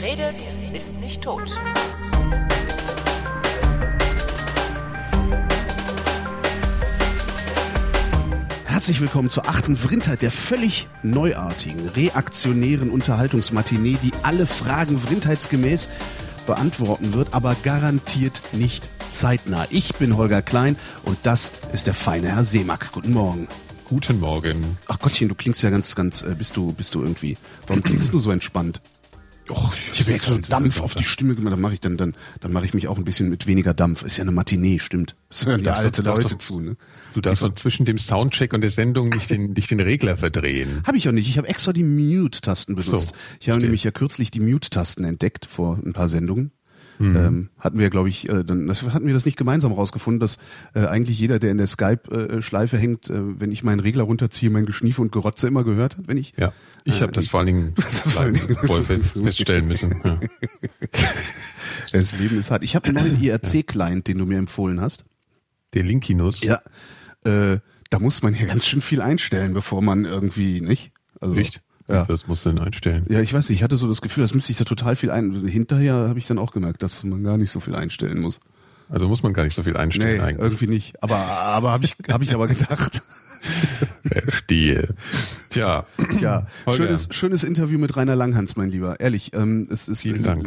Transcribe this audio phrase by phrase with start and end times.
[0.00, 1.50] Wer redet, ist nicht tot.
[8.64, 15.90] Herzlich willkommen zur achten Vrindheit, der völlig neuartigen, reaktionären Unterhaltungsmatinee, die alle Fragen vrindheitsgemäß
[16.46, 19.66] beantworten wird, aber garantiert nicht zeitnah.
[19.68, 22.92] Ich bin Holger Klein und das ist der feine Herr Seemack.
[22.92, 23.48] Guten Morgen.
[23.84, 24.78] Guten Morgen.
[24.86, 28.14] Ach Gottchen, du klingst ja ganz, ganz, äh, bist du, bist du irgendwie, warum klingst
[28.14, 28.80] du so entspannt?
[29.50, 32.52] Och, Ich habe extra Dampf auf die Stimme gemacht, dann mache ich dann, dann, dann
[32.52, 34.02] mache ich mich auch ein bisschen mit weniger Dampf.
[34.02, 35.16] Ist ja eine Matinee, stimmt.
[35.28, 36.76] Das hören ja alte Leute doch- zu, ne?
[37.14, 40.82] Du darfst doch zwischen dem Soundcheck und der Sendung nicht den, nicht den Regler verdrehen.
[40.86, 41.28] Habe ich auch nicht.
[41.28, 43.08] Ich habe extra die Mute-Tasten benutzt.
[43.10, 46.52] So, ich habe nämlich ja kürzlich die Mute-Tasten entdeckt vor ein paar Sendungen.
[47.00, 47.16] Mhm.
[47.16, 50.36] Ähm, hatten wir, glaube ich, äh, dann das, hatten wir das nicht gemeinsam rausgefunden, dass
[50.74, 54.66] äh, eigentlich jeder, der in der Skype-Schleife hängt, äh, wenn ich meinen Regler runterziehe, mein
[54.66, 56.34] Geschniefe und Gerotze immer gehört hat, wenn ich.
[56.36, 56.52] Ja,
[56.84, 57.74] ich habe das vor allen Dingen
[58.64, 60.00] voll feststellen müssen.
[60.04, 60.20] Ja.
[61.92, 62.62] Das Leben ist hart.
[62.62, 65.04] Ich habe einen neuen IRC-Client, den du mir empfohlen hast.
[65.74, 66.44] Der Linkinus.
[66.44, 66.60] Ja.
[67.24, 67.58] Äh,
[67.90, 70.92] da muss man ja ganz schön viel einstellen, bevor man irgendwie, nicht?
[71.20, 71.62] Also, Echt?
[71.92, 72.04] Ja.
[72.04, 73.04] Das musst du denn einstellen.
[73.08, 75.10] Ja, ich weiß nicht, ich hatte so das Gefühl, das müsste ich da total viel
[75.10, 75.46] ein.
[75.46, 78.38] Hinterher habe ich dann auch gemerkt, dass man gar nicht so viel einstellen muss.
[78.88, 80.38] Also muss man gar nicht so viel einstellen Nee, eigentlich.
[80.40, 81.02] irgendwie nicht.
[81.02, 83.02] Aber aber habe ich hab ich aber gedacht.
[84.04, 84.88] Verstehe.
[85.48, 85.86] Tja.
[86.20, 86.84] Ja, Holger.
[86.84, 89.00] schönes schönes Interview mit Rainer Langhans, mein Lieber.
[89.00, 90.04] Ehrlich, ähm, es ist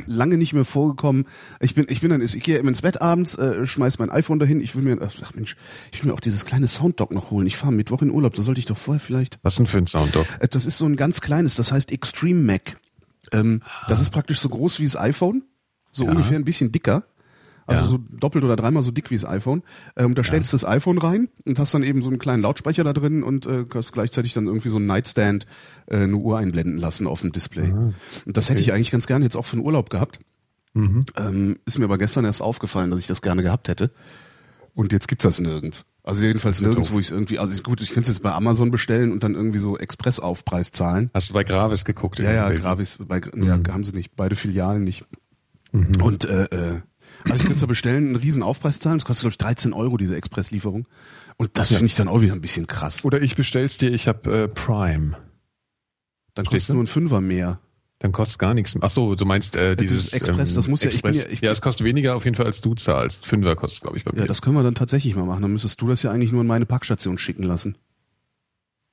[0.08, 1.26] lange nicht mehr vorgekommen.
[1.60, 4.40] Ich bin ich bin dann ich gehe immer ins Bett abends, äh, schmeiß mein iPhone
[4.40, 4.62] dahin.
[4.62, 5.56] Ich will mir ach Mensch,
[5.92, 7.48] ich will mir auch dieses kleine Sounddock noch holen.
[7.48, 9.88] Ich fahre Mittwoch in Urlaub, da sollte ich doch vorher vielleicht Was denn für ein
[9.88, 10.26] Sounddock?
[10.40, 12.78] Äh, Das ist so ein ganz kleines, das heißt Extreme Mac.
[13.32, 15.44] Ähm, das ist praktisch so groß wie das iPhone,
[15.92, 16.12] so Ja.
[16.12, 17.04] ungefähr ein bisschen dicker.
[17.66, 17.90] Also Ja.
[17.90, 19.64] so doppelt oder dreimal so dick wie das iPhone.
[19.96, 22.84] Ähm, da stellst du das iPhone rein und hast dann eben so einen kleinen Lautsprecher
[22.84, 25.46] da drin und äh, hast gleichzeitig dann irgendwie so ein Nightstand
[25.88, 27.72] äh, eine Uhr einblenden lassen auf dem Display.
[28.26, 30.20] Und das hätte ich eigentlich ganz gerne jetzt auch für den Urlaub gehabt.
[30.76, 33.92] Ähm, ist mir aber gestern erst aufgefallen, dass ich das gerne gehabt hätte.
[34.76, 35.86] Und jetzt gibt's das nirgends.
[36.04, 38.32] Also jedenfalls nirgends, wo ich es irgendwie, also ist gut, ich könnte es jetzt bei
[38.34, 41.12] Amazon bestellen und dann irgendwie so Expressaufpreis zahlen.
[41.14, 42.18] Hast du bei Gravis geguckt?
[42.20, 42.50] Ja, ja?
[42.52, 45.06] Gravis, bei, ja, haben sie nicht, beide Filialen nicht.
[45.72, 46.82] Und äh, äh,
[47.26, 49.74] also ich könnte es da bestellen, einen riesen Aufpreis zahlen, das kostet glaube ich 13
[49.74, 50.88] Euro, diese Expresslieferung.
[51.38, 53.04] Und das finde ich dann auch wieder ein bisschen krass.
[53.06, 55.18] Oder ich bestell's dir, ich habe äh, Prime.
[56.36, 56.74] Dann kostet du?
[56.74, 57.60] nur ein Fünfer mehr.
[58.00, 58.76] Dann kostet gar nichts.
[58.82, 61.24] Ach so, du meinst äh, dieses Dieses Express, das muss ja- ich bin Express.
[61.28, 63.26] ja- ich- ja, es kostet weniger auf jeden Fall als du zahlst.
[63.26, 64.20] Fünfer kostet, glaube ich, bei mir.
[64.22, 65.42] Ja, das können wir dann tatsächlich mal machen.
[65.42, 67.78] Dann müsstest du das ja eigentlich nur in meine Packstation schicken lassen.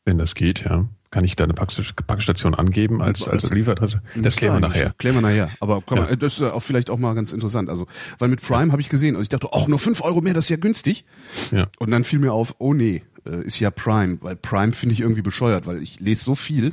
[0.05, 0.89] Wenn das geht, ja.
[1.11, 4.01] Kann ich deine Packst- Packstation angeben als, als Lieferadresse?
[4.15, 4.95] Das klären wir nachher.
[4.97, 5.49] Klären wir nachher.
[5.61, 6.15] Aber komm, Ja.
[6.15, 7.69] das ist ja auch vielleicht auch mal ganz interessant.
[7.69, 7.87] Also,
[8.21, 10.45] weil mit Prime habe ich gesehen, also ich dachte, auch nur 5 Euro mehr, das
[10.45, 11.05] ist ja günstig.
[11.51, 11.67] Ja.
[11.81, 15.01] Und dann fiel mir auf, oh nee, äh, ist ja Prime, weil Prime finde ich
[15.01, 16.73] irgendwie bescheuert, weil ich lese so viel,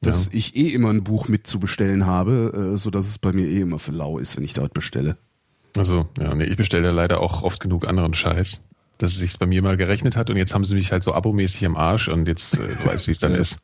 [0.00, 0.30] dass Ja.
[0.34, 3.46] ich eh immer ein Buch mit zu bestellen habe, äh, so dass es bei mir
[3.46, 5.16] eh immer für lau ist, wenn ich dort bestelle.
[5.76, 8.64] Also, ja, nee, ich bestelle ja leider auch oft genug anderen Scheiß,
[9.02, 11.14] dass es sich bei mir mal gerechnet hat und jetzt haben sie mich halt so
[11.14, 13.58] abomäßig am Arsch und jetzt, äh, du weißt, wie es dann ist.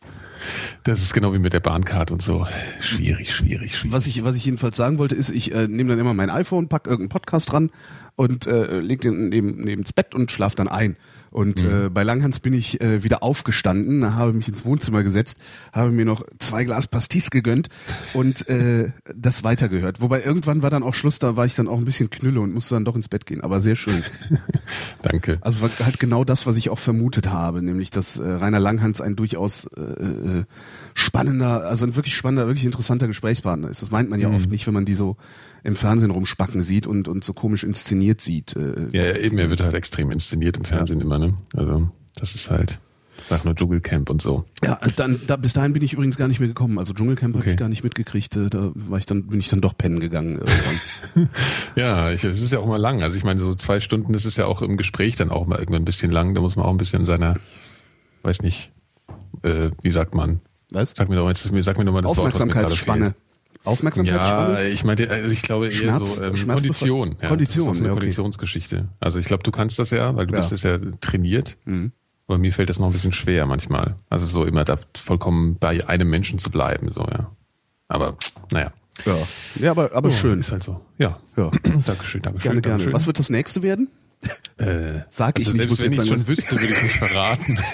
[0.85, 2.47] Das ist genau wie mit der Bahncard und so.
[2.81, 3.93] Schwierig, schwierig, schwierig.
[3.93, 6.69] Was ich, was ich jedenfalls sagen wollte, ist, ich äh, nehme dann immer mein iPhone,
[6.69, 7.71] pack irgendeinen Podcast dran
[8.17, 10.97] und äh, leg den neben neben's Bett und schlaf dann ein.
[11.37, 15.39] Und äh, bei Langhans bin ich äh, wieder aufgestanden, habe mich ins Wohnzimmer gesetzt,
[15.71, 17.69] habe mir noch zwei Glas Pastis gegönnt
[18.15, 20.01] und äh, das weitergehört.
[20.01, 22.55] Wobei irgendwann war dann auch Schluss, da war ich dann auch ein bisschen knülle und
[22.55, 23.43] musste dann doch ins Bett gehen.
[23.43, 24.03] Aber sehr schön.
[25.03, 25.37] Danke.
[25.43, 29.03] Also war halt genau das, was ich auch vermutet habe, nämlich dass äh, Rainer Langhans
[29.03, 30.45] ein durchaus äh, äh,
[30.95, 33.83] spannender, also ein wirklich spannender, wirklich interessanter Gesprächspartner ist.
[33.83, 35.19] Das meint man ja oft nicht, wenn man die so
[35.65, 38.57] im Fernsehen rumspacken sieht und und so komisch inszeniert sieht.
[38.57, 41.26] Äh, Ja, ja, eben, er wird halt extrem inszeniert im Fernsehen immer, ne?
[41.55, 42.79] Also, das ist halt,
[43.29, 44.45] sag nur Dschungelcamp und so.
[44.65, 46.79] Ja, dann da, bis dahin bin ich übrigens gar nicht mehr gekommen.
[46.79, 47.53] Also Dschungelcamp habe Okay.
[47.53, 48.37] ich gar nicht mitgekriegt.
[48.37, 50.39] Äh, da war ich dann bin ich dann doch pennen gegangen.
[50.39, 51.29] Irgendwann.
[51.77, 53.03] Ja, es ist ja auch mal lang.
[53.03, 55.59] Also ich meine, so zwei Stunden, das ist ja auch im Gespräch dann auch mal
[55.59, 56.35] irgendwann ein bisschen lang.
[56.35, 57.37] Da muss man auch ein bisschen seiner,
[58.23, 58.71] weiß nicht,
[59.43, 60.41] äh, wie sagt man?
[60.71, 60.95] Was?
[60.97, 63.05] Sag mir doch mal, sag mir doch mal das Wort, Aufmerksamkeitsspanne.
[63.07, 63.17] fehlt.
[63.67, 64.63] Aufmerksamkeitsspanne.
[64.63, 67.17] Ja, ich meine, also ich glaube eher Schmerz- so ähm, Kondition.
[67.21, 68.01] Ja, Kondition, das ist eine ja, okay.
[68.01, 68.89] Konditionsgeschichte.
[69.01, 70.41] Also ich glaube, du kannst das ja, weil du Ja.
[70.41, 71.57] bist das ja trainiert.
[71.65, 71.93] Mhm.
[72.29, 73.97] Aber mir fällt das noch ein bisschen schwer manchmal.
[74.09, 77.31] Also so immer da vollkommen bei einem Menschen zu bleiben, so ja.
[77.89, 78.17] Aber
[78.53, 78.73] naja,
[79.05, 79.15] Ja,
[79.61, 80.41] ja aber aber schön.
[80.41, 80.81] ist halt so.
[80.99, 81.51] Ja, Ja.
[81.87, 82.23] Dankeschön, Dankeschön.
[82.23, 82.61] Gerne, gerne.
[82.63, 82.93] Dankeschön.
[82.93, 83.89] Was wird das nächste werden?
[84.59, 86.83] Äh, Sag ich also nicht, selbst muss wenn ich sagen, schon wüsste, würde ich es
[86.83, 87.59] nicht verraten.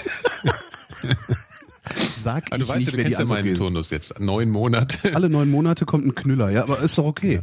[1.95, 3.57] Sag Aber du ich weißt, nicht, ja, du kennst ja meinen wählt.
[3.57, 4.19] Turnus jetzt.
[4.19, 4.97] Neun Monate.
[5.15, 7.41] Alle neun Monate kommt ein Knüller, ja, aber ist doch okay.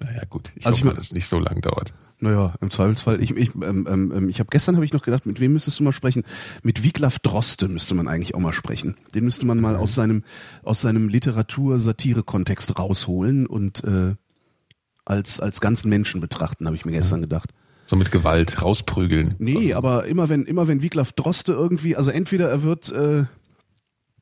[0.00, 0.50] Naja, gut.
[0.56, 1.92] Ich Also ich hoffe, mein- dass es nicht so lang dauert.
[2.22, 3.22] Naja, im Zweifelsfall.
[3.22, 5.84] Ich, ich, ähm, ähm, ich habe gestern habe ich noch gedacht, mit wem müsstest du
[5.84, 6.24] mal sprechen?
[6.62, 8.94] Mit Wiglaf Droste müsste man eigentlich auch mal sprechen.
[9.14, 10.22] Den müsste man mal aus seinem
[10.62, 11.08] aus seinem
[11.74, 14.14] Literatur-Satire-Kontext rausholen und äh,
[15.04, 17.50] als als ganzen Menschen betrachten, habe ich mir gestern gedacht.
[17.86, 19.34] So mit Gewalt rausprügeln.
[19.38, 23.24] Nee, aber immer wenn immer wenn Wiglaf Droste irgendwie, also entweder er wird äh,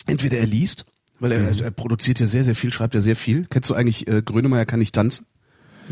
[0.09, 0.87] entweder er liest,
[1.21, 3.47] weil er, er produziert ja sehr sehr viel, schreibt ja sehr viel.
[3.51, 5.27] Kennst du eigentlich äh, Grönemeyer kann nicht tanzen?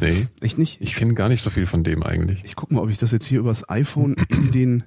[0.00, 0.28] Nee.
[0.40, 0.80] Echt nicht?
[0.80, 2.42] Ich kenne gar nicht so viel von dem eigentlich.
[2.44, 4.84] Ich guck mal, ob ich das jetzt hier übers iPhone in den.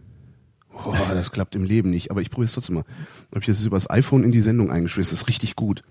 [0.85, 2.85] Oh, das klappt im Leben nicht, aber ich probiere es trotzdem mal.
[3.31, 5.83] Ob ich das jetzt übers iPhone in die Sendung Das ist richtig gut.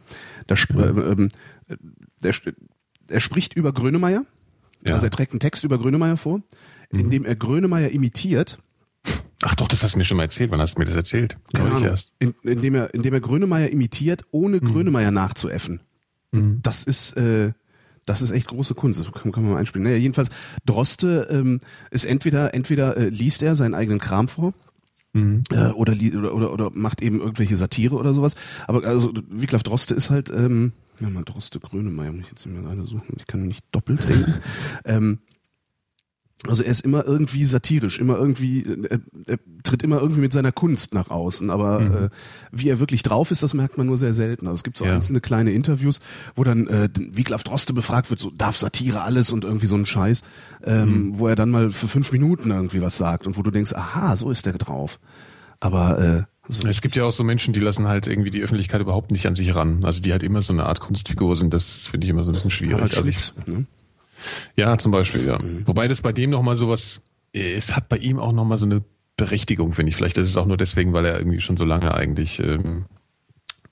[0.47, 1.29] Da sp äh, äh,
[2.23, 2.35] der,
[3.09, 4.25] er spricht über Grönemeyer.
[4.87, 4.95] Ja.
[4.95, 6.41] Also er trägt einen Text über Grönemeyer vor,
[6.91, 8.61] in dem er Grönemeyer imitiert.
[9.43, 10.51] Ach doch, das hast du mir schon mal erzählt.
[10.51, 11.37] Wann hast du mir das erzählt?
[11.53, 11.85] Keine Ahnung.
[11.85, 12.13] erst.
[12.19, 15.81] In, indem er, indem er Grönemeyer imitiert, ohne Grönemeyer nachzuäffen.
[16.63, 17.53] Das ist, äh,
[18.05, 19.01] das ist echt große Kunst.
[19.01, 19.85] Das kann, kann man mal einspielen.
[19.85, 20.31] Naja, jedenfalls,
[20.67, 24.55] Droste ähm, ist entweder, entweder äh, liest er seinen eigenen Kram vor,
[25.51, 28.35] äh, oder, oder, oder, oder macht eben irgendwelche Satire oder sowas.
[28.67, 32.63] Aber also Wiglaf Droste ist halt, ähm, ja mal Droste Grönemeyer, muss ich jetzt mal
[32.63, 34.35] gerade suchen, ich kann nicht doppelt denken.
[34.85, 35.19] ähm,
[36.47, 40.53] also er ist immer irgendwie satirisch, immer irgendwie, äh, er tritt immer irgendwie mit seiner
[40.53, 42.09] Kunst nach außen, aber äh,
[42.53, 44.47] wie er wirklich drauf ist, das merkt man nur sehr selten.
[44.47, 44.95] Also es gibt so Ja.
[44.95, 45.99] einzelne kleine Interviews,
[46.37, 49.85] wo dann äh, Wiglaf Droste befragt wird, so darf Satire alles und irgendwie so ein
[49.87, 50.23] Scheiß,
[50.65, 53.73] ähm, wo er dann mal für fünf Minuten irgendwie was sagt und wo du denkst,
[53.75, 55.01] aha, so ist der drauf.
[55.61, 58.81] Aber äh, so, Es gibt ja auch so Menschen, die lassen halt irgendwie die Öffentlichkeit
[58.81, 59.81] überhaupt nicht an sich ran.
[59.85, 61.53] Also die halt immer so eine Art Kunstfigur sind.
[61.53, 62.77] Das finde ich immer so ein bisschen schwierig.
[62.77, 63.67] Harald Also ich, ne?
[64.57, 65.39] Ja, zum Beispiel, ja.
[65.39, 65.67] Mhm.
[65.67, 68.83] Wobei das bei dem nochmal sowas, äh, es hat bei ihm auch nochmal so eine
[69.17, 69.97] Berechtigung, finde ich.
[69.97, 72.87] Vielleicht ist es auch nur deswegen, weil er irgendwie schon so lange eigentlich ähm,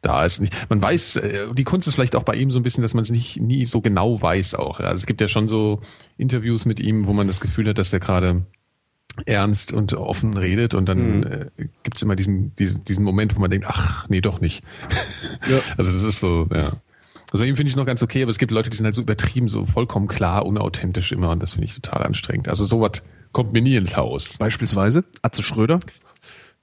[0.02, 0.43] da ist.
[0.69, 3.02] Man weiß, äh, die Kunst ist vielleicht auch bei ihm so ein bisschen, dass man
[3.02, 4.81] es nicht nie so genau weiß auch.
[4.81, 5.81] Also es gibt ja schon so
[6.16, 8.44] Interviews mit ihm, wo man das Gefühl hat, dass er gerade
[9.25, 11.46] ernst und offen redet und dann äh,
[11.82, 14.62] gibt's immer diesen, diesen, diesen Moment, wo man denkt, ach, nee, doch nicht.
[15.49, 15.58] Ja.
[15.78, 16.72] Also das ist so, ja.
[17.32, 18.84] Also bei ihm finde ich es noch ganz okay, aber es gibt Leute, die sind
[18.87, 22.49] halt so übertrieben, so vollkommen klar, unauthentisch immer und das finde ich total anstrengend.
[22.49, 23.02] Also sowas
[23.32, 24.37] kommt mir nie ins Haus.
[24.38, 25.81] Beispielsweise Atze Schröder.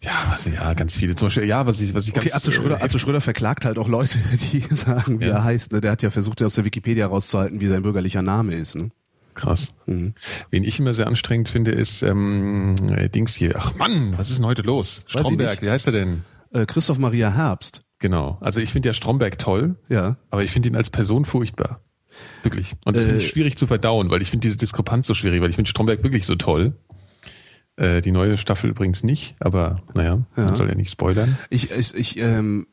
[0.02, 1.16] Ja, was, ja, ganz viele.
[1.16, 2.36] Zum Beispiel, ja, was ich, was ich Okay, ganz...
[2.36, 4.18] Atze Schröder, äh, Atze Schröder verklagt halt auch Leute,
[4.52, 5.36] die sagen, wie Ja.
[5.36, 5.72] er heißt.
[5.72, 5.80] Ne?
[5.82, 8.76] Der hat ja versucht, aus der Wikipedia rauszuhalten, wie sein bürgerlicher Name ist.
[8.76, 8.90] Ne?
[9.34, 9.74] Krass.
[9.86, 10.14] Mhm.
[10.50, 13.56] Wen ich immer sehr anstrengend finde, ist ähm, äh, Dings hier.
[13.58, 15.06] Ach Mann, was ist denn heute los?
[15.08, 16.24] Stromberg, wie heißt er denn?
[16.54, 17.82] Äh, Christoph Maria Herbst.
[18.04, 18.38] Genau.
[18.42, 20.18] Also ich finde ja Stromberg toll, Ja.
[20.30, 21.80] aber ich finde ihn als Person furchtbar.
[22.44, 22.74] Wirklich.
[22.84, 25.40] Und das finde ich Äh, schwierig zu verdauen, weil ich finde diese Diskrepanz so schwierig,
[25.42, 26.74] weil ich finde Stromberg wirklich so toll.
[27.78, 30.54] Äh, die neue Staffel übrigens nicht, aber naja, man Ja.
[30.56, 31.38] soll ja nicht spoilern.
[31.50, 32.68] Ich, ich, ich ähm,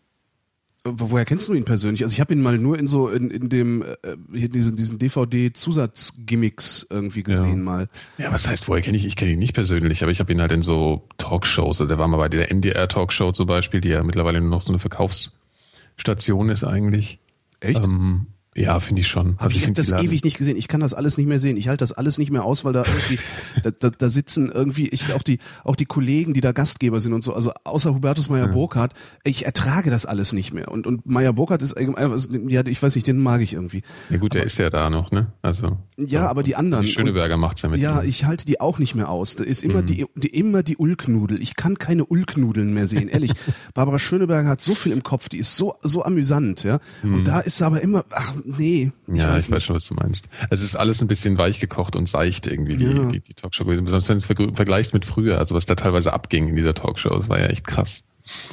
[0.85, 2.03] woher kennst du ihn persönlich?
[2.03, 5.53] Also ich habe ihn mal nur in so in, in dem äh, diesen diesen DVD
[5.53, 7.65] Zusatzgimmicks irgendwie gesehen Ja.
[7.65, 7.89] mal.
[8.19, 9.05] Ja, was heißt, woher kenne ich?
[9.05, 11.81] Ich kenne ihn nicht persönlich, aber ich habe ihn halt in so Talkshows.
[11.81, 14.73] Also der war mal bei der NDR-Talkshow zum Beispiel, die ja mittlerweile nur noch so
[14.73, 17.19] eine Verkaufsstation ist eigentlich.
[17.61, 17.83] Echt?
[17.83, 18.27] Ähm,
[18.57, 19.37] ja, finde ich schon.
[19.39, 20.57] Hab ich ich habe das ewig nicht gesehen.
[20.57, 21.57] Ich kann das alles nicht mehr sehen.
[21.57, 23.19] Ich halte das alles nicht mehr aus, weil da irgendwie
[23.63, 27.13] da, da, da sitzen irgendwie ich auch die auch die Kollegen, die da Gastgeber sind
[27.13, 27.33] und so.
[27.33, 28.95] Also außer Hubertus Meyer Burkhardt,
[29.25, 30.71] ich ertrage das alles nicht mehr.
[30.71, 32.19] Und und Meyer Burkhardt ist einfach
[32.49, 33.83] ja, ich weiß nicht, den mag ich irgendwie.
[34.11, 35.33] Ja gut, der ist ja da noch, ne?
[35.43, 35.79] Also.
[35.97, 36.85] Ja, aber die anderen.
[36.87, 38.09] Die Schöneberger macht's ja mit Ja, ihm.
[38.09, 39.37] ich halte die auch nicht mehr aus.
[39.37, 39.71] Da ist Mhm.
[39.71, 41.41] immer die, die immer die Ulknudel.
[41.41, 43.31] Ich kann keine Ulknudeln mehr sehen, ehrlich.
[43.75, 46.81] Barbara Schöneberger hat so viel im Kopf, die ist so so amüsant, ja.
[47.03, 49.65] Und da ist sie aber immer ach nee, ich ja, weiß ich weiß nicht.
[49.65, 50.29] schon, was du meinst.
[50.51, 53.05] Es ist alles ein bisschen weich gekocht und seicht irgendwie, die, Ja.
[53.11, 53.85] die, die Talkshow gewesen.
[53.85, 56.75] Besonders wenn du es vergl- vergleichst mit früher, also was da teilweise abging in dieser
[56.75, 58.05] Talkshow, das war ja echt krass.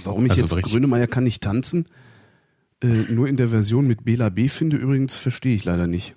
[0.03, 1.86] Warum ich Also jetzt richtig- Grönemeyer kann nicht tanzen,
[2.84, 6.15] äh, nur in der Version mit Bela B finde übrigens, verstehe ich leider nicht.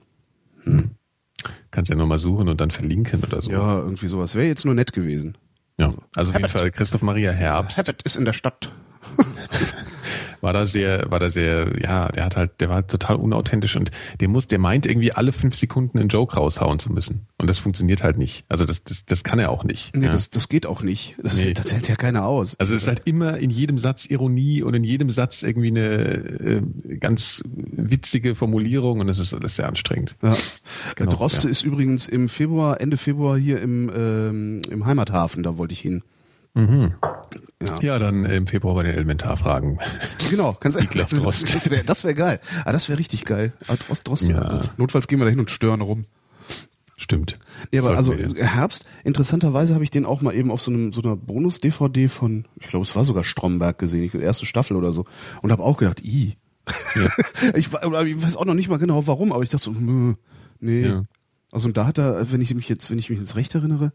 [1.70, 3.50] Kannst ja nur mal suchen und dann verlinken oder so.
[3.50, 4.34] Ja, irgendwie sowas.
[4.34, 5.36] Wäre jetzt nur nett gewesen.
[5.78, 6.50] Ja, also auf jeden Herbert.
[6.50, 8.70] Fall Christoph Maria Herbst Herbert ist in der Stadt.
[10.40, 13.90] war da sehr, war da sehr, ja, der hat halt, der war total unauthentisch und
[14.20, 17.26] der muss, der meint irgendwie alle fünf Sekunden einen Joke raushauen zu müssen.
[17.38, 18.44] Und das funktioniert halt nicht.
[18.48, 19.96] Also das, das, das kann er auch nicht.
[19.96, 20.12] Nee, ja.
[20.12, 21.16] das, das geht auch nicht.
[21.22, 21.54] Das, Nee.
[21.54, 22.56] das hält ja keiner aus.
[22.58, 25.80] Also es ist halt immer in jedem Satz Ironie und in jedem Satz irgendwie eine
[25.80, 26.62] äh,
[26.98, 30.16] ganz witzige Formulierung und das ist, das ist sehr anstrengend.
[30.22, 30.36] Ja.
[30.96, 31.50] Genau, Droste ja.
[31.50, 36.02] ist übrigens im Februar, Ende Februar hier im, ähm, im Heimathafen, da wollte ich hin.
[36.54, 36.90] Ja.
[37.80, 39.78] Ja, dann im Februar bei den Elementarfragen.
[40.30, 40.82] Genau, kannst du.
[40.82, 41.46] Wiglaf Droste.
[41.86, 42.40] Das wäre wär geil.
[42.64, 43.52] Ah, das wäre richtig geil.
[43.68, 44.62] Ah, Drost, Drost, Ja.
[44.76, 46.06] Notfalls gehen wir da hin und stören rum.
[46.96, 47.38] Stimmt.
[47.72, 48.36] Nee, aber Sollten also.
[48.36, 52.44] Herbst, interessanterweise habe ich den auch mal eben auf so einem so einer Bonus-DVD von,
[52.60, 55.06] ich glaube, es war sogar Stromberg gesehen, die erste Staffel oder so.
[55.40, 56.36] Und habe auch gedacht, i.
[57.54, 59.74] ich, wa- oder ich weiß auch noch nicht mal genau warum, aber ich dachte so,
[60.60, 60.82] nee.
[60.86, 61.04] Ja.
[61.52, 63.92] Also und da hat er, wenn ich mich jetzt, wenn ich mich jetzt recht erinnere,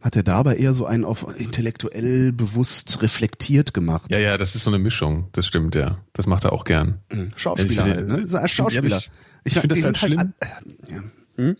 [0.00, 4.10] hat er dabei eher so einen auf intellektuell bewusst reflektiert gemacht.
[4.10, 5.28] Ja, ja, das ist so eine Mischung.
[5.32, 5.98] Das stimmt, ja.
[6.12, 6.98] Das macht er auch gern.
[7.34, 8.48] Schauspieler Ich finde- halt, ne?
[8.48, 9.02] Schauspieler.
[9.44, 10.32] Ich finde die das halt sind schlimm.
[10.40, 11.54] äh, ja.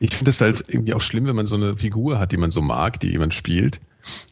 [0.00, 2.50] Ich finde es halt irgendwie auch schlimm, wenn man so eine Figur hat, die man
[2.50, 3.80] so mag, die jemand spielt.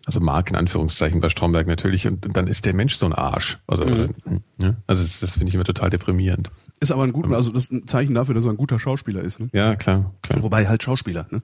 [0.05, 3.59] Also mag in Anführungszeichen bei Stromberg natürlich und dann ist der Mensch so ein Arsch.
[3.69, 4.77] Also, ne?
[4.89, 6.51] also das, das finde ich immer total deprimierend.
[6.81, 9.23] Ist aber ein guter, also das ist ein Zeichen dafür, dass er ein guter Schauspieler
[9.23, 9.39] ist.
[9.39, 9.49] Ne?
[9.53, 10.43] Ja, klar, klar.
[10.43, 11.43] Wobei halt Schauspieler, ne?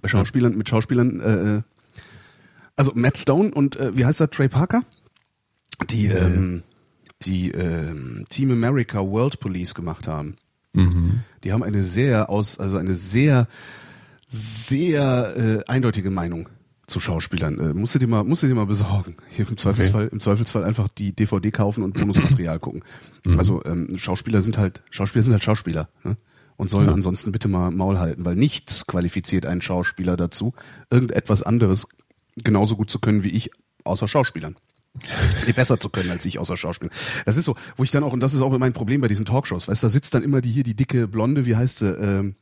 [0.00, 1.62] Bei Schauspielern, mit Schauspielern, äh, äh,
[2.76, 4.82] also Matt Stone und äh, wie heißt er, Trey Parker?
[5.90, 6.62] Die, ähm,
[7.22, 10.36] die ähm, Team America World Police gemacht haben.
[10.72, 11.20] Mhm.
[11.44, 13.48] Die haben eine sehr aus, also eine sehr,
[14.26, 16.48] sehr äh, eindeutige Meinung
[16.86, 17.58] zu Schauspielern.
[17.58, 19.16] Äh, musst du dir mal, musst du dir mal besorgen.
[19.30, 22.82] Hier im Zweifelsfall, im Zweifelsfall einfach die DVD kaufen und Bonusmaterial gucken.
[23.24, 23.38] Mhm.
[23.38, 25.88] Also ähm, Schauspieler sind halt, Schauspieler sind halt Schauspieler.
[26.04, 26.16] Ne?
[26.60, 26.92] Und sollen Ja.
[26.92, 30.52] ansonsten bitte mal Maul halten, weil nichts qualifiziert einen Schauspieler dazu,
[30.90, 31.86] irgendetwas anderes
[32.44, 33.50] genauso gut zu können wie ich,
[33.84, 34.56] außer Schauspielern.
[35.46, 36.92] Nee, besser zu können als ich außer Schauspielern.
[37.24, 39.24] Das ist so, wo ich dann auch, und das ist auch mein Problem bei diesen
[39.24, 41.88] Talkshows, weißt du, da sitzt dann immer die hier, die dicke Blonde, wie heißt sie,
[41.92, 42.34] ähm,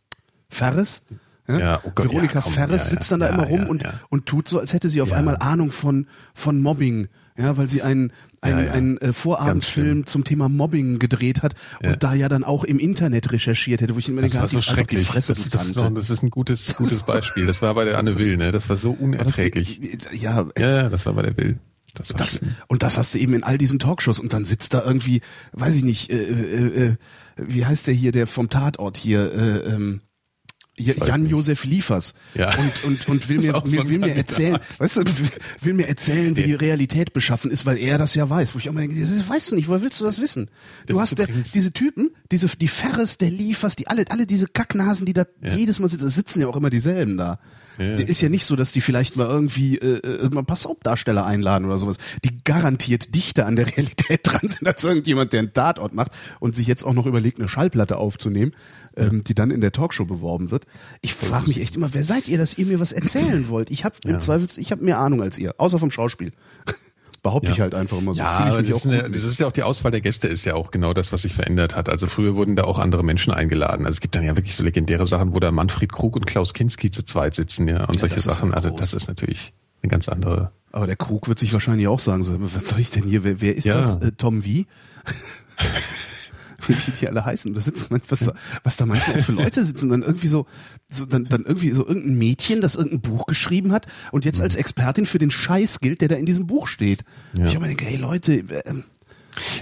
[0.48, 1.02] Ferris?
[1.48, 3.60] Ja, oh Gott, Veronika ja, komm, Ferris ja, sitzt ja, dann da ja, immer rum
[3.62, 3.92] ja, und, ja.
[4.10, 5.16] und tut so, als hätte sie auf Ja.
[5.16, 8.12] einmal Ahnung von, von Mobbing, ja, weil sie einen,
[8.42, 8.72] einen, Ja, ja.
[8.72, 11.90] einen äh, Vorabendfilm zum Thema Mobbing gedreht hat Ja.
[11.92, 14.50] und da ja dann auch im Internet recherchiert hätte, wo ich immer Das denke, halt
[14.50, 15.06] so die- halt doch die schrecklich.
[15.06, 17.46] Fresse, das, das, ist doch, das ist ein gutes, gutes Beispiel.
[17.46, 18.52] Das war bei der Anne Will, ne?
[18.52, 19.80] Das war so unerträglich.
[20.12, 21.58] Ja, Ja, ja, das war bei der Will.
[21.94, 24.84] Das Das, und das hast du eben in all diesen Talkshows und dann sitzt da
[24.84, 26.96] irgendwie, weiß ich nicht, äh, äh, äh,
[27.38, 30.02] wie heißt der hier, der vom Tatort hier, äh, ähm,
[30.78, 32.50] Jan-Josef Liefers Ja.
[32.56, 35.04] und, und, und will mir, mir, will mir erzählen, weißt du,
[35.62, 38.54] will mir erzählen, wie die Realität beschaffen ist, weil er das ja weiß.
[38.54, 40.48] Wo ich auch mal denke, das weißt du nicht, woher willst du das wissen?
[40.86, 44.46] Du Das hast der, diese Typen, diese, die Ferris, der Liefers, die alle, alle diese
[44.46, 45.54] Kacknasen, die da Ja.
[45.54, 47.38] jedes Mal sitzen, es sitzen ja auch immer dieselben da.
[47.78, 47.94] Ja.
[47.96, 50.56] Der ist ja nicht so, dass die vielleicht mal irgendwie äh, äh, mal ein paar
[50.56, 55.40] Soap-Darsteller einladen oder sowas, die garantiert dichter an der Realität dran sind als irgendjemand, der
[55.40, 58.52] einen Tatort macht und sich jetzt auch noch überlegt, eine Schallplatte aufzunehmen,
[58.98, 60.66] ähm, die dann in der Talkshow beworben wird.
[61.00, 63.70] Ich frage mich echt immer, wer seid ihr, dass ihr mir was erzählen wollt?
[63.70, 66.32] Ich habe im Zweifel, ich habe mehr Ahnung als ihr, außer vom Schauspiel.
[67.22, 68.20] Behaupte ich halt einfach immer so.
[68.20, 70.44] Ja, aber das auch ist, eine, das ist ja auch die Auswahl der Gäste ist
[70.44, 71.88] ja auch genau das, was sich verändert hat.
[71.88, 73.86] Also früher wurden da auch andere Menschen eingeladen.
[73.86, 76.54] Also es gibt dann ja wirklich so legendäre Sachen, wo da Manfred Krug und Klaus
[76.54, 78.50] Kinski zu zweit sitzen, ja, und solche das ist Sachen.
[78.50, 79.52] ja Also das ist natürlich
[79.82, 80.52] eine ganz andere.
[80.70, 83.40] Aber der Krug wird sich wahrscheinlich auch sagen, so, was soll ich denn hier, wer,
[83.40, 83.74] wer ist Ja.
[83.78, 83.96] das?
[83.96, 84.66] Äh, Tom wie?
[86.68, 87.54] Wie die alle heißen.
[87.54, 88.32] Da sitzen man, was, da,
[88.62, 90.46] was da manchmal auch für Leute sitzen, dann irgendwie so,
[90.90, 94.56] so dann, dann irgendwie so irgendein Mädchen, das irgendein Buch geschrieben hat und jetzt als
[94.56, 97.04] Expertin für den Scheiß gilt, der da in diesem Buch steht.
[97.36, 97.46] Ja.
[97.46, 98.84] Ich immer denke, hey Leute, ähm,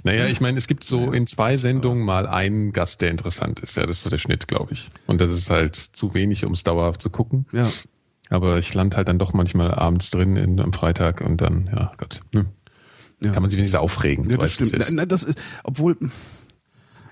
[0.04, 3.76] Naja, ich meine, es gibt so in zwei Sendungen mal einen Gast, der interessant ist.
[3.76, 4.90] Ja, das ist so der Schnitt, glaube ich.
[5.06, 7.46] Und das ist halt zu wenig, um es dauerhaft zu gucken.
[7.52, 7.70] ja.
[8.28, 11.92] Aber ich lande halt dann doch manchmal abends drin in, am Freitag und dann, ja
[11.96, 12.46] Gott, hm.
[13.22, 13.30] Ja.
[13.30, 14.24] kann man sich wenigstens aufregen.
[14.24, 14.72] Ja, du das weißt, stimmt.
[14.72, 14.90] ist.
[14.90, 15.96] Na, na, das ist, obwohl,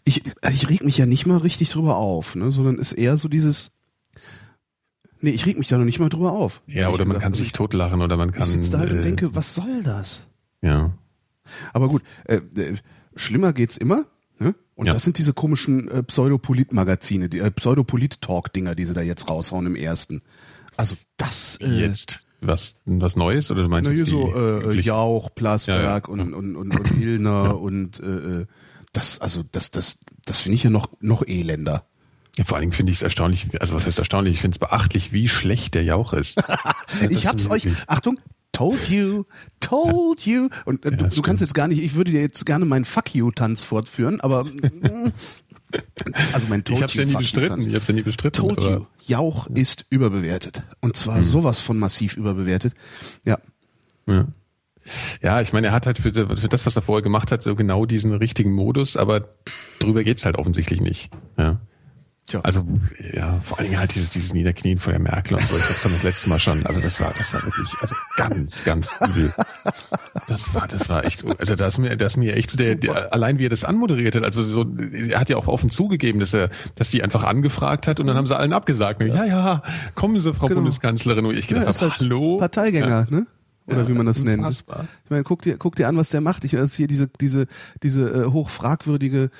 [0.04, 3.28] ich, ich reg mich ja nicht mal richtig drüber auf, ne, sondern ist eher so
[3.28, 3.72] dieses,
[5.20, 6.62] nee, ich reg mich da noch nicht mal drüber auf.
[6.66, 7.22] Ja, oder man gesagt.
[7.22, 8.42] kann Also sich totlachen oder man kann.
[8.42, 10.26] Ich sitze da halt und äh, denke, was soll das?
[10.62, 10.92] Ja.
[11.72, 12.74] Aber gut, äh, äh,
[13.16, 14.06] schlimmer geht's immer.
[14.38, 14.54] Ne?
[14.74, 14.92] Und Ja.
[14.92, 19.76] das sind diese komischen äh, Pseudopolit-Magazine, die äh, Pseudopolit-Talk-Dinger, die sie da jetzt raushauen im
[19.76, 20.22] ersten.
[20.76, 24.80] Also das äh, Jetzt was, was Neues oder du meinst na, jetzt so äh, äh?
[24.80, 26.22] Jauch, Plasberg Ja, ja.
[26.24, 28.46] und, und, und, und Illner und äh, äh,
[28.94, 31.84] das, also das, das, das finde ich ja noch, noch elender.
[32.38, 34.34] Ja, vor allen Dingen finde ich es erstaunlich, also was heißt erstaunlich?
[34.34, 36.36] Ich finde es beachtlich, wie schlecht der Jauch ist.
[37.10, 38.18] ich hab's euch, Achtung,
[38.52, 39.24] told you,
[39.60, 40.48] told you.
[40.64, 41.26] Und äh, du, du stimmt.
[41.26, 44.46] kannst jetzt gar nicht, ich würde dir jetzt gerne meinen Fuck you-Tanz fortführen, aber
[46.32, 47.60] also mein Told Ich habe es you ja nie bestritten.
[47.60, 48.40] Ich habe es ja nie bestritten.
[48.40, 50.62] Told aber- you, Jauch ist überbewertet.
[50.80, 51.24] Und zwar Hm.
[51.24, 52.74] sowas von massiv überbewertet.
[53.24, 53.38] Ja.
[54.06, 54.26] Ja.
[55.22, 57.54] Ja, ich meine, er hat halt für, für das, was er vorher gemacht hat, so
[57.54, 59.28] genau diesen richtigen Modus, aber
[59.78, 61.10] drüber geht's halt offensichtlich nicht.
[61.38, 61.60] Ja.
[62.26, 62.40] Tja.
[62.42, 62.66] Also,
[63.12, 65.58] ja, vor allen Dingen halt dieses, dieses Niederknien vor der Merkel und so.
[65.58, 66.64] Ich hab's dann das letzte Mal schon.
[66.64, 69.34] Also das war, das war wirklich, also ganz, ganz übel.
[70.26, 73.12] Das war, das war echt, also da ist mir, da ist mir echt der, der,
[73.12, 74.64] allein wie er das anmoderiert hat, also so,
[75.06, 78.16] er hat ja auch offen zugegeben, dass er, dass die einfach angefragt hat und dann
[78.16, 79.02] haben sie allen abgesagt.
[79.02, 79.62] Ja, ja,
[79.94, 80.60] kommen Sie, Frau Genau.
[80.60, 81.26] Bundeskanzlerin.
[81.26, 82.38] Und ich Ja, gedacht ist hab, halt hallo?
[82.38, 83.26] Parteigänger, ne?
[83.66, 84.46] Oder Ja, wie man das nennt.
[84.46, 86.44] Ich meine, guck dir, guck dir an, was der macht.
[86.44, 87.46] Ich, das ist hier diese, diese,
[87.82, 89.30] diese äh, hochfragwürdige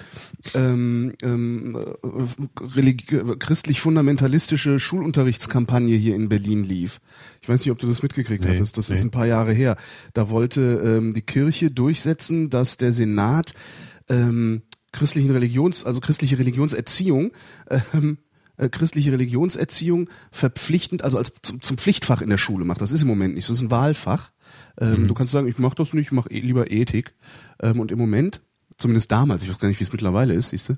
[0.54, 7.00] ähm, ähm, äh, religi- christlich-fundamentalistische Schulunterrichtskampagne hier in Berlin lief.
[7.43, 8.78] Ich weiß nicht, ob du das mitgekriegt Nee, hattest.
[8.78, 9.09] Das ist nee.
[9.09, 9.76] ein paar Jahre her.
[10.14, 13.52] Da wollte ähm, die Kirche durchsetzen, dass der Senat
[14.09, 14.62] ähm,
[14.93, 17.33] christlichen Religions, also christliche Religionserziehung
[17.93, 18.19] ähm,
[18.56, 22.80] äh, christliche Religionserziehung verpflichtend, also als zum, zum Pflichtfach in der Schule macht.
[22.80, 23.52] Das ist im Moment nicht, so.
[23.52, 24.30] das ist ein Wahlfach.
[24.80, 25.08] Ähm, Mhm.
[25.08, 27.14] Du kannst sagen, ich mache das nicht, ich mache eh lieber Ethik.
[27.61, 28.40] Ähm, und im Moment,
[28.76, 30.75] zumindest damals, ich weiß gar nicht, wie es mittlerweile ist, siehst du,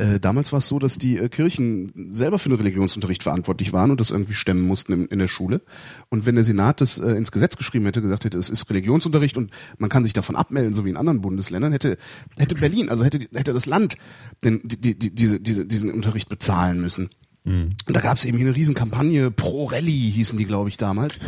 [0.00, 3.90] äh, damals war es so, dass die äh, Kirchen selber für den Religionsunterricht verantwortlich waren
[3.90, 5.60] und das irgendwie stemmen mussten in, in der Schule.
[6.08, 9.36] Und wenn der Senat das äh, ins Gesetz geschrieben hätte, gesagt hätte, es ist Religionsunterricht
[9.36, 11.98] und man kann sich davon abmelden, so wie in anderen Bundesländern, hätte
[12.38, 13.96] hätte Berlin, also hätte hätte das Land
[14.42, 17.10] den, die, die, die, diese, diese, diesen Unterricht bezahlen müssen.
[17.86, 21.18] Und da gab es eben hier eine Riesenkampagne, Pro Rally hießen die, glaube ich, damals.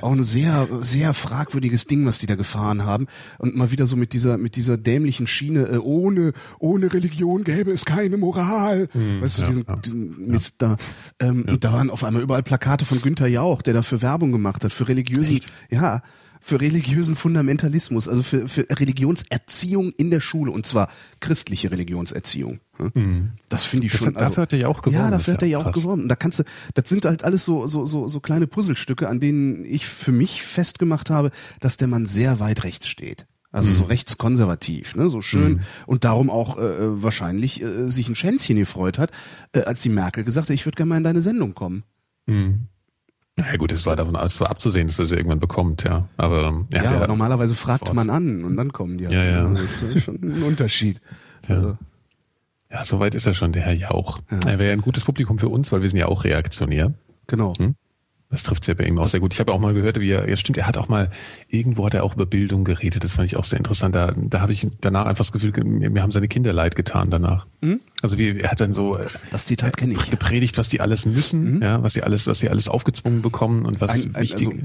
[0.00, 3.06] Auch ein sehr, sehr fragwürdiges Ding, was die da gefahren haben.
[3.38, 7.70] Und mal wieder so mit dieser, mit dieser dämlichen Schiene, äh, ohne, ohne Religion gäbe
[7.70, 8.88] es keine Moral.
[8.92, 9.74] weißt du, ja, diesen, ja.
[9.76, 10.76] diesen Mist da.
[11.20, 14.64] Ähm, Und da waren auf einmal überall Plakate von Günther Jauch, der dafür Werbung gemacht
[14.64, 15.38] hat, für religiösen,
[15.70, 16.02] ja,
[16.44, 22.60] für religiösen Fundamentalismus, also für, für Religionserziehung in der Schule, und zwar christliche Religionserziehung.
[22.78, 23.30] Hm?
[23.48, 24.14] Das finde ich Das schon.
[24.14, 25.74] hat- dafür hat er ja auch geworben, Ja, dafür hat er ja auch krass.
[25.74, 26.02] geworben.
[26.02, 26.44] Und da kannst du,
[26.74, 30.42] das sind halt alles so, so, so, so kleine Puzzlestücke, an denen ich für mich
[30.42, 31.30] festgemacht habe,
[31.60, 33.26] dass der Mann sehr weit rechts steht.
[33.54, 33.74] Also Mhm.
[33.74, 38.98] so rechtskonservativ, ne, so schön und darum auch äh, wahrscheinlich äh, sich ein Schänzchen gefreut
[38.98, 39.10] hat,
[39.52, 41.84] äh, als die Merkel gesagt hat, ich würde gerne mal in deine Sendung kommen.
[43.36, 46.06] Na ja, gut, es war davon es war abzusehen, dass er sie irgendwann bekommt, ja.
[46.18, 47.96] Aber ähm, ja, Ja, normalerweise fragt sofort.
[47.96, 49.06] man an und dann kommen die.
[49.06, 49.14] halt.
[49.14, 49.46] Ja, ja.
[49.46, 51.00] Also Das ist schon ein Unterschied.
[51.48, 51.78] Also,
[52.70, 54.20] ja, soweit ist er schon, der Herr Jauch.
[54.28, 56.92] Er wäre ja ein gutes Publikum für uns, weil wir sind ja auch reaktionär.
[57.26, 57.54] genau.
[58.32, 59.34] Das trifft ja bei ihm auch sehr gut.
[59.34, 61.10] Ich habe auch mal gehört, wie er, ja stimmt, er hat auch mal,
[61.48, 63.94] irgendwo hat er auch über Bildung geredet, das fand ich auch sehr interessant.
[63.94, 67.46] Da, da habe ich danach einfach das Gefühl, mir, haben seine Kinder leid getan danach.
[68.00, 70.10] Also wie, er hat dann so äh, Das Zitat kenne ich.
[70.10, 73.82] gepredigt, was die alles müssen, ja, was sie alles, was sie alles aufgezwungen bekommen und
[73.82, 74.48] was ein, ein, wichtig.
[74.48, 74.60] also,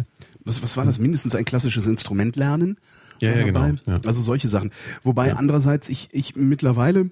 [0.45, 0.97] was, was war das?
[0.97, 2.77] Mindestens ein klassisches Instrument lernen.
[3.21, 3.99] Ja, ja, genau, ja.
[4.05, 4.71] Also solche Sachen.
[5.03, 7.09] Wobei andererseits ich, ich mittlerweile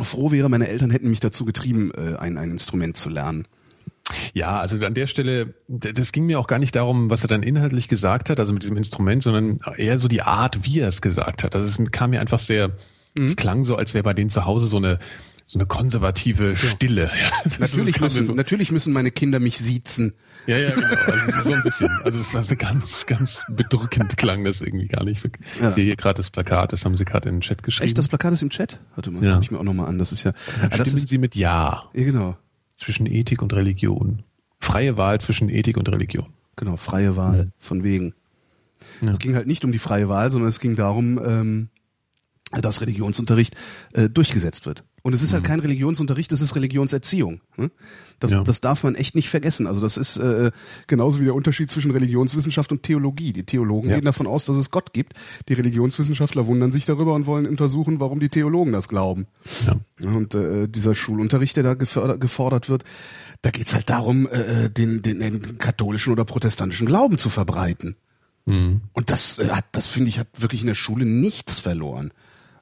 [0.00, 3.46] froh wäre, meine Eltern hätten mich dazu getrieben, äh, ein, ein Instrument zu lernen.
[4.32, 7.42] Ja, also an der Stelle, das ging mir auch gar nicht darum, was er dann
[7.42, 11.02] inhaltlich gesagt hat, also mit diesem Instrument, sondern eher so die Art, wie er es
[11.02, 11.54] gesagt hat.
[11.54, 12.68] Also es kam mir einfach sehr,
[13.18, 13.24] Mhm.
[13.24, 14.98] es klang so, als wäre bei denen zu Hause so eine
[15.50, 17.04] so eine konservative Stille.
[17.04, 20.12] Ja, das- Natürlich das müssen, so, natürlich müssen meine Kinder mich siezen.
[20.46, 20.88] ja, ja, genau.
[20.88, 21.88] Also so ein bisschen.
[22.04, 25.22] Also es war so ganz, ganz bedrückend klang das irgendwie gar nicht.
[25.22, 25.70] So, Ja.
[25.70, 27.88] Ich sehe hier gerade das Plakat, das haben sie gerade in den Chat geschrieben.
[27.88, 28.78] Echt, das Plakat ist im Chat?
[28.94, 29.40] Warte mal, Ja.
[29.40, 29.98] ich mir auch nochmal an.
[29.98, 32.36] Das ist ja, ah, das Stimmen ist, Sie mit Ja ja genau,
[32.78, 34.22] zwischen Ethik und Religion.
[34.60, 36.26] Freie Wahl zwischen Ethik und Religion.
[36.56, 38.14] genau, freie Wahl, von wegen.
[39.02, 39.10] Ja.
[39.10, 41.68] Es ging halt nicht um die freie Wahl, sondern es ging darum, ähm,
[42.50, 43.54] dass Religionsunterricht
[43.92, 44.82] äh, durchgesetzt wird.
[45.02, 47.40] Und es ist halt kein Religionsunterricht, es ist Religionserziehung.
[47.56, 47.70] hm?
[48.20, 48.42] Das, Ja.
[48.42, 49.66] das darf man echt nicht vergessen.
[49.66, 50.50] Also das ist äh,
[50.86, 53.32] genauso wie der Unterschied zwischen Religionswissenschaft und Theologie.
[53.32, 53.96] Die Theologen Ja.
[53.96, 55.12] gehen davon aus, dass es Gott gibt.
[55.48, 59.26] Die Religionswissenschaftler wundern sich darüber und wollen untersuchen, warum die Theologen das glauben.
[59.66, 60.08] Ja.
[60.10, 62.82] Und äh, dieser Schulunterricht, der da gefördert, gefordert wird,
[63.42, 67.94] da geht's halt darum, äh, den, den, den katholischen oder protestantischen Glauben zu verbreiten.
[68.46, 68.80] Mhm.
[68.94, 72.10] Und das äh, hat, das finde ich, hat wirklich in der Schule nichts verloren.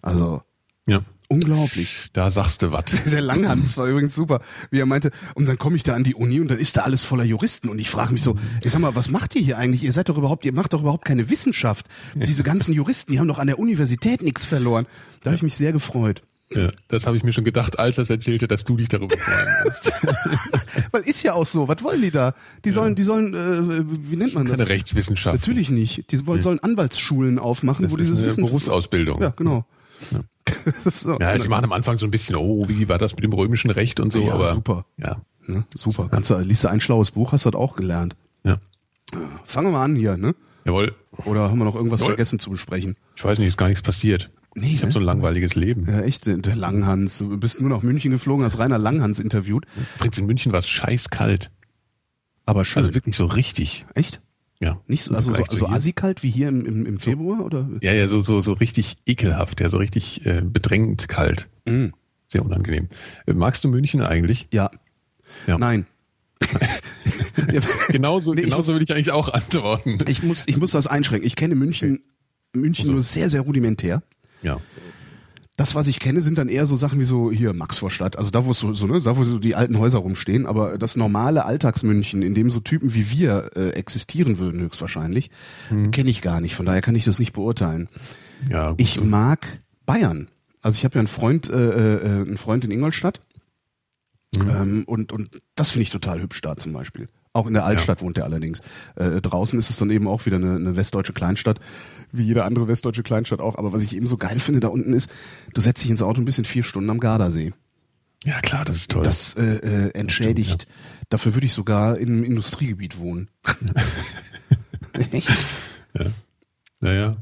[0.07, 0.43] Also
[0.89, 1.01] Ja.
[1.29, 2.11] unglaublich.
[2.13, 2.85] Da sagst du was.
[3.11, 4.41] Der Langhans war übrigens super,
[4.71, 6.83] wie er meinte, und dann komme ich da an die Uni und dann ist da
[6.83, 9.59] alles voller Juristen und ich frage mich so, ich sag mal, was macht ihr hier
[9.59, 9.83] eigentlich?
[9.83, 11.87] Ihr seid doch überhaupt, ihr macht doch überhaupt keine Wissenschaft.
[12.15, 14.87] Diese ganzen Juristen, die haben doch an der Universität nichts verloren.
[15.23, 16.23] Da habe ich mich sehr gefreut.
[16.51, 19.17] Ja, das habe ich mir schon gedacht, als er es erzählte, dass du dich darüber
[19.19, 19.91] freuen wirst.
[20.93, 21.67] Weil ist ja auch so.
[21.67, 22.35] Was wollen die da?
[22.65, 24.57] Die sollen, die sollen, äh, wie nennt man das?
[24.59, 25.35] Keine Rechtswissenschaft.
[25.35, 26.13] Natürlich nicht.
[26.13, 28.45] Die wollen, sollen Anwaltsschulen aufmachen, Das wo ist dieses eine Wissen.
[28.45, 29.21] Berufsausbildung.
[29.21, 29.65] Ja, genau.
[31.03, 33.33] so, Ja, sie machen am Anfang so ein bisschen, oh, wie war das mit dem
[33.33, 34.85] römischen Recht und so, Ja, aber super.
[34.99, 35.65] Ja, ne?
[35.75, 36.09] Super.
[36.11, 38.17] Kannst du, liest du ein schlaues Buch, hast du das auch gelernt.
[38.45, 38.57] ja.
[39.45, 40.35] Fangen wir mal an hier, ne?
[40.65, 40.93] Jawohl.
[41.27, 42.15] Oder haben wir noch irgendwas Jawohl.
[42.15, 42.97] vergessen zu besprechen?
[43.15, 44.31] Ich weiß nicht, ist gar nichts passiert.
[44.57, 44.93] Nee, ich habe ne?
[44.93, 45.87] so ein langweiliges Leben.
[45.89, 47.19] Ja, echt, der- Langhans.
[47.19, 49.65] Du bist nur nach München geflogen, hast Rainer Langhans interviewt.
[49.97, 51.53] Übrigens in München war es scheißkalt.
[52.47, 52.83] Aber schön.
[52.83, 53.87] Also wirklich so richtig.
[53.95, 54.21] echt?
[54.61, 54.81] Ja.
[54.87, 55.75] Nicht so, also so, so hier.
[55.77, 57.69] assikalt wie hier im, im, im Februar, oder?
[57.83, 61.49] Ja, ja, so, so, so richtig ekelhaft, ja, so richtig äh, bedrängend kalt.
[61.67, 61.93] Mhm.
[62.27, 62.89] Sehr unangenehm.
[63.27, 64.49] Äh, magst du München eigentlich?
[64.53, 64.71] Ja.
[65.47, 65.59] Ja.
[65.59, 65.87] Nein.
[67.89, 69.99] Genauso, Nee, ich genauso würde ich eigentlich auch antworten.
[70.07, 71.27] Ich muss, ich muss das einschränken.
[71.27, 72.01] Ich kenne München,
[72.55, 74.03] München Also- nur sehr, sehr rudimentär.
[74.43, 74.59] Ja.
[75.57, 78.45] Das, was ich kenne, sind dann eher so Sachen wie so hier Maxvorstadt, also da,
[78.45, 82.21] wo so, so, ne, da, wo so die alten Häuser rumstehen, aber das normale Alltagsmünchen,
[82.23, 85.31] in dem so Typen wie wir äh, existieren würden, höchstwahrscheinlich,
[85.71, 85.91] Mhm.
[85.93, 86.55] kenne ich gar nicht.
[86.55, 87.89] Von daher kann ich das nicht beurteilen.
[88.51, 88.81] Ja, gut.
[88.81, 89.47] Ich mag
[89.87, 90.29] Bayern.
[90.61, 93.21] Also ich habe ja einen Freund, äh, äh, einen Freund in Ingolstadt.
[94.37, 94.49] Mhm.
[94.49, 97.09] Ähm, und, und das finde ich total hübsch da zum Beispiel.
[97.33, 98.61] Auch in der Altstadt wohnt er allerdings.
[98.95, 101.61] Äh, draußen ist es dann eben auch wieder eine, eine westdeutsche Kleinstadt,
[102.19, 103.57] wie jede andere westdeutsche Kleinstadt auch.
[103.57, 105.11] Aber was ich eben so geil finde da unten ist,
[105.55, 107.53] du setzt dich ins Auto und bist in vier Stunden am Gardasee.
[108.25, 109.03] Ja, klar, das ist toll.
[109.03, 110.67] Das äh, äh, entschädigt.
[111.09, 113.31] Dafür würde ich sogar im Industriegebiet wohnen.
[115.13, 115.31] Echt?
[115.95, 116.07] Ja.
[116.81, 117.17] Naja.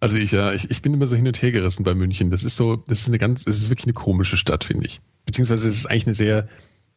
[0.00, 2.30] Also ich, ja, ich, ich bin immer so hin und her gerissen bei München.
[2.30, 5.00] Das ist so, das ist eine ganz, das ist wirklich eine komische Stadt, finde ich.
[5.26, 6.48] Beziehungsweise es ist eigentlich eine sehr,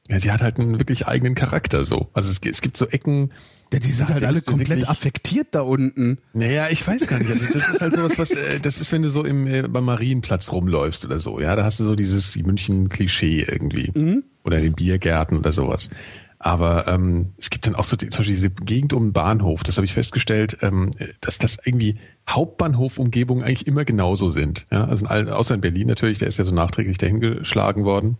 [0.07, 2.09] ja, sie hat halt einen wirklich eigenen Charakter so.
[2.13, 3.33] Also es, es gibt so Ecken.
[3.73, 6.19] Ja, die sind halt alle komplett affektiert da unten.
[6.33, 7.31] Naja, ich weiß gar nicht.
[7.31, 9.85] Also das ist halt sowas, was, äh, das ist, wenn du so im, äh, beim
[9.85, 11.39] Marienplatz rumläufst oder so.
[11.39, 13.91] Ja, da hast du so dieses München-Klischee irgendwie.
[13.95, 14.23] Mhm.
[14.43, 15.89] Oder in den Biergärten oder sowas.
[16.37, 19.63] Aber ähm, es gibt dann auch so die, zum Beispiel diese Gegend um den Bahnhof,
[19.63, 21.95] das habe ich festgestellt, ähm, dass das irgendwie
[22.29, 24.65] Hauptbahnhofumgebungen eigentlich immer genauso sind.
[24.69, 24.83] Ja?
[24.83, 28.17] Also in allen, außer in Berlin natürlich, der ist ja so nachträglich dahingeschlagen worden.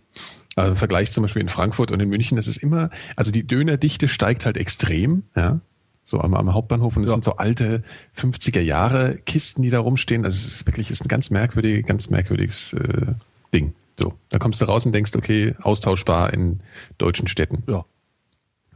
[0.56, 3.46] Also im Vergleich zum Beispiel in Frankfurt und in München, das ist immer, also die
[3.46, 5.60] Dönerdichte steigt halt extrem, ja.
[6.06, 7.14] So am, am Hauptbahnhof und es ja.
[7.14, 7.82] sind so alte
[8.14, 10.26] 50er Jahre Kisten, die da rumstehen.
[10.26, 13.14] Also es ist wirklich, ist ein ganz merkwürdiges, ganz merkwürdiges äh,
[13.54, 13.74] Ding.
[13.98, 16.60] So, da kommst du raus und denkst, okay, austauschbar in
[16.98, 17.62] deutschen Städten.
[17.66, 17.86] Ja.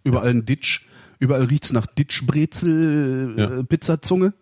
[0.04, 0.86] Überall ein Ditch.
[1.18, 3.58] Überall riecht's nach Ditchbrezel, ja.
[3.58, 4.32] äh, Pizzazunge.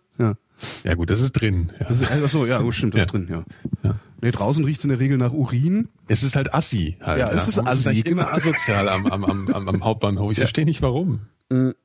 [0.83, 0.95] Ja.
[0.95, 1.71] Gut, das ist drin.
[1.79, 1.87] Ja.
[1.87, 3.43] Das ist, achso, ja, oh, stimmt, das ist drin, ja.
[3.83, 3.99] ja.
[4.21, 5.89] Nee, draußen riecht's in der Regel nach Urin.
[6.07, 7.19] Es ist halt assi halt.
[7.19, 7.89] Ja, es ist assi.
[7.89, 10.31] Es ist immer asozial am, am, am, am Hauptbahnhof.
[10.31, 11.21] Ich verstehe nicht warum.
[11.49, 11.75] Mhm.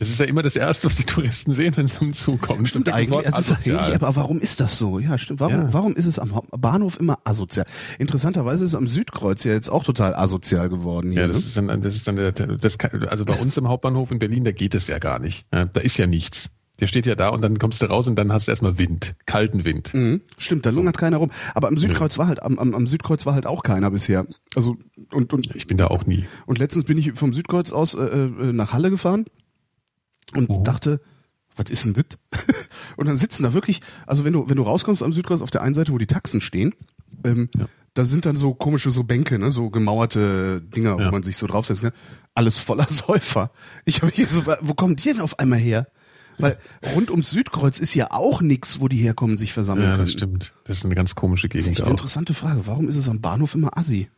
[0.00, 2.66] Das ist ja immer das Erste, was die Touristen sehen, wenn sie zum Zug kommen.
[2.66, 4.98] Stimmt eigentlich, es ist eigentlich, aber warum ist das so?
[4.98, 5.40] Ja, stimmt.
[5.40, 5.72] Warum, ja.
[5.74, 7.66] warum ist es am Bahnhof immer asozial?
[7.98, 11.12] Interessanterweise ist es am Südkreuz ja jetzt auch total asozial geworden.
[11.12, 11.42] Hier, ja, das ne?
[11.44, 12.78] ist dann, das ist dann der, das,
[13.08, 15.44] also bei uns im Hauptbahnhof in Berlin, da geht es ja gar nicht.
[15.50, 16.48] Da ist ja nichts.
[16.80, 19.14] Der steht ja da und dann kommst du raus und dann hast du erstmal Wind,
[19.26, 19.92] kalten Wind.
[19.94, 20.78] Mhm, stimmt, da so.
[20.78, 21.30] lungert keiner rum.
[21.54, 24.26] Aber am Südkreuz war halt, am, am, am Südkreuz war halt auch keiner bisher.
[24.54, 24.76] Also
[25.12, 26.24] und und ich bin da auch nie.
[26.46, 29.26] Und letztens bin ich vom Südkreuz aus äh, äh nach Halle gefahren
[30.34, 30.62] und oh.
[30.62, 31.00] dachte,
[31.56, 32.04] was ist denn das?
[32.96, 35.62] und dann sitzen da wirklich, also wenn du, wenn du rauskommst am Südkreuz auf der
[35.62, 36.74] einen Seite, wo die Taxen stehen,
[37.24, 37.66] ähm, ja.
[37.94, 41.06] da sind dann so komische so Bänke, ne, so gemauerte Dinger, ja.
[41.06, 41.92] wo man sich so draufsetzt, ne?
[42.34, 43.50] Alles voller Säufer.
[43.84, 45.88] Ich habe hier so, wo kommen die denn auf einmal her?
[46.42, 46.58] Weil
[46.94, 49.98] rund ums Südkreuz ist ja auch nix, wo die herkommen, sich versammeln können.
[49.98, 50.52] Ja, das stimmt.
[50.64, 51.66] Das ist eine ganz komische Gegend.
[51.66, 52.66] Das ist echt eine interessante Frage.
[52.66, 54.08] Warum ist es am Bahnhof immer assi?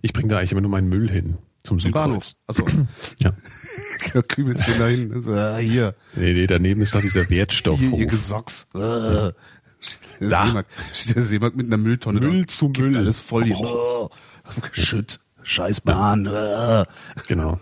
[0.00, 1.38] Ich bringe da eigentlich immer nur meinen Müll hin.
[1.62, 2.32] Zum, zum Bahnhof.
[2.46, 2.66] Achso.
[3.18, 3.30] ja.
[4.14, 5.12] da kübelst du dahin.
[5.12, 5.94] Also, ah, hier.
[6.16, 7.80] Nee, nee, daneben ist doch dieser Wertstoffhof.
[7.80, 8.66] Hier, hier Gesocks.
[8.74, 8.78] Ah.
[10.20, 10.46] Der, da.
[10.46, 10.70] Seemarkt,
[11.14, 12.20] der Seemarkt mit einer Mülltonne.
[12.20, 12.96] Müll zu Müll.
[12.96, 13.56] Alles voll hier.
[13.56, 14.10] Oh.
[14.72, 15.20] Schütt.
[15.42, 16.24] Scheißbahn.
[16.24, 16.86] Ja.
[17.28, 17.60] Genau.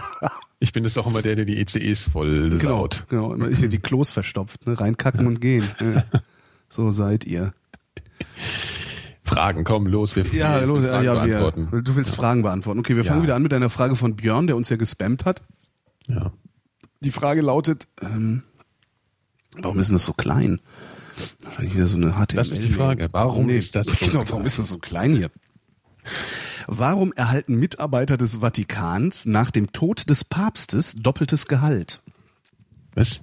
[0.58, 3.04] Ich bin das auch immer der, der die ECEs voll genau, saut.
[3.08, 4.78] Genau, immer die Klos verstopft, ne?
[4.78, 5.26] reinkacken ja.
[5.26, 5.64] und gehen.
[5.80, 6.04] Ja.
[6.68, 7.54] So seid ihr.
[9.22, 11.68] Fragen, komm, los, wir, ja, wir los, Fragen ja, beantworten.
[11.70, 12.80] Wir, du willst Fragen beantworten.
[12.80, 15.42] Okay, wir fangen wieder an mit einer Frage von Björn, der uns ja gespammt hat.
[16.08, 16.32] Ja.
[17.00, 18.42] Die Frage lautet, ähm,
[19.58, 20.60] warum ist denn das so klein?
[21.44, 22.36] Wahrscheinlich wieder so eine HTML.
[22.36, 23.08] Das ist die Frage.
[23.12, 25.30] Warum nee, ist das so genau, Warum ist das so klein hier?
[26.66, 32.02] Warum erhalten Mitarbeiter des Vatikans nach dem Tod des Papstes doppeltes Gehalt?
[32.94, 33.20] Was?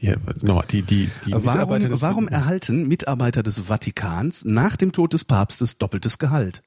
[0.00, 5.24] Die, no, die, die, die warum, warum erhalten Mitarbeiter des Vatikans nach dem Tod des
[5.24, 6.62] Papstes doppeltes Gehalt?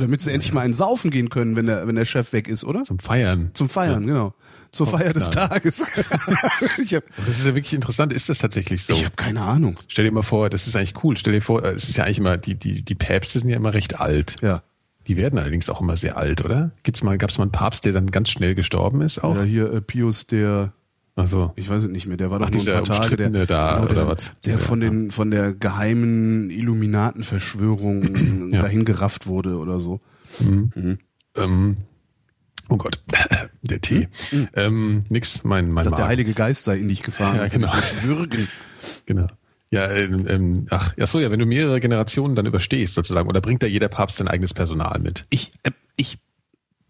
[0.00, 0.34] Damit sie ja.
[0.34, 2.84] endlich mal einen Saufen gehen können, wenn der, wenn der Chef weg ist, oder?
[2.84, 3.50] Zum Feiern.
[3.54, 4.08] Zum Feiern, ja.
[4.08, 4.34] genau.
[4.72, 5.86] Zur Feier des Tages.
[5.96, 8.12] hab, das ist ja wirklich interessant.
[8.12, 8.92] Ist das tatsächlich so?
[8.92, 9.78] Ich habe keine Ahnung.
[9.88, 11.16] Stell dir mal vor, das ist eigentlich cool.
[11.16, 13.74] Stell dir vor, es ist ja eigentlich immer, die, die, die Päpste sind ja immer
[13.74, 14.36] recht alt.
[14.42, 14.62] Ja.
[15.06, 16.72] Die werden allerdings auch immer sehr alt, oder?
[16.82, 19.36] Gibt's mal, gab's mal einen Papst, der dann ganz schnell gestorben ist auch?
[19.36, 20.72] Ja, hier äh, Pius der
[21.16, 22.18] also ich weiß es nicht mehr.
[22.18, 24.32] Der war doch Ach, nur ein paar Tage der, da genau, oder was?
[24.44, 28.62] Der von den von der geheimen Illuminatenverschwörung ja.
[28.62, 30.00] dahin gerafft wurde oder so.
[30.40, 30.70] Mhm.
[30.74, 30.98] Mhm.
[31.36, 31.76] Ähm,
[32.68, 33.02] oh Gott,
[33.62, 34.08] der Tee.
[34.30, 34.48] Mhm.
[34.54, 37.36] Ähm, nix, mein mein Der Heilige Geist sei in dich gefahren.
[37.36, 37.72] Ja, genau.
[38.02, 38.46] Würgen.
[39.06, 39.26] Genau.
[39.70, 43.40] Ja, ähm, ähm, ach, ja so, ja, wenn du mehrere Generationen dann überstehst sozusagen, oder
[43.40, 45.24] bringt da jeder Papst sein eigenes Personal mit?
[45.30, 46.18] Ich, äh, ich,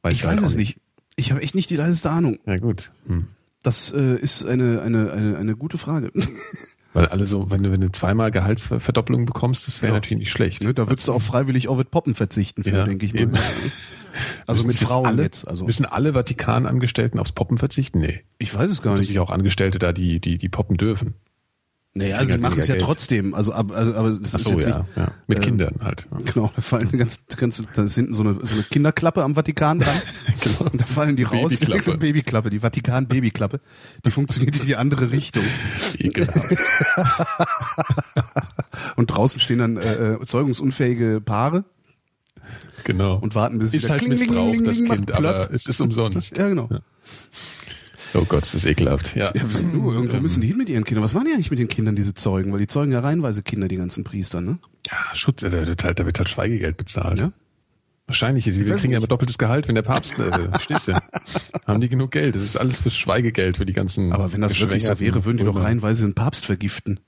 [0.02, 0.78] weiß, ich weiß es nicht.
[1.16, 2.38] Ich habe echt nicht die leiseste Ahnung.
[2.44, 2.90] Ja gut.
[3.06, 3.28] Hm.
[3.66, 6.12] Das äh, ist eine, eine, eine, eine gute Frage.
[6.92, 9.96] Weil alle so, wenn du, wenn du zweimal Gehaltsverdoppelung bekommst, das wäre ja.
[9.96, 10.62] natürlich nicht schlecht.
[10.62, 13.32] Ne, da würdest du auch freiwillig auch mit Poppen verzichten für, ja, denke ich mal.
[14.46, 15.48] also mit Frauen alle, jetzt.
[15.48, 15.64] Also.
[15.64, 17.98] Müssen alle Vatikanangestellten aufs Poppen verzichten?
[17.98, 18.22] Nee.
[18.38, 19.08] Ich weiß es gar nicht.
[19.08, 21.14] Sich auch Angestellte da, die, die, die poppen dürfen.
[21.96, 22.84] Naja, also sie machen es ja Geld.
[22.84, 23.32] trotzdem.
[23.32, 25.08] Also, aber, also, aber das Ach ist so, jetzt ja, nicht, ja.
[25.28, 26.06] Mit äh, Kindern halt.
[26.26, 29.78] Genau, da fallen ganz, ganz, da ist hinten so eine, so eine Kinderklappe am Vatikan
[29.78, 29.94] dran.
[30.40, 30.70] genau.
[30.70, 31.58] Und da fallen die raus.
[31.58, 31.92] Babyklappe.
[31.96, 33.60] Die Babyklappe, die Vatikan-Babyklappe.
[34.04, 35.42] Die funktioniert in die andere Richtung.
[35.98, 36.32] Genau.
[38.96, 41.64] und draußen stehen dann äh, äh, zeugungsunfähige Paare.
[42.84, 43.16] Genau.
[43.16, 46.36] Und warten bis ist halt Missbrauch, das Kind, aber es ist umsonst.
[46.36, 46.68] Ja, genau.
[46.70, 46.80] Ja.
[48.16, 49.14] Oh Gott, das ist ekelhaft.
[49.16, 49.32] Ja.
[49.34, 51.04] ja du, irgendwo ähm, müssen die hin mit ihren Kindern.
[51.04, 52.52] Was machen die eigentlich mit den Kindern, diese Zeugen?
[52.52, 54.58] Weil die zeugen ja reihenweise Kinder, die ganzen Priester, ne?
[54.86, 57.20] Ja, Schutz, da wird halt, da wird halt Schweigegeld bezahlt.
[57.20, 57.32] Ja.
[58.06, 59.04] Wahrscheinlich, wir weiß kriegen ja nicht.
[59.04, 60.92] immer doppeltes Gehalt, wenn der Papst, äh, verstehst du?
[61.66, 62.36] Haben die genug Geld?
[62.36, 64.12] Das ist alles fürs Schweigegeld für die ganzen.
[64.12, 67.00] Aber wenn das wirklich so wäre, würden die doch reihenweise den Papst vergiften.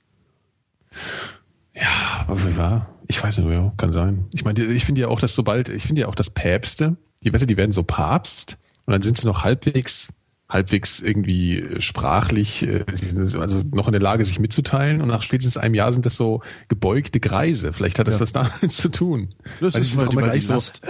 [1.73, 4.25] Ja, aber ja, ich weiß nicht, ja, kann sein.
[4.33, 7.31] Ich meine, ich finde ja auch, dass sobald, ich finde ja auch, dass Päpste, die,
[7.31, 10.09] weißt du, die werden so Papst und dann sind sie noch halbwegs,
[10.49, 15.07] halbwegs irgendwie äh, sprachlich, äh, sie sind also noch in der Lage, sich mitzuteilen und
[15.07, 17.71] nach spätestens einem Jahr sind das so gebeugte Greise.
[17.73, 18.19] Vielleicht hat das Ja.
[18.21, 19.29] das damit zu tun.
[19.59, 20.81] Das Weil ist, auch die, immer gleich so, Last,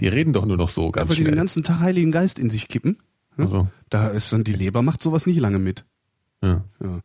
[0.00, 1.36] die reden doch nur noch so ganz weil die den schnell.
[1.36, 2.98] ganzen Tag Heiligen Geist in sich kippen.
[3.36, 3.44] Ne?
[3.44, 5.84] Also, Da ist dann die Leber macht sowas nicht lange mit.
[6.42, 6.64] ja.
[6.82, 7.00] Ja.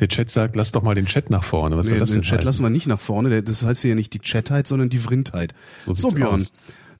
[0.00, 1.76] Der Chat sagt, lass doch mal den Chat nach vorne.
[1.76, 2.46] Was Nee, soll das den Chat heißen?
[2.46, 3.40] lassen wir nicht nach vorne.
[3.42, 5.54] Das heißt ja nicht die Chatheit, sondern die Vrindheit.
[5.78, 6.40] So So, Björn.
[6.40, 6.52] aus.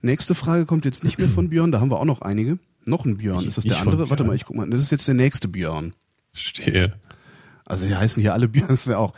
[0.02, 1.72] Nächste Frage kommt jetzt nicht mehr von Björn.
[1.72, 2.58] Da haben wir auch noch einige.
[2.84, 3.38] Noch ein Björn.
[3.38, 4.10] Nicht- Ist das der andere?
[4.10, 4.68] Warte mal, ich guck mal.
[4.68, 5.94] Das ist jetzt der nächste Björn.
[6.34, 6.94] Stehe.
[7.64, 8.68] Also die heißen hier alle Björn.
[8.68, 9.14] Das wäre auch.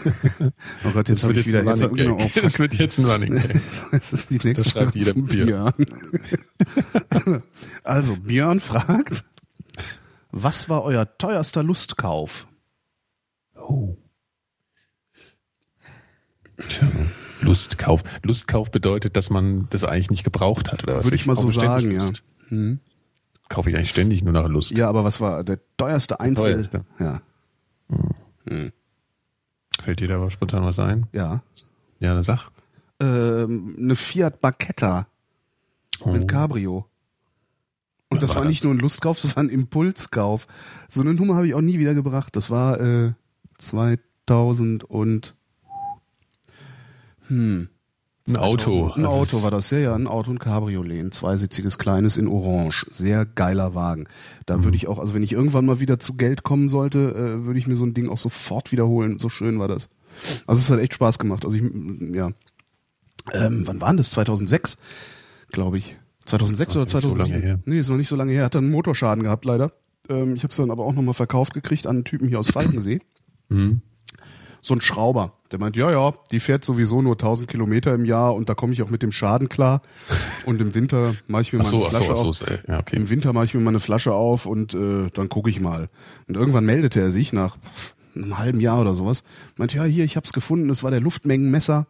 [0.84, 1.64] oh Gott, jetzt habe ich wieder.
[1.64, 2.30] Jetzt, genau, oh.
[2.42, 3.60] Das wird jetzt ein Running Gag.
[3.92, 5.72] Das ist die nächste Das schreibt jeder Björn.
[5.74, 7.42] Björn.
[7.82, 9.24] also, Björn fragt,
[10.30, 12.46] was war euer teuerster Lustkauf?
[13.56, 13.96] Oh.
[16.68, 16.86] Tja,
[17.40, 18.02] Lustkauf.
[18.22, 21.04] Lustkauf bedeutet, dass man das eigentlich nicht gebraucht hat, oder was?
[21.04, 21.98] Würde ich mal so sagen, ja.
[21.98, 22.22] Lust.
[23.50, 24.70] Kaufe ich eigentlich ständig nur nach Lust.
[24.70, 26.52] Ja, aber was war der teuerste Einzel?
[26.54, 26.84] teuerste.
[26.98, 27.20] Ja,
[29.80, 31.06] Fällt dir da aber spontan was ein?
[31.12, 31.42] ja.
[31.98, 32.50] Ja, eine Sach.
[33.00, 35.06] Ähm, eine Fiat Barchetta
[36.06, 36.86] mit Cabrio.
[38.08, 38.64] Und Ja, das war war nicht das?
[38.64, 40.46] nur ein Lustkauf, das war ein Impulskauf.
[40.88, 42.34] So eine Nummer habe ich auch nie wieder gebracht.
[42.36, 43.12] Das war äh,
[43.58, 45.34] 2000 und
[47.26, 47.68] hm,
[48.28, 48.92] Ein Auto.
[48.94, 52.28] Ein Also Auto war das, ja, ja, ein Auto und Cabriolet, ein zweisitziges kleines in
[52.28, 52.86] Orange.
[52.90, 54.06] Sehr geiler Wagen.
[54.46, 54.64] Da Mhm.
[54.64, 57.58] würde ich auch, also wenn ich irgendwann mal wieder zu Geld kommen sollte, äh, würde
[57.58, 59.18] ich mir so ein Ding auch sofort wiederholen.
[59.18, 59.88] So schön war das.
[60.46, 61.44] Also es hat echt Spaß gemacht.
[61.44, 62.30] Also ich, mm, ja.
[63.32, 64.10] Ähm, wann war denn das?
[64.10, 64.76] 2006,
[65.50, 65.96] glaube ich.
[66.26, 67.32] 2006 oder nicht so 2007?
[67.32, 67.58] lange her.
[67.64, 68.44] Nee, ist noch nicht so lange her.
[68.44, 69.72] Hat dann einen Motorschaden gehabt, leider.
[70.08, 72.50] Ähm, ich habe es dann aber auch nochmal verkauft gekriegt an einen Typen hier aus
[72.50, 73.00] Falkensee
[73.48, 73.80] Mhm.
[74.62, 78.34] So ein Schrauber, der meint, ja, ja, die fährt sowieso nur 1000 Kilometer im Jahr
[78.34, 79.82] und da komme ich auch mit dem Schaden klar.
[80.46, 82.22] Und im Winter mache ich mir mal so, so, Flasche so.
[82.22, 82.28] auf.
[82.30, 82.96] ist, äh, Ja, okay.
[82.96, 85.88] Im Winter mache ich mir mal eine Flasche auf und äh, dann gucke ich mal.
[86.28, 87.56] Und irgendwann meldete er sich nach
[88.14, 89.24] einem halben Jahr oder sowas.
[89.56, 91.86] Meint, ja, hier, ich hab's gefunden, das war der Luftmengenmesser.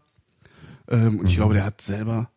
[0.88, 2.30] Ähm, und ich glaube, der hat selber.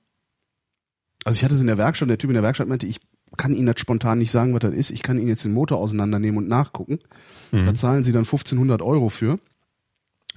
[1.25, 2.99] Also ich hatte es in der Werkstatt, der Typ in der Werkstatt meinte, ich
[3.37, 4.91] kann Ihnen das spontan nicht sagen, was das ist.
[4.91, 6.99] Ich kann Ihnen jetzt den Motor auseinandernehmen und nachgucken.
[7.51, 9.39] Da zahlen Sie dann 1500 Euro für.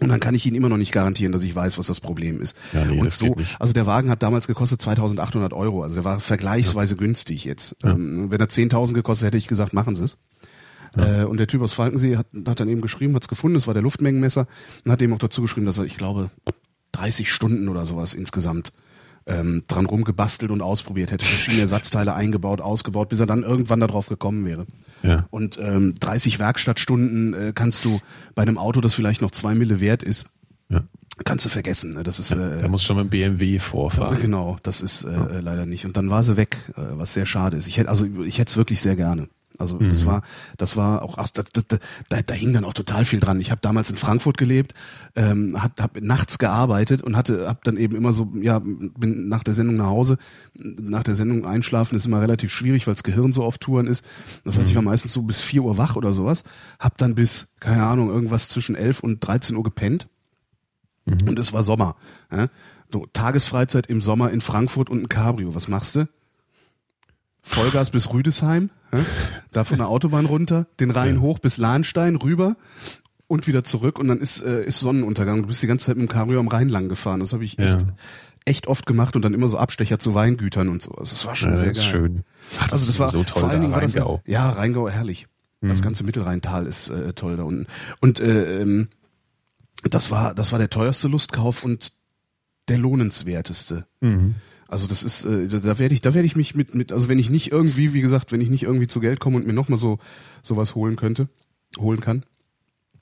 [0.00, 2.40] Und dann kann ich Ihnen immer noch nicht garantieren, dass ich weiß, was das Problem
[2.40, 2.56] ist.
[2.74, 5.82] Ja, nee, und so, also der Wagen hat damals gekostet 2800 Euro.
[5.82, 7.76] Also der war vergleichsweise günstig jetzt.
[7.82, 10.18] Ähm, wenn er 10.000 gekostet hätte ich gesagt, machen Sie es.
[10.96, 13.66] Äh, und der Typ aus Falkensee hat, hat dann eben geschrieben, hat es gefunden, es
[13.66, 14.46] war der Luftmengenmesser
[14.84, 16.30] und hat eben auch dazu geschrieben, dass er, ich glaube,
[16.92, 18.72] 30 Stunden oder sowas insgesamt
[19.26, 24.08] ähm, dran rumgebastelt und ausprobiert hätte, verschiedene Ersatzteile eingebaut, ausgebaut, bis er dann irgendwann darauf
[24.08, 24.66] gekommen wäre.
[25.06, 25.26] Ja.
[25.30, 28.00] Und ähm, 30 Werkstattstunden äh, kannst du
[28.34, 30.26] bei einem Auto, das vielleicht noch zwei Mille wert ist,
[30.68, 30.82] Ja.
[31.24, 31.94] kannst du vergessen.
[31.94, 32.02] Ne?
[32.02, 34.20] Das ist äh, Da muss schon mit dem BMW vorfahren.
[34.20, 35.84] Genau, das ist äh, äh, leider nicht.
[35.86, 37.66] Und dann war sie weg, äh, was sehr schade ist.
[37.68, 39.28] Ich hätte, also ich hätte es wirklich sehr gerne.
[39.58, 40.22] Also das war,
[40.56, 41.66] das war auch, ach, das, das,
[42.08, 43.40] da, da hing dann auch total viel dran.
[43.40, 44.74] Ich habe damals in Frankfurt gelebt,
[45.14, 49.44] ähm, hab, hab nachts gearbeitet und hatte, hab dann eben immer so, ja, bin nach
[49.44, 50.18] der Sendung nach Hause.
[50.54, 54.04] Nach der Sendung einschlafen ist immer relativ schwierig, weil das Gehirn so auf Touren ist.
[54.44, 56.44] Das heißt, ich war meistens so bis vier Uhr wach oder sowas.
[56.78, 60.08] Hab dann bis, keine Ahnung, irgendwas zwischen elf und 13 Uhr gepennt.
[61.28, 61.96] Und es war Sommer.
[62.32, 62.48] Ja?
[62.92, 65.54] So, Tagesfreizeit im Sommer in Frankfurt und ein Cabrio.
[65.54, 66.08] Was machst du?
[67.48, 68.98] Vollgas bis Rüdesheim, ja?
[69.52, 72.56] da von der Autobahn runter, den Rhein hoch bis Lahnstein rüber
[73.28, 75.42] und wieder zurück und dann ist, äh, ist Sonnenuntergang.
[75.42, 77.20] Du bist die ganze Zeit mit dem Cabrio am Rhein lang gefahren.
[77.20, 77.86] Das habe ich echt, Ja.
[78.46, 80.90] echt oft gemacht und dann immer so Abstecher zu Weingütern und so.
[80.92, 81.82] Also das war schon Ja, sehr geil.
[81.84, 82.22] schön.
[82.58, 84.22] Ach, das Also das war so toll vor allen da, Dingen war das Rheingau.
[84.26, 84.32] Mhm.
[84.32, 85.26] ja Rheingau herrlich.
[85.62, 87.66] Das ganze Mittelrheintal ist äh, toll da unten.
[88.00, 88.88] Und äh, ähm,
[89.90, 91.92] das war das war der teuerste Lustkauf und
[92.68, 93.86] der lohnenswerteste.
[94.00, 94.34] Mhm.
[94.68, 97.18] Also das ist äh, da- werde ich da werde ich mich mit mit also wenn
[97.18, 99.68] ich nicht irgendwie wie gesagt wenn ich nicht irgendwie zu Geld komme und mir noch
[99.68, 99.98] mal so
[100.42, 101.28] sowas holen könnte
[101.78, 102.24] holen kann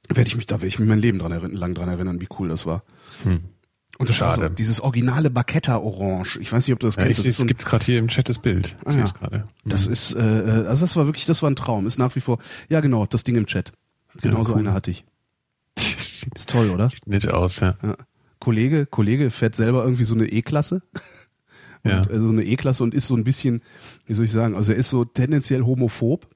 [0.09, 2.29] werde ich mich da werde ich mich mein Leben dran erinnern, lang dran erinnern wie
[2.38, 2.83] cool das war.
[3.24, 4.35] Und das war Hm.
[4.37, 4.48] Schade.
[4.50, 6.38] so, dieses originale Barchetta Orange.
[6.40, 7.20] Ich weiß nicht, ob du das Ja, kennst.
[7.20, 8.77] ich, Das es gibt gerade hier im Chat das Bild.
[8.85, 9.05] Ah, ja.
[9.05, 9.48] gerade.
[9.64, 11.87] das ist, äh, äh, also das war wirklich, das war ein Traum.
[11.87, 13.72] Ist nach wie vor, ja genau, das Ding im Chat.
[14.20, 14.59] Genau so cool.
[14.59, 15.05] eine hatte ich.
[15.79, 16.90] Sieht Ist toll, oder?
[17.07, 17.77] nett aus, ja.
[17.83, 17.96] Ja.
[18.40, 20.83] Kollege, Kollege fährt selber irgendwie so eine E-Klasse.
[21.85, 22.03] Ja.
[22.09, 23.61] äh, so eine E-Klasse und ist so ein bisschen,
[24.07, 26.29] wie soll ich sagen, also er ist so tendenziell homophob.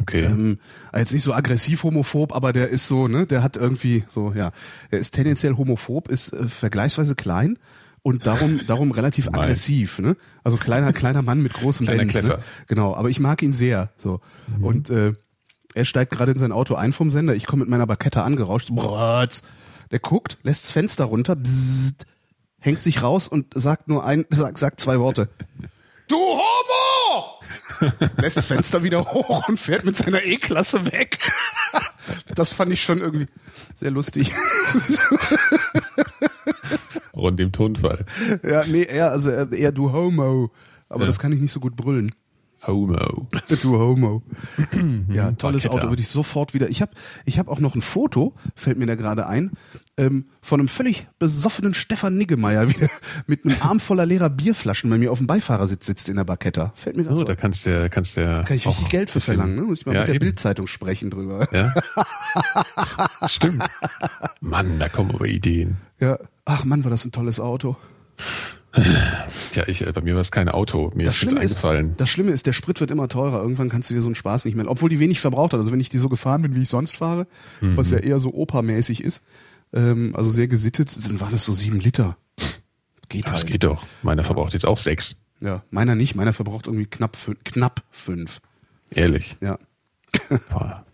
[0.00, 0.24] Okay.
[0.24, 0.58] Ähm,
[0.96, 4.52] jetzt nicht so aggressiv homophob, aber der ist so, ne, der hat irgendwie so, ja,
[4.90, 7.58] er ist tendenziell homophob, ist äh, vergleichsweise klein
[8.02, 10.16] und darum, darum relativ aggressiv, ne?
[10.44, 12.38] Also kleiner, kleiner Mann mit großem Benz, ne?
[12.68, 14.20] Genau, aber ich mag ihn sehr, so.
[14.60, 15.14] Und, äh,
[15.74, 18.70] er steigt gerade in sein Auto ein vom Sender, ich komme mit meiner Bakette angerauscht,
[18.70, 19.42] brrrz.
[19.90, 22.06] der guckt, lässt das Fenster runter, bzzzt,
[22.60, 25.28] hängt sich raus und sagt nur ein, sagt, sagt zwei Worte.
[26.08, 27.40] Du Homo!
[28.20, 31.18] Lässt das Fenster wieder hoch und fährt mit seiner E-Klasse weg.
[32.34, 33.26] Das fand ich schon irgendwie
[33.74, 34.32] sehr lustig.
[37.14, 38.04] Rund im Tonfall.
[38.42, 40.50] Ja, nee, eher, also eher, eher du Homo.
[40.88, 42.14] Aber das kann ich nicht so gut brüllen.
[42.66, 43.28] Homo.
[43.62, 44.22] Du Homo.
[45.12, 45.68] Ja, tolles.
[45.68, 46.68] Auto, würde ich sofort wieder.
[46.68, 46.92] Ich habe
[47.24, 49.52] ich hab auch noch ein Foto, fällt mir da gerade ein,
[49.96, 52.88] ähm, von einem völlig besoffenen Stefan Niggemeier wieder
[53.26, 56.72] mit einem Arm voller leerer Bierflaschen bei mir auf dem Beifahrersitz sitzt in der Barketta.
[56.74, 57.24] Fällt mir Oh, gerade so.
[57.24, 59.62] da kannst du, kannst du Kann ich auch richtig Geld für verlangen, ne?
[59.62, 60.18] Muss ich mal ja, mit der.
[60.18, 61.48] Bildzeitung sprechen drüber.
[61.52, 61.74] Ja.
[63.28, 63.64] Stimmt.
[64.40, 65.78] Mann, da kommen aber Ideen.
[66.00, 66.18] Ja.
[66.44, 67.76] Ach Mann, war das ein tolles Auto.
[69.54, 70.90] Ja, ich, äh, bei mir war es kein Auto.
[70.94, 71.94] Mir Das ist Schlimme ist, eingefallen.
[71.96, 73.40] das Schlimme ist, der Sprit wird immer teurer.
[73.42, 74.70] Irgendwann kannst du dir so einen Spaß nicht mehr.
[74.70, 75.58] Obwohl die wenig verbraucht hat.
[75.60, 77.26] Also wenn ich die so gefahren bin, wie ich sonst fahre,
[77.60, 79.22] was ja eher so Opa-mäßig ist,
[79.72, 82.16] ähm, also sehr gesittet, dann waren das so sieben Liter.
[83.08, 83.46] Geht das halt.
[83.52, 83.86] geht doch.
[84.02, 85.24] Meiner verbraucht jetzt auch sechs.
[85.40, 86.14] Ja, meiner nicht.
[86.14, 88.40] Meiner verbraucht irgendwie knapp, knapp fünf.
[88.94, 89.36] Ehrlich.
[89.40, 89.58] Ja.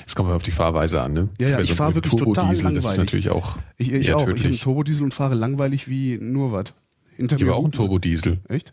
[0.00, 1.28] Jetzt kommen wir auf die Fahrweise an, ne?
[1.38, 2.92] Ja, ja, Bei ich so fahr einem wirklich total Turbodiesel, Das langweilig.
[2.92, 4.00] ist natürlich auch Ich, ich auch.
[4.00, 4.60] Ich habe einen tödlich.
[4.60, 6.74] Turbodiesel und fahre langweilig wie nur was.
[7.18, 8.40] Hinter Ich habe auch einen Turbodiesel.
[8.48, 8.72] Echt?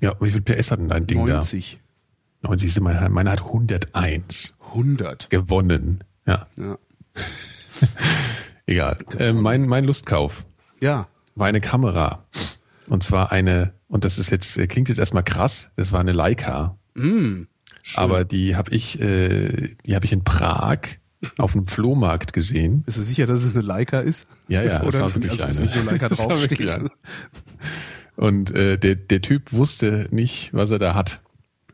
[0.00, 1.80] Ja, wie viel PS hat denn dein Ding 90.
[2.42, 2.48] da?
[2.48, 2.68] 90.
[2.68, 5.30] ist Meiner, meiner hat 101 100.
[5.30, 6.02] gewonnen.
[6.26, 6.76] Ja, Ja.
[8.66, 8.98] egal.
[9.18, 10.46] Äh, mein, mein Lustkauf
[10.80, 11.08] Ja.
[11.36, 12.26] war eine Kamera.
[12.88, 16.12] Und zwar eine, und das ist jetzt, äh, klingt jetzt erstmal krass, das war eine
[16.12, 16.76] Leica.
[16.94, 17.44] Mm.
[17.94, 20.80] Aber die habe ich, äh, die habe ich in Prag
[21.38, 22.82] auf einem Flohmarkt gesehen.
[22.82, 24.26] Bist du sicher, dass es eine Leica ist?
[24.48, 25.66] Ja, ja, das Oder war wirklich dass eine.
[25.66, 26.72] nicht nur Leica Das draufsteht.
[26.72, 26.88] eine.
[28.16, 31.20] Und äh, der, der Typ wusste nicht, was er da hat.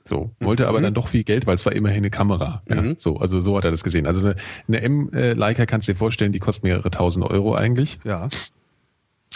[0.04, 2.62] So, wollte aber dann doch viel Geld, weil es war immerhin eine Kamera.
[2.68, 2.94] Ja, Mhm.
[2.96, 4.06] so, also so hat er das gesehen.
[4.06, 4.34] Also eine,
[4.66, 7.98] eine M-Leica kannst du dir vorstellen, die kostet mehrere tausend Euro eigentlich.
[8.04, 8.28] Ja.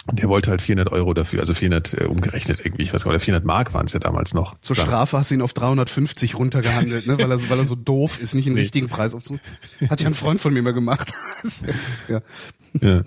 [0.07, 3.11] Und der wollte halt 400 Euro dafür, also 400 äh, umgerechnet irgendwie, ich weiß gar
[3.11, 4.55] nicht, 400 Mark waren es ja damals noch.
[4.61, 7.17] Zur Strafe hast du ihn auf 350 runtergehandelt, ne?
[7.17, 8.61] weil, er, so- weil er so doof ist, nicht einen Nee.
[8.61, 9.39] richtigen Preis aufzu.
[9.89, 11.11] Hat ja ein Freund von mir mal gemacht.
[12.07, 12.21] ja.
[12.81, 13.03] Ja,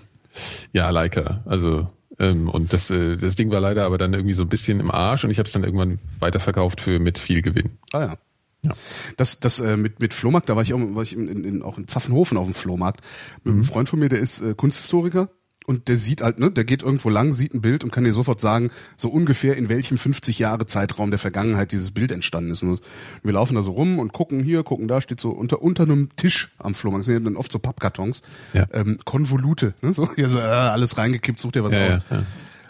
[0.73, 1.41] ja Leica.
[1.45, 4.79] Also ähm, und das, äh, das Ding war leider aber dann irgendwie so ein bisschen
[4.81, 7.77] im Arsch und ich habe es dann irgendwann weiterverkauft für mit viel Gewinn.
[7.93, 8.17] Ah ja.
[8.65, 8.73] Ja.
[9.15, 11.61] Das, das äh, mit, mit Flohmarkt, da war ich, auch, war ich in, in, in,
[11.61, 12.99] auch in Pfaffenhofen auf dem Flohmarkt.
[13.45, 13.61] Mit Mhm.
[13.61, 15.29] einem Freund von mir, der ist äh, Kunsthistoriker
[15.69, 18.11] und der sieht halt, ne, der geht irgendwo lang, sieht ein Bild und kann dir
[18.11, 22.63] sofort sagen, so ungefähr in welchem 50 Jahre Zeitraum der Vergangenheit dieses Bild entstanden ist.
[22.63, 22.81] Und
[23.21, 26.09] wir laufen da so rum und gucken hier, gucken da, steht so unter, unter einem
[26.15, 28.65] Tisch am Flohmarkt, das sind dann oft so Pappkartons, Ja.
[28.73, 31.99] ähm, Konvolute, ne, so, hier so äh, alles reingekippt, such dir was Ja, aus.
[32.09, 32.23] ja.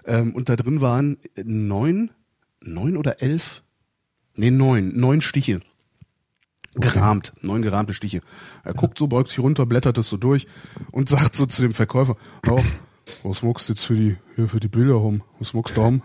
[0.06, 2.12] Ähm, und da drin waren neun,
[2.62, 3.64] neun oder elf,
[4.36, 5.62] nee, neun, neun Stiche.
[6.76, 8.22] Gerahmt, neun gerahmte Stiche.
[8.64, 10.48] Er guckt so, beugt sich runter, blättert das so durch
[10.92, 12.16] und sagt so zu dem Verkäufer,
[12.50, 12.62] oh,
[13.24, 15.24] was muckst du jetzt für die, hier für die Bilder rum?
[15.40, 16.02] Was muckst du rum?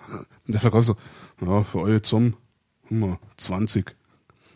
[0.46, 0.94] Und der Verkäufer
[1.40, 2.36] so, ja, für euch zum,
[2.90, 3.94] mal, 20.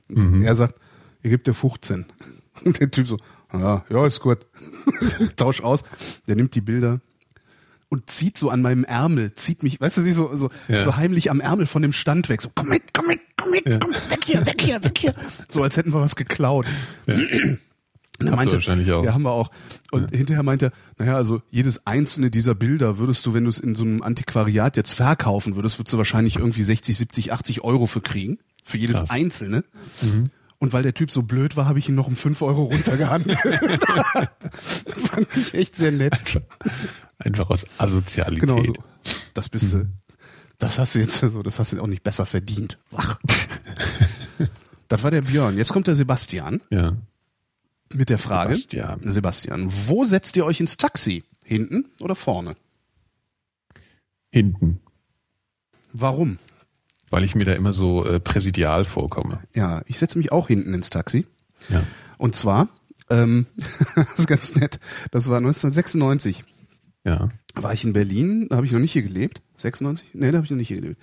[0.09, 0.75] Und er sagt,
[1.23, 2.07] ihr gebt dir 15.
[2.65, 3.19] Und der Typ so,
[3.53, 4.39] ja, ja, ist gut.
[5.37, 5.85] Tausch aus.
[6.27, 7.01] Der nimmt die Bilder
[7.89, 10.83] und zieht so an meinem Ärmel, zieht mich, weißt du, wie so, so, Ja.
[10.83, 12.43] so heimlich am Ärmel von dem Stand weg.
[12.43, 15.15] So, komm mit, komm mit, komm mit, komm weg hier, weg hier, weg hier.
[15.49, 16.67] So, als hätten wir was geklaut.
[18.20, 19.04] Und er Habt meinte, wahrscheinlich auch.
[19.04, 19.50] ja, haben wir auch.
[19.92, 23.59] Und hinterher meinte er, naja, also jedes einzelne dieser Bilder würdest du, wenn du es
[23.59, 27.87] in so einem Antiquariat jetzt verkaufen würdest, würdest du wahrscheinlich irgendwie 60, 70, 80 Euro
[27.87, 28.38] für kriegen.
[28.64, 29.11] Für jedes Krass.
[29.11, 29.64] einzelne.
[30.59, 33.38] Und weil der Typ so blöd war, habe ich ihn noch um 5 Euro runtergehandelt.
[34.96, 36.42] Fand ich echt sehr nett.
[37.18, 38.40] Einfach aus Asozialität.
[38.40, 38.74] Genau so.
[39.33, 39.87] Das bist du.
[40.59, 42.78] Das hast du jetzt so, das hast du auch nicht besser verdient.
[42.90, 43.18] Wach.
[44.88, 45.57] das war der Björn.
[45.57, 46.96] Jetzt kommt der Sebastian Ja.
[47.92, 48.55] Mit der Frage.
[48.55, 49.01] Sebastian.
[49.05, 51.24] Sebastian, wo setzt ihr euch ins Taxi?
[51.44, 52.57] Hinten oder vorne?
[54.31, 54.81] Hinten.
[55.92, 56.38] Warum?
[57.10, 59.40] Weil ich mir da immer so äh, präsidial vorkomme.
[59.54, 61.27] Ja, ich setze mich auch hinten ins Taxi.
[61.71, 61.83] Ja.
[62.19, 62.69] Und zwar,
[63.08, 63.46] ähm,
[63.94, 64.79] das ist ganz nett,
[65.10, 66.44] das war 1996.
[67.04, 67.31] Ja.
[67.54, 69.40] war ich in Berlin, da habe ich noch nicht hier gelebt.
[69.56, 70.08] 96?
[70.13, 71.00] Nee, da habe ich noch nicht hier gelebt.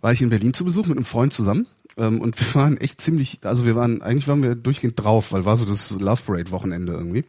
[0.00, 1.68] War ich in Berlin zu Besuch mit einem Freund zusammen.
[1.98, 5.44] Ähm, und wir waren echt ziemlich, also wir waren, eigentlich waren wir durchgehend drauf, weil
[5.44, 7.24] war so das Love Parade Wochenende irgendwie.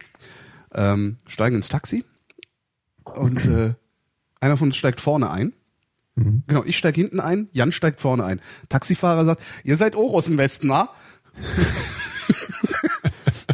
[0.74, 2.04] Ähm, steigen ins Taxi
[3.04, 3.74] und äh,
[4.40, 5.52] einer von uns steigt vorne ein.
[6.46, 8.40] Genau, ich steig hinten ein, Jan steigt vorne ein.
[8.68, 10.90] Taxifahrer sagt, ihr seid auch aus dem Westen, wa?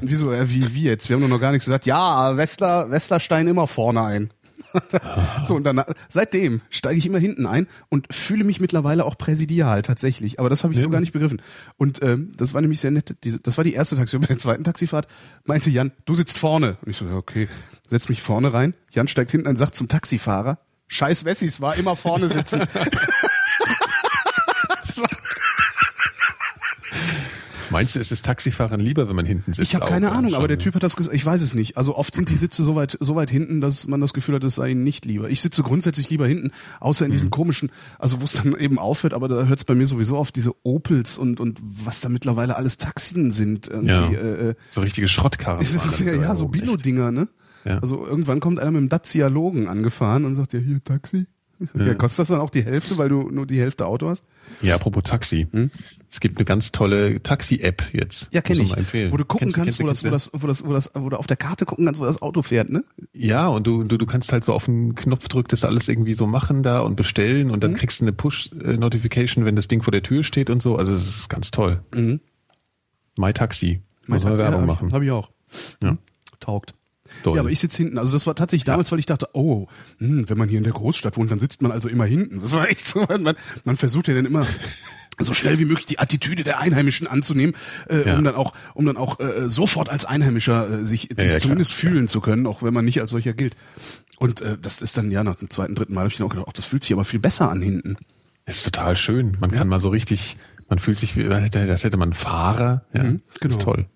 [0.00, 1.08] Und wieso, äh, wie, wie jetzt?
[1.08, 1.86] Wir haben doch noch gar nichts gesagt.
[1.86, 4.30] Ja, Westler, Westerstein immer vorne ein.
[5.46, 9.82] so, und dann, seitdem steige ich immer hinten ein und fühle mich mittlerweile auch präsidial
[9.82, 10.38] tatsächlich.
[10.40, 11.42] Aber das habe ich so gar nicht begriffen.
[11.76, 13.16] Und ähm, das war nämlich sehr nett.
[13.24, 14.16] Diese, das war die erste Taxi.
[14.16, 15.06] Und bei der zweiten Taxifahrt
[15.44, 16.76] meinte Jan, du sitzt vorne.
[16.82, 17.48] Und ich so, ja, okay,
[17.86, 18.74] setz mich vorne rein.
[18.90, 20.58] Jan steigt hinten ein, sagt zum Taxifahrer,
[20.88, 22.60] scheiß Wessis, war immer vorne sitzen.
[24.68, 25.08] das war,
[27.70, 29.68] Meinst du, ist es Taxifahrern lieber, wenn man hinten sitzt?
[29.68, 30.58] ich habe keine Ahnung, aber der?
[30.58, 31.14] Typ hat das gesagt.
[31.14, 31.76] Ich weiß es nicht.
[31.76, 34.44] Also oft sind die Sitze so weit, so weit hinten, dass man das Gefühl hat,
[34.44, 35.28] es sei ihnen nicht lieber.
[35.30, 36.50] Ich sitze grundsätzlich lieber hinten,
[36.80, 37.14] außer in Mhm.
[37.14, 40.16] diesen komischen, also wo es dann eben aufhört, aber da hört es bei mir sowieso
[40.16, 43.68] auf, diese Opels und, und was da mittlerweile alles Taxien sind.
[43.82, 44.08] Ja.
[44.10, 45.64] äh, äh, So richtige Schrottkarren.
[46.04, 46.48] ja, ja, so.
[46.48, 47.28] Bilo-Dinger, ne?
[47.64, 47.78] Ja.
[47.80, 51.26] Also irgendwann kommt einer mit dem Dacia Logan angefahren und sagt ja, hier Taxi.
[51.74, 51.94] Ja.
[51.94, 54.24] kostet das dann auch die Hälfte, weil du nur die Hälfte Auto hast?
[54.62, 55.46] Ja, apropos Taxi.
[56.10, 58.22] Es gibt eine ganz tolle Taxi-App jetzt.
[58.22, 58.28] Hm?
[58.32, 58.76] Ja, kenne ich.
[58.76, 59.10] empfehlen.
[59.12, 60.38] Wo du gucken Kennst kannst, kennst wo, das, du?
[60.38, 62.04] das, wo, das, wo, das, wo das, wo du auf der Karte gucken kannst, wo
[62.04, 62.84] das Auto fährt, ne?
[63.12, 66.14] Ja, und du, du, du kannst halt so auf den Knopf drücken, das alles irgendwie
[66.14, 67.52] so machen da und bestellen Mhm.
[67.52, 70.76] und dann kriegst du eine Push-Notification, wenn das Ding vor der Tür steht und so.
[70.76, 71.82] Also es ist ganz toll.
[71.94, 72.20] Mhm.
[73.16, 73.82] My Taxi.
[74.06, 74.92] Man Taxi, Werbung ja, machen.
[74.92, 75.30] Hab ich, auch.
[75.82, 75.90] Ja.
[75.90, 75.98] Hm.
[76.40, 76.74] Taugt.
[77.22, 77.36] Toll.
[77.36, 77.98] Ja, aber ich sitze hinten.
[77.98, 79.66] Also das war tatsächlich damals, weil ich dachte, oh,
[79.98, 82.40] hm, wenn man hier in der Großstadt wohnt, dann sitzt man also immer hinten.
[82.40, 83.06] Das war echt so.
[83.08, 84.46] Man, man versucht ja dann immer
[85.20, 87.54] so schnell wie möglich die Attitüde der Einheimischen anzunehmen,
[87.88, 88.16] äh, Ja.
[88.16, 91.40] um dann auch, um dann auch äh, sofort als Einheimischer äh, sich, sich ja, klar,
[91.40, 91.92] zumindest klar.
[91.92, 93.56] fühlen zu können, auch wenn man nicht als solcher gilt.
[94.18, 96.30] Und äh, das ist dann ja nach dem zweiten, dritten Mal habe ich dann auch
[96.30, 97.96] gedacht, ach, das fühlt sich aber viel besser an hinten.
[98.46, 99.36] Das ist total schön.
[99.40, 100.36] Man kann mal so richtig,
[100.68, 102.84] man fühlt sich wie, als hätte- man Fahrer.
[102.94, 103.72] Ja, Mhm, Das ist genau.
[103.72, 103.86] toll.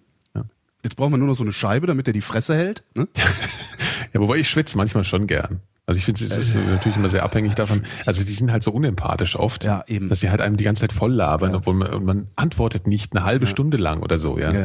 [0.82, 0.88] Ja.
[0.88, 2.82] Jetzt braucht man nur noch so eine Scheibe, damit er die Fresse hält.
[2.94, 3.08] Ne?
[4.12, 5.60] ja, wobei ich schwitze manchmal schon gern.
[5.86, 7.82] Also ich finde, es ist natürlich immer sehr abhängig davon.
[8.06, 10.08] Also die sind halt so unempathisch oft, Ja, eben.
[10.08, 13.16] dass sie halt einem die ganze Zeit voll labern, obwohl man, und man antwortet nicht
[13.16, 14.38] eine halbe Stunde lang oder so.
[14.38, 14.60] Ja, Ja,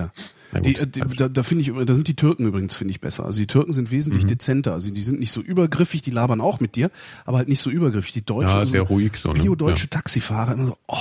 [0.54, 0.60] ja.
[0.62, 3.26] Die, äh, die, da, da finde ich, da sind die Türken übrigens finde ich besser.
[3.26, 4.28] Also die Türken sind wesentlich Mhm.
[4.28, 4.74] dezenter.
[4.74, 6.90] Also die sind nicht so übergriffig, die labern auch mit dir,
[7.26, 8.14] aber halt nicht so übergriffig.
[8.14, 9.42] Die Deutschen, Ja, sehr ruhig so, ne?
[9.42, 10.96] Bio-deutsche Taxifahrer immer so, oh.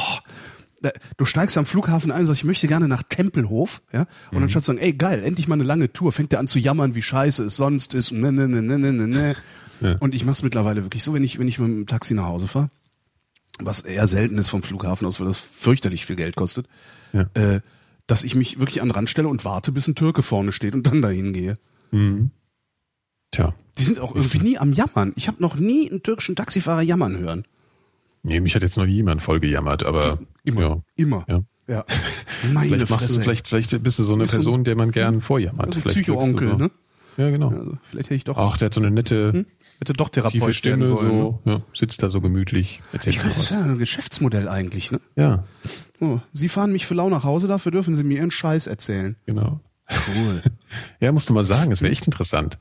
[0.87, 4.39] Da- Du steigst am Flughafen ein und sagst, ich möchte gerne nach Tempelhof, ja, und
[4.39, 4.41] Mhm.
[4.41, 6.59] dann statt zu sagen, ey geil, endlich mal eine lange Tour, fängt der an zu
[6.59, 9.07] jammern, wie scheiße es sonst ist, und ne, ne, ne, ne, ne, ne,
[9.81, 9.97] ne.
[10.01, 12.49] Und ich mach's mittlerweile wirklich so, wenn ich, wenn ich mit dem Taxi nach Hause
[12.49, 12.71] fahre,
[13.59, 16.67] was eher selten ist vom Flughafen aus, weil das fürchterlich viel Geld kostet,
[17.13, 17.29] Ja.
[17.35, 17.61] äh,
[18.07, 20.75] dass ich mich wirklich an den Rand stelle und warte, bis ein Türke vorne steht
[20.75, 21.59] und dann dahin gehe.
[23.31, 23.55] Tja.
[23.79, 25.13] Die sind auch irgendwie nie am Jammern.
[25.17, 27.45] Ich habe noch nie einen türkischen Taxifahrer jammern hören.
[28.23, 30.61] Nee, mich hat jetzt noch nie jemand voll gejammert, aber Immer.
[30.63, 30.77] ja.
[30.97, 31.25] Immer.
[31.29, 31.41] Ja.
[31.69, 31.85] Ja.
[32.53, 35.21] Meine Vielleicht machst du, vielleicht, vielleicht bist du so eine Bist Person, der man gern
[35.21, 35.67] vorjammert.
[35.77, 36.57] also Psycho-Onkel, so.
[36.57, 36.71] ne?
[37.17, 37.49] Ja, genau.
[37.49, 39.47] Also, vielleicht hätte ich doch, Ach, der hat so eine nette,
[39.81, 41.09] hätte doch Therapeut Stimme, sollen.
[41.09, 41.41] ne?
[41.45, 45.01] so, ja, sitzt da so gemütlich, erzählt kann, das ist ja ein Geschäftsmodell eigentlich, ne?
[45.17, 45.45] Ja,
[45.99, 49.17] Oh, Sie fahren mich für lau nach Hause, dafür dürfen Sie mir Ihren Scheiß erzählen.
[49.27, 49.61] genau.
[49.89, 50.43] Cool.
[51.01, 52.59] Ja, musst du mal sagen, es wäre echt interessant.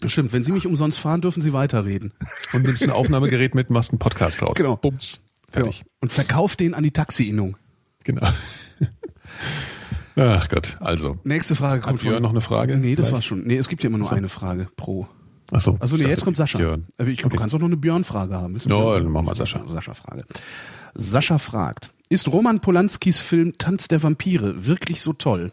[0.00, 2.12] Das Stimmt, wenn Sie mich umsonst fahren, dürfen Sie weiterreden.
[2.52, 4.54] Und nimmst ein Aufnahmegerät mit, machst einen Podcast raus.
[4.56, 4.76] Genau.
[4.76, 5.26] Bums.
[5.50, 5.78] Fertig.
[5.80, 5.84] Ja.
[6.00, 7.56] Und verkauft den an die Taxi-Innung.
[8.04, 8.26] Genau.
[10.18, 11.18] Ach Gott, also.
[11.24, 12.76] Nächste Frage kommt Hat Björn von- noch eine Frage?
[12.76, 13.12] Nee, das Vielleicht?
[13.14, 13.44] war's schon.
[13.46, 15.06] Nee, es gibt ja immer nur eine Frage pro.
[15.52, 15.76] Ach so.
[15.78, 16.58] Also nee, jetzt kommt Sascha.
[16.58, 16.86] Björn.
[16.98, 18.54] Äh, Ich, Du kannst auch noch eine Björn-Frage haben.
[18.54, 19.62] Willst No, dann mach mal Sascha.
[19.68, 20.24] Sascha-Frage.
[20.94, 25.52] Sascha fragt, ist Roman Polanskis Film Tanz der Vampire wirklich so toll?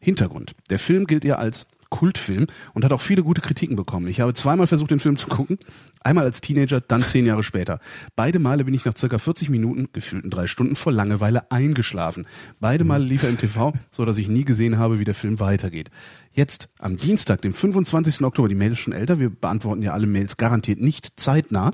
[0.00, 0.54] Hintergrund.
[0.70, 4.08] Der Film gilt ja als Kultfilm und hat auch viele gute Kritiken bekommen.
[4.08, 5.58] Ich habe zweimal versucht, den Film zu gucken.
[6.02, 7.80] Einmal als Teenager, dann zehn Jahre später.
[8.16, 12.26] Beide Male bin ich nach circa 40 Minuten, gefühlten drei Stunden, vor Langeweile eingeschlafen.
[12.60, 15.40] Beide Male lief er im TV, so dass ich nie gesehen habe, wie der Film
[15.40, 15.90] weitergeht.
[16.32, 18.24] Jetzt, am Dienstag, dem 25.
[18.24, 21.72] Oktober, die Mail ist schon älter, wir beantworten ja alle Mails garantiert nicht zeitnah.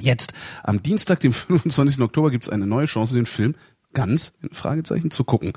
[0.00, 2.00] Jetzt, am Dienstag, dem 25.
[2.00, 3.54] Oktober, gibt es eine neue Chance, den Film
[3.94, 5.52] ganz, in Fragezeichen, zu gucken.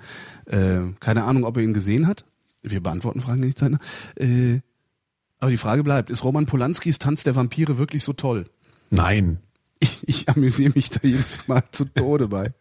[0.46, 2.26] Äh, keine Ahnung, ob er ihn gesehen hat.
[2.72, 3.80] Wir beantworten Fragen nicht zeitnah.
[4.16, 4.60] Äh,
[5.40, 8.46] aber die Frage bleibt, ist Roman Polanskis Tanz der Vampire wirklich so toll?
[8.90, 9.40] Nein.
[9.80, 12.54] Ich, ich amüsiere mich da jedes Mal zu Tode bei.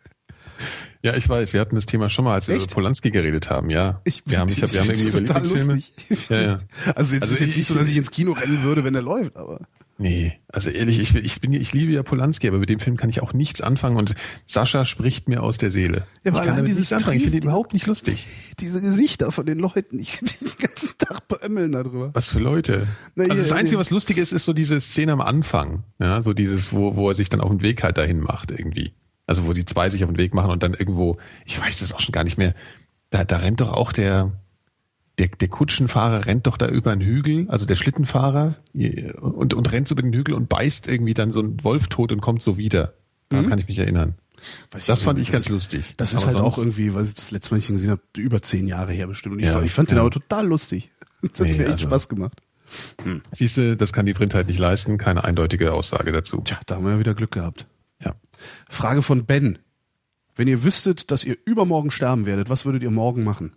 [1.02, 2.66] Ja, ich weiß, wir hatten das Thema schon mal, als wir Echt?
[2.66, 4.00] über Polanski geredet haben, ja.
[4.04, 5.92] Ich, wir haben, ich hab, wir haben irgendwie über total lustig.
[6.28, 6.58] Ja, ja.
[6.94, 8.94] Also jetzt Also ist jetzt ich- nicht so, dass ich ins Kino rennen würde, wenn
[8.94, 9.60] er läuft, aber.
[9.98, 13.08] Nee, also ehrlich, ich, ich bin, ich liebe ja Polanski, aber mit dem Film kann
[13.08, 14.14] ich auch nichts anfangen und
[14.46, 15.98] Sascha spricht mir aus der Seele.
[15.98, 17.16] Ja, ich weil kann allein damit dieses anfangen.
[17.16, 18.26] Ich finde ihn überhaupt nicht lustig.
[18.60, 22.10] Diese Gesichter von den Leuten, ich will den ganzen Tag beömmeln darüber.
[22.12, 22.86] Was für Leute.
[23.14, 23.78] Na, also hier, das Einzige, hier.
[23.78, 25.84] was lustig ist, ist so diese Szene am Anfang.
[25.98, 28.92] Ja, so dieses, wo, wo er sich dann auf den Weg halt dahin macht irgendwie.
[29.26, 31.92] Also wo die zwei sich auf den Weg machen und dann irgendwo, ich weiß das
[31.92, 32.54] auch schon gar nicht mehr,
[33.10, 34.32] da, da rennt doch auch der,
[35.18, 38.54] der, der Kutschenfahrer rennt doch da über einen Hügel, also der Schlittenfahrer,
[39.20, 42.12] und, und rennt so über den Hügel und beißt irgendwie dann so einen Wolf tot
[42.12, 42.94] und kommt so wieder.
[43.28, 44.14] Daran kann ich mich erinnern.
[44.70, 45.94] Weiß ich Das auch fand ich ganz lustig.
[45.96, 48.42] Das ist Aber halt auch irgendwie, weil ich das letzte Mal nicht gesehen habe, über
[48.42, 49.34] zehn Jahre her bestimmt.
[49.36, 50.02] Und ich, Ja, fand- ich fand den ja.
[50.02, 50.90] aber total lustig.
[51.22, 52.40] Das hat Nee, mir echt also- Spaß gemacht.
[53.32, 56.42] Siehst du, das kann die Printheit nicht leisten, keine eindeutige Aussage dazu.
[56.44, 57.66] Tja, da haben wir ja wieder Glück gehabt.
[58.04, 58.14] Ja.
[58.68, 59.58] Frage von Ben.
[60.34, 63.56] Wenn ihr wüsstet, dass ihr übermorgen sterben werdet, was würdet ihr morgen machen?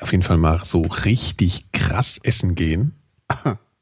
[0.00, 2.94] Auf jeden Fall mal so richtig krass essen gehen.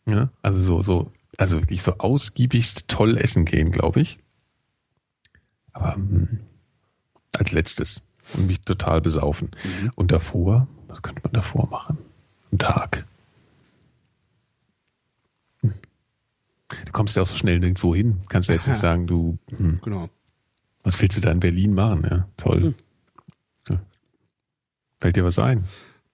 [0.08, 4.20] Ja, also so, so, also wirklich so ausgiebigst toll essen gehen, glaube ich.
[5.72, 6.38] Aber hm,
[7.36, 9.50] als letztes und mich total besaufen.
[9.94, 11.98] Und davor, was könnte man davor machen?
[12.52, 13.04] Ein Tag.
[16.68, 18.22] Du kommst ja auch so schnell nirgendwo hin.
[18.28, 20.08] Kannst ja jetzt nicht sagen, du, hm, Genau.
[20.82, 22.06] was willst du da in Berlin machen?
[22.08, 22.74] Ja, toll.
[23.68, 23.80] Ja.
[25.00, 25.64] Fällt dir was ein?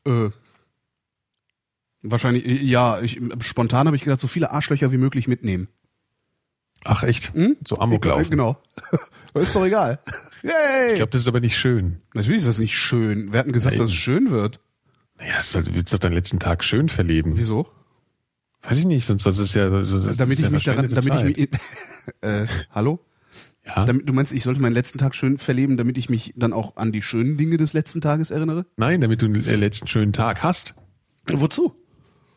[0.07, 0.29] Äh,
[2.03, 5.69] wahrscheinlich, äh, ja, ich, spontan habe ich gedacht, so viele Arschlöcher wie möglich mitnehmen.
[6.85, 7.33] Ach echt?
[7.35, 7.57] Hm?
[7.67, 8.31] So Amok laufen.
[8.31, 8.61] Genau.
[9.35, 10.01] ist doch egal.
[10.43, 10.89] Yay!
[10.91, 12.03] Ich glaube, das ist aber nicht schön.
[12.13, 13.33] Natürlich ist das nicht schön.
[13.33, 14.59] Wir hatten gesagt, Ja, dass es schön wird.
[15.17, 17.37] Naja, du willst doch deinen letzten Tag schön verleben.
[17.37, 17.69] Wieso?
[18.63, 21.37] Weiß ich nicht, sonst sonst ist ja ist damit ja ich mich daran, damit ich
[21.37, 21.49] mich,
[22.21, 23.01] äh, hallo?
[23.67, 23.85] Ja?
[23.85, 26.77] Damit, du meinst, ich sollte meinen letzten Tag schön verleben, damit ich mich dann auch
[26.77, 28.67] an die schönen Dinge des letzten Tages erinnere?
[28.77, 30.75] Nein, damit du einen äh, letzten schönen Tag hast.
[31.31, 31.75] Wozu?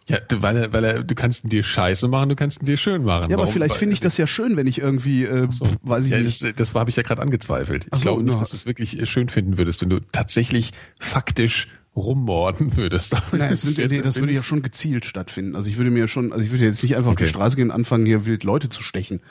[0.07, 2.65] Ja, du- weil, er- weil er, du kannst ihn dir scheiße machen, du kannst ihn
[2.67, 3.29] dir schön machen.
[3.31, 3.53] Ja, aber Warum?
[3.53, 5.67] vielleicht finde ich das ja schön, wenn ich irgendwie, äh, So.
[5.81, 6.43] weiß ich ja, nicht.
[6.43, 7.85] Das, das habe ich ja gerade angezweifelt.
[7.91, 8.39] Ich so, glaube nicht, na.
[8.39, 13.13] dass du es wirklich äh, schön finden würdest, wenn du tatsächlich faktisch rummorden würdest.
[13.31, 15.55] Nein, das, sind, nee, das würde ja schon gezielt stattfinden.
[15.55, 17.29] Also ich würde mir schon, also ich würde jetzt nicht einfach auf die Okay.
[17.31, 19.21] Straße gehen und anfangen, hier wild Leute zu stechen.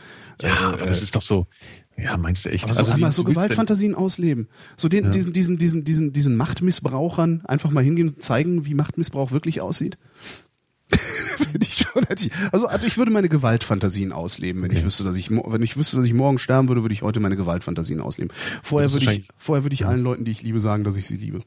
[0.40, 1.46] Ja, aber das ist doch so.
[1.96, 2.68] Ja, meinst du echt?
[2.68, 4.48] Also, die- einmal so Gewaltfantasien ausleben.
[4.76, 9.30] So den, diesen, diesen, diesen, diesen, diesen Machtmissbrauchern einfach mal hingehen und zeigen, wie Machtmissbrauch
[9.30, 9.98] wirklich aussieht.
[11.60, 12.02] Ich schon.
[12.16, 15.76] ich- Also, also ich würde meine Gewaltfantasien ausleben, wenn ich wüsste, dass ich, wenn ich
[15.76, 18.32] wüsste, dass ich morgen sterben würde, würde ich heute meine Gewaltfantasien ausleben.
[18.62, 21.16] Vorher würde ich, vorher würde ich allen Leuten, die ich liebe, sagen, dass ich sie
[21.16, 21.40] liebe.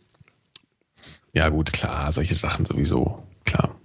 [1.37, 3.23] Ja gut, klar, solche Sachen sowieso.
[3.45, 3.79] Klar.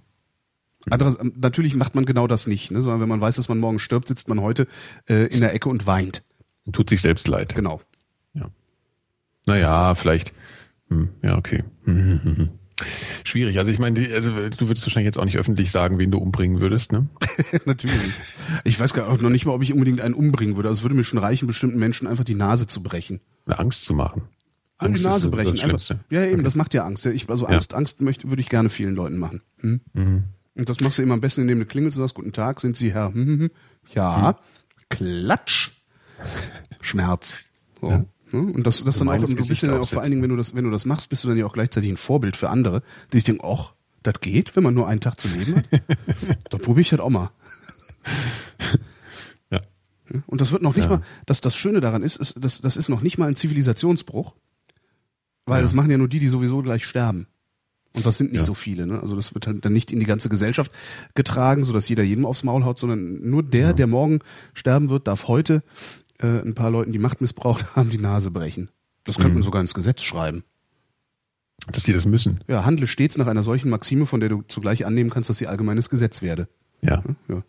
[0.89, 2.81] Anderes, ähm, natürlich macht man genau das nicht, ne?
[2.81, 4.67] sondern wenn man weiß, dass man morgen stirbt, sitzt man heute
[5.07, 6.23] äh, in der Ecke und weint.
[6.71, 7.53] Tut sich selbst leid.
[7.53, 7.79] Genau.
[8.33, 8.47] Ja.
[9.45, 10.33] Naja, vielleicht.
[10.89, 11.63] Hm, ja, okay.
[11.83, 12.49] Hm, hm.
[13.23, 13.59] Schwierig.
[13.59, 16.59] Also ich meine, also du würdest wahrscheinlich jetzt auch nicht öffentlich sagen, wen du umbringen
[16.59, 17.07] würdest, ne?
[17.65, 18.13] Natürlich.
[18.63, 20.69] Ich weiß gar noch nicht mal, ob ich unbedingt einen umbringen würde.
[20.69, 23.21] Also es würde mir schon reichen, bestimmten Menschen einfach die Nase zu brechen.
[23.45, 24.27] Angst zu machen.
[24.85, 25.59] Angst die Nase brechen.
[25.59, 25.79] Einfach,
[26.09, 26.43] ja, eben, Okay.
[26.43, 27.05] das macht ja Angst.
[27.05, 27.51] Ja, Ich, also Ja.
[27.51, 29.41] Angst, Angst möchte, würde ich gerne vielen Leuten machen.
[29.59, 29.81] Hm?
[29.93, 30.23] Mhm.
[30.55, 32.77] Und das machst du immer am besten, indem du klingelst und sagst, guten Tag, sind
[32.77, 33.13] Sie Herr?
[33.13, 33.49] Hm, hm, hm.
[33.95, 34.35] Ja, Mhm.
[34.89, 35.71] Klatsch.
[36.81, 37.37] Schmerz.
[37.81, 37.89] So.
[37.89, 38.05] Ne?
[38.31, 40.55] Und das, das dann auch, du bist ja auch vor allen Dingen, wenn du das,
[40.55, 42.81] wenn du das machst, bist du dann ja auch gleichzeitig ein Vorbild für andere,
[43.11, 43.73] die sich denken, ach,
[44.03, 45.65] das geht, wenn man nur einen Tag zu leben hat.
[46.49, 47.29] dann probiere ich das auch mal.
[49.51, 49.61] Ja.
[50.27, 52.89] Und das wird noch nicht mal, das, das Schöne daran ist, ist das, das ist
[52.89, 54.35] noch nicht mal ein Zivilisationsbruch,
[55.45, 57.27] weil das machen ja nur die, die sowieso gleich sterben.
[57.95, 58.45] Und das sind nicht Ja.
[58.45, 58.87] so viele.
[58.87, 58.99] Ne?
[58.99, 60.71] Also das wird halt dann nicht in die ganze Gesellschaft
[61.13, 64.19] getragen, sodass jeder jedem aufs Maul haut, sondern nur der, der morgen
[64.55, 65.61] sterben wird, darf heute
[66.19, 68.69] äh, ein paar Leuten, die Macht missbraucht haben, die Nase brechen.
[69.03, 70.43] Das könnte man sogar ins Gesetz schreiben.
[71.71, 72.39] Dass die das müssen.
[72.47, 75.47] Ja, handle stets nach einer solchen Maxime, von der du zugleich annehmen kannst, dass sie
[75.47, 76.47] allgemeines Gesetz werde.
[76.81, 77.03] Ja.
[77.27, 77.43] Ja.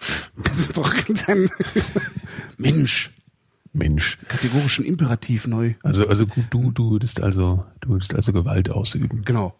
[2.56, 3.10] Mensch,
[3.72, 4.18] Mensch.
[4.28, 5.74] kategorischen Imperativ neu.
[5.82, 9.22] Also, also gut, du, du würdest also, du würdest also Gewalt ausüben.
[9.24, 9.54] Genau.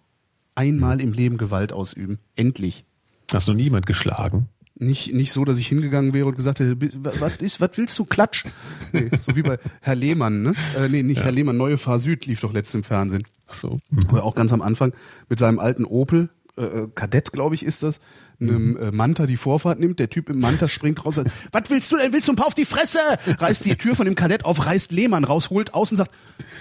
[0.55, 2.19] Einmal im Leben Gewalt ausüben.
[2.37, 2.85] Endlich.
[3.33, 4.49] Hast noch niemand geschlagen?
[4.81, 7.71] Nicht, nicht so, dass ich hingegangen wäre und gesagt hätte, "Bi- wa- was ist, was
[7.75, 8.45] willst du, Klatsch?
[8.93, 10.53] Nee, so wie bei Herr Lehmann, ne?
[10.77, 13.25] Äh, nee, nicht Herr Lehmann, Neue Fahr Süd lief doch letzt im Fernsehen.
[13.49, 13.81] Ach so.
[14.13, 14.93] Oder auch ganz am Anfang
[15.29, 16.29] mit seinem alten Opel,
[16.59, 18.01] äh, äh, Kadett, glaube ich, ist das,
[18.41, 19.99] einem äh, Manta die Vorfahrt nimmt.
[19.99, 21.17] Der Typ im Manta springt raus.
[21.17, 22.13] sagt, Was willst du denn?
[22.13, 23.01] Willst du ein paar auf die Fresse?
[23.27, 26.13] Reißt die Tür von dem Kadett auf, reißt Lehmann raus, holt aus und sagt,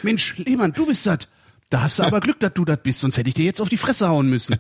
[0.03, 1.19] Mensch, Lehmann, du bist das.
[1.69, 3.69] Da hast du aber Glück, dass du das bist, sonst hätte ich dir jetzt auf
[3.69, 4.55] die Fresse hauen müssen.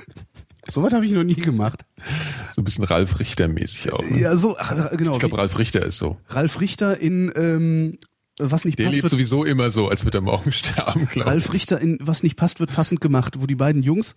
[0.68, 1.86] so was habe ich noch nie gemacht.
[2.54, 4.02] So ein bisschen Ralf Richter-mäßig auch.
[4.02, 4.20] Ne?
[4.20, 5.12] Ja, so, ach, genau.
[5.12, 6.18] ich glaube, Ralf Richter ist so.
[6.28, 7.98] Ralf Richter in ähm,
[8.38, 11.30] Was nicht Der passt, lebt wird sowieso immer so, als würde er morgen sterben, glaube
[11.30, 14.16] Ralf Richter in Was nicht passt, wird passend gemacht, wo die beiden Jungs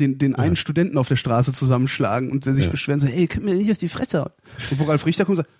[0.00, 2.70] den, den einen Studenten auf der Straße zusammenschlagen und der sich Ja.
[2.70, 4.30] beschweren, so, ey, könnt mir nicht auf die Fresse hauen.
[4.70, 5.56] Und wo Ralf Richter kommt und sagt,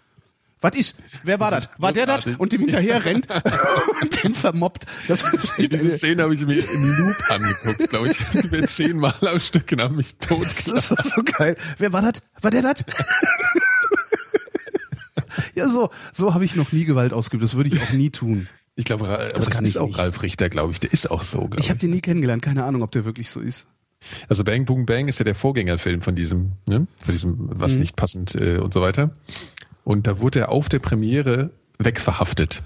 [0.62, 0.96] was ist?
[1.24, 1.68] Wer war das?
[1.68, 2.26] ist War der das?
[2.26, 3.26] Und dem hinterher rennt
[4.02, 4.84] und den vermobbt.
[5.08, 8.18] Das ist echt Diese Szene habe ich mir im Loop angeguckt, glaube ich.
[8.34, 10.44] Ungefähr zehnmal am Stück und habe mich tot.
[10.44, 11.56] das ist so geil.
[11.78, 12.20] Wer war das?
[12.42, 12.84] War der das?
[15.54, 17.42] ja, so, so habe ich noch nie Gewalt ausgeübt.
[17.42, 18.48] Das würde ich auch nie tun.
[18.76, 19.98] Ich glaube, das, kann ist ich auch nicht.
[19.98, 20.80] Ralf Richter, glaube ich.
[20.80, 21.70] Der ist auch so, glaube Ich ich.
[21.70, 22.42] habe den nie kennengelernt.
[22.42, 23.66] Keine Ahnung, ob der wirklich so ist.
[24.28, 26.86] Also Bang Boom Bang ist ja der Vorgängerfilm von diesem, ne?
[26.98, 27.80] Von diesem, was Mhm.
[27.80, 29.10] nicht passend äh, und so weiter.
[29.84, 32.62] Und da wurde er auf der Premiere wegverhaftet.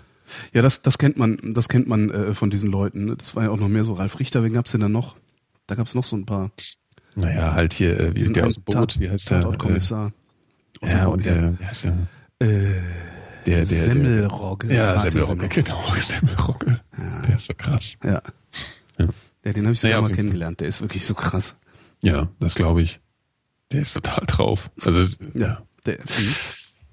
[0.53, 3.05] Ja, das, das kennt man, das kennt man äh, von diesen Leuten.
[3.07, 3.17] Ne?
[3.17, 5.17] Das war ja auch noch mehr so Ralf Richter, wen gab's denn da noch?
[5.67, 6.51] Da gab's noch so ein paar.
[7.15, 9.41] Naja, halt hier, äh, wie der aus dem Boot, wie heißt der?
[9.43, 10.13] Tatortkommissar.
[10.83, 11.93] Äh, ja, und der, wie heißt der?
[12.41, 12.47] Äh,
[13.47, 14.75] Der, der, Semmelrogge.
[14.75, 16.81] Ja, Semmelrogge, genau, Semmelrogge.
[17.29, 17.97] Der ist so krass.
[18.05, 18.21] Ja.
[19.45, 19.53] Ja.
[19.53, 20.61] Den habe ich sogar Naja, mal kennengelernt.
[20.61, 21.59] Der ist wirklich so krass.
[22.03, 23.01] Ja, das glaube ich.
[23.73, 24.71] Der ist total drauf.
[24.83, 25.63] Also, ja.
[25.87, 26.35] Der, mhm.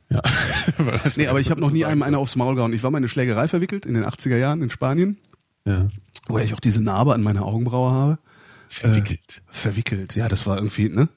[0.10, 0.22] Ja.
[1.16, 2.74] nee, aber ich habe noch nie einem einer aufs Maul gehauen.
[2.74, 5.18] Ich war mal in eine Schlägerei verwickelt in den 80er Jahren in Spanien,
[5.66, 5.88] Ja.
[6.28, 8.20] woher ich auch diese Narbe an meiner Augenbraue habe.
[8.68, 9.42] Verwickelt.
[9.48, 11.08] Verwickelt, ja, das war irgendwie, ne?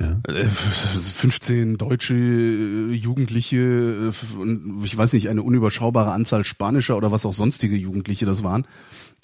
[0.00, 0.18] Ja.
[0.32, 7.12] Äh, 15 deutsche äh, Jugendliche äh, und ich weiß nicht, eine unüberschaubare Anzahl spanischer oder
[7.12, 8.66] was auch sonstige Jugendliche das waren.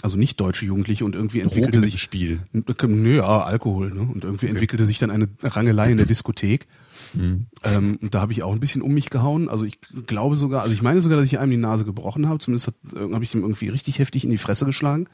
[0.03, 2.41] Also nicht deutsche Jugendliche und irgendwie entwickelte Drogen sich Spiel.
[2.53, 4.03] Nö, ja, Alkohol, ne?
[4.03, 6.67] Und irgendwie entwickelte sich dann eine Rangelei in der Diskothek.
[7.15, 7.47] Mhm.
[7.65, 9.49] Ähm, und da habe ich auch ein bisschen um mich gehauen.
[9.49, 12.39] Also ich glaube sogar, also ich meine sogar, dass ich einem die Nase gebrochen habe.
[12.39, 15.07] Zumindest äh, habe ich ihm irgendwie richtig heftig in die Fresse geschlagen.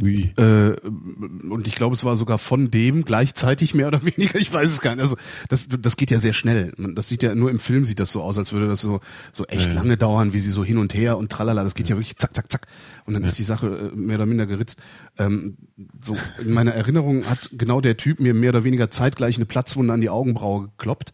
[0.00, 0.32] Ui.
[0.36, 4.38] Äh, und ich glaube, es war sogar von dem gleichzeitig mehr oder weniger.
[4.38, 5.02] Ich weiß es gar nicht.
[5.02, 5.16] Also
[5.48, 6.72] das, das geht ja sehr schnell.
[6.94, 9.00] Das sieht ja nur im Film sieht das so aus, als würde das so
[9.32, 9.74] so echt Ja.
[9.74, 11.62] lange dauern, wie sie so hin und her und tralala.
[11.64, 12.66] Das geht ja wirklich zack, zack, zack.
[13.04, 14.80] Und dann ist die Sache äh, mehr oder minder geritzt.
[15.18, 15.56] Ähm,
[16.00, 19.92] so in meiner Erinnerung hat genau der Typ mir mehr oder weniger zeitgleich eine Platzwunde
[19.92, 21.12] an die Augenbraue gekloppt.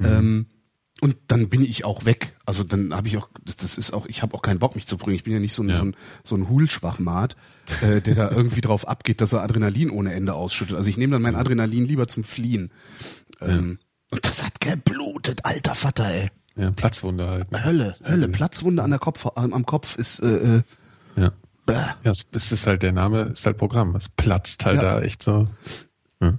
[0.00, 0.46] Ähm,
[1.00, 2.34] und dann bin ich auch weg.
[2.46, 4.86] Also dann habe ich auch, das, das ist auch, ich habe auch keinen Bock, mich
[4.86, 5.16] zu bringen.
[5.16, 5.76] Ich bin ja nicht so ein, Ja.
[5.78, 7.36] so ein, so ein Hulschwachmat,
[7.82, 10.76] äh, der da irgendwie drauf abgeht, dass er Adrenalin ohne Ende ausschüttet.
[10.76, 12.70] Also ich nehme dann mein Adrenalin lieber zum Fliehen.
[13.40, 13.78] Ähm,
[14.10, 16.30] Und das hat geblutet, alter Vater, ey.
[16.56, 17.50] Ja, Platzwunde halt.
[17.50, 17.64] Ne?
[17.64, 18.28] Hölle, Hölle.
[18.28, 20.62] Platzwunde an der Kopf, am, Kopf ist, äh, äh,
[21.16, 21.32] Ja.
[21.66, 21.72] bäh.
[22.04, 23.96] Ja, es es ist halt der Name, ist halt Programm.
[23.96, 24.98] Es platzt halt Ja.
[24.98, 25.48] da echt so.
[26.20, 26.38] Ja.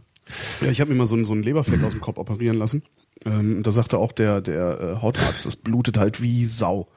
[0.61, 2.81] Ja, ich habe mir mal so einen, so einen Leberfleck aus dem Kopf operieren lassen.
[3.23, 6.87] Ähm, da sagte auch der, der äh, Hautarzt, das blutet halt wie Sau.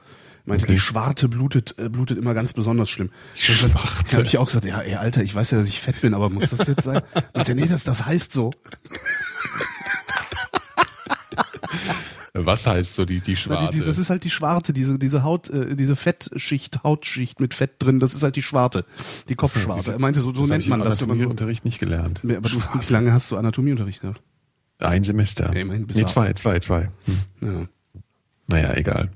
[0.45, 0.73] Meinte, Okay.
[0.73, 3.09] die Schwarte blutet, äh, blutet immer ganz besonders schlimm.
[3.35, 3.73] Schwarte.
[4.09, 6.13] Da habe ich auch gesagt, ja, ey, Alter, ich weiß ja, dass ich fett bin,
[6.13, 7.01] aber muss das jetzt sein?
[7.33, 8.51] Meinte, nee, das, das heißt so.
[12.33, 13.69] Was heißt so die, die Na, Schwarte?
[13.71, 17.53] die, die, das ist halt die Schwarte, diese, diese Haut, äh, diese Fettschicht, Hautschicht mit
[17.53, 18.85] Fett drin, das ist halt die Schwarte,
[19.29, 19.93] die Kopfschwarte.
[19.93, 21.13] Er meinte, so, so nennt man das, man so.
[21.13, 22.21] Anatomieunterricht nicht gelernt.
[22.23, 24.21] Aber du, wie lange hast du Anatomieunterricht gehabt?
[24.79, 25.45] Ein Semester.
[25.53, 26.89] Ja, immerhin nee, zwei, zwei, zwei.
[27.05, 27.17] Hm.
[27.43, 27.67] Ja.
[28.47, 29.09] Naja, egal.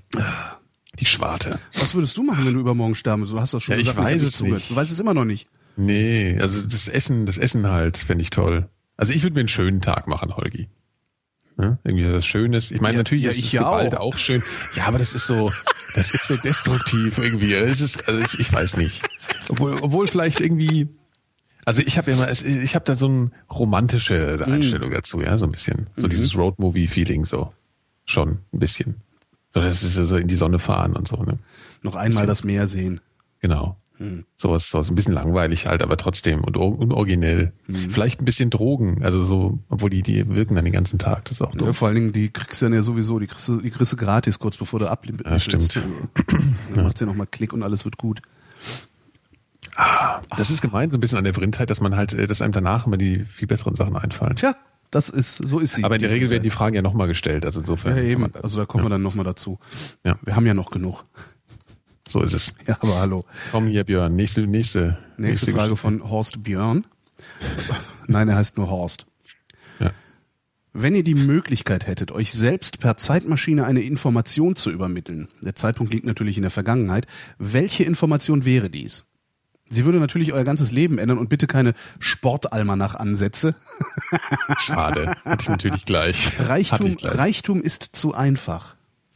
[1.00, 1.60] Die Schwarte.
[1.80, 3.34] Was würdest du machen, wenn du übermorgen sterben würdest?
[3.34, 4.60] Du hast das schon Ja, ich gesagt, hab weiß nicht es zugehört.
[4.60, 4.72] nicht.
[4.72, 5.48] Du weißt es immer noch nicht.
[5.76, 8.70] Nee, also das Essen, das Essen halt, fände ich toll.
[8.96, 10.68] Also ich würde mir einen schönen Tag machen, Holgi.
[11.58, 12.72] Ja, irgendwie was Schönes.
[12.72, 14.14] Ich meine, Ja, natürlich ja, ist ich ja Gewalt auch.
[14.14, 14.18] auch.
[14.18, 14.44] schön.
[14.76, 15.52] Ja, aber das ist so,
[15.96, 17.52] das ist so destruktiv irgendwie.
[17.54, 19.02] Das ist, also ich, ich weiß nicht.
[19.50, 20.90] Obwohl, obwohl vielleicht irgendwie,
[21.66, 24.54] also ich habe ja immer, ich habe da so eine romantische Mhm.
[24.54, 25.90] Einstellung dazu, ja, so ein bisschen.
[25.96, 27.52] So dieses Roadmovie-Feeling so.
[28.06, 28.96] Schon ein bisschen.
[29.54, 31.38] So, das ist so in die Sonne fahren und so, ne?
[31.82, 33.00] Noch einmal das Meer sehen.
[33.40, 33.78] Genau.
[33.98, 34.26] Hm.
[34.36, 37.54] Sowas, sowas ein bisschen langweilig halt, aber trotzdem und or- unoriginell.
[37.68, 37.92] Hm.
[37.92, 41.34] Vielleicht ein bisschen Drogen, also so, obwohl die, die wirken dann den ganzen Tag, das
[41.34, 41.78] ist auch Ja, doof.
[41.78, 43.98] vor allen Dingen, die kriegst du dann ja sowieso, die kriegst du, die kriegst du
[43.98, 45.24] gratis, kurz bevor du abliebst.
[45.24, 45.76] Ja, stimmt.
[46.74, 48.22] Dann macht's ja nochmal Klick und alles wird gut.
[50.38, 52.54] Das ist gemein, so ein bisschen an der Vrindheit, dass man halt, äh, dass einem
[52.54, 54.36] danach immer die viel besseren Sachen einfallen.
[54.36, 54.56] Tja,
[54.92, 55.84] das ist, so ist sie.
[55.84, 57.98] Aber in der Regel werden die Fragen ja nochmal gestellt, also insofern.
[57.98, 58.32] Ja, eben.
[58.36, 59.60] Also da kommen wir dann nochmal dazu.
[60.04, 60.18] Ja.
[60.24, 61.06] Wir haben ja noch genug.
[62.10, 62.56] So ist es.
[62.68, 63.24] Ja, aber hallo.
[63.52, 65.00] Komm hier, Björn, nächste, nächste.
[65.18, 65.76] Nächste Frage Geschichte.
[65.78, 66.86] von Horst Björn.
[68.08, 69.08] Nein, er heißt nur Horst.
[69.80, 69.90] Ja.
[70.74, 75.92] Wenn ihr die Möglichkeit hättet, euch selbst per Zeitmaschine eine Information zu übermitteln, der Zeitpunkt
[75.92, 77.08] liegt natürlich in der Vergangenheit,
[77.40, 79.06] welche Information wäre dies?
[79.70, 83.56] Sie würde natürlich euer ganzes Leben ändern und bitte keine Sportalmanach-Ansätze.
[84.60, 85.16] Schade.
[85.26, 86.40] Hatte ich natürlich gleich.
[86.40, 87.18] Reichtum, ich gleich.
[87.18, 88.76] Reichtum ist zu einfach.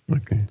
[0.10, 0.48] Okay.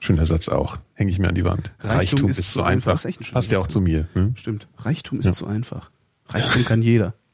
[0.00, 0.78] Schöner Satz auch.
[0.94, 1.72] Hänge ich mir an die Wand.
[1.80, 2.94] Reichtum ist so einfach.
[2.94, 4.06] Ist echt ein Passt ja auch zu mir.
[4.12, 4.36] Hm?
[4.36, 4.68] Stimmt.
[4.78, 5.90] Reichtum ist zu einfach.
[6.28, 7.14] Reichtum kann jeder.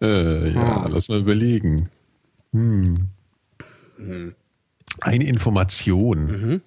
[0.00, 0.88] Äh, ja, Ah.
[0.90, 1.88] lass mal überlegen.
[2.52, 3.08] Hm.
[5.00, 6.26] Eine Information.
[6.26, 6.60] Mhm.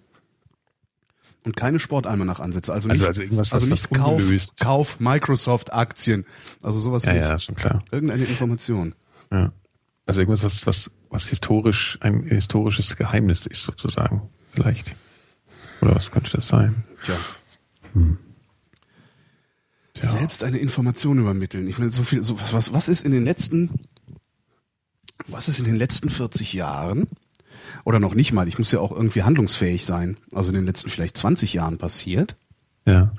[1.47, 2.73] Und keine Sportalmanach-Ansätze.
[2.73, 4.57] Also Also- also irgendwas, also nicht was Kauf, ungelöst.
[4.59, 6.25] Kauf Microsoft-Aktien.
[6.61, 7.81] Also sowas Ja, ja, schon klar.
[7.89, 8.93] Irgendeine Information.
[9.31, 9.53] Ja.
[10.05, 14.23] Also irgendwas, was, was, was historisch, ein historisches Geheimnis ist, sozusagen.
[14.51, 14.95] Vielleicht.
[15.81, 16.83] Oder was könnte das sein?
[17.05, 17.15] Tja.
[19.93, 20.09] Tja.
[20.09, 21.67] Selbst eine Information übermitteln.
[21.67, 23.69] Ich meine, so viel, so, was, was ist in den letzten,
[25.27, 27.07] was ist in den letzten 40 Jahren,
[27.83, 30.89] oder noch nicht mal, ich muss ja auch irgendwie handlungsfähig sein, also in den letzten
[30.89, 32.35] vielleicht 20 Jahren passiert,
[32.85, 33.11] Ja.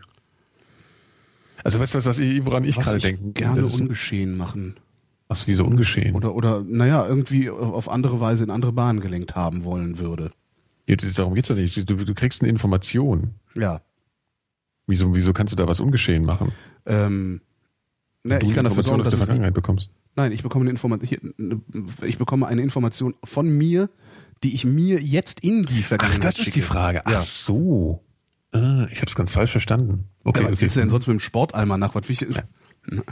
[1.65, 3.33] Also weißt du was, was ich, woran ich gerade ich denke?
[3.33, 4.77] gerne ungeschehen machen.
[5.27, 6.15] Was wie so ungeschehen.
[6.15, 10.31] Oder, oder, naja, irgendwie auf andere Weise in andere Bahnen gelenkt haben wollen würde.
[10.87, 11.77] Ja, das, darum geht's doch nicht.
[11.91, 13.35] Du, du kriegst eine Information.
[13.55, 13.83] Ja.
[14.87, 16.53] Wieso, wieso kannst du da was ungeschehen machen?
[16.87, 17.43] Ähm,
[18.25, 19.91] na, du ich kann eine dafür Information sorgen, aus dass der es Vergangenheit bekommst.
[20.17, 21.63] Nein, ich bekomme eine Information.
[22.07, 23.91] Ich bekomme eine Information von mir,
[24.45, 26.63] die ich mir jetzt in die Ach, Vergangenheit das ist die.
[26.63, 26.99] Frage.
[27.09, 27.19] Ja.
[27.19, 28.05] Ach so.
[28.53, 30.09] Ah, ich habe es ganz falsch verstanden.
[30.25, 30.61] Okay, ja, was okay.
[30.63, 31.95] willst du denn sonst mit dem Sportalmanach?
[31.95, 32.43] Was wichtig ist?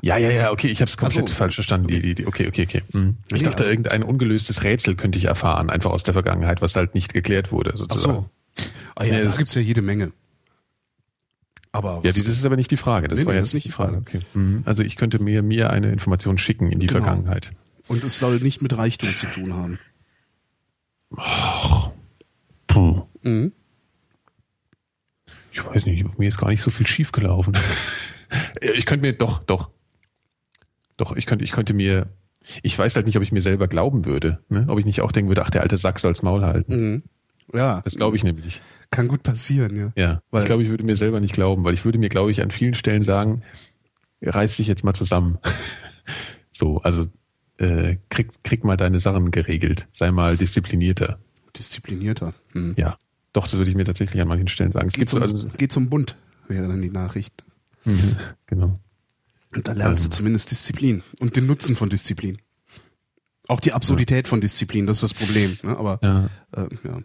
[0.01, 1.35] Ja, ja, ja, okay, ich habe es komplett Ach so.
[1.35, 1.89] falsch verstanden.
[1.89, 2.83] Die, die, die, okay, okay, okay.
[2.93, 3.17] Hm.
[3.29, 6.77] Ich Nee, dachte, also- irgendein ungelöstes Rätsel könnte ich erfahren, einfach aus der Vergangenheit, was
[6.77, 8.15] halt nicht geklärt wurde, Ach sozusagen.
[8.57, 8.63] so.
[8.95, 10.13] Ah ja, Nee, da das- gibt's ja jede Menge.
[11.73, 13.09] Aber Ja, was- dieses ist aber nicht die Frage.
[13.09, 13.99] Das Nee, war nee, jetzt das nicht die Frage.
[13.99, 14.21] Okay.
[14.33, 14.63] Mhm.
[14.65, 17.03] Also ich könnte mir, mir eine Information schicken in die Genau.
[17.05, 17.53] Vergangenheit.
[17.89, 19.79] und es soll nicht mit Reichtum zu tun haben.
[22.67, 23.03] Puh.
[23.23, 23.53] Mhm.
[25.53, 27.57] Ich weiß nicht, mir ist gar nicht so viel schief gelaufen.
[28.61, 29.71] ich könnte mir, doch, doch.
[30.97, 32.09] Doch, ich könnte, ich könnte mir,
[32.63, 34.45] ich weiß halt nicht, ob ich mir selber glauben würde.
[34.49, 34.67] Ne?
[34.69, 36.77] Ob ich nicht auch denken würde, ach, der alte Sack soll's Maul halten.
[36.95, 37.03] Mhm.
[37.55, 38.61] Ja, Das glaube ich nämlich.
[38.91, 39.93] kann gut passieren, ja.
[39.97, 40.23] Ja.
[40.31, 42.43] Weil- ich glaube, ich würde mir selber nicht glauben, weil ich würde mir, glaube ich,
[42.43, 43.43] an vielen Stellen sagen,
[44.23, 45.39] reiß dich jetzt mal zusammen.
[46.51, 47.07] so, also
[47.59, 49.89] äh, krieg, krieg mal deine Sachen geregelt.
[49.93, 51.19] Sei mal disziplinierter.
[51.57, 52.35] Disziplinierter.
[52.53, 52.73] Mhm.
[52.77, 52.99] Ja.
[53.33, 54.87] Doch, das würde ich mir tatsächlich an manchen Stellen sagen.
[54.89, 56.17] Es Geht, gibt so, zum, also, geht zum Bund,
[56.49, 57.45] wäre dann die Nachricht.
[57.85, 58.81] Mhm, genau.
[59.55, 60.11] Und da lernst Ähm.
[60.11, 62.39] du zumindest Disziplin und den Nutzen von Disziplin.
[63.49, 65.57] Auch die Absurdität von Disziplin, das ist das Problem.
[65.63, 65.77] Ne?
[65.77, 66.29] Aber Ja.
[66.53, 66.99] äh, ja.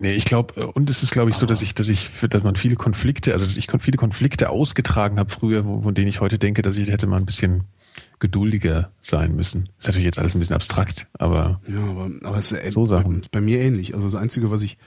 [0.00, 2.56] Nee, ich glaube, und es ist, glaube ich, so, dass ich, dass ich, dass man
[2.56, 6.62] viele Konflikte, also dass ich viele Konflikte ausgetragen habe früher, von denen ich heute denke,
[6.62, 7.64] dass ich hätte mal ein bisschen
[8.20, 9.68] geduldiger sein müssen.
[9.78, 13.20] Ist natürlich jetzt alles ein bisschen abstrakt, aber Ja, aber, aber es ist So Sachen.
[13.22, 13.94] bei, bei mir ähnlich.
[13.94, 14.78] Also das Einzige, was ich,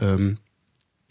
[0.00, 0.38] ähm,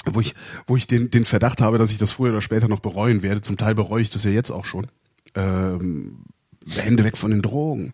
[0.06, 0.34] wo ich,
[0.68, 3.42] wo ich den, den Verdacht habe, dass ich das früher oder später noch bereuen werde,
[3.42, 4.88] zum Teil bereue ich das ja jetzt auch schon.
[5.36, 6.24] Ähm,
[6.68, 7.94] Hände weg von den Drogen.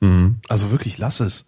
[0.00, 0.36] mhm.
[0.48, 1.44] Also wirklich, lass es.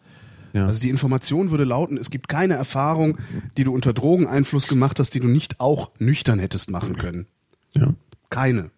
[0.52, 0.66] ja.
[0.66, 3.18] Also die Information würde lauten, es gibt keine Erfahrung,
[3.57, 7.26] die du unter Drogeneinfluss gemacht hast, die du nicht auch nüchtern hättest machen können.
[7.74, 7.94] ja.
[8.30, 8.70] Keine.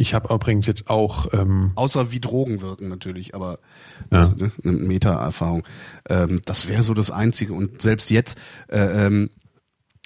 [0.00, 3.58] Ich habe übrigens jetzt auch, ähm, Außer wie Drogen wirken natürlich, aber
[4.08, 5.62] das ist ne, eine Meta-Erfahrung.
[6.08, 7.52] Ähm, das wäre so das Einzige.
[7.52, 8.38] Und selbst jetzt,
[8.68, 9.28] äh, ähm,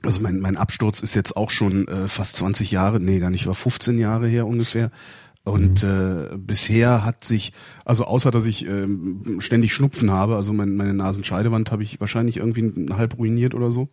[0.03, 3.47] also mein, mein Absturz ist jetzt auch schon äh, fast 20 Jahre, nee, gar nicht,
[3.47, 4.91] war 15 Jahre her ungefähr.
[5.45, 7.53] Und äh, bisher hat sich,
[7.85, 12.39] also außer dass ich ähm, ständig Schnupfen habe, also mein, meine Nasenscheidewand habe ich wahrscheinlich
[12.39, 13.89] irgendwie halb ruiniert oder so,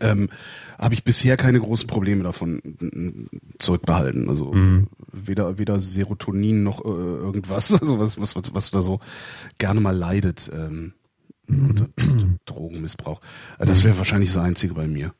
[0.00, 0.28] ähm,
[0.78, 2.60] habe ich bisher keine großen Probleme davon
[3.58, 4.28] zurückbehalten.
[4.30, 4.54] Also
[5.12, 9.00] weder weder Serotonin noch äh, irgendwas, also was was was, was da so
[9.58, 10.92] gerne mal leidet ähm,
[11.48, 13.20] unter, unter Drogenmissbrauch.
[13.58, 15.12] Äh, das wäre wahrscheinlich das Einzige bei mir.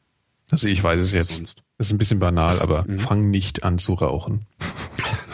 [0.50, 1.32] also ich weiß es jetzt.
[1.36, 1.62] Sonst.
[1.78, 4.46] Das ist ein bisschen banal, aber fang nicht an zu rauchen.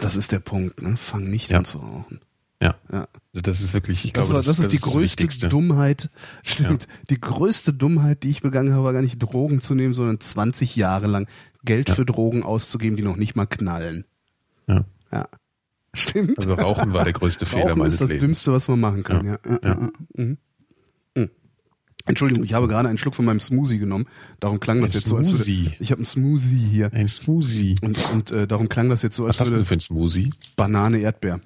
[0.00, 0.82] Das ist der Punkt.
[0.82, 0.96] Ne?
[0.96, 1.58] Fang nicht Ja.
[1.58, 2.20] an zu rauchen.
[2.62, 2.74] Ja.
[2.92, 3.08] Ja.
[3.32, 5.48] Das ist wirklich, ich Das, glaube, war, das, ist die größte Wichtigste.
[5.48, 6.08] Dummheit.
[6.42, 6.86] Stimmt.
[7.10, 10.76] Die größte Dummheit, die ich begangen habe, war gar nicht Drogen zu nehmen, sondern 20
[10.76, 11.26] Jahre lang
[11.64, 14.04] Geld für Drogen auszugeben, die noch nicht mal knallen.
[14.68, 14.84] Ja.
[15.12, 15.28] Ja.
[15.92, 16.38] Stimmt.
[16.38, 18.24] Also Rauchen war der größte Fehler Rauchen meines ist das Lebens.
[18.26, 19.26] Dümmste, was man machen kann.
[19.26, 19.38] Ja.
[19.44, 19.58] Ja.
[19.62, 19.68] Ja.
[19.68, 19.90] Ja.
[20.16, 20.38] Mhm.
[21.16, 21.30] Mhm.
[22.06, 24.06] Entschuldigung, ich habe gerade einen Schluck von meinem Smoothie genommen.
[24.40, 25.72] Darum klang das Ein jetzt so, als würde Smoothie?
[25.80, 27.76] ich habe einen Smoothie hier Ein Smoothie.
[27.82, 30.30] und und äh, darum klang das jetzt so, als Was hast du für ein Smoothie?
[30.56, 31.40] Banane Erdbeer.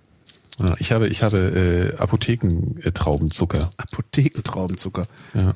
[0.58, 3.70] Ah, Ich habe, ich habe äh, Apothekentraubenzucker.
[3.76, 5.06] Apothekentraubenzucker.
[5.34, 5.54] Ja.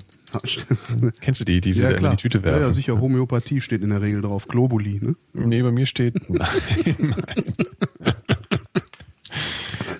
[1.21, 2.63] Kennst du die, die sie Ja da in die Tüte Ja, werfen?
[2.63, 3.01] ja, sicher.
[3.01, 4.47] Homöopathie steht in der Regel drauf.
[4.49, 5.15] Globuli, ne?
[5.35, 6.15] Nee, bei mir steht.
[6.31, 6.49] Nein,
[6.99, 7.45] nein.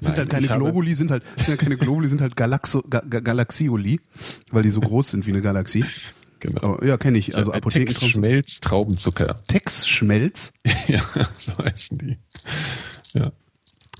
[0.01, 3.21] Sind halt keine Globuli, sind halt, sind halt keine Globuli, sind halt Galaxo, Ga, Ga,
[3.21, 4.01] Galaxioli,
[4.51, 5.85] weil die so groß sind wie eine Galaxie.
[6.41, 6.61] Genau.
[6.75, 7.37] Aber, ja, kenne ich.
[7.37, 8.01] Also Apothekentraubenzucker.
[8.23, 9.43] Tex-Schmelz Traubenzucker.
[9.49, 10.53] Tex-Schmelz.
[10.89, 11.03] ja,
[11.39, 12.19] so heißen die.
[13.15, 13.33] Ja.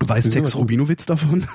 [0.07, 0.55] Weiß Tex.
[0.55, 1.45] Rubinowitz davon?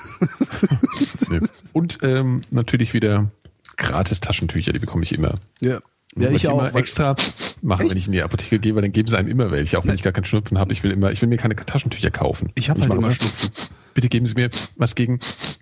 [1.73, 3.31] Und ähm, natürlich wieder
[3.77, 5.35] gratis Taschentücher, die bekomme ich immer.
[5.61, 5.81] Ja.
[6.17, 6.75] Ja, Was ich auch.
[6.75, 7.15] extra
[7.61, 7.91] machen, Echt?
[7.91, 9.95] wenn ich in die Apotheke gehe, weil dann geben sie einem immer welche, auch wenn
[9.95, 10.73] ich gar keinen Schnupfen habe.
[10.73, 12.51] Ich will immer, ich will mir keine Taschentücher kaufen.
[12.55, 13.51] Ich habe halt immer Schnupfen.
[13.95, 15.19] Bitte geben Sie mir was gegen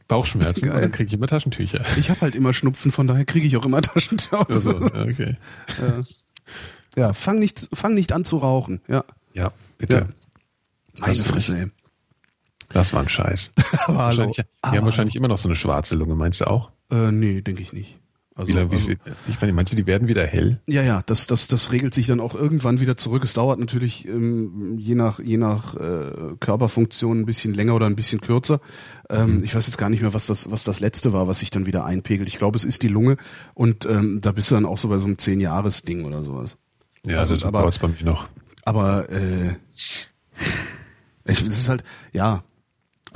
[0.08, 0.76] Bauchschmerzen Geil.
[0.76, 1.84] und dann kriege ich immer Taschentücher.
[1.98, 4.46] Ich habe halt immer Schnupfen, von daher kriege ich auch immer Taschentücher.
[4.48, 5.36] Also, okay.
[6.96, 8.80] Ja, fang nicht, fang nicht an zu rauchen.
[8.88, 9.04] Ja.
[9.34, 9.96] Ja, bitte.
[9.96, 10.06] Ja.
[10.98, 11.66] Meine Fresse, ey.
[12.72, 13.52] Das war ein Scheiß.
[13.86, 14.18] Aber hallo.
[14.18, 14.44] Wahrscheinlich, die
[14.76, 16.70] haben wahrscheinlich immer noch so eine schwarze Lunge, meinst du auch?
[16.90, 17.98] Äh, nee, denke ich nicht.
[18.38, 18.90] Also, Wie, also,
[19.28, 20.60] ich meine, meinst du, die werden wieder hell?
[20.66, 23.24] ja, ja, das, das, das regelt sich dann auch irgendwann wieder zurück.
[23.24, 27.96] Es dauert natürlich ähm, je nach, je nach äh, Körperfunktion ein bisschen länger oder ein
[27.96, 28.60] bisschen kürzer.
[29.08, 31.48] Ähm, Ich weiß jetzt gar nicht mehr, was das, was das letzte war, was sich
[31.50, 32.28] dann wieder einpegelt.
[32.28, 33.16] Ich glaube, es ist die Lunge
[33.54, 36.58] und ähm, da bist du dann auch so bei so einem Zehn-Jahres-Ding oder sowas.
[37.06, 38.28] Ja, Also, also, aber- aber es bei mir noch.
[38.66, 40.08] Aber äh, ich,
[41.24, 42.42] das ist halt, ja.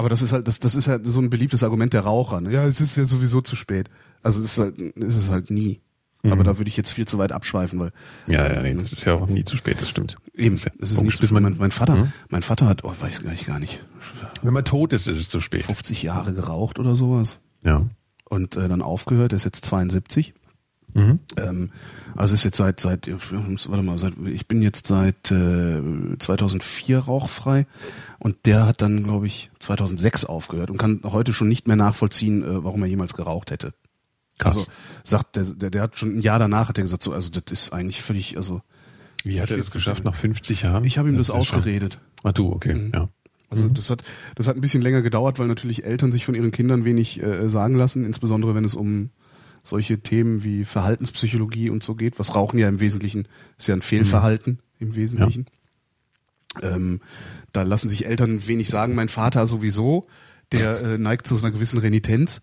[0.00, 2.40] Aber das ist halt, das, das ist halt so ein beliebtes Argument der Raucher.
[2.40, 2.52] Ne?
[2.52, 3.90] Ja, es ist ja sowieso zu spät.
[4.22, 5.80] Also es ist halt, es ist halt nie.
[6.22, 7.92] Aber da würde ich jetzt viel zu weit abschweifen, weil
[8.28, 10.16] Ja, ja, nee, das ist ja auch nie zu spät, das stimmt.
[10.34, 12.12] eben, Das ist es nicht bis so, man- mein, mein Vater, Hm?
[12.30, 13.82] mein Vater hat, oh, weiß gar nicht, gar nicht,
[14.42, 15.64] Wenn man tot ist, ist es zu spät.
[15.64, 17.86] 50 Jahre geraucht oder sowas Ja.
[18.28, 20.34] und äh, dann aufgehört, er ist jetzt 72.
[20.94, 21.18] Mhm.
[21.36, 21.70] Ähm,
[22.16, 25.80] also ist jetzt seit seit warte mal, seit ich bin jetzt seit äh,
[26.18, 27.66] 2004 rauchfrei
[28.18, 32.42] und der hat dann glaube ich 2006 aufgehört und kann heute schon nicht mehr nachvollziehen,
[32.42, 33.72] äh, warum er jemals geraucht hätte.
[34.38, 34.56] Krass.
[34.56, 34.66] Also
[35.04, 37.44] sagt der, der der hat schon ein Jahr danach hat er gesagt so also das
[37.50, 38.62] ist eigentlich völlig also
[39.24, 40.84] Wie hat er das geschafft nach 50 Jahren?
[40.84, 42.00] ich habe ihm das, schon- ausgeredet.
[42.22, 43.08] Ah, du, okay, ja.
[43.50, 44.02] Also das hat
[44.36, 47.48] das hat ein bisschen länger gedauert, weil natürlich Eltern sich von ihren Kindern wenig äh,
[47.50, 49.10] sagen lassen, insbesondere wenn es um
[49.62, 53.82] solche Themen wie Verhaltenspsychologie und so geht, was Rauchen ja im Wesentlichen ist ja ein
[53.82, 55.46] Fehlverhalten im Wesentlichen.
[56.62, 57.00] Ähm,
[57.52, 58.94] da lassen sich Eltern wenig sagen.
[58.94, 60.06] Mein Vater sowieso,
[60.52, 62.42] der äh, neigt zu so einer gewissen Renitenz.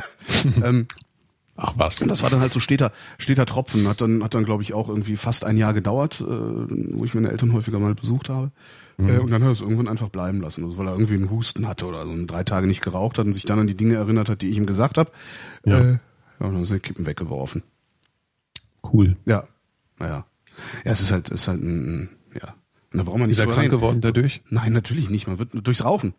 [0.62, 0.86] ähm,
[1.56, 2.00] Ach was.
[2.00, 3.88] und das war dann halt so steter, steter Tropfen.
[3.88, 7.14] Hat dann, hat dann glaube ich auch irgendwie fast ein Jahr gedauert, äh, wo ich
[7.14, 8.52] meine Eltern häufiger mal besucht habe.
[8.98, 11.30] Äh, und dann hat er es irgendwann einfach bleiben lassen, also weil er irgendwie einen
[11.30, 13.76] Husten hatte oder so und drei Tage nicht geraucht hat und sich dann an die
[13.76, 15.10] Dinge erinnert hat, die ich ihm gesagt habe.
[15.64, 15.78] Ja.
[15.78, 15.98] Äh,
[16.40, 17.62] ja, und dann sind die Kippen weggeworfen.
[18.92, 19.16] cool.
[19.26, 19.44] Ja,
[19.98, 20.26] naja.
[20.84, 22.54] Ja, es ist halt, es ist halt ein, ja.
[22.92, 23.70] Und da braucht man nicht Ist er krank reden.
[23.70, 24.40] geworden dadurch?
[24.48, 25.26] Nein, natürlich nicht.
[25.26, 26.14] Man wird durchs Rauchen.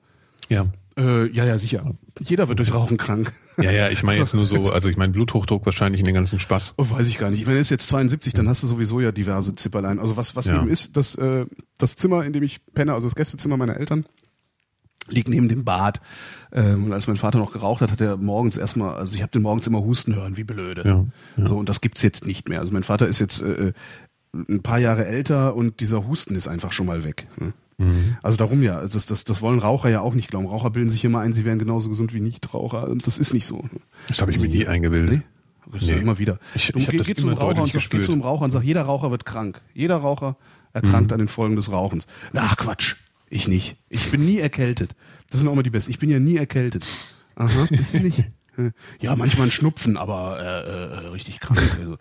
[0.49, 0.67] Ja.
[0.97, 1.93] Äh, ja, ja, sicher.
[2.20, 3.34] Jeder wird durchs Rauchen krank.
[3.57, 6.39] Ja, ja, ich meine jetzt nur so, also ich meine Bluthochdruck wahrscheinlich in den ganzen
[6.39, 6.76] Spaß.
[6.78, 7.39] Oh, weiß ich gar nicht.
[7.41, 9.99] Ich meine, er ist jetzt 72, dann hast du sowieso ja diverse Zipperlein.
[9.99, 10.57] Also was, was Ja.
[10.57, 11.45] eben ist, das, äh,
[11.78, 14.05] das Zimmer, in dem ich penne, also das Gästezimmer meiner Eltern,
[15.10, 16.01] liegt neben dem Bad.
[16.51, 19.32] Ähm, und als mein Vater noch geraucht hat, hat er morgens erstmal, also ich habe
[19.32, 20.84] den morgens immer husten hören, wie blöde.
[20.86, 21.05] Ja,
[21.38, 21.45] ja.
[21.45, 22.60] So, und das gibt's jetzt nicht mehr.
[22.60, 23.74] Also mein Vater ist jetzt äh,
[24.34, 27.28] ein paar Jahre älter und dieser Husten ist einfach schon mal weg.
[27.39, 27.53] Ne?
[27.80, 28.18] Mhm.
[28.22, 30.47] Also darum ja, das, das, das wollen Raucher ja auch nicht glauben.
[30.47, 32.88] Raucher bilden sich immer ein, sie wären genauso gesund wie Nichtraucher.
[32.89, 33.64] Und das ist nicht so.
[34.07, 35.12] Das habe ich mir nie eingebildet.
[35.20, 35.22] Nee?
[35.72, 35.93] Das Nee.
[35.93, 36.39] immer wieder.
[36.55, 38.03] Ich- du ich geh, zum immer Raucher und sag, geh gespürt.
[38.03, 39.62] zum Raucher und sag, jeder Raucher wird krank.
[39.76, 40.36] Jeder Raucher
[40.74, 41.14] erkrankt Mhm.
[41.14, 42.07] an den Folgen des Rauchens.
[42.34, 42.95] Ach Quatsch,
[43.30, 43.77] ich nicht.
[43.89, 44.95] Ich bin nie erkältet.
[45.30, 45.91] Das sind auch immer die Besten.
[45.91, 46.86] Ich bin ja nie erkältet.
[47.36, 48.25] Aha, ist nicht.
[48.99, 51.61] Ja, manchmal ein Schnupfen, aber äh, äh, richtig krank.
[51.80, 51.97] Also,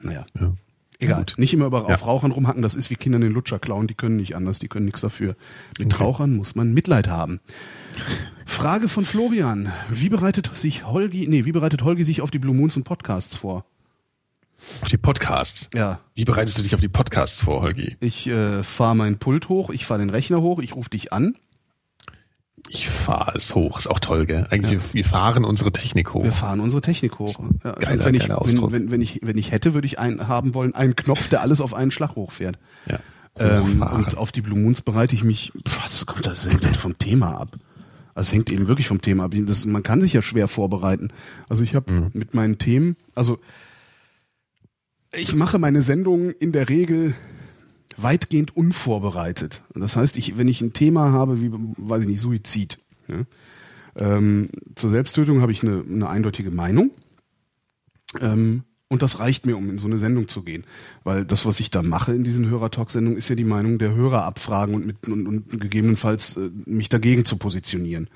[0.00, 0.26] naja.
[0.38, 0.52] Ja.
[0.98, 1.18] Egal.
[1.20, 1.34] Gut.
[1.38, 1.94] Nicht immer über, Ja.
[1.94, 4.68] auf Rauchern rumhacken, das ist wie Kinder den Lutscher klauen, die können nicht anders, die
[4.68, 5.34] können nichts dafür.
[5.78, 7.40] Mit Rauchern muss man Mitleid haben.
[8.46, 9.72] Frage von Florian.
[9.90, 13.36] Wie bereitet sich Holgi, nee, wie bereitet Holgi sich auf die Blue Moons und Podcasts
[13.38, 13.64] vor?
[14.80, 15.68] Auf die Podcasts.
[15.74, 16.00] Ja.
[16.14, 17.96] Wie bereitest du dich auf die Podcasts vor, Holgi?
[18.00, 21.34] Ich äh, fahre mein Pult hoch, ich fahre den Rechner hoch, ich rufe dich an.
[22.68, 23.78] Ich fahre es hoch.
[23.78, 24.46] Ist auch toll, gell?
[24.50, 26.22] Eigentlich, wir, wir fahren unsere Technik hoch.
[26.22, 27.34] Wir fahren unsere Technik hoch.
[27.64, 28.72] Ja, geiler- wenn ich, geiler wenn, Ausdruck.
[28.72, 31.60] wenn, wenn ich, wenn ich hätte, würde ich einen haben wollen, einen Knopf, der alles
[31.60, 32.58] auf einen Schlag hochfährt.
[32.88, 32.98] Ja.
[33.38, 35.52] Ähm, und auf die Blue Moons bereite ich mich,
[35.82, 37.56] was kommt das hängt halt vom Thema ab.
[38.14, 39.32] Also es hängt eben wirklich vom Thema ab.
[39.34, 41.08] Das, man kann sich ja schwer vorbereiten.
[41.48, 43.38] Also ich habe mit meinen Themen, also
[45.14, 47.14] ich mache meine Sendungen in der Regel
[47.96, 49.62] weitgehend unvorbereitet.
[49.74, 52.78] Das heißt, ich, wenn ich ein Thema habe, wie, weiß ich nicht, Suizid.
[53.08, 53.24] Ja,
[53.94, 56.92] ähm, zur Selbsttötung habe ich eine, eine eindeutige Meinung.
[58.20, 60.64] Ähm, und das reicht mir, um in so eine Sendung zu gehen.
[61.02, 64.24] Weil das, was ich da mache in diesen Hörertalk-Sendungen, ist ja die Meinung der Hörer
[64.24, 68.08] abfragen und, mit, und, und gegebenenfalls äh, mich dagegen zu positionieren.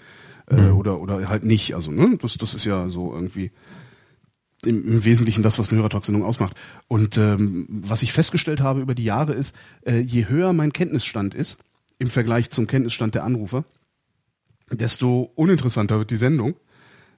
[0.49, 1.75] Äh, oder, oder halt nicht.
[1.75, 3.53] Also, ne, das, das ist ja so irgendwie
[4.67, 6.55] im, im Wesentlichen das, was eine Hörertalk-Sendung ausmacht.
[6.89, 9.55] Und ähm, was ich festgestellt habe über die Jahre ist,
[9.87, 11.59] äh, je höher mein Kenntnisstand ist,
[11.99, 13.65] im Vergleich zum Kenntnisstand der Anrufer,
[14.71, 16.57] desto uninteressanter wird die Sendung,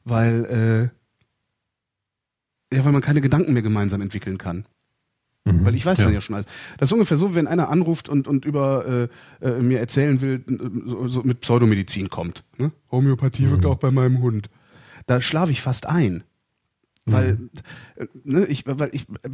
[0.05, 0.99] weil äh,
[2.77, 4.67] ja, weil man keine Gedanken mehr gemeinsam entwickeln kann.
[5.45, 5.65] Mhm.
[5.65, 6.05] Weil ich weiß ja.
[6.05, 6.47] dann ja schon alles.
[6.79, 9.09] Das ist ungefähr so, wenn einer anruft und, und über
[9.43, 10.45] äh, äh, mir erzählen will,
[10.85, 12.45] so, so mit Pseudomedizin kommt.
[12.59, 12.73] Ne?
[12.91, 14.51] Homöopathie wirkt auch bei meinem Hund.
[15.07, 16.25] Da schlafe ich fast ein.
[17.13, 17.39] Weil,
[17.97, 19.31] äh, ne, ich, weil ich, äh,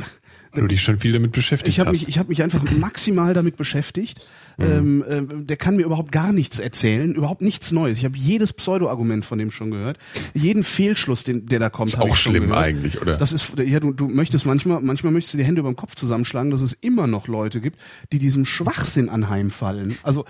[0.52, 2.00] Weil du dich schon viel damit beschäftigt ich habe hast.
[2.00, 4.26] mich, ich habe mich einfach maximal damit beschäftigt.
[4.58, 7.98] Ähm, äh, der kann mir überhaupt gar nichts erzählen, überhaupt nichts Neues.
[7.98, 9.98] Ich habe jedes Pseudo-Argument von dem schon gehört,
[10.34, 12.58] jeden Fehlschluss, den, der da kommt, ist auch schlimm gehört.
[12.58, 13.16] eigentlich, oder?
[13.16, 15.94] Das ist, ja, du, du möchtest manchmal, manchmal möchtest du die Hände über den Kopf
[15.94, 17.78] zusammenschlagen, dass es immer noch Leute gibt,
[18.12, 19.96] die diesem Schwachsinn anheimfallen.
[20.02, 20.24] Also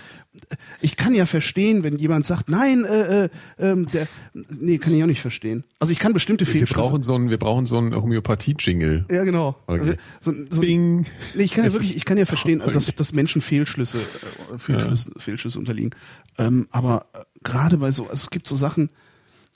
[0.81, 5.03] ich kann ja verstehen, wenn jemand sagt, nein, äh, äh, ähm, der, nee, kann ich
[5.03, 5.64] auch nicht verstehen.
[5.79, 6.81] Also ich kann bestimmte wir Fehlschlüsse.
[6.81, 9.07] brauchen so einen, wir brauchen so einen Homöopathie-Jingle.
[9.11, 9.57] ja, genau.
[9.66, 9.97] Okay.
[10.20, 11.07] So, so, Bing.
[11.35, 15.11] Nee, ich kann ja wirklich, ich kann ja verstehen, dass, dass Menschen Fehlschlüsse, äh, Fehlschlüsse,
[15.17, 15.91] Fehlschlüsse unterliegen.
[16.39, 18.91] Ähm, aber äh, gerade bei so, also es gibt so Sachen,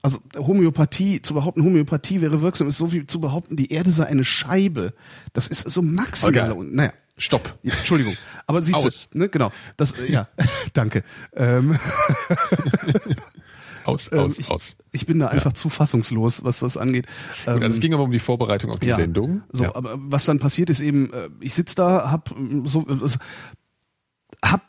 [0.03, 4.05] also Homöopathie, zu behaupten, Homöopathie wäre wirksam, ist so wie zu behaupten, die Erde sei
[4.05, 4.95] eine Scheibe.
[5.33, 6.53] Das ist so maximal.
[6.53, 6.69] Okay.
[6.71, 6.93] Naja.
[7.21, 7.59] Stopp.
[7.65, 9.11] Ja, Entschuldigung, aber siehst Aus.
[9.11, 10.29] du, ne, genau, das, äh, ja,
[10.73, 11.03] danke.
[11.35, 11.77] Ähm,
[13.85, 14.77] Aus, Ähm, aus, ich, aus.
[14.93, 17.07] ich bin da einfach zu fassungslos, was das angeht.
[17.07, 19.43] Gut, also es Ähm, ging aber um die Vorbereitung auf die ja, Sendung.
[19.51, 19.75] So, ja.
[19.75, 22.35] aber was dann passiert ist eben, ich sitz da, hab
[22.65, 22.85] so,
[24.43, 24.63] äh, hab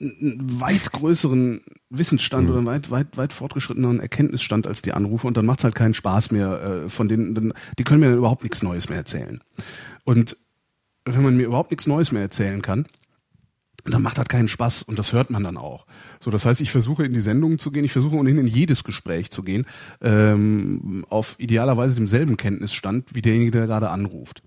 [0.00, 2.54] einen weit größeren Wissensstand Mhm.
[2.54, 6.30] oder weit, weit, weit fortgeschritteneren Erkenntnisstand als die Anrufe und dann macht's halt keinen Spaß
[6.30, 9.40] mehr äh, von denen, dann, die können mir dann überhaupt nichts Neues mehr erzählen.
[10.04, 10.36] Und
[11.04, 12.86] wenn man mir überhaupt nichts Neues mehr erzählen kann,
[13.84, 15.86] dann macht das keinen Spaß und das hört man dann auch.
[16.20, 18.84] So, das heißt, ich versuche in die Sendungen zu gehen, ich versuche ohnehin in jedes
[18.84, 19.66] Gespräch zu gehen,
[20.00, 24.42] ähm, auf idealerweise demselben Kenntnisstand wie derjenige, der gerade anruft.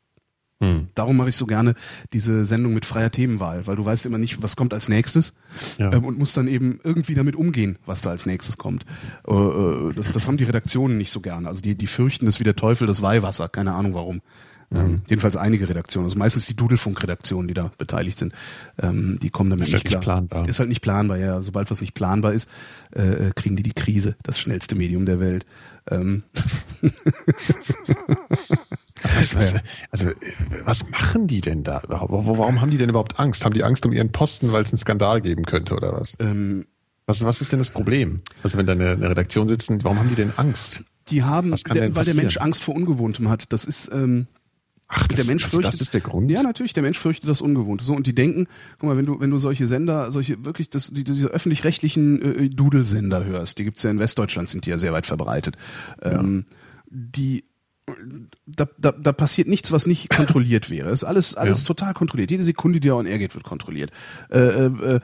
[0.62, 0.88] Hm.
[0.96, 1.74] Darum mache ich so gerne
[2.14, 5.34] diese Sendung mit freier Themenwahl, weil du weißt immer nicht, was kommt als nächstes
[5.80, 5.92] Ja.
[5.92, 8.86] ähm, und musst dann eben irgendwie damit umgehen, was da als nächstes kommt.
[9.28, 11.48] Äh, äh, das, das haben die Redaktionen nicht so gerne.
[11.48, 14.22] Also die, die fürchten es wie der Teufel das Weihwasser, keine Ahnung warum.
[14.74, 18.32] Ähm, jedenfalls einige Redaktionen, also meistens die Dudelfunk-Redaktionen, die da beteiligt sind,
[18.82, 20.18] ähm, die kommen damit Ist nicht halt nicht klar.
[20.22, 20.48] planbar.
[20.48, 21.42] Ist halt nicht planbar, ja.
[21.42, 22.50] Sobald was nicht planbar ist,
[22.96, 25.46] äh, äh, kriegen die die Krise, das schnellste Medium der Welt.
[25.90, 26.24] Ähm,
[29.04, 29.56] Was,
[29.90, 30.16] also, äh,
[30.64, 32.12] was machen die denn da überhaupt?
[32.12, 33.44] Warum haben die denn überhaupt Angst?
[33.46, 36.18] Haben die Angst um ihren Posten, weil es einen Skandal geben könnte oder was?
[36.20, 36.66] ähm,
[37.08, 38.22] Was, was ist denn das Problem?
[38.44, 40.84] Also, wenn da eine, eine Redaktion sitzen, warum haben die denn Angst?
[41.10, 42.16] die haben, Was kann der, denn weil der?
[42.16, 43.52] Mensch Angst vor Ungewohntem hat.
[43.52, 44.28] Das ist ähm,
[44.88, 46.30] Ach, das, der Mensch also fürchtet, das ist der Grund.
[46.30, 47.84] Ja, natürlich, der Mensch fürchtet das Ungewohnte.
[47.84, 48.48] So, und die denken,
[48.78, 52.50] guck mal, wenn du, wenn du solche Sender, solche wirklich, das, die, diese öffentlich-rechtlichen äh,
[52.50, 55.56] Dudelsender hörst, die gibt's ja in Westdeutschland, sind die ja sehr weit verbreitet.
[56.02, 56.46] Ähm,
[56.90, 57.46] die
[58.46, 60.90] da, da, da passiert nichts, was nicht kontrolliert wäre.
[60.90, 61.68] Es ist alles, alles Ja.
[61.68, 62.32] total kontrolliert.
[62.32, 63.92] Jede Sekunde, die da on air geht, wird kontrolliert.
[64.30, 65.00] Äh, äh, äh,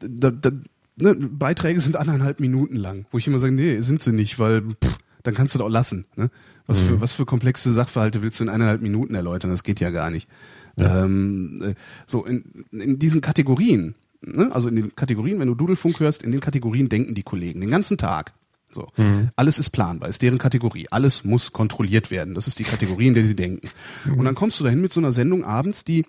[0.00, 0.50] da, da,
[0.96, 4.62] ne, Beiträge sind anderthalb Minuten lang, wo ich immer sage, nee, sind sie nicht, weil
[4.62, 6.04] pff, dann kannst du doch lassen.
[6.16, 6.30] Ne?
[6.66, 6.86] Was, Mhm.
[6.86, 9.50] für, was für komplexe Sachverhalte willst du in eineinhalb Minuten erläutern?
[9.50, 10.28] Das geht ja gar nicht.
[10.76, 11.74] Ähm, äh,
[12.06, 14.50] so, in, in diesen Kategorien, ne?
[14.52, 17.70] also in den Kategorien, wenn du Dudelfunk hörst, in den Kategorien denken die Kollegen den
[17.70, 18.32] ganzen Tag.
[18.76, 18.86] So.
[18.98, 19.30] Mhm.
[19.36, 20.86] Alles ist planbar, ist deren Kategorie.
[20.90, 22.34] Alles muss kontrolliert werden.
[22.34, 23.68] Das ist die Kategorie, in der sie denken.
[24.04, 24.18] Mhm.
[24.18, 26.04] Und dann kommst du dahin mit so einer Sendung abends, die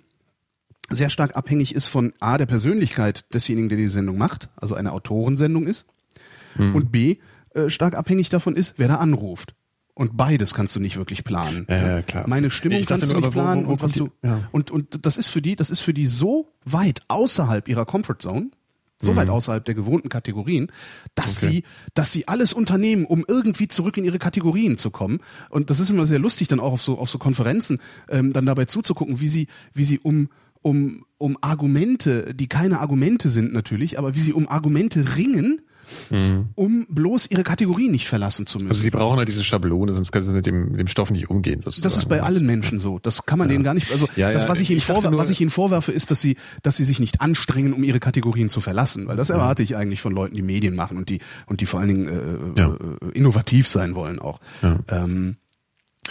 [0.89, 4.91] sehr stark abhängig ist von A, der Persönlichkeit desjenigen, der die Sendung macht, also eine
[4.91, 5.85] Autorensendung ist,
[6.57, 6.75] Mhm.
[6.75, 7.17] und B,
[7.55, 9.53] äh, stark abhängig davon ist, wer da anruft.
[9.93, 11.65] Und beides kannst du nicht wirklich planen.
[11.69, 12.25] Ja, ja, klar.
[12.27, 14.47] Meine Stimmung kannst du nicht aber wo- planen wo- wo und was du ja.
[14.51, 18.51] und und das ist für die, das ist für die so weit außerhalb ihrer Comfortzone,
[18.99, 20.71] so weit außerhalb der gewohnten Kategorien,
[21.15, 21.47] dass Mhm.
[21.47, 21.55] Okay.
[21.57, 25.19] sie, dass sie alles unternehmen, um irgendwie zurück in ihre Kategorien zu kommen.
[25.49, 27.79] Und das ist immer sehr lustig, dann auch auf so auf so Konferenzen
[28.09, 30.29] ähm, dann dabei zuzugucken, wie sie wie sie um
[30.61, 35.61] um um Argumente, die keine Argumente sind natürlich, aber wie sie um Argumente ringen,
[36.55, 38.65] um bloß ihre Kategorien nicht verlassen zu müssen.
[38.67, 38.71] Mhm.
[38.71, 41.29] Also sie brauchen halt diese Schablone, sonst können sie mit dem, mit dem Stoff nicht
[41.31, 41.61] umgehen.
[41.63, 41.83] Sozusagen.
[41.83, 42.99] Das ist bei allen Menschen so.
[42.99, 43.91] Das kann man denen gar nicht.
[43.91, 45.91] Also Ja, das, ja, was ich ihnen ich dachte vorwer nur- was ich ihnen vorwerfe,
[45.91, 49.31] ist, dass sie, dass sie sich nicht anstrengen, um ihre Kategorien zu verlassen, weil das
[49.31, 52.07] erwarte ich eigentlich von Leuten, die Medien machen und die und die vor allen Dingen
[52.55, 52.67] äh, Ja.
[52.75, 54.39] äh, innovativ sein wollen auch.
[54.61, 54.77] Ja.
[54.89, 55.37] Ähm,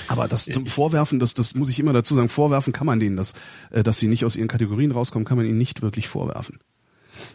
[0.09, 3.17] aber das zum Vorwerfen, das, das muss ich immer dazu sagen, vorwerfen kann man denen,
[3.17, 3.35] dass,
[3.71, 6.59] äh, dass sie nicht aus ihren Kategorien rauskommen, kann man ihnen nicht wirklich vorwerfen.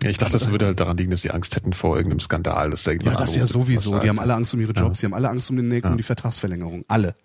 [0.03, 2.70] Ja, ich dachte, das würde halt daran liegen, dass sie Angst hätten vor irgendeinem Skandal,
[2.70, 3.97] dass da Ja, das ja sowieso.
[3.99, 6.03] Die haben alle Angst um ihre Jobs, die haben alle Angst um den um die
[6.03, 6.86] Vertragsverlängerung.
[6.88, 7.16] Alle.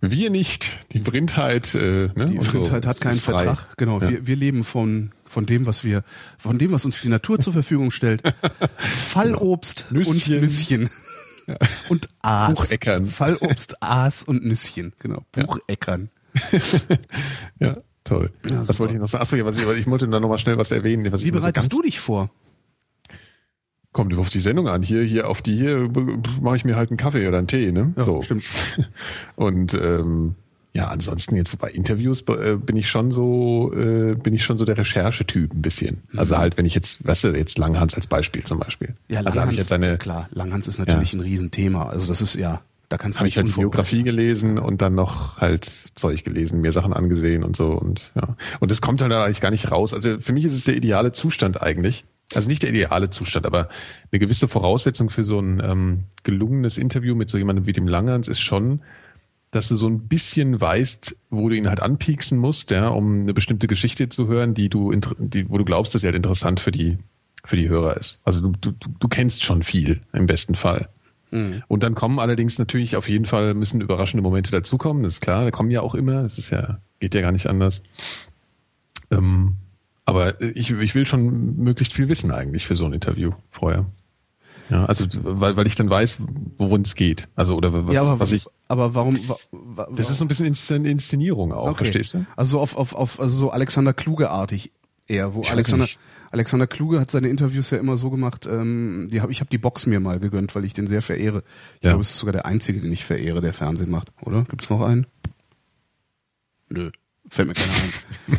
[0.00, 0.78] Wir nicht.
[0.92, 2.28] Die Vrindheit, äh, ne?
[2.30, 2.70] Die und so.
[2.70, 3.18] Hat keinen.
[3.18, 3.76] Vertrag.
[3.76, 4.00] Genau.
[4.00, 4.08] Ja.
[4.08, 6.04] Wir, wir leben von, von dem, was wir,
[6.38, 8.22] von dem, was uns die Natur zur Verfügung stellt.
[8.76, 10.36] Fallobst Nüsschen.
[10.36, 10.88] und Nüsschen.
[11.88, 12.54] Und Aas.
[12.54, 13.06] Bucheckern.
[13.06, 14.92] Fallobst, Aas und Nüsschen.
[14.98, 15.24] Genau.
[15.32, 16.10] Bucheckern.
[17.58, 18.30] Ja, toll.
[18.48, 19.22] Ja, was wollte ich noch sagen?
[19.22, 21.10] Achso, ja, was ich, ich wollte da nochmal schnell was erwähnen.
[21.12, 22.30] Was Wie so bereitest ganz- du dich vor?
[23.92, 24.82] Kommt auf die Sendung an.
[24.82, 25.90] Hier, hier, auf die hier
[26.40, 27.94] mache ich mir halt einen Kaffee oder einen Tee, ne?
[27.96, 28.22] Ja, so.
[28.22, 28.44] stimmt.
[29.36, 30.36] Und ähm,
[30.78, 34.64] ja, ansonsten jetzt bei Interviews äh, bin ich schon so, äh, bin ich schon so
[34.64, 36.04] der Recherchetyp ein bisschen.
[36.16, 38.90] Also halt, wenn ich jetzt, weißt du, jetzt Langhans als Beispiel zum Beispiel.
[38.90, 39.14] Mhm.
[39.14, 41.88] Ja, also habe ich jetzt eine, klar, Langhans ist natürlich ein Riesenthema.
[41.88, 45.38] Also das ist ja, da kannst du habe ich halt Biografie gelesen und dann noch
[45.38, 48.36] halt Zeug gelesen, mir Sachen angesehen und so und ja.
[48.60, 49.92] Und das kommt halt eigentlich gar nicht raus.
[49.92, 52.04] Also für mich ist es der ideale Zustand eigentlich.
[52.34, 53.68] Also nicht der ideale Zustand, aber
[54.12, 58.28] eine gewisse Voraussetzung für so ein ähm, gelungenes Interview mit so jemandem wie dem Langhans
[58.28, 58.80] ist schon,
[59.50, 63.32] dass du so ein bisschen weißt, wo du ihn halt anpieksen musst, ja, um eine
[63.34, 66.70] bestimmte Geschichte zu hören, die du, die, wo du glaubst, dass sie halt interessant für
[66.70, 66.98] die,
[67.44, 68.20] für die Hörer ist.
[68.24, 70.88] Also du, du, du- kennst schon viel im besten Fall.
[71.68, 75.44] Und dann kommen allerdings natürlich auf jeden Fall müssen überraschende Momente dazukommen, das ist klar,
[75.44, 77.82] da kommen ja auch immer, das ist ja, geht ja gar nicht anders.
[79.10, 79.56] Ähm,
[80.04, 83.86] aber ich, ich will schon möglichst viel wissen eigentlich für so ein Interview vorher.
[84.70, 86.18] Ja, also weil, weil ich dann weiß,
[86.58, 87.28] worum es geht.
[87.36, 88.46] Also oder was, Ja, aber, was ich.
[88.68, 89.16] aber warum?
[89.28, 92.26] wa- wa- Das ist so ein bisschen Inszen- Inszenierung auch, verstehst du?
[92.36, 94.72] Also auf, auf, auf also so Alexander Kluge-artig.
[95.06, 95.86] eher, wo Ich Alexander.
[96.30, 99.56] Alexander Kluge hat seine Interviews ja immer so gemacht, ähm, die hab, ich habe die
[99.56, 101.42] Box mir mal gegönnt, weil ich den sehr verehre.
[101.78, 101.90] Ich Ja.
[101.92, 104.44] glaube, es ist sogar der einzige, den ich verehre, der Fernsehen macht, oder?
[104.44, 105.06] Gibt's noch einen?
[106.68, 106.90] Nö,
[107.30, 107.72] fällt mir keiner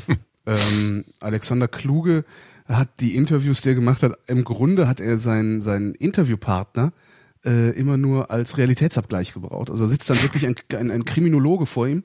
[0.07, 0.17] ein.
[0.45, 2.25] ähm, Alexander Kluge
[2.69, 6.93] hat die Interviews, die er gemacht hat, im Grunde hat er seinen, seinen Interviewpartner
[7.43, 9.69] äh, immer nur als Realitätsabgleich gebraucht.
[9.69, 12.03] Also sitzt dann wirklich ein, ein, ein Kriminologe vor ihm,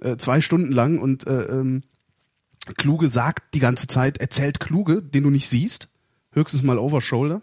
[0.00, 1.82] äh, zwei Stunden lang und äh, ähm,
[2.76, 5.88] Kluge sagt die ganze Zeit, erzählt Kluge, den du nicht siehst,
[6.32, 7.42] höchstens mal over shoulder.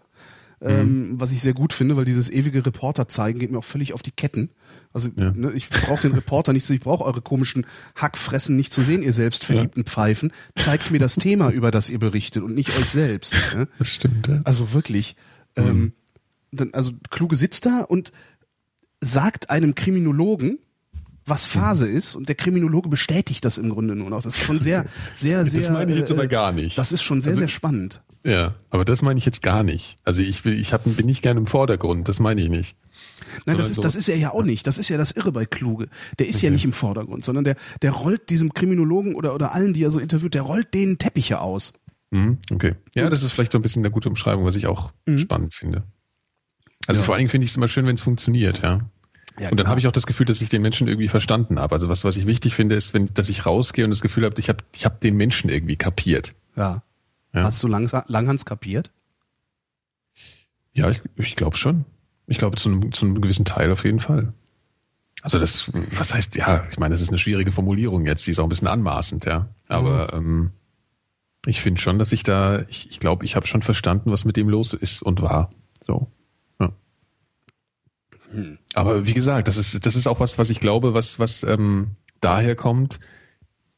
[0.62, 3.94] Ähm, was ich sehr gut finde, weil dieses ewige Reporter zeigen geht mir auch völlig
[3.94, 4.50] auf die Ketten.
[4.92, 5.32] Also Ja.
[5.32, 7.64] ne, ich brauche den Reporter nicht, zu- ich brauche eure komischen
[7.96, 10.32] Hackfressen nicht zu sehen, ihr selbst verliebten Pfeifen.
[10.56, 13.34] Zeigt mir das Thema, über das ihr berichtet und nicht euch selbst.
[13.54, 13.68] Ne?
[13.78, 14.40] Das stimmt, ja.
[14.44, 15.16] Also wirklich.
[15.56, 15.94] Ähm,
[16.52, 18.12] dann, also Kluge sitzt da und
[19.00, 20.58] sagt einem Kriminologen,
[21.24, 24.20] was Phase ist, und der Kriminologe bestätigt das im Grunde nur noch.
[24.22, 24.84] Das ist schon sehr,
[25.14, 25.60] sehr, sehr.
[25.60, 26.76] Das meine ich jetzt äh, aber gar nicht.
[26.76, 28.02] Das ist schon sehr, Also- sehr spannend.
[28.24, 29.98] Ja, aber das meine ich jetzt gar nicht.
[30.04, 32.76] Also ich will, ich hab, bin nicht gerne im Vordergrund, das meine ich nicht.
[33.46, 34.66] Nein, das ist, das ist er ja auch nicht.
[34.66, 35.88] Das ist ja das Irre bei Kluge.
[36.18, 39.72] Der ist ja nicht im Vordergrund, sondern der, der rollt diesem Kriminologen oder, oder allen,
[39.72, 41.72] die er so interviewt, der rollt denen Teppiche aus.
[42.10, 42.74] Mhm, okay.
[42.94, 45.84] Ja, das ist vielleicht so ein bisschen eine gute Umschreibung, was ich auch spannend finde.
[46.86, 47.04] Also Ja.
[47.06, 48.80] vor allen Dingen finde ich es immer schön, wenn es funktioniert, ja.
[49.38, 51.74] Ja, Und dann habe ich auch das Gefühl, dass ich den Menschen irgendwie verstanden habe.
[51.74, 54.34] Also was, was ich wichtig finde, ist, wenn, dass ich rausgehe und das Gefühl habe,
[54.38, 56.34] ich habe ich hab den Menschen irgendwie kapiert.
[56.56, 56.82] Ja.
[57.32, 57.44] Ja.
[57.44, 58.90] Hast du Lang Langhans kapiert?
[60.72, 61.84] Ja, ich, ich glaube schon.
[62.26, 64.32] Ich glaube zu einem, zu einem gewissen Teil auf jeden Fall.
[65.22, 68.38] Also das, was heißt, ja, ich meine, das ist eine schwierige Formulierung jetzt, die ist
[68.38, 69.48] auch ein bisschen anmaßend, ja.
[69.68, 70.52] Aber ähm,
[71.46, 74.24] ich finde schon, dass ich da, ich glaube, ich, glaub, ich habe schon verstanden, was
[74.24, 75.50] mit dem los ist und war.
[75.80, 76.10] So.
[76.58, 76.72] Ja.
[78.74, 81.96] Aber wie gesagt, das ist, das ist auch was, was ich glaube, was, was ähm,
[82.20, 83.00] daher kommt,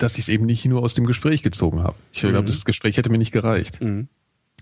[0.03, 1.97] dass ich es eben nicht nur aus dem Gespräch gezogen habe.
[2.13, 3.81] Ich glaube, das Gespräch hätte mir nicht gereicht.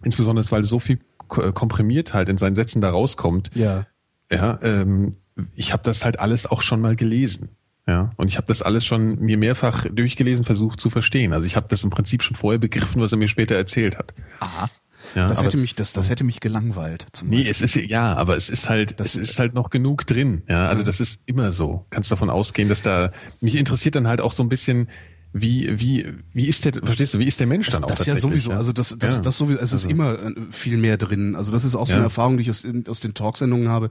[0.03, 3.51] Insbesondere, weil so viel ko- komprimiert halt in seinen Sätzen da rauskommt.
[3.55, 3.87] Ja.
[4.33, 5.17] Ja, ähm,
[5.55, 7.51] ich habe das halt alles auch schon mal gelesen.
[7.87, 11.33] Ja, und ich habe das alles schon mir mehrfach durchgelesen, versucht zu verstehen.
[11.33, 14.15] Also ich habe das im Prinzip schon vorher begriffen, was er mir später erzählt hat.
[14.39, 14.71] Aha.
[15.17, 17.07] Ja, Das hätte mich, das, das hätte mich gelangweilt.
[17.13, 20.43] Zum Nee, es ist ja, aber es ist halt, es ist halt noch genug drin.
[20.49, 21.85] Ja, also das ist immer so.
[21.91, 23.11] Kannst davon ausgehen, dass da
[23.41, 24.89] mich interessiert dann halt auch so ein bisschen,
[25.33, 28.17] wie wie wie ist der, verstehst du, wie ist der Mensch dann auch das ja
[28.17, 29.23] sowieso, also das, das, Ja.
[29.23, 31.37] das sowieso, es ist immer äh, viel mehr drin.
[31.37, 32.07] Also das ist auch so eine Ja.
[32.07, 33.91] Erfahrung, die ich aus, aus den Talksendungen habe.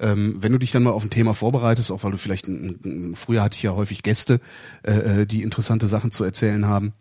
[0.00, 2.80] Ähm, wenn du dich dann mal auf ein Thema vorbereitest, auch weil du vielleicht, ein,
[2.84, 4.40] ein, früher hatte ich ja häufig Gäste,
[4.82, 6.92] äh, äh, die interessante Sachen zu erzählen haben.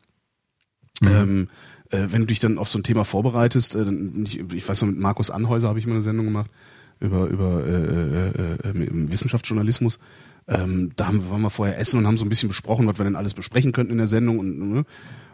[1.02, 1.48] Ähm,
[1.92, 3.86] äh, wenn du dich dann auf so ein Thema vorbereitest, äh,
[4.26, 6.52] ich, ich weiß noch, mit Markus Anhäuser habe ich mal eine Sendung gemacht
[7.00, 10.00] über über äh, äh, äh, im Wissenschaftsjournalismus.
[10.50, 13.06] Ähm, da haben, waren wir vorher essen und haben so ein bisschen besprochen, was wir
[13.06, 14.86] denn alles besprechen könnten in der Sendung und ne?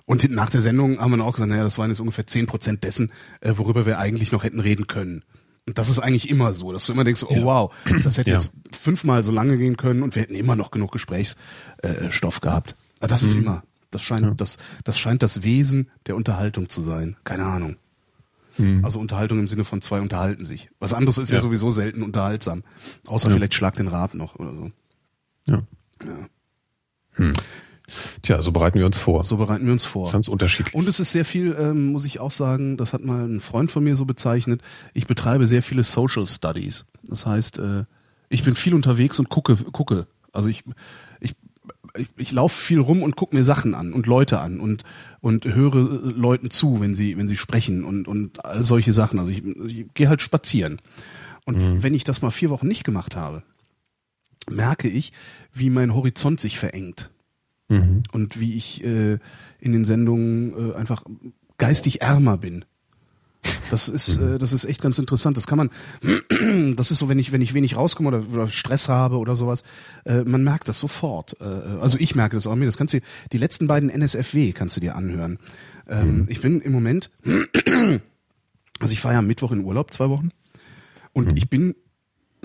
[0.05, 2.45] und nach der Sendung haben wir dann auch gesagt, naja, das waren jetzt ungefähr zehn
[2.47, 3.11] Prozent dessen,
[3.41, 5.23] äh, worüber wir eigentlich noch hätten reden können.
[5.67, 8.37] Und das ist eigentlich immer so, dass du immer denkst, oh wow, das hätte Ja.
[8.37, 12.75] jetzt fünfmal so lange gehen können und wir hätten immer noch genug Gesprächsstoff äh, gehabt.
[12.99, 13.63] Aber das ist immer.
[13.89, 17.15] Das scheint, das, das scheint das Wesen der Unterhaltung zu sein.
[17.23, 17.77] Keine Ahnung.
[18.83, 20.69] Also Unterhaltung im Sinne von zwei unterhalten sich.
[20.79, 21.41] Was anderes ist ja, Ja.
[21.41, 22.63] sowieso selten unterhaltsam.
[23.07, 24.69] Außer vielleicht Schlag den Rat noch oder so.
[25.47, 25.61] Ja.
[26.03, 27.33] Ja.
[28.21, 29.23] Tja, so bereiten wir uns vor.
[29.23, 30.03] So bereiten wir uns vor.
[30.03, 30.73] Das ist ganz unterschiedlich.
[30.73, 33.71] Und es ist sehr viel, ähm, muss ich auch sagen, das hat mal ein Freund
[33.71, 34.61] von mir so bezeichnet.
[34.93, 36.85] Ich betreibe sehr viele Social Studies.
[37.03, 37.85] Das heißt, äh,
[38.29, 40.07] ich bin viel unterwegs und gucke, gucke.
[40.33, 40.63] Also ich,
[41.19, 41.35] ich,
[41.95, 44.83] ich, ich laufe viel rum und gucke mir Sachen an und Leute an und
[45.21, 49.19] und höre äh, Leuten zu, wenn sie wenn sie sprechen und und all solche Sachen.
[49.19, 50.81] Also ich, ich gehe halt spazieren.
[51.45, 53.43] Und wenn ich das mal vier Wochen nicht gemacht habe,
[54.49, 55.11] merke ich,
[55.53, 57.11] wie mein Horizont sich verengt
[57.67, 58.03] Mhm.
[58.11, 59.17] und wie ich äh,
[59.59, 61.03] in den Sendungen äh, einfach
[61.57, 62.63] geistig ärmer bin.
[63.71, 65.35] Das ist, äh, das ist echt ganz interessant.
[65.37, 65.69] Das kann man,
[66.75, 69.63] das ist so, wenn ich, wenn ich wenig rauskomme oder, oder Stress habe oder sowas,
[70.05, 71.37] äh, man merkt das sofort.
[71.41, 72.65] Äh, also ich merke das auch mir.
[72.65, 72.99] Das kannst du,
[73.31, 75.39] die letzten beiden NSFW kannst du dir anhören.
[75.87, 77.09] Ähm, Ich bin im Moment,
[78.79, 80.29] also ich war ja am Mittwoch in Urlaub, zwei Wochen,
[81.13, 81.75] und ich bin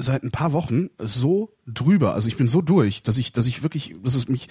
[0.02, 3.62] seit ein paar Wochen so drüber, also ich bin so durch, dass ich, dass ich
[3.62, 4.48] wirklich, dass es mich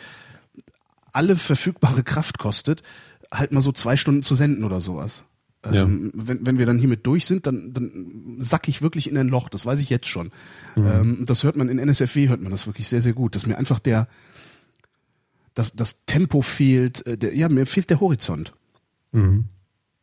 [1.12, 2.84] alle verfügbare Kraft kostet,
[3.32, 5.24] halt mal so zwei Stunden zu senden oder sowas.
[5.66, 5.84] Ja.
[5.84, 9.28] Ähm, wenn, wenn wir dann hiermit durch sind, dann, dann sack ich wirklich in ein
[9.28, 10.32] Loch, das weiß ich jetzt schon.
[10.78, 13.58] Ähm, das hört man in NSFW, hört man das wirklich sehr, sehr gut, dass mir
[13.58, 14.08] einfach der,
[15.56, 18.54] das, das Tempo fehlt, äh, der, ja, mir fehlt der Horizont.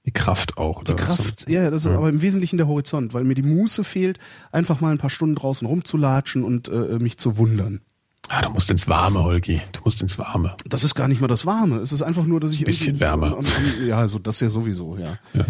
[0.06, 0.84] Die Kraft auch.
[0.84, 0.94] Die?
[0.94, 4.18] Kraft, ja, das ist aber im Wesentlichen der Horizont, weil mir die Muße fehlt,
[4.52, 7.80] einfach mal ein paar Stunden draußen rumzulatschen und äh, mich zu wundern.
[8.28, 9.60] Ah, du musst ins Warme, Holgi.
[9.72, 10.56] Du musst ins Warme.
[10.68, 11.76] Das ist gar nicht mal das Warme.
[11.78, 13.28] Es ist einfach nur, dass ich Bisschen wärmer.
[13.28, 13.44] Am, am,
[13.86, 15.18] ja, also das ja sowieso, ja.
[15.32, 15.44] Ja.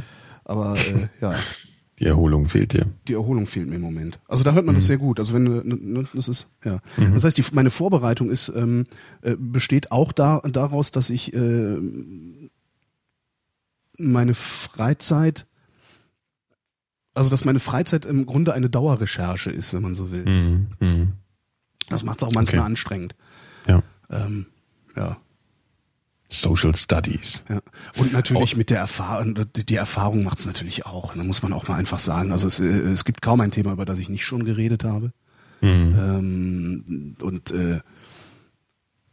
[0.45, 1.35] Aber äh, ja,
[1.99, 2.87] Die Erholung fehlt dir.
[3.09, 4.19] die Erholung fehlt mir im Moment.
[4.29, 4.79] Also da hört man Mhm.
[4.79, 5.19] das sehr gut.
[5.19, 6.81] Also wenn ne, ne, das ist ja.
[7.15, 8.85] Das heißt, die, meine Vorbereitung ist ähm,
[9.23, 11.79] äh, besteht auch da daraus, dass ich äh,
[13.99, 15.47] meine Freizeit
[17.17, 20.25] also dass meine Freizeit im Grunde eine Dauerrecherche ist, wenn man so will.
[20.27, 20.67] Mhm.
[20.81, 21.13] Mhm.
[21.89, 22.67] Das macht es auch manchmal Okay.
[22.67, 23.15] anstrengend.
[23.67, 23.83] Ja.
[24.11, 24.47] Ähm,
[24.95, 25.17] ja.
[26.29, 27.45] Social Studies.
[27.49, 27.61] Ja.
[27.97, 31.15] Und natürlich mit der Erfahrung, die Erfahrung macht's natürlich auch.
[31.15, 32.33] Da muss man auch mal einfach sagen.
[32.33, 35.13] Also es, äh, es gibt kaum ein Thema, über das ich nicht schon geredet habe.
[35.63, 35.95] Mhm.
[35.99, 37.81] Ähm, und äh,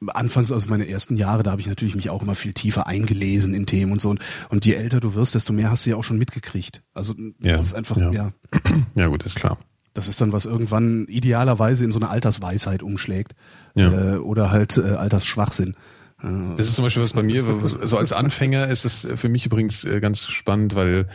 [0.10, 3.54] anfangs, also meine ersten Jahre, da habe ich natürlich mich auch immer viel tiefer eingelesen
[3.54, 4.10] in Themen und so.
[4.10, 4.20] Und,
[4.50, 6.82] und je älter du wirst, desto mehr hast du ja auch schon mitgekriegt.
[6.94, 8.12] Also das Ja, ist einfach, ja.
[8.12, 8.32] ja.
[8.96, 9.58] Ja, gut, ist klar.
[9.94, 13.34] das ist dann was irgendwann idealerweise in so eine Altersweisheit umschlägt.
[13.76, 14.16] Ja.
[14.16, 15.76] Äh, oder halt äh, Altersschwachsinn.
[16.22, 19.46] Äh, Das ist zum Beispiel was bei mir, so als Anfänger ist es für mich
[19.46, 21.08] übrigens äh, ganz spannend, weil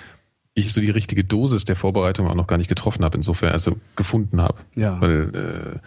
[0.54, 3.76] ich so die richtige Dosis der Vorbereitung auch noch gar nicht getroffen habe, insofern, also
[3.94, 4.58] gefunden habe.
[4.74, 5.00] Ja.
[5.00, 5.78] Weil, äh,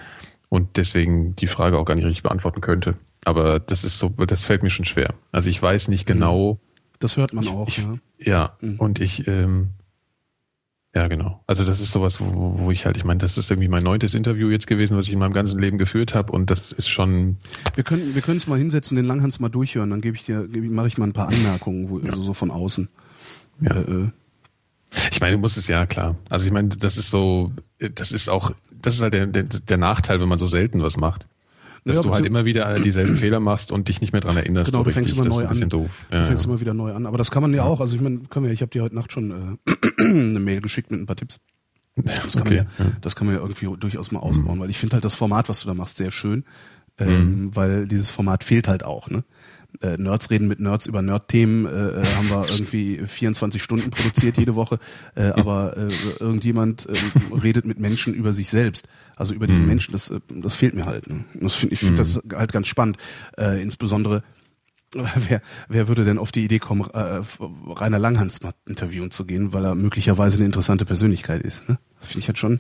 [0.52, 2.96] und deswegen die Frage auch gar nicht richtig beantworten könnte.
[3.24, 5.14] Aber das ist so, das fällt mir schon schwer.
[5.32, 6.60] Also ich weiß nicht genau,
[7.00, 7.68] das hört man auch.
[7.70, 7.96] ich, ja.
[8.20, 8.76] ja, Mhm.
[8.78, 9.70] und ich, ähm,
[10.94, 11.42] ja, genau.
[11.48, 14.14] Also das ist sowas, wo, wo ich halt, ich meine, das ist irgendwie mein neuntes
[14.14, 17.38] Interview jetzt gewesen, was ich in meinem ganzen Leben geführt habe und das ist schon,
[17.76, 20.50] Wir können wir können es mal hinsetzen, den Langhans mal durchhören, dann gebe ich dir
[20.54, 22.90] ich, mache ich mal ein paar Anmerkungen, wo, also so von außen.
[23.62, 23.74] Ja.
[23.78, 24.10] Äh, äh,
[25.12, 26.18] Ich meine, du musst es ja klar.
[26.30, 27.54] Also ich meine, das ist so,
[27.96, 28.52] das ist auch,
[28.82, 31.28] das ist halt der, der, der Nachteil, wenn man so selten was macht.
[31.84, 34.72] Dass Ja, du halt immer wieder dieselben Fehler machst und dich nicht mehr dran erinnerst.
[34.72, 35.26] Genau, so du fängst richtig.
[35.26, 35.70] immer neu ein bisschen an.
[35.70, 35.90] doof.
[36.12, 36.52] du Ja, fängst ja.
[36.52, 37.08] immer wieder neu an.
[37.08, 37.82] Aber das kann man ja, auch.
[37.82, 39.72] Also ich meine, können wir, ich habe dir heute Nacht schon äh,
[40.02, 41.40] eine Mail geschickt mit ein paar Tipps.
[41.96, 44.78] Das kann, Okay, man ja, das kann man ja irgendwie durchaus mal ausbauen, weil ich
[44.78, 46.46] finde halt das Format, was du da machst, sehr schön,
[47.00, 47.56] ähm, Mhm.
[47.56, 49.10] weil dieses Format fehlt halt auch.
[49.10, 49.24] Ne?
[49.82, 54.38] Äh, Nerds reden mit Nerds über Nerd-Themen, äh, äh, haben wir irgendwie 24 Stunden produziert
[54.38, 54.80] jede Woche,
[55.16, 55.88] äh, aber äh,
[56.20, 56.94] irgendjemand äh,
[57.36, 59.52] redet mit Menschen über sich selbst, also über Mhm.
[59.52, 61.08] diese Menschen, das, äh, das fehlt mir halt.
[61.10, 61.26] Ne?
[61.40, 62.98] Das find, ich finde das halt ganz spannend,
[63.38, 64.24] äh, insbesondere
[64.94, 65.40] Wer,
[65.70, 69.64] wer würde denn auf die Idee kommen, äh, Rainer Langhans mal interviewen zu gehen, weil
[69.64, 71.70] er möglicherweise eine interessante Persönlichkeit ist?
[71.70, 71.80] Ne?
[72.02, 72.60] Das finde ich halt schon.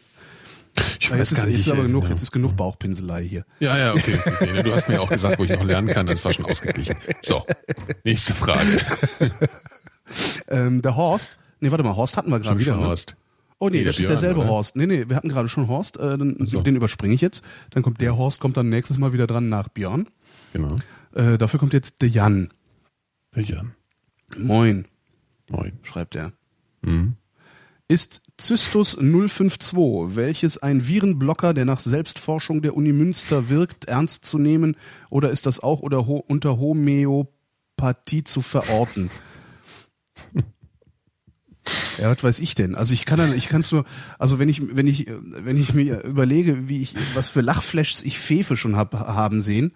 [0.99, 2.11] Ich Ja, jetzt ist, jetzt ist aber äh, genug, ja.
[2.11, 3.45] jetzt ist genug Bauchpinselei hier.
[3.59, 4.19] Ja, ja, okay.
[4.25, 4.63] okay.
[4.63, 6.95] Du hast mir auch gesagt, wo ich noch lernen kann, das war schon ausgeglichen.
[7.21, 7.45] So,
[8.03, 8.79] nächste Frage.
[10.47, 12.85] Ähm, der Horst, nee, warte mal, Horst hatten wir gerade Schon wieder ne?
[12.85, 13.15] Horst.
[13.59, 14.49] Oh nee, Nee, das der ist derselbe oder?
[14.49, 14.75] Horst.
[14.75, 16.61] Nee, nee, wir hatten gerade schon Horst, äh, dann, so.
[16.61, 17.43] den überspringe ich jetzt.
[17.69, 20.07] Dann kommt der Horst, kommt dann nächstes Mal wieder dran nach Björn.
[20.53, 20.79] Genau.
[21.13, 22.49] Äh, dafür kommt jetzt der Jan.
[23.35, 23.63] Ja.
[24.37, 24.85] Moin,
[25.49, 25.79] Moin.
[25.83, 26.33] schreibt er.
[26.81, 27.15] Mhm.
[27.87, 34.39] Ist Cystus 052, welches ein Virenblocker, der nach Selbstforschung der Uni Münster wirkt, ernst zu
[34.39, 34.75] nehmen
[35.11, 39.11] oder ist das auch oder ho unter Homöopathie zu verorten?
[41.99, 42.73] Ja, was weiß ich denn?
[42.73, 43.85] Also ich kann dann, ich kann es nur,
[44.17, 48.17] also wenn ich, wenn ich, wenn ich mir überlege, wie ich, was für Lachflashs ich
[48.17, 49.71] Fefe schon hab, haben sehen,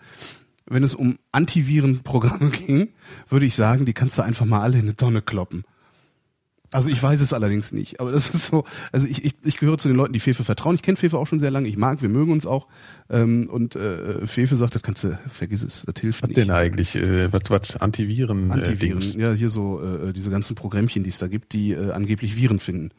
[0.65, 2.89] wenn es um Antivirenprogramme ging,
[3.29, 5.65] würde ich sagen, die kannst du einfach mal alle in eine Tonne kloppen.
[6.75, 9.77] Also ich weiß es allerdings nicht, aber das ist so, also ich, ich, ich gehöre
[9.77, 10.75] zu den Leuten, die Fefe vertrauen.
[10.75, 12.67] Ich kenne Fefe auch schon sehr lange, ich mag, wir mögen uns auch.
[13.09, 16.37] Ähm, und äh, Fefe sagt, das kannst du, vergiss es, das hilft Was nicht.
[16.37, 16.95] denn eigentlich?
[16.97, 18.51] Äh, was, was Antiviren?
[18.51, 21.91] Antiviren, Äh, ja, hier so äh, diese ganzen Programmchen, die es da gibt, die äh,
[21.91, 22.89] angeblich Viren finden,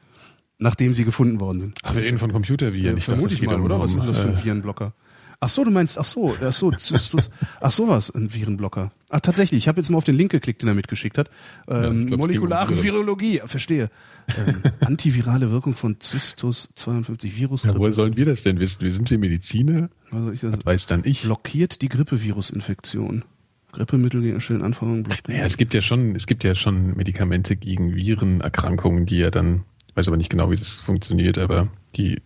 [0.59, 1.79] nachdem sie gefunden worden sind.
[1.83, 2.93] Ach, wir reden von Computerviren.
[2.93, 3.79] Ja, Ich dachte, vermute ich mal, oder?
[3.79, 4.95] Was ist denn das für äh, ein Virenblocker?
[5.39, 7.31] Ach so, du meinst, ach so, ach so, Zystus,
[7.61, 8.91] ach sowas, ein Virenblocker.
[9.11, 11.31] Ah, tatsächlich, ich habe jetzt mal auf den Link geklickt, den er mitgeschickt hat.
[11.69, 12.83] Ähm, ich glaub, molekulare.
[12.83, 13.91] Virologie, verstehe.
[14.39, 17.65] Ähm, antivirale Wirkung von Cystus 52 Virus.
[17.65, 18.83] Ja, woher sollen wir das denn wissen?
[18.83, 19.91] Wir sind wir Mediziner?
[20.11, 21.23] also ich, das Das weiß dann ich.
[21.23, 23.25] blockiert die Grippevirusinfektion.
[23.73, 25.29] Grippemittel gegen stillen Anfang blockiert.
[25.29, 29.65] Naja, es gibt ja schon, es gibt ja schon Medikamente gegen Virenerkrankungen, die ja dann,
[29.87, 32.23] ich weiß aber nicht genau, wie das funktioniert, aber die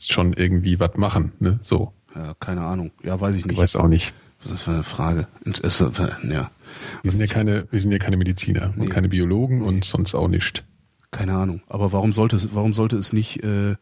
[0.00, 1.58] schon irgendwie was machen, ne?
[1.62, 1.92] So.
[2.18, 2.90] Ja, keine Ahnung.
[3.04, 3.58] Ja, weiß ich Ich nicht.
[3.58, 4.12] weiß auch nicht.
[4.42, 5.26] Was ist das für eine Frage?
[5.44, 5.90] Interesse,
[6.28, 6.50] ja.
[7.02, 8.82] Wir sind ja keine, wir sind ja keine Mediziner Nee.
[8.84, 10.64] und keine Biologen und sonst auch nicht.
[11.10, 11.60] Keine Ahnung.
[11.68, 13.76] Aber warum sollte es, warum sollte es nicht äh,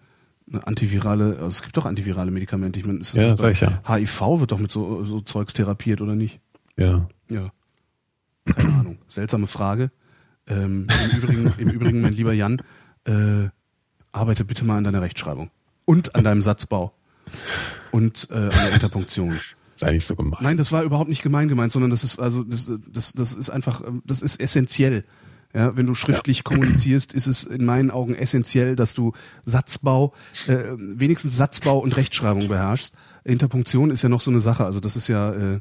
[0.50, 2.78] eine antivirale, also es gibt doch antivirale Medikamente.
[2.78, 3.80] Ich meine, ist das Ja, sag ich ja.
[3.88, 6.40] HIV wird doch mit so, so Zeugs therapiert, oder nicht?
[6.76, 7.08] Ja.
[7.28, 7.50] Ja.
[8.44, 8.98] Keine Ahnung.
[9.08, 9.90] Seltsame Frage.
[10.46, 12.62] Ähm, im, Übrigen, Im Übrigen, mein lieber Jan,
[13.06, 13.48] äh,
[14.12, 15.50] arbeite bitte mal an deiner Rechtschreibung.
[15.84, 16.92] Und an deinem Satzbau.
[17.90, 19.38] Und äh, an der Interpunktion.
[19.76, 20.38] Sei nicht so gemein.
[20.40, 23.50] Nein, das war überhaupt nicht gemein gemeint, sondern das ist also das, das, das ist
[23.50, 25.04] einfach, ähm, das ist essentiell.
[25.54, 29.12] Ja, wenn du schriftlich kommunizierst, ist es in meinen Augen essentiell, dass du
[29.44, 30.12] Satzbau,
[30.48, 32.94] äh, wenigstens Satzbau und Rechtschreibung beherrschst.
[33.24, 35.60] Interpunktion ist ja noch so eine Sache, also das ist ja, äh,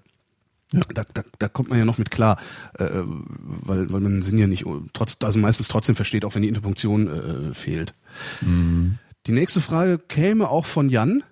[0.73, 0.81] ja.
[0.93, 2.37] Da, da, da kommt man ja noch mit klar,
[2.77, 6.41] äh, weil, weil man den Sinn ja nicht trotz, also meistens trotzdem versteht, auch wenn
[6.41, 7.93] die Interpunktion äh, fehlt.
[8.41, 8.97] Mhm.
[9.27, 11.23] Die nächste Frage käme auch von Jan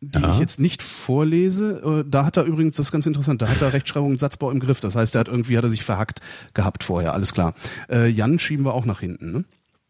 [0.00, 0.32] die ja.
[0.32, 2.04] ich jetzt nicht vorlese.
[2.06, 4.50] Äh, da hat er übrigens, das ist ganz interessant, da hat er Rechtschreibung und Satzbau
[4.50, 4.80] im Griff.
[4.80, 6.20] Das heißt, er hat irgendwie hat er sich verhackt
[6.54, 7.54] gehabt vorher, alles klar.
[7.90, 9.32] Äh, Jan schieben wir auch nach hinten.
[9.32, 9.44] Ne?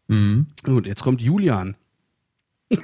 [0.07, 0.47] Mhm.
[0.65, 1.75] Und jetzt kommt Julian.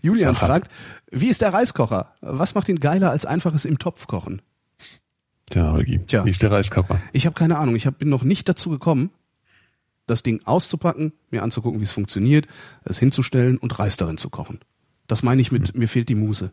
[0.00, 0.46] Julian Sache.
[0.46, 0.70] fragt,
[1.10, 2.14] wie ist der Reiskocher?
[2.20, 4.42] Was macht ihn geiler als einfaches im Topf kochen?
[5.50, 6.24] Tja, Holgi, Tja.
[6.24, 7.00] wie ist der Reiskocher?
[7.12, 7.76] Ich habe keine Ahnung.
[7.76, 9.10] Ich hab, bin noch nicht dazu gekommen,
[10.08, 12.48] das Ding auszupacken, mir anzugucken, wie es funktioniert,
[12.84, 14.58] es hinzustellen und Reis darin zu kochen.
[15.06, 15.78] Das meine ich mit, hm.
[15.78, 16.52] mir fehlt die Muse.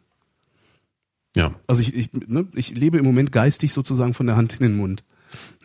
[1.36, 1.54] Ja.
[1.68, 4.78] Also ich, ich, ne, ich lebe im Moment geistig sozusagen von der Hand in den
[4.78, 5.04] Mund.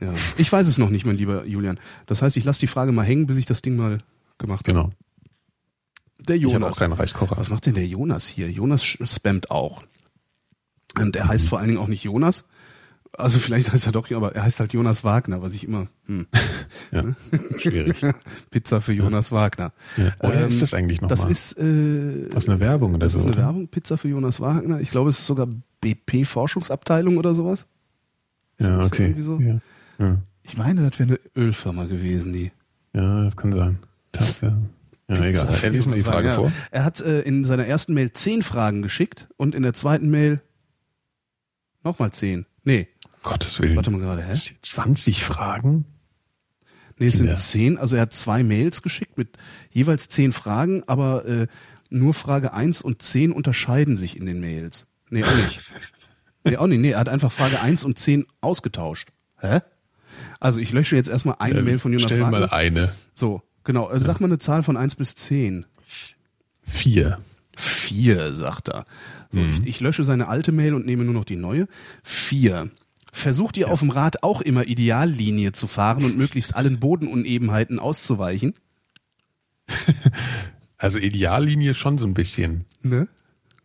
[0.00, 0.12] Ja.
[0.36, 1.78] Ich weiß es noch nicht, mein lieber Julian.
[2.06, 3.98] Das heißt, ich lasse die Frage mal hängen, bis ich das Ding mal
[4.38, 4.78] gemacht habe.
[4.78, 4.92] Genau.
[6.18, 6.50] Der Jonas.
[6.50, 7.36] Ich habe auch keinen Reiskocher.
[7.36, 8.50] Was macht denn der Jonas hier?
[8.50, 9.82] Jonas spammt auch.
[10.98, 11.48] Und er heißt mhm.
[11.48, 12.44] vor allen Dingen auch nicht Jonas,
[13.12, 15.88] also vielleicht heißt er doch, aber er heißt halt Jonas Wagner, was ich immer.
[16.06, 16.26] Hm.
[16.92, 17.04] ja,
[17.58, 18.00] schwierig.
[18.50, 19.36] Pizza für Jonas ja.
[19.36, 19.72] Wagner.
[19.96, 20.12] Ja.
[20.20, 21.16] Woher ähm, ist das eigentlich nochmal?
[21.16, 23.18] Das ist äh, das ist eine Werbung oder das so.
[23.18, 23.46] Das ist eine oder?
[23.46, 24.80] Werbung, Pizza für Jonas Wagner.
[24.80, 25.48] Ich glaube, es ist sogar
[25.80, 27.66] BP Forschungsabteilung oder sowas.
[28.58, 29.14] Ist ja, okay.
[29.18, 29.38] So?
[29.40, 29.60] Ja.
[29.98, 30.18] ja.
[30.42, 32.52] Ich meine, das wäre eine Ölfirma gewesen, die.
[32.92, 33.78] Ja, das kann sein.
[34.42, 34.58] Ja,
[35.08, 35.48] ja egal.
[35.62, 36.52] Er liest mal die Frage vor.
[36.70, 40.40] Er hat äh, in seiner ersten Mail zehn Fragen geschickt und in der zweiten Mail
[41.82, 42.46] nochmal zehn.
[42.64, 42.88] Nee,
[43.22, 43.76] Gottes Willen.
[43.76, 44.32] Warte mal gerade, hä?
[44.34, 45.84] 20 Fragen?
[46.98, 49.38] Nee, es sind zehn, also er hat zwei Mails geschickt mit
[49.70, 51.47] jeweils zehn Fragen, aber äh,
[51.88, 54.86] nur Frage eins und zehn unterscheiden sich in den Mails.
[55.09, 55.60] Nee, auch nicht.
[56.44, 56.80] nee, auch nicht.
[56.80, 59.09] Nee, er hat einfach Frage eins und zehn ausgetauscht.
[59.38, 59.60] Hä?
[60.40, 62.40] Also ich lösche jetzt erstmal eine ähm, Mail von Jonas Stell Wagner.
[62.40, 62.92] mal eine.
[63.14, 63.86] So, genau.
[63.86, 64.05] Also.
[64.05, 65.66] Sag mal eine Zahl von eins bis zehn.
[66.62, 67.18] Vier.
[67.56, 68.84] Vier, sagt er.
[69.30, 69.52] So, mhm.
[69.52, 71.66] ich, ich lösche seine alte Mail und nehme nur noch die neue.
[72.02, 72.70] Vier.
[73.12, 73.72] Versucht ihr ja.
[73.72, 78.54] auf dem Rad auch immer Ideallinie zu fahren und möglichst allen Bodenunebenheiten auszuweichen?
[80.82, 82.64] Also Ideallinie schon so ein bisschen.
[82.80, 83.06] Ne?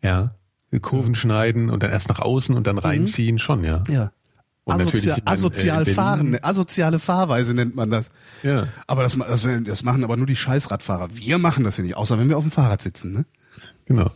[0.01, 0.35] Ja.
[0.81, 2.81] Kurven schneiden und dann erst nach außen und dann mhm.
[2.81, 3.39] reinziehen, mhm.
[3.39, 3.83] schon, ja.
[3.87, 4.11] Ja.
[4.65, 8.09] Und Asozia natürlich asozial äh, fahren, asoziale Fahrweise nennt man das.
[8.43, 8.67] Ja.
[8.87, 11.07] Aber das, das, das machen aber nur die Scheißradfahrer.
[11.13, 13.25] Wir machen das ja nicht, außer wenn wir auf dem Fahrrad sitzen, ne?
[13.87, 14.11] Genau.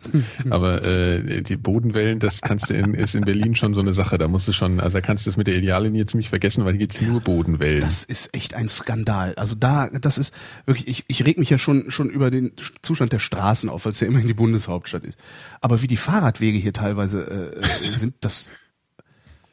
[0.49, 4.17] Aber äh, die Bodenwellen, das kannst du in, ist in Berlin schon so eine Sache.
[4.17, 6.71] Da musst du schon, also da kannst du das mit der Ideallinie ziemlich vergessen, weil
[6.71, 7.81] hier gibt's nur Bodenwellen.
[7.81, 9.35] Das ist echt ein Skandal.
[9.35, 10.33] Also da, das ist
[10.65, 13.91] wirklich, ich, ich reg mich ja schon schon über den Zustand der Straßen auf, weil
[13.91, 15.19] es ja immerhin die Bundeshauptstadt ist.
[15.61, 18.51] Aber wie die Fahrradwege hier teilweise äh, sind, das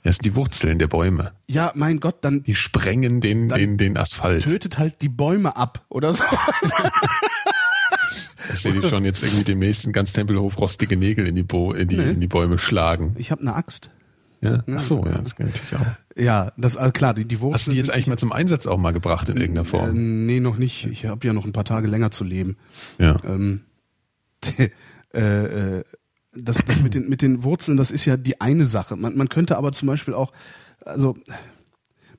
[0.02, 1.32] das sind die Wurzeln der Bäume.
[1.48, 2.44] Ja, mein Gott, dann.
[2.44, 4.44] Die sprengen den, den, den Asphalt.
[4.44, 6.22] Tötet halt die Bäume ab oder so.
[8.52, 11.72] Ich sehe dich schon jetzt irgendwie demnächst in ganz Tempelhof rostige Nägel in die, Bo
[11.72, 12.10] in die, nee.
[12.10, 13.14] in die Bäume schlagen.
[13.18, 13.90] Ich habe eine Axt.
[14.40, 14.62] Ja?
[14.74, 16.18] Ach so, ja, das geht natürlich auch.
[16.18, 17.54] Ja, das also klar, die, die Wurzeln.
[17.54, 19.90] Hast du die jetzt eigentlich mal zum Einsatz auch mal gebracht in irgendeiner Form?
[19.90, 20.86] Äh, nee, noch nicht.
[20.86, 22.56] Ich habe ja noch ein paar Tage länger zu leben.
[22.98, 23.16] Ja.
[23.24, 23.62] Ähm,
[25.14, 25.84] äh, äh,
[26.34, 28.96] das, das mit den mit den Wurzeln, das ist ja die eine Sache.
[28.96, 30.32] Man, man könnte aber zum Beispiel auch,
[30.84, 31.16] also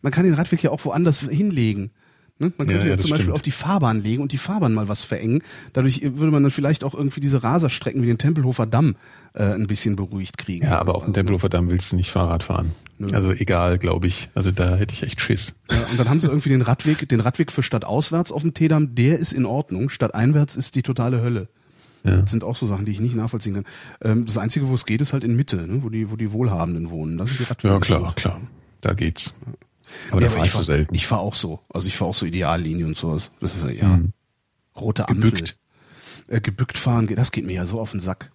[0.02, 1.92] man kann den Radweg ja auch woanders hinlegen.
[2.40, 2.52] Ne?
[2.58, 3.36] Man könnte ja, ja zum Beispiel stimmt.
[3.36, 5.42] auf die Fahrbahn legen und die Fahrbahn mal was verengen.
[5.74, 8.96] Dadurch würde man dann vielleicht auch irgendwie diese Raserstrecken wie den Tempelhofer Damm
[9.34, 10.66] äh, ein bisschen beruhigt kriegen.
[10.66, 12.74] Ja, aber auf dem Tempelhofer Damm willst du nicht Fahrrad fahren.
[13.00, 13.10] Nö.
[13.14, 14.30] Also egal, glaube ich.
[14.36, 15.54] Also da hätte ich echt Schiss.
[15.72, 18.96] Ja, und dann haben sie irgendwie den Radweg, den Radweg für stadtauswärts auf dem Teedamm,
[18.96, 19.90] der ist in Ordnung.
[19.90, 21.48] Stadteinwärts ist die totale Hölle.
[22.04, 22.22] Ja.
[22.22, 23.66] Das sind auch so Sachen, die ich nicht nachvollziehen kann.
[24.02, 25.84] Ähm, das Einzige, wo es geht, ist halt in Mitte, ne?
[25.84, 27.18] wo die, wo die Wohlhabenden wohnen.
[27.18, 27.74] Das ist die Radwege.
[27.74, 28.42] Ja, klar, klar.
[28.82, 29.34] Da geht's.
[30.12, 30.96] Aber ja, da fahr ich fahr, so selten.
[30.96, 31.60] Ich fahre auch so.
[31.70, 33.32] Also ich fahre auch so Ideallinie und sowas.
[33.40, 34.14] Das ist ja mhm.
[34.76, 35.32] rote Ampel.
[35.32, 35.58] Gebückt.
[36.28, 38.32] Äh, gebückt fahren, das geht mir ja so auf den Sack.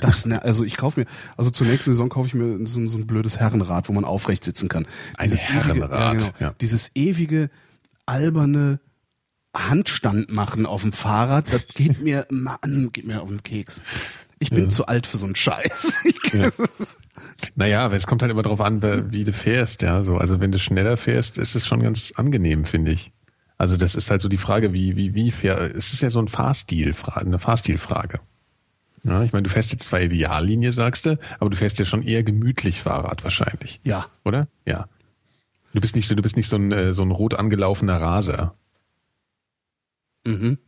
[0.00, 1.06] Das, ne, also ich kaufe mir,
[1.36, 4.42] also zur nächsten Saison kaufe ich mir so, so, ein blödes Herrenrad, wo man aufrecht
[4.44, 4.86] sitzen kann.
[5.16, 5.90] Ein Herrenrad.
[5.90, 6.54] Ewige, ja, genau, ja.
[6.60, 7.50] Dieses ewige,
[8.06, 8.80] alberne
[9.54, 13.82] Handstand machen auf dem Fahrrad, das geht mir, Mann, geht mir auf den Keks.
[14.38, 14.68] Ich bin ja.
[14.68, 16.02] zu alt für so einen Scheiß.
[16.32, 16.50] Ja.
[17.54, 18.82] Naja, es kommt halt immer darauf an,
[19.12, 20.02] wie du fährst, ja.
[20.02, 23.12] So, also wenn du schneller fährst, ist es schon ganz angenehm, finde ich.
[23.58, 25.58] Also das ist halt so die Frage, wie, wie, wie fair.
[25.60, 28.20] Es ist ja so ein Fahrstil, eine Fahrstilfrage.
[29.04, 32.02] Ja, ich meine, du fährst jetzt zwar Ideallinie, sagst du, aber du fährst ja schon
[32.02, 33.80] eher gemütlich Fahrrad wahrscheinlich.
[33.84, 34.06] Ja.
[34.24, 34.48] Oder?
[34.66, 34.88] Ja.
[35.74, 38.56] Du bist nicht so, du bist nicht so ein, äh, so ein rot angelaufener Raser.
[40.24, 40.58] Mhm.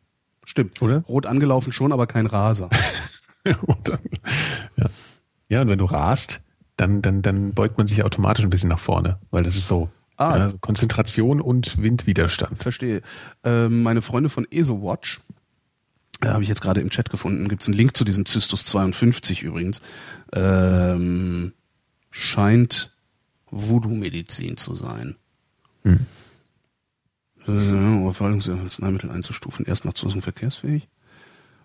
[0.45, 0.81] Stimmt.
[0.83, 1.01] Oder?
[1.01, 2.71] Rot angelaufen schon, aber kein Raser.
[3.47, 3.57] ja.
[5.49, 6.44] ja, und wenn du rast,
[6.77, 9.91] dann, dann, dann beugt man sich automatisch ein bisschen nach vorne, weil das ist so
[10.17, 10.37] Ah.
[10.37, 12.63] ja, so Konzentration und Windwiderstand.
[12.63, 13.03] Verstehe.
[13.43, 15.21] Ähm, meine Freunde von EsoWatch,
[16.21, 18.65] äh, habe ich jetzt gerade im Chat gefunden, gibt es einen Link zu diesem Cystus
[18.65, 19.83] 52 übrigens,
[20.33, 21.53] ähm,
[22.11, 22.93] scheint
[23.51, 25.17] Voodoo-Medizin zu sein.
[25.83, 26.07] Hm.
[27.47, 30.89] Äh, Verwaltungsarzneimittel einzustufen, erst nach Zulassung verkehrsfähig.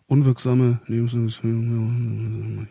[0.07, 2.68] Unwirksame Lebensmittel.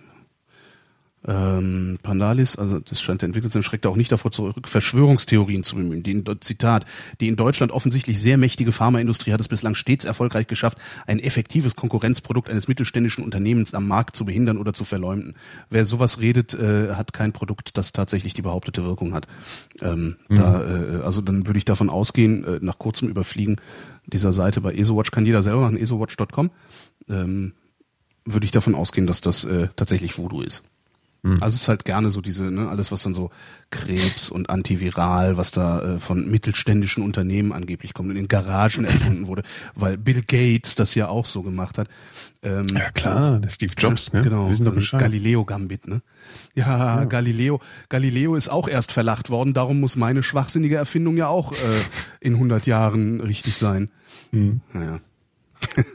[1.26, 5.64] Ähm, Pandalis, also das scheint der Entwickler zu sein, schreckt auch nicht davor zurück, Verschwörungstheorien
[5.64, 6.04] zu bemühen.
[6.04, 6.86] Die Zitat,
[7.20, 11.74] die in Deutschland offensichtlich sehr mächtige Pharmaindustrie hat es bislang stets erfolgreich geschafft, ein effektives
[11.74, 15.34] Konkurrenzprodukt eines mittelständischen Unternehmens am Markt zu behindern oder zu verleumden.
[15.70, 19.26] Wer sowas redet, äh, hat kein Produkt, das tatsächlich die behauptete Wirkung hat.
[19.82, 23.56] Ähm, da, äh, also dann würde ich davon ausgehen, äh, nach kurzem Überfliegen
[24.06, 26.50] dieser Seite bei EsoWatch kann jeder selber machen, esowatch.com,
[27.08, 27.52] ähm,
[28.24, 30.62] würde ich davon ausgehen, dass das äh, tatsächlich Voodoo ist.
[31.24, 33.30] Also es ist halt gerne so diese, ne, alles was dann so
[33.70, 39.26] Krebs und Antiviral, was da äh, von mittelständischen Unternehmen angeblich kommt und in Garagen erfunden
[39.26, 39.42] wurde,
[39.74, 41.88] weil Bill Gates das ja auch so gemacht hat.
[42.42, 44.22] Ähm, Ja klar, der Steve Jobs, ne?
[44.22, 45.00] Genau, Wir wissen doch ein Bescheid.
[45.00, 46.02] Galileo Gambit, ne?
[46.54, 51.52] Ja, Galileo, Galileo ist auch erst verlacht worden, darum muss meine schwachsinnige Erfindung ja auch
[51.52, 51.56] äh,
[52.20, 53.90] in 100 Jahren richtig sein.
[54.30, 54.60] Mhm.
[54.72, 55.00] Naja.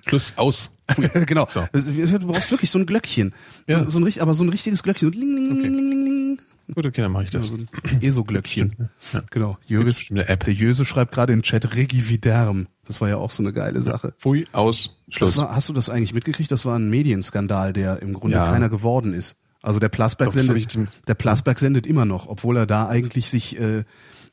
[0.07, 0.75] Schluss aus.
[1.25, 1.47] genau.
[1.49, 1.65] So.
[1.73, 3.33] Du brauchst wirklich so ein Glöckchen.
[3.67, 3.89] So, Ja.
[3.89, 5.11] so ein, aber so ein richtiges Glöckchen.
[5.11, 6.39] So ling, ling, ling, ling, ling.
[6.73, 7.47] Gut, okay, dann mache ich Ja, das.
[7.49, 7.67] so ein
[8.01, 8.75] ESO-Glöckchen.
[9.13, 9.21] Ja.
[9.31, 9.57] Genau.
[9.67, 10.45] Jöris, eine App.
[10.45, 12.67] der Jöse schreibt gerade im Chat Regividerm.
[12.87, 14.13] Das war ja auch so eine geile Sache.
[14.17, 15.37] Pfui, aus, Schluss.
[15.37, 16.51] War, hast du das eigentlich mitgekriegt?
[16.51, 18.49] Das war ein Medienskandal, der im Grunde Ja.
[18.51, 19.35] keiner geworden ist.
[19.61, 20.77] Also der Plasberg sendet,
[21.07, 23.83] der Plasberg sendet immer noch, obwohl er da eigentlich sich äh,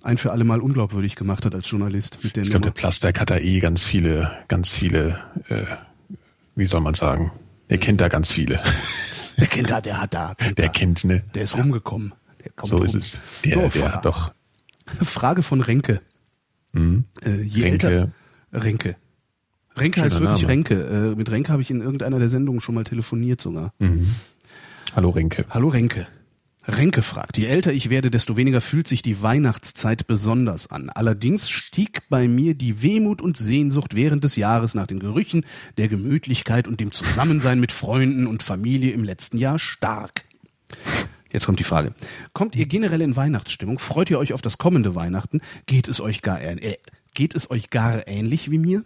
[0.02, 2.70] ein für alle Mal unglaubwürdig gemacht hat als Journalist mit der ich glaube, der.
[2.72, 5.18] Plasberg hat da eh ganz viele, ganz viele,
[5.48, 5.64] äh,
[6.54, 7.32] wie soll man sagen?
[7.68, 8.60] Der kennt da ganz viele.
[9.38, 10.68] Der kennt da, der hat da, Der da.
[10.68, 11.22] kennt, ne?
[11.34, 12.12] der ist rumgekommen.
[12.44, 12.86] Der kommt So rum.
[12.86, 13.18] ist es.
[13.44, 14.32] Der, So, der hat doch.
[14.86, 16.00] Frage von Renke.
[16.72, 17.04] Mhm.
[17.22, 17.86] Äh, je Renke.
[17.88, 18.12] älter
[18.52, 18.96] Renke.
[19.76, 20.48] Renke heißt wirklich Name.
[20.52, 20.74] Renke.
[20.74, 23.72] Äh, mit Renke habe ich in irgendeiner der Sendungen schon mal telefoniert sogar.
[23.78, 24.14] Mhm.
[24.96, 25.44] Hallo Renke.
[25.50, 26.06] Hallo Renke.
[26.66, 30.90] Renke fragt, je älter ich werde, desto weniger fühlt sich die Weihnachtszeit besonders an.
[30.90, 35.44] Allerdings stieg bei mir die Wehmut und Sehnsucht während des Jahres nach den Gerüchen,
[35.78, 40.24] der Gemütlichkeit und dem Zusammensein mit Freunden und Familie im letzten Jahr stark.
[41.32, 41.94] Jetzt kommt die Frage.
[42.32, 43.78] Kommt ihr generell in Weihnachtsstimmung?
[43.78, 45.40] Freut ihr euch auf das kommende Weihnachten?
[45.66, 46.76] Geht es euch gar, äh,
[47.14, 48.84] geht es euch gar ähnlich wie mir?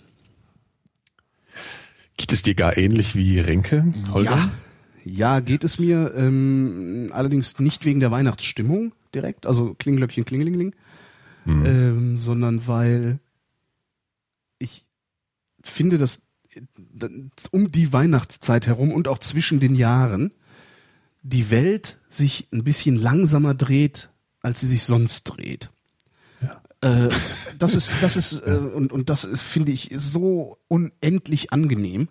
[2.17, 4.31] Geht es dir gar ähnlich wie Renke, Holger?
[4.31, 4.51] Ja,
[5.05, 10.75] ja, geht es mir ähm, allerdings nicht wegen der Weihnachtsstimmung direkt, also Klinglöckchen, Klingelingeling,
[11.45, 11.67] Hm.
[11.67, 13.19] ähm, sondern weil
[14.59, 14.87] ich
[15.63, 16.23] finde, dass
[16.55, 16.61] äh,
[17.51, 20.33] um die Weihnachtszeit herum und auch zwischen den Jahren
[21.23, 24.11] die Welt sich ein bisschen langsamer dreht,
[24.41, 25.71] als sie sich sonst dreht.
[26.81, 27.09] Äh,
[27.59, 32.09] das ist, das ist, äh, und, und das ist, finde ich, so unendlich angenehm.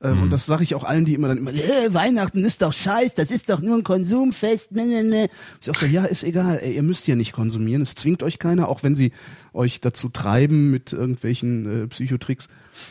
[0.00, 2.72] Ähm, Und das sage ich auch allen, die immer dann immer, äh, Weihnachten ist doch
[2.72, 4.72] scheiß, das ist doch nur ein Konsumfest.
[4.72, 5.28] Ne, ne, ne.
[5.60, 8.38] Ich auch so, ja, ist egal, ey, ihr müsst ja nicht konsumieren, es zwingt euch
[8.38, 9.10] keiner, auch wenn sie
[9.52, 12.48] euch dazu treiben mit irgendwelchen äh, Psychotricks.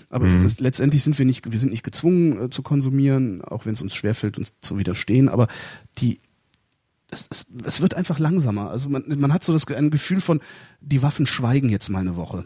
[0.10, 3.66] Aber es, das, letztendlich sind wir nicht, wir sind nicht gezwungen äh, zu konsumieren, auch
[3.66, 5.30] wenn es uns schwerfällt, uns zu widerstehen.
[5.30, 5.48] Aber
[6.00, 6.20] die,
[7.10, 8.70] es, es, es wird einfach langsamer.
[8.70, 10.42] Also man, man hat so das ein Gefühl von,
[10.82, 12.44] die Waffen schweigen jetzt mal eine Woche.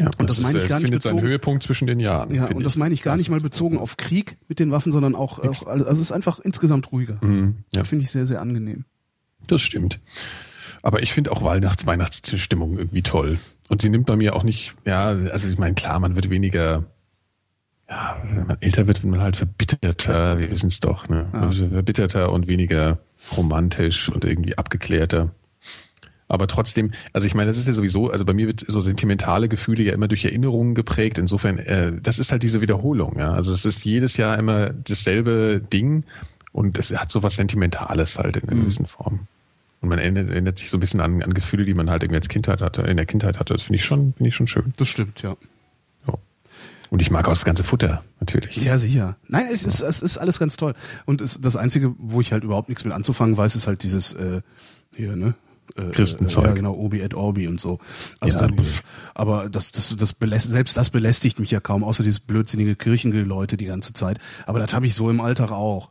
[0.00, 2.34] Ja, Und das meine ich äh, gar nicht findet seinen bezogen- Höhepunkt zwischen den Jahren.
[2.34, 5.14] Ja, und das meine ich gar nicht mal bezogen auf Krieg mit den Waffen, sondern
[5.14, 7.18] auch, auch also es ist einfach insgesamt ruhiger.
[7.22, 7.84] Mhm, ja.
[7.84, 8.84] Finde ich sehr, sehr angenehm.
[9.46, 10.00] Das stimmt.
[10.82, 13.38] Aber ich finde auch Weihnachts Weihnachtsstimmung irgendwie toll.
[13.68, 16.84] Und sie nimmt bei mir auch nicht, ja, also ich meine, klar, man wird weniger,
[17.88, 21.28] ja, wenn man älter wird, wird man halt verbitterter, wir wissen es doch, ne?
[21.32, 22.98] Man wird Verbitterter und weniger
[23.36, 25.30] romantisch und irgendwie abgeklärter.
[26.28, 29.48] Aber trotzdem, also ich meine, das ist ja sowieso, also bei mir wird so sentimentale
[29.48, 31.18] Gefühle ja immer durch Erinnerungen geprägt.
[31.18, 33.32] Insofern, äh, das ist halt diese Wiederholung, ja.
[33.32, 36.04] Also es ist jedes Jahr immer dasselbe Ding
[36.52, 39.26] und es hat so was Sentimentales halt in einer gewissen Form.
[39.80, 42.16] Und man erinnert, erinnert sich so ein bisschen an, an Gefühle, die man halt irgendwie
[42.16, 43.52] als Kindheit hatte, in der Kindheit hatte.
[43.52, 44.72] Das finde ich schon, finde ich schon schön.
[44.78, 45.36] Das stimmt, ja.
[46.08, 46.14] Ja.
[46.88, 48.56] Und ich mag auch das ganze Futter, natürlich.
[48.56, 49.18] Ja, sicher.
[49.28, 50.74] Nein, es ist, es ist alles ganz toll.
[51.04, 54.14] Und es, das Einzige, wo ich halt überhaupt nichts mit anzufangen weiß, ist halt dieses,
[54.14, 54.40] äh,
[54.96, 55.34] hier, ne?
[55.76, 56.44] Äh, Christenzeug.
[56.44, 57.78] Äh, ja, genau, Obi et Orbi und so.
[58.20, 58.82] Also Ja, da, pff,
[59.14, 63.56] aber das, das, das beläst, selbst das belästigt mich ja kaum, außer dieses blödsinnige Kirchengeläute
[63.56, 64.18] die ganze Zeit.
[64.46, 65.90] Aber das habe ich so im Alltag auch.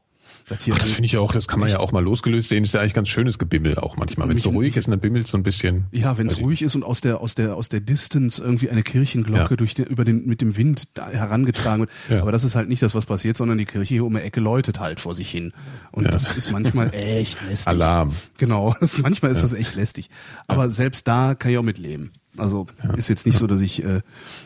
[0.49, 2.81] Ach, das finde ich auch, das kann man ja auch mal losgelöst sehen, ist ja
[2.81, 4.27] eigentlich ganz schönes Gebimmel auch manchmal.
[4.29, 5.85] Wenn es so ruhig ist, dann bimmelt so ein bisschen.
[5.91, 8.69] Ja, wenn es Also- ruhig ist und aus der aus der aus der Distance irgendwie
[8.69, 9.55] eine Kirchenglocke Ja.
[9.55, 11.91] durch den, über den mit dem Wind herangetragen wird.
[12.09, 12.21] Ja.
[12.21, 14.39] Aber das ist halt nicht das, was passiert, sondern die Kirche hier um die Ecke
[14.39, 15.53] läutet halt vor sich hin.
[15.91, 17.67] Und das ist manchmal echt lästig.
[17.67, 18.13] Alarm.
[18.37, 20.09] Genau, das, manchmal ist das echt lästig.
[20.47, 22.11] Aber selbst da kann ich auch mitleben.
[22.37, 22.65] Also
[22.97, 24.01] ist jetzt nicht so, dass ich äh,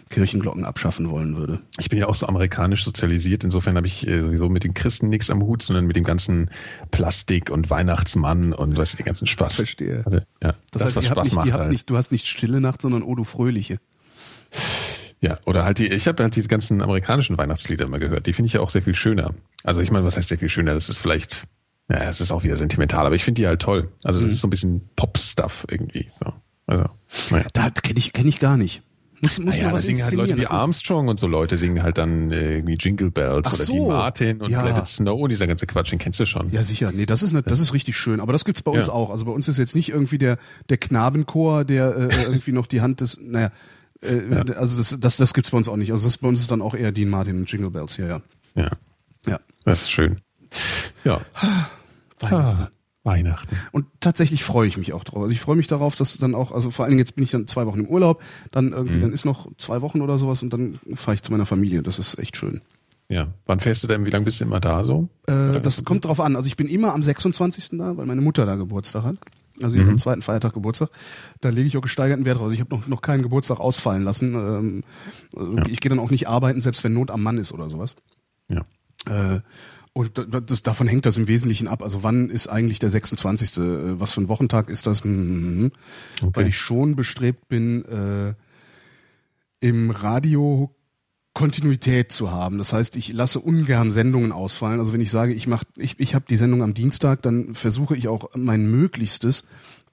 [0.09, 1.61] Kirchenglocken abschaffen wollen würde.
[1.79, 5.07] Ich bin ja auch so amerikanisch sozialisiert, insofern habe ich äh, sowieso mit den Christen
[5.09, 6.49] nichts am Hut, sondern mit dem ganzen
[6.91, 9.55] Plastik und Weihnachtsmann und was den ganzen Spaß.
[9.55, 10.03] Verstehe.
[10.05, 11.71] Also, ja, Das, das, heißt, was Spaß nicht, macht halt.
[11.71, 13.79] nicht, du hast nicht stille Nacht, sondern oh du fröhliche.
[15.21, 18.27] Ja, oder halt die, ich habe halt die ganzen amerikanischen Weihnachtslieder immer gehört.
[18.27, 19.33] Die finde ich ja auch sehr viel schöner.
[19.63, 20.73] Also ich meine, was heißt sehr viel schöner?
[20.73, 21.45] Das ist vielleicht,
[21.89, 23.89] ja, es ist auch wieder sentimental, aber ich finde die halt toll.
[24.03, 24.25] Also Mhm.
[24.25, 26.07] das ist so ein bisschen Pop-Stuff irgendwie.
[26.13, 26.31] So.
[26.67, 26.85] Also,
[27.31, 27.45] naja.
[27.53, 28.83] Da kenne ich kenn ich gar nicht.
[29.19, 30.45] Muss, muss Naja, man da was singen halt Leute wie.
[30.45, 33.71] Armstrong und so Leute singen halt dann äh, irgendwie Jingle Bells Ach oder so.
[33.73, 34.63] Dean Martin und Ja.
[34.63, 36.51] Let It Snow und dieser ganze Quatsch, den kennst du schon.
[36.51, 36.91] Ja, sicher.
[36.91, 38.19] Nee, das ist, ne, das ist richtig schön.
[38.19, 38.93] Aber das gibt's bei uns Ja.
[38.93, 39.09] auch.
[39.09, 40.37] Also bei uns ist jetzt nicht irgendwie der,
[40.69, 43.49] der Knabenchor, der äh, irgendwie noch die Hand des, naja,
[44.03, 45.89] äh, also das, das, das gibt's bei uns auch nicht.
[45.91, 48.21] Also das bei uns ist dann auch eher Dean Martin und Jingle Bells, ja, ja.
[48.53, 48.69] Ja,
[49.25, 49.39] Ja.
[49.65, 50.17] das ist schön.
[51.03, 51.21] Ja.
[52.19, 52.35] Weihnachten.
[52.35, 52.69] Ah,
[53.07, 53.57] Weihnachten.
[53.71, 55.23] Und tatsächlich freue ich mich auch drauf.
[55.23, 57.31] Also ich freue mich darauf, dass dann auch, also vor allen Dingen jetzt bin ich
[57.31, 58.21] dann zwei Wochen im Urlaub,
[58.51, 61.47] dann irgendwie, dann ist noch zwei Wochen oder sowas und dann fahre ich zu meiner
[61.47, 61.81] Familie.
[61.81, 62.61] Das ist echt schön.
[63.09, 63.29] Ja.
[63.45, 64.05] Wann fährst du denn?
[64.05, 65.07] Wie lange bist du immer da so?
[65.27, 66.35] Äh, das kommt drauf an.
[66.35, 67.77] Also ich bin immer am 26.
[67.77, 69.15] da, weil meine Mutter da Geburtstag hat.
[69.63, 70.89] Also ich habe am zweiten Feiertag Geburtstag.
[71.41, 72.43] Da lege ich auch gesteigerten Wert drauf.
[72.43, 74.35] Also ich habe noch, noch keinen Geburtstag ausfallen lassen.
[74.35, 74.83] Ähm,
[75.35, 77.95] also Ich gehe dann auch nicht arbeiten, selbst wenn Not am Mann ist oder sowas.
[78.51, 78.65] Ja.
[79.07, 79.41] Äh,
[79.97, 81.81] und da- da- das, davon hängt das im Wesentlichen ab.
[81.83, 83.57] Also wann ist eigentlich der 26.?
[83.57, 85.03] Äh, Was für ein Wochentag ist das?
[85.03, 85.71] Hm,
[86.21, 86.31] Okay.
[86.35, 88.33] Weil ich schon bestrebt bin, äh,
[89.59, 90.73] im Radio
[91.33, 92.57] Kontinuität zu haben.
[92.57, 94.79] Das heißt, ich lasse ungern Sendungen ausfallen.
[94.79, 97.95] Also wenn ich sage, ich mach, ich, ich habe die Sendung am Dienstag, dann versuche
[97.95, 99.45] ich auch mein Möglichstes,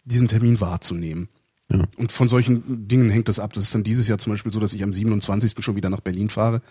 [0.06, 1.28] diesen Termin wahrzunehmen.
[1.70, 1.84] Ja.
[1.96, 3.52] Und von solchen Dingen hängt das ab.
[3.54, 5.62] Das ist dann dieses Jahr zum Beispiel so, dass ich am 27.
[5.62, 6.62] schon wieder nach Berlin fahre,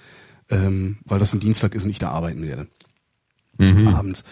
[0.50, 2.68] ähm, weil das ein Dienstag ist und ich da arbeiten werde.
[3.60, 4.24] Abends.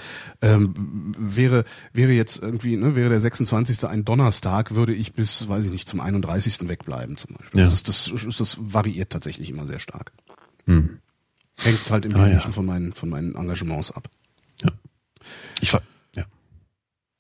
[0.42, 0.74] Ähm,
[1.18, 3.86] wäre, wäre jetzt irgendwie, ne, wäre der 26.
[3.88, 6.68] ein Donnerstag, würde ich bis, weiß ich nicht, zum 31.
[6.68, 7.62] wegbleiben zum Beispiel.
[7.62, 7.68] Ja.
[7.70, 10.12] Das, das, das variiert tatsächlich immer sehr stark.
[10.66, 11.00] Hm.
[11.58, 12.54] Hängt halt im Ah, Wesentlichen ja.
[12.54, 14.10] von meinen, von meinen Engagements ab.
[14.64, 14.72] Ja.
[15.62, 15.84] Ich war,
[16.16, 16.24] ja.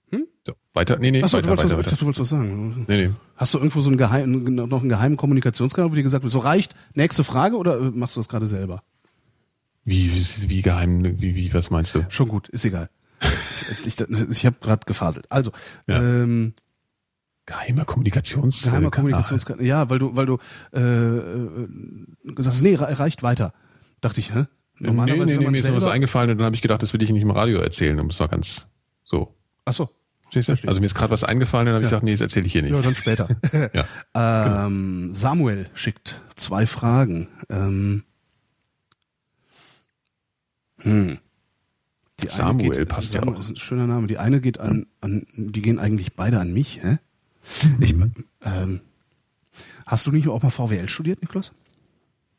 [0.09, 0.25] Hm?
[0.47, 1.89] So, weiter, nee, nee, Achso, weiter, du weiter, was, ich weiter.
[1.91, 2.85] dachte, du wolltest was sagen.
[2.87, 3.13] Nee, nee.
[3.35, 6.39] Hast du irgendwo so einen geheimen, noch einen geheimen Kommunikationskanal, wo dir gesagt wird, so
[6.39, 8.81] reicht, nächste Frage oder äh, machst du das gerade selber?
[9.83, 12.05] Wie, wie, wie geheim, wie, wie, was meinst du?
[12.09, 12.89] Schon gut, ist egal.
[13.85, 13.99] ich
[14.29, 15.25] ich habe gerade gefaselt.
[15.31, 15.51] Also,
[15.87, 16.01] Ja.
[16.01, 16.53] ähm,
[17.47, 18.61] Geheimer Kommunikations.
[18.63, 19.65] geheimer Kommunikationskanal.
[19.65, 20.37] Ja, weil du, weil du
[20.73, 21.67] äh, äh,
[22.35, 23.53] gesagt hast, nee, re- reicht weiter.
[23.99, 24.45] Dachte ich, hä?
[24.79, 26.93] Nee, nee, nee, nee, mir ist noch was eingefallen und dann habe ich gedacht, das
[26.93, 27.99] will ich nicht im Radio erzählen.
[27.99, 28.67] Und es war ganz
[29.03, 29.35] so.
[29.65, 29.89] Ach so.
[30.33, 31.97] Also mir ist gerade was eingefallen und dann habe ich Ja.
[31.97, 32.71] gedacht, nee, das erzähle ich hier nicht.
[32.71, 33.27] Ja, dann später.
[34.15, 34.65] Ja.
[34.67, 37.27] ähm, Samuel schickt zwei Fragen.
[37.49, 38.03] Ähm,
[40.83, 41.17] hm.
[42.19, 43.39] Die eine Samuel geht, passt ja auch.
[43.39, 44.07] ist ein schöner Name.
[44.07, 46.79] Die eine geht an, an, die gehen eigentlich beide an mich.
[46.83, 46.97] Hä?
[47.79, 48.11] Ich, Mhm.
[48.43, 48.81] ähm,
[49.87, 51.51] hast du nicht auch mal VWL studiert, Niklas?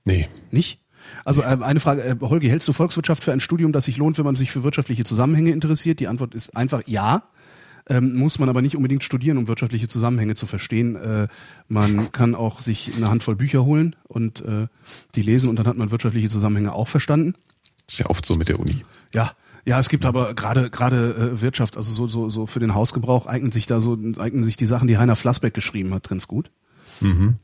[0.05, 0.29] Nee.
[0.51, 0.79] Nicht?
[1.25, 4.19] Also ähm, eine Frage, äh, Holgi, hältst du Volkswirtschaft für ein Studium, das sich lohnt,
[4.19, 5.99] wenn man sich für wirtschaftliche Zusammenhänge interessiert?
[5.99, 7.25] Die Antwort ist einfach ja.
[7.89, 10.95] Ähm, muss man aber nicht unbedingt studieren, um wirtschaftliche Zusammenhänge zu verstehen.
[10.95, 11.27] Äh,
[11.67, 14.69] man kann auch sich eine Handvoll Bücher holen und äh,
[15.17, 17.35] die lesen und dann hat man wirtschaftliche Zusammenhänge auch verstanden.
[17.89, 18.85] Ist ja oft so mit der Uni.
[19.15, 19.33] Ja,
[19.65, 23.27] ja, es gibt aber gerade gerade äh, Wirtschaft, also so so so für den Hausgebrauch
[23.27, 26.51] eignen sich da so eignen sich die Sachen, die Heiner Flassbeck geschrieben hat, ganz gut.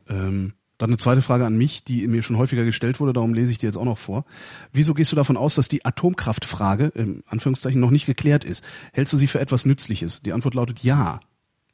[0.08, 3.50] Ähm, dann eine zweite Frage an mich, die mir schon häufiger gestellt wurde, darum lese
[3.50, 4.24] ich dir jetzt auch noch vor.
[4.72, 8.64] Wieso gehst du davon aus, dass die Atomkraftfrage, im Anführungszeichen, noch nicht geklärt ist?
[8.92, 10.22] Hältst du sie für etwas Nützliches?
[10.22, 11.18] Die Antwort lautet ja.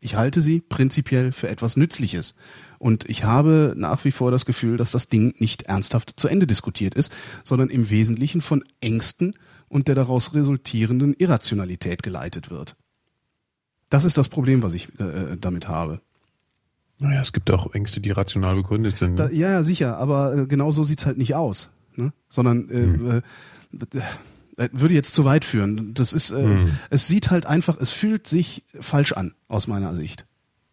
[0.04, 2.34] Ich halte sie prinzipiell für etwas Nützliches.
[2.78, 6.46] Und ich habe nach wie vor das Gefühl, dass das Ding nicht ernsthaft zu Ende
[6.46, 7.10] diskutiert ist,
[7.42, 9.32] sondern im Wesentlichen von Ängsten
[9.66, 12.76] und der daraus resultierenden Irrationalität geleitet wird.
[13.88, 16.02] Das ist das Problem, was ich äh, damit habe.
[16.98, 19.18] Naja, es gibt auch Ängste, die rational begründet sind.
[19.18, 21.70] Da, ja, sicher, aber äh, genau so sieht's halt nicht aus.
[21.96, 22.12] Ne?
[22.28, 24.02] Sondern äh, äh, äh,
[24.56, 25.94] würde jetzt zu weit führen.
[25.94, 30.26] Das ist, äh, es sieht halt einfach, es fühlt sich falsch an, aus meiner Sicht.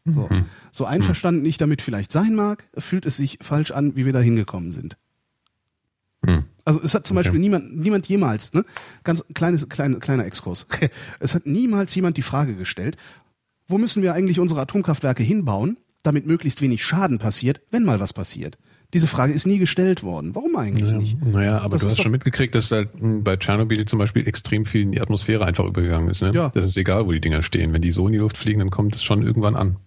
[0.04, 0.30] So,
[0.72, 4.20] so einverstanden ich damit vielleicht sein mag, fühlt es sich falsch an, wie wir da
[4.20, 4.98] hingekommen sind.
[6.26, 6.46] Hm.
[6.66, 7.26] Also es hat zum Okay.
[7.26, 8.64] Beispiel niemand, niemand jemals, ne,
[9.04, 10.68] ganz kleines, kleine, kleiner Exkurs.
[11.20, 12.98] Es hat niemals jemand die Frage gestellt,
[13.68, 18.14] wo müssen wir eigentlich unsere Atomkraftwerke hinbauen, damit möglichst wenig Schaden passiert, wenn mal was
[18.14, 18.58] passiert?
[18.94, 20.36] Diese Frage ist nie gestellt worden.
[20.36, 21.24] Warum eigentlich Ja, nicht?
[21.26, 24.66] naja, aber Das du hast schon mitgekriegt, dass halt mh, bei Tschernobyl zum Beispiel extrem
[24.66, 26.22] viel in die Atmosphäre einfach übergegangen ist.
[26.22, 26.32] Ne?
[26.34, 26.50] Ja.
[26.54, 27.72] Das ist egal, wo die Dinger stehen.
[27.74, 29.78] Wenn die so in die Luft fliegen, dann kommt es schon irgendwann an.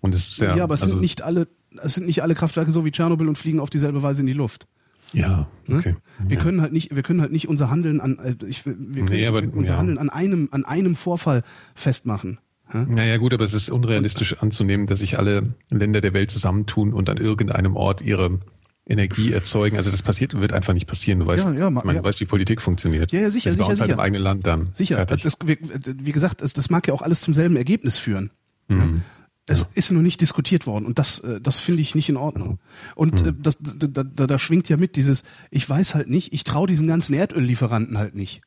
[0.00, 1.46] Und es ist ja, Ja, aber es also, sind nicht alle,
[1.82, 4.32] es sind nicht alle Kraftwerke so wie Tschernobyl und fliegen auf dieselbe Weise in die
[4.32, 4.66] Luft.
[5.12, 5.76] Ja, Ne?
[5.76, 5.94] okay.
[6.26, 6.42] Wir ja.
[6.42, 9.26] können halt nicht, wir können halt nicht unser Handeln an, äh, ich, wir können Nee,
[9.28, 9.78] aber- unser ja.
[9.78, 11.42] Handeln an einem, an einem Vorfall
[11.76, 12.38] festmachen.
[12.74, 12.84] Hä?
[12.88, 17.08] Naja gut, aber es ist unrealistisch anzunehmen, dass sich alle Länder der Welt zusammentun und
[17.08, 18.40] an irgendeinem Ort ihre
[18.86, 19.76] Energie erzeugen.
[19.78, 21.20] Also das passiert, wird einfach nicht passieren.
[21.20, 22.04] Du weißt, Ja, ja, ma- man ja.
[22.04, 23.12] weiß, wie Politik funktioniert.
[23.12, 23.92] Ja, ja, sicher, das sicher, halt sicher.
[23.94, 24.68] im eigenen Land dann.
[24.74, 28.30] Sicher, das, wie, gesagt, es, das mag ja auch alles zum selben Ergebnis führen.
[28.68, 29.00] Mhm.
[29.46, 32.58] Es ist nur nicht diskutiert worden und das, äh, das finde ich nicht in Ordnung.
[32.94, 33.28] Und Mhm.
[33.28, 36.66] äh, das, da, da, da schwingt ja mit dieses, ich weiß halt nicht, ich traue
[36.66, 38.40] diesen ganzen Erdöllieferanten halt nicht.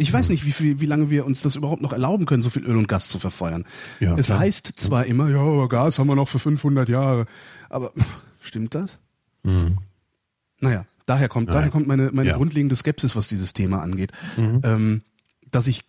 [0.00, 2.50] Ich weiß nicht, wie, viel, wie lange wir uns das überhaupt noch erlauben können, so
[2.50, 3.64] viel Öl und Gas zu verfeuern.
[4.00, 4.40] Ja, es klar.
[4.40, 7.26] heißt zwar immer, ja, aber Gas haben wir noch für 500 Jahre,
[7.68, 7.92] aber
[8.40, 8.98] stimmt das?
[9.42, 9.78] Mhm.
[10.60, 11.54] Naja, daher kommt, Ja.
[11.54, 12.36] daher kommt meine, meine Ja.
[12.36, 14.12] grundlegende Skepsis, was dieses Thema angeht.
[14.36, 14.60] Mhm.
[14.64, 15.02] Ähm,
[15.50, 15.84] dass ich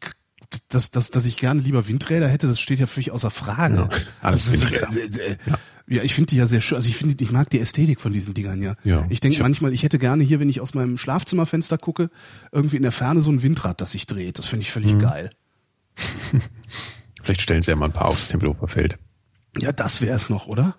[0.68, 3.76] dass, dass, dass ich gerne lieber Windräder hätte, das steht ja völlig außer Frage.
[3.76, 3.90] Ja,
[4.20, 5.22] alles Das ist- Windräder.
[5.24, 5.58] äh, äh, ja.
[6.02, 6.78] Ich finde die ja sehr schön.
[6.78, 8.76] Also ich finde, ich mag die Ästhetik von diesen Dingern ja.
[8.84, 12.10] Ja, ich denke manchmal, ich hätte gerne hier, wenn ich aus meinem Schlafzimmerfenster gucke,
[12.52, 14.38] irgendwie in der Ferne so ein Windrad, das sich dreht.
[14.40, 15.00] Das finde ich völlig Mhm.
[15.00, 15.32] geil.
[17.24, 18.98] Vielleicht stellen sie ja mal ein paar aufs Tempelhofer Feld.
[19.60, 20.76] Ja, das wäre es noch, oder?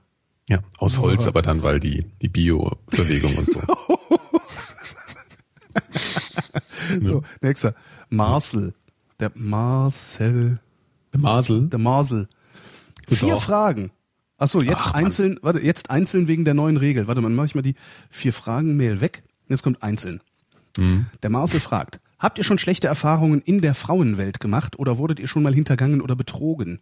[0.49, 1.29] Ja, aus Holz, Ja.
[1.31, 3.61] aber dann, weil die, die Bio-Bewegung und so.
[7.03, 7.75] So, nächster.
[8.11, 8.75] Marcel.
[9.21, 10.59] Der Marcel.
[11.13, 11.69] Der Masel.
[11.69, 12.29] Der Marcel.
[13.09, 13.43] Vier auch.
[13.43, 13.91] Fragen.
[14.43, 17.07] Achso, jetzt Ach, einzeln, warte, jetzt einzeln wegen der neuen Regel.
[17.07, 17.77] Warte mal, mach ich mal die
[18.11, 19.23] vier Fragen Mail weg.
[19.49, 20.21] Jetzt kommt einzeln.
[20.77, 21.07] Mhm.
[21.23, 25.29] Der Marcel fragt, habt ihr schon schlechte Erfahrungen in der Frauenwelt gemacht oder wurdet ihr
[25.29, 26.81] schon mal hintergangen oder betrogen?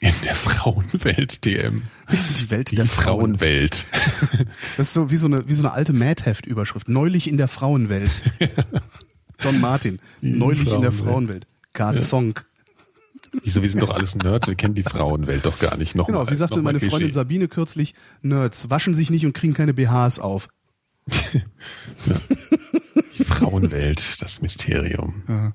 [0.00, 1.82] In der Frauenwelt, DM.
[2.38, 3.38] Die Welt Die der Frauen.
[3.38, 3.84] Frauenwelt.
[4.76, 6.88] Das ist so wie so eine, wie so eine alte Mad-Heft-Überschrift.
[6.88, 8.12] Neulich in der Frauenwelt.
[9.42, 9.98] Don Martin.
[10.20, 11.44] Die Neulich in der Frauenwelt.
[11.72, 12.02] Frauenwelt.
[12.02, 12.44] K-Zonk.
[13.42, 15.94] Wieso, wir sind doch alles Nerds, wir kennen die Frauenwelt doch gar nicht.
[15.94, 17.12] Nochmal, Genau, wie sagte meine Freundin Klischee.
[17.14, 20.48] Sabine kürzlich, Nerds waschen sich nicht und kriegen keine BHs auf.
[23.18, 25.22] Die Frauenwelt, das Mysterium.
[25.28, 25.52] Ja.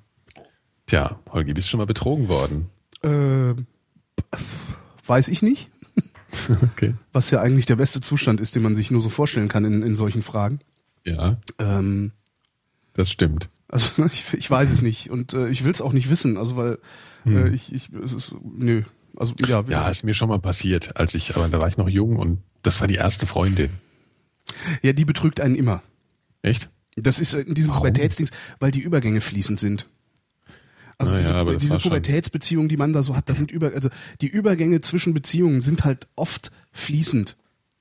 [0.86, 2.70] Tja, Holgi, bist du schon mal betrogen worden?
[3.04, 3.54] Äh,
[5.06, 5.70] weiß ich nicht,
[6.64, 6.94] Okay.
[7.14, 9.84] was ja eigentlich der beste Zustand ist, den man sich nur so vorstellen kann in,
[9.84, 10.60] in solchen Fragen.
[11.06, 12.12] Ja, Ähm,
[12.94, 13.50] das stimmt.
[13.68, 16.58] also ich, ich weiß es nicht und äh, ich will es auch nicht wissen, also
[16.58, 16.80] weil
[17.28, 18.84] äh, ich, ich es ist nö,
[19.16, 21.90] also ja, Ja, ist mir schon mal passiert, als ich, aber da war ich noch
[21.90, 23.70] jung und das war die erste Freundin.
[24.82, 25.82] ja, die betrügt einen immer.
[26.42, 26.70] Echt?
[26.96, 27.74] Das ist in diesem?
[27.74, 29.88] Pubertätsdings, weil die Übergänge fließend sind.
[30.98, 33.90] Also Naja, diese, diese Pubertätsbeziehungen, die man da so hat, das sind über, also
[34.22, 37.38] die Übergänge zwischen Beziehungen sind halt oft fließend.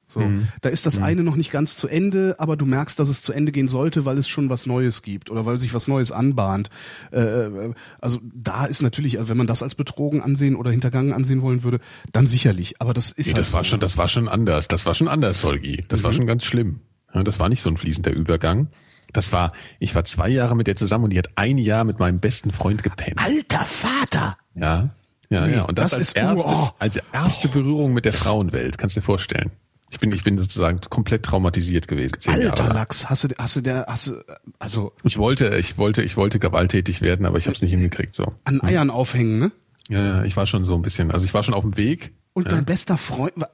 [0.08, 0.46] So, Mhm.
[0.62, 3.32] da ist das eine noch nicht ganz zu Ende, aber du merkst, dass es zu
[3.32, 6.70] Ende gehen sollte, weil es schon was Neues gibt oder weil sich was Neues anbahnt.
[7.12, 11.12] Äh, äh, also da ist natürlich, also wenn man das als betrogen ansehen oder hintergangen
[11.12, 11.80] ansehen wollen würde,
[12.12, 12.80] dann sicherlich.
[12.80, 13.70] Aber das ist Nee, halt das war so.
[13.70, 14.68] schon, das war schon anders.
[14.68, 15.84] Das war schon anders, Holgi.
[15.88, 16.04] Das Mhm.
[16.04, 16.80] war schon ganz schlimm.
[17.12, 18.68] Das war nicht so ein fließender Übergang.
[19.12, 21.98] Das war, ich war zwei Jahre mit der zusammen und die hat ein Jahr mit
[21.98, 23.18] meinem besten Freund gepennt.
[23.18, 24.36] Alter Vater!
[24.54, 24.90] Ja,
[25.30, 25.62] ja, Nee, ja.
[25.62, 26.68] Und das, das als, ist- erstes, oh.
[26.78, 29.50] als erste Berührung mit der Frauenwelt, kannst du dir vorstellen.
[29.90, 32.14] Ich bin, ich bin sozusagen komplett traumatisiert gewesen.
[32.18, 32.74] Zehn Jahre Alter lang.
[32.74, 34.14] Lachs, hast du, hast du der, hast du,
[34.58, 38.14] also Ich wollte, ich wollte, ich wollte gewalttätig werden, aber ich habe es nicht hingekriegt.
[38.14, 38.34] So.
[38.44, 39.52] an Eiern aufhängen, ne?
[39.88, 42.12] Ja, ich war schon so ein bisschen, also ich war schon auf dem Weg.
[42.32, 43.48] Und dein bester Freund, wa-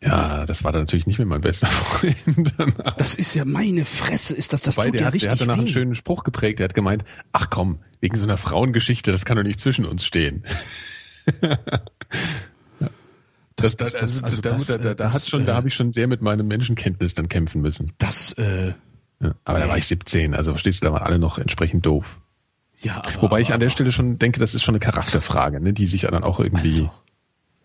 [0.00, 2.54] Ja, das war dann natürlich nicht mehr mein bester Freund.
[2.96, 5.32] das ist ja meine Fresse, ist das, das Wobei, tut der, ja hat, der richtig
[5.32, 5.60] hat danach weh.
[5.62, 6.60] einen schönen Spruch geprägt.
[6.60, 10.04] Der hat gemeint, ach komm, wegen so einer Frauengeschichte, das kann doch nicht zwischen uns
[10.04, 10.44] stehen.
[13.58, 15.68] Das- Das, das, also, also da, da, da, äh, da hat schon, da äh, habe
[15.68, 17.92] ich schon sehr mit meinem Menschenkenntnis dann kämpfen müssen.
[17.98, 18.72] Das, äh,
[19.20, 22.18] Ja, aber da war ich 17, also verstehst du, da waren alle noch entsprechend doof.
[22.80, 25.72] ja, aber, Wobei ich an der Stelle schon denke, das ist schon eine Charakterfrage, ne,
[25.72, 26.68] die sich dann auch irgendwie.
[26.68, 26.90] Also.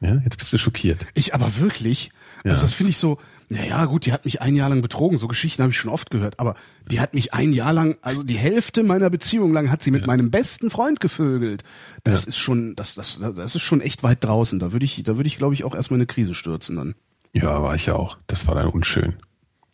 [0.01, 1.05] Ja, jetzt bist du schockiert.
[1.13, 2.09] Ich aber wirklich,
[2.43, 2.51] Ja.
[2.51, 3.19] also das finde ich so,
[3.53, 6.09] naja gut, die hat mich ein Jahr lang betrogen, so Geschichten habe ich schon oft
[6.11, 6.55] gehört, aber
[6.89, 10.05] die hat mich ein Jahr lang, also die Hälfte meiner Beziehung lang hat sie mit
[10.07, 11.63] meinem besten Freund gevögelt.
[12.03, 12.29] Das Ja.
[12.29, 14.59] ist schon, das, das, das ist schon echt weit draußen.
[14.59, 16.95] Da würde ich, da würde ich, glaube ich, auch erstmal in eine Krise stürzen dann.
[17.33, 18.17] Ja, war ich ja auch.
[18.27, 19.15] Das war dann unschön.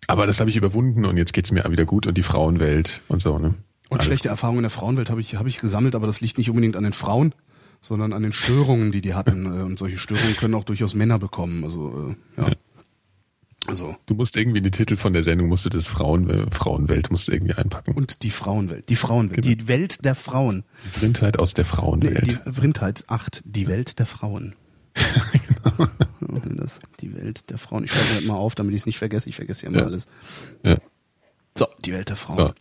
[0.08, 3.22] Aber das habe ich überwunden und jetzt geht's mir wieder gut und die Frauenwelt und
[3.22, 3.56] so, ne?
[3.90, 6.38] Und Alles schlechte Erfahrungen in der Frauenwelt habe ich, habe ich gesammelt, aber das liegt
[6.38, 7.34] nicht unbedingt an den Frauen,
[7.82, 9.46] sondern an den Störungen, die die hatten.
[9.46, 11.64] Äh, Und solche Störungen können auch durchaus Männer bekommen.
[11.64, 12.48] Also, äh, ja.
[13.68, 17.11] Also, Du musst irgendwie den Titel von der Sendung, musst du das Frauen, äh, Frauenwelt,
[17.11, 17.94] musst du irgendwie einpacken.
[17.94, 18.90] und die Frauenwelt.
[18.90, 19.44] Die Frauenwelt.
[19.44, 19.56] Genau.
[19.56, 20.64] Die Welt der Frauen.
[20.86, 22.40] Die Vrindheit aus der Nee, Frauenwelt.
[22.45, 23.41] die Vrindheit 8.
[23.45, 24.56] Die Welt der Frauen.
[26.56, 27.84] das, die Welt der Frauen.
[27.84, 29.30] Ich schreibe das mal auf, damit ich es nicht vergesse.
[29.30, 29.86] Ich vergesse ja immer Ja.
[29.86, 30.07] alles.
[30.65, 30.77] Ja.
[31.57, 32.38] So, die Welt der Frauen.
[32.40, 32.53] So.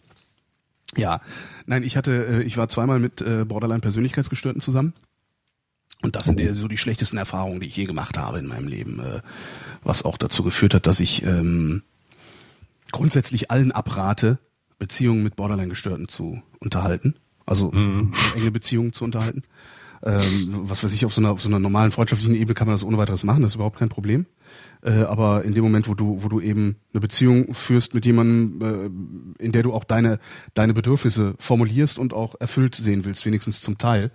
[0.97, 1.21] Ja,
[1.67, 4.95] nein, ich hatte, äh, ich war zweimal mit äh, Borderline-Persönlichkeitsgestörten zusammen.
[6.03, 8.69] Und das sind eher so die schlechtesten Erfahrungen, die ich je gemacht habe in meinem
[8.69, 9.21] Leben, äh,
[9.83, 11.83] was auch dazu geführt hat, dass ich ähm,
[12.93, 14.39] grundsätzlich allen abrate,
[14.79, 17.17] Beziehungen mit Borderline-Gestörten zu unterhalten,
[17.47, 19.43] also enge Beziehungen zu unterhalten.
[20.03, 22.75] Ähm, was weiß ich, auf so, einer, auf so einer normalen freundschaftlichen Ebene kann man
[22.75, 24.27] das ohne weiteres machen, das ist überhaupt kein Problem.
[24.83, 29.35] Äh, aber in dem Moment, wo du, wo du eben eine Beziehung führst mit jemandem,
[29.39, 30.21] äh, in der du auch deine,
[30.55, 34.13] deine Bedürfnisse formulierst und auch erfüllt sehen willst, wenigstens zum Teil,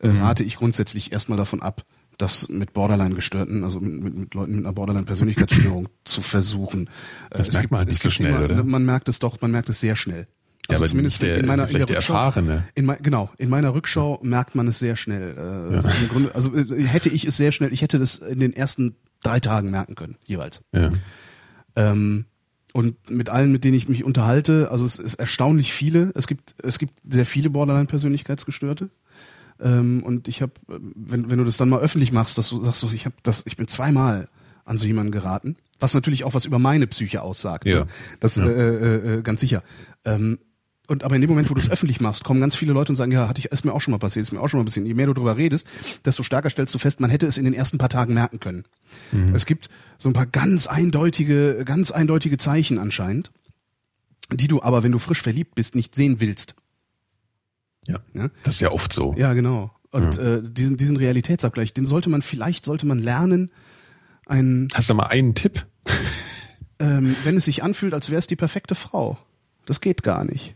[0.00, 1.84] äh, rate ich grundsätzlich erstmal davon ab,
[2.18, 6.86] das mit Borderline-Gestörten, also mit, mit, mit Leuten mit einer Borderline-Persönlichkeitsstörung zu versuchen.
[7.30, 8.64] Äh, Das es merkt man es nicht so gibt schnell, immer, oder?
[8.64, 10.26] Man merkt es doch, man merkt es sehr schnell.
[10.68, 12.66] Ja, aber zumindest der- in meiner, in der Rückschau, Erfahrene.
[12.74, 15.36] in mein, genau, in meiner Rückschau merkt man es sehr schnell.
[15.36, 18.40] Äh, also, im Grunde, also äh, hätte ich es sehr schnell, ich hätte das in
[18.40, 20.62] den ersten drei Tagen merken können, jeweils.
[20.72, 20.90] Ja.
[21.76, 22.24] Ähm,
[22.72, 26.10] und mit allen, mit denen ich mich unterhalte, also es ist erstaunlich viele.
[26.14, 28.90] Es gibt, es gibt sehr viele Borderline-Persönlichkeitsgestörte.
[29.60, 32.80] Ähm, und ich habe, wenn, wenn du das dann mal öffentlich machst, dass du sagst,
[32.80, 34.28] so, ich habe das, ich bin zweimal
[34.64, 37.66] an so jemanden geraten, was natürlich auch was über meine Psyche aussagt.
[37.66, 37.80] Ja.
[37.80, 37.86] Ne?
[38.20, 39.62] Das Äh, äh, äh, ganz sicher.
[40.04, 40.38] Ähm,
[40.88, 42.96] und aber in dem Moment, wo du es öffentlich machst, kommen ganz viele Leute und
[42.96, 44.64] sagen, ja, hatte ich, ist mir auch schon mal passiert, ist mir auch schon mal
[44.64, 44.86] passiert.
[44.86, 45.68] Je mehr du darüber redest,
[46.04, 48.64] desto stärker stellst du fest, man hätte es in den ersten paar Tagen merken können.
[49.34, 49.68] Es gibt
[49.98, 53.32] so ein paar ganz eindeutige, ganz eindeutige Zeichen anscheinend,
[54.32, 56.54] die du aber, wenn du frisch verliebt bist, nicht sehen willst.
[57.86, 57.98] Ja.
[58.14, 58.30] Ja?
[58.42, 59.14] Das ist ja oft so.
[59.16, 59.70] Ja, genau.
[59.90, 63.50] Und Äh, diesen, diesen Realitätsabgleich, den sollte man, vielleicht sollte man lernen,
[64.26, 65.64] ein, Hast du mal einen Tipp?
[66.78, 69.18] ähm, wenn es sich anfühlt, als wäre es die perfekte Frau.
[69.64, 70.54] Das geht gar nicht.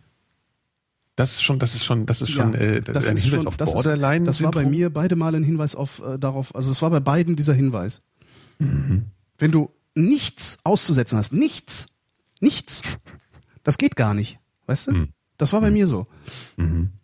[1.16, 3.39] Das ist schon, das ist schon, das ist schon, Ja, äh, das ein ist Hinweis
[3.39, 4.24] schon, auf das, ist, Borderline.
[4.24, 7.01] das war bei mir beide Male ein Hinweis auf äh, darauf, also es war bei
[7.01, 8.02] beiden dieser Hinweis.
[8.59, 9.07] Mhm.
[9.39, 11.89] Wenn du nichts auszusetzen hast, nichts,
[12.40, 12.82] nichts,
[13.65, 14.93] das geht gar nicht, weißt du?
[15.41, 16.07] Das war bei mir so.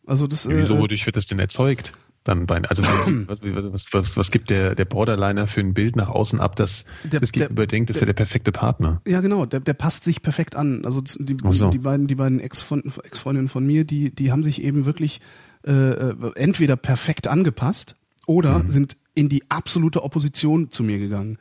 [0.07, 0.59] Also das, Mhm.
[0.59, 1.93] Wieso, äh, wodurch wird das denn erzeugt?
[2.25, 2.83] Dann bei, also
[3.29, 6.85] was, was, was, was gibt der, der Borderliner für ein Bild nach außen ab, dass
[7.05, 9.01] Der- das Gegenüber der- denkt, das wäre der perfekte Partner?
[9.07, 10.85] Ja, genau, der, der passt sich perfekt an.
[10.85, 11.71] Also die, so.
[11.71, 15.21] die beiden, die beiden Ex-Freund- Ex-Freundinnen von mir, die, die haben sich eben wirklich
[15.67, 17.95] äh, äh, entweder perfekt angepasst
[18.27, 18.71] oder Mhm.
[18.71, 21.39] sind in die absolute Opposition zu mir gegangen.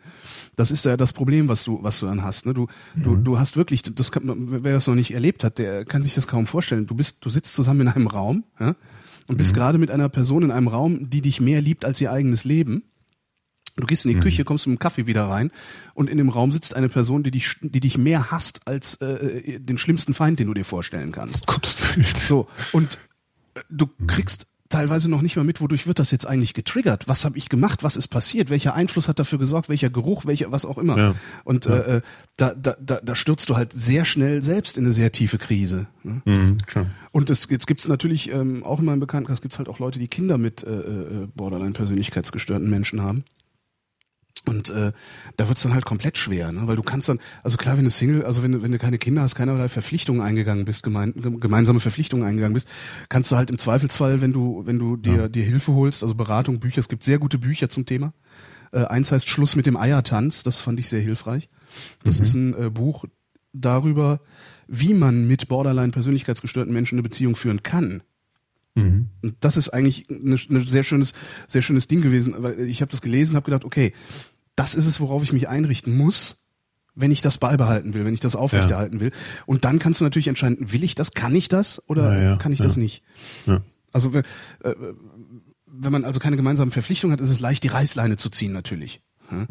[0.55, 2.45] Das ist ja das Problem, was du, was du dann hast.
[2.45, 2.53] Ne?
[2.53, 3.23] Du, du, Mhm.
[3.25, 4.23] du hast wirklich, das kann,
[4.63, 6.87] wer das noch nicht erlebt hat, der kann sich das kaum vorstellen.
[6.87, 8.77] Du bist, du sitzt zusammen in einem Raum ja, und
[9.35, 9.37] Mhm.
[9.37, 12.45] bist gerade mit einer Person in einem Raum, die dich mehr liebt als ihr eigenes
[12.45, 12.83] Leben.
[13.77, 14.15] Du gehst in Mhm.
[14.15, 15.51] die Küche, kommst mit dem Kaffee wieder rein
[15.95, 19.59] und in dem Raum sitzt eine Person, die dich, die dich mehr hasst als äh,
[19.59, 21.45] den schlimmsten Feind, den du dir vorstellen kannst.
[21.45, 22.07] Gottes Willen.
[22.15, 22.97] So, und
[23.55, 27.07] äh, du kriegst teilweise noch nicht mal mit, wodurch wird das jetzt eigentlich getriggert?
[27.07, 27.83] Was habe ich gemacht?
[27.83, 28.49] Was ist passiert?
[28.49, 29.69] Welcher Einfluss hat dafür gesorgt?
[29.69, 30.25] Welcher Geruch?
[30.25, 30.97] Welcher, was auch immer.
[30.97, 31.15] Ja.
[31.43, 32.01] Und Äh, äh,
[32.37, 35.87] da, da, da, da stürzt du halt sehr schnell selbst in eine sehr tiefe Krise.
[36.03, 36.21] Ne?
[36.25, 36.57] Mhm.
[37.11, 40.07] Und es, jetzt gibt's natürlich ähm, auch in meinem Bekanntenkreis gibt's halt auch Leute, die
[40.07, 43.23] Kinder mit äh, äh, Borderline-Persönlichkeitsgestörten Menschen haben.
[44.47, 44.91] Und äh,
[45.37, 46.67] da wird's dann halt komplett schwer, ne?
[46.67, 48.97] weil du kannst dann, also klar, wenn du Single, also wenn du, wenn du keine
[48.97, 52.67] Kinder hast, keinerlei Verpflichtungen eingegangen bist, gemein, gem- gemeinsame Verpflichtungen eingegangen bist,
[53.09, 56.59] kannst du halt im Zweifelsfall, wenn du, wenn du dir, dir Hilfe holst, also Beratung,
[56.59, 58.13] Bücher, es gibt sehr gute Bücher zum Thema.
[58.71, 61.49] Äh, eins heißt Schluss mit dem Eiertanz, das fand ich sehr hilfreich.
[62.03, 63.05] Das ist ein äh, Buch
[63.53, 64.21] darüber,
[64.67, 68.03] wie man mit Borderline-Persönlichkeitsgestörten Menschen eine Beziehung führen kann.
[68.75, 69.07] Mhm.
[69.21, 71.13] Und das ist eigentlich ein ne sehr schönes,
[71.47, 73.93] sehr schönes Ding gewesen, weil ich habe das gelesen, habe gedacht, okay,
[74.55, 76.45] das ist es, worauf ich mich einrichten muss,
[76.95, 79.11] wenn ich das beibehalten will, wenn ich das aufrechterhalten will.
[79.45, 82.35] Und dann kannst du natürlich entscheiden, will ich das, kann ich das oder Ja, ja,
[82.37, 82.65] kann ich ja.
[82.65, 83.03] das nicht?
[83.45, 83.61] Ja.
[83.91, 84.23] Also wenn-
[84.63, 84.73] äh,
[85.65, 89.01] wenn man also keine gemeinsamen Verpflichtungen hat, ist es leicht, die Reißleine zu ziehen natürlich.
[89.29, 89.45] Ja?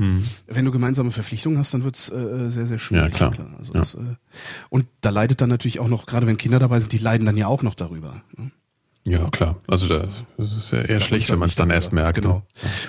[0.47, 3.13] Wenn du gemeinsame Verpflichtungen hast, dann wird's äh, sehr, sehr schwierig.
[3.13, 3.19] Mhm.
[3.21, 3.51] Ja, klar.
[3.59, 3.81] Also Ja.
[3.81, 3.99] Das, äh,
[4.71, 7.37] und da leidet dann natürlich auch noch, gerade wenn Kinder dabei sind, die leiden dann
[7.37, 8.23] ja auch noch darüber.
[8.37, 8.51] Ne?
[9.07, 9.61] Ja, klar.
[9.69, 12.23] Also das, ist ja eher schlecht, wenn man es dann erst merkt.
[12.23, 12.37] Genau.
[12.37, 12.43] Ne?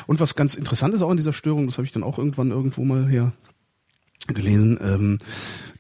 [0.08, 2.52] Und was ganz interessant ist auch in dieser Störung, das habe ich dann auch irgendwann
[2.52, 3.34] irgendwo mal her
[4.28, 5.18] gelesen, ähm,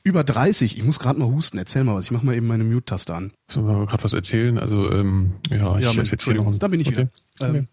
[0.04, 2.64] über 30, ich muss gerade mal husten, erzähl mal was, ich mache mal eben meine
[2.64, 3.32] Mute-Taste an.
[3.50, 4.60] Sollen wir gerade was erzählen?
[4.60, 6.60] Also, ähm, ja, ich Ja, erzähle jetzt hier Entschuldigung, noch.
[6.60, 7.08] da bin ich okay.
[7.40, 7.56] wieder.
[7.56, 7.68] Ähm,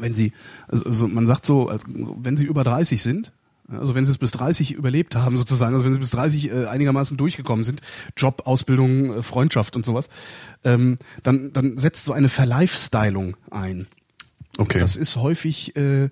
[0.00, 0.32] wenn sie,
[0.68, 1.84] also, also man sagt so, also,
[2.22, 3.32] wenn sie über 30 sind,
[3.68, 6.66] also wenn sie es bis 30 überlebt haben sozusagen, also wenn sie bis 30 äh,
[6.66, 7.80] einigermaßen durchgekommen sind,
[8.16, 10.08] Job, Ausbildung, äh, Freundschaft und sowas,
[10.64, 13.86] ähm, dann, dann setzt so eine Verlifestylung ein.
[14.58, 14.78] Okay.
[14.78, 16.10] Das ist häufig äh,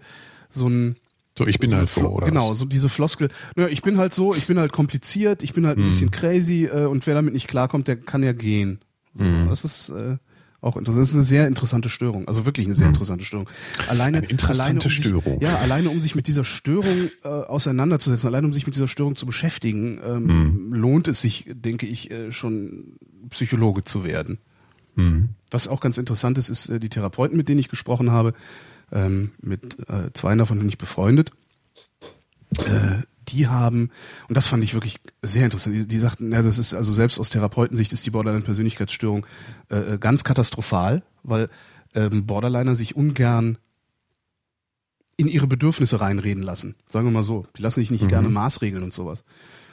[0.48, 0.94] so ein
[1.38, 2.26] so, ich bin so halt so, oder?
[2.26, 3.28] Genau, so diese Floskel.
[3.54, 5.88] Naja, ich bin halt so, ich bin halt kompliziert, ich bin halt ein Mhm.
[5.90, 8.80] bisschen crazy äh, und wer damit nicht klarkommt, der kann ja gehen.
[9.14, 9.46] Mhm.
[9.48, 10.16] Das ist äh,
[10.62, 11.02] Auch interessant.
[11.02, 12.28] Das ist eine sehr interessante Störung.
[12.28, 13.48] Also wirklich eine sehr interessante Störung.
[13.88, 15.38] Alleine, Eine interessante alleine, um Störung.
[15.38, 18.88] Sich, ja, alleine um sich mit dieser Störung äh, auseinanderzusetzen, alleine um sich mit dieser
[18.88, 20.72] Störung zu beschäftigen, ähm, Hm.
[20.74, 22.98] lohnt es sich, denke ich, äh, schon
[23.30, 24.38] Psychologe zu werden.
[24.96, 25.30] Hm.
[25.50, 28.34] Was auch ganz interessant ist, ist äh, die Therapeuten, mit denen ich gesprochen habe.
[28.92, 31.30] Ähm, mit äh, zwei davon bin ich befreundet.
[32.58, 33.90] Äh, die haben,
[34.28, 37.18] und das fand ich wirklich sehr interessant, die, die sagten, ja, das ist also selbst
[37.18, 39.26] aus Therapeutensicht ist die Borderline-Persönlichkeitsstörung
[39.70, 41.48] äh, äh, ganz katastrophal, weil
[41.94, 43.58] ähm, Borderliner sich ungern
[45.16, 46.76] in ihre Bedürfnisse reinreden lassen.
[46.86, 47.44] Sagen wir mal so.
[47.58, 49.22] Die lassen sich nicht gerne Maßregeln und sowas.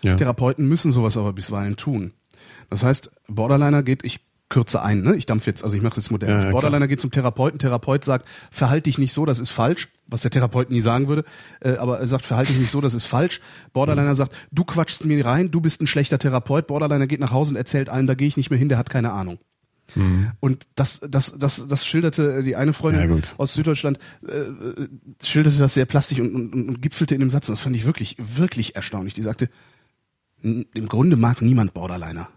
[0.04, 0.16] Ja.
[0.16, 2.12] Therapeuten müssen sowas aber bisweilen tun.
[2.70, 5.16] Das heißt, Borderliner geht, ich kürze ein, ne?
[5.16, 6.30] Ich dampf jetzt, also ich mache das modern.
[6.30, 9.90] Ja, ja, Borderliner geht zum Therapeuten, Therapeut sagt, verhalte dich nicht so, das ist falsch,
[10.08, 11.26] was der Therapeut nie sagen würde,
[11.60, 13.42] äh, aber er sagt, verhalte dich nicht so, das ist falsch.
[13.74, 16.68] Borderliner sagt, du quatschst mir rein, du bist ein schlechter Therapeut.
[16.68, 18.90] Borderliner geht nach Hause und erzählt allen, da gehe ich nicht mehr hin, der hat
[18.90, 19.38] keine Ahnung.
[20.42, 23.08] Und das, das, das, das schilderte die eine Freundin Ja,
[23.38, 23.98] aus Süddeutschland,
[24.28, 24.88] äh, äh,
[25.24, 27.48] schilderte das sehr plastisch und, und, und gipfelte in dem Satz.
[27.50, 29.14] Und das fand ich wirklich, wirklich erstaunlich.
[29.14, 29.50] Die sagte,
[30.44, 32.28] "N- im Grunde mag niemand Borderliner.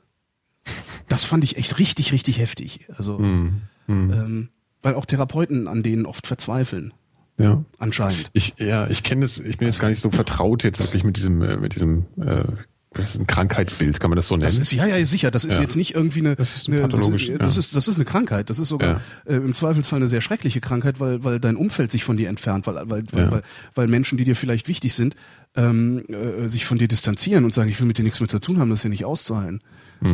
[1.11, 2.87] Das fand ich echt richtig, richtig heftig.
[2.97, 3.61] Also, Hm.
[3.89, 4.49] Ähm,
[4.82, 6.95] weil auch Therapeuten an denen oft verzweifeln,
[7.39, 7.65] Ja.
[7.78, 8.31] anscheinend.
[8.32, 11.16] Ich, ja, ich kenne das, ich bin jetzt gar nicht so vertraut jetzt wirklich mit
[11.16, 12.45] diesem, äh, mit diesem, äh,
[12.92, 14.46] das ist ein Krankheitsbild, kann man das so nennen?
[14.46, 15.30] Das ist ja, ja, sicher.
[15.30, 15.60] Das ist Ja.
[15.62, 17.60] jetzt nicht irgendwie eine, Das ist ein eine das, ist, das ja.
[17.60, 18.50] ist, das ist eine Krankheit.
[18.50, 22.02] Das ist sogar äh, im Zweifelsfall eine sehr schreckliche Krankheit, weil, weil dein Umfeld sich
[22.02, 23.30] von dir entfernt, weil, weil, weil, Ja.
[23.32, 23.42] weil,
[23.76, 25.14] weil Menschen, die dir vielleicht wichtig sind,
[25.54, 28.40] ähm, äh, sich von dir distanzieren und sagen, ich will mit dir nichts mehr zu
[28.40, 29.60] tun haben, das ja nicht auszuhalten.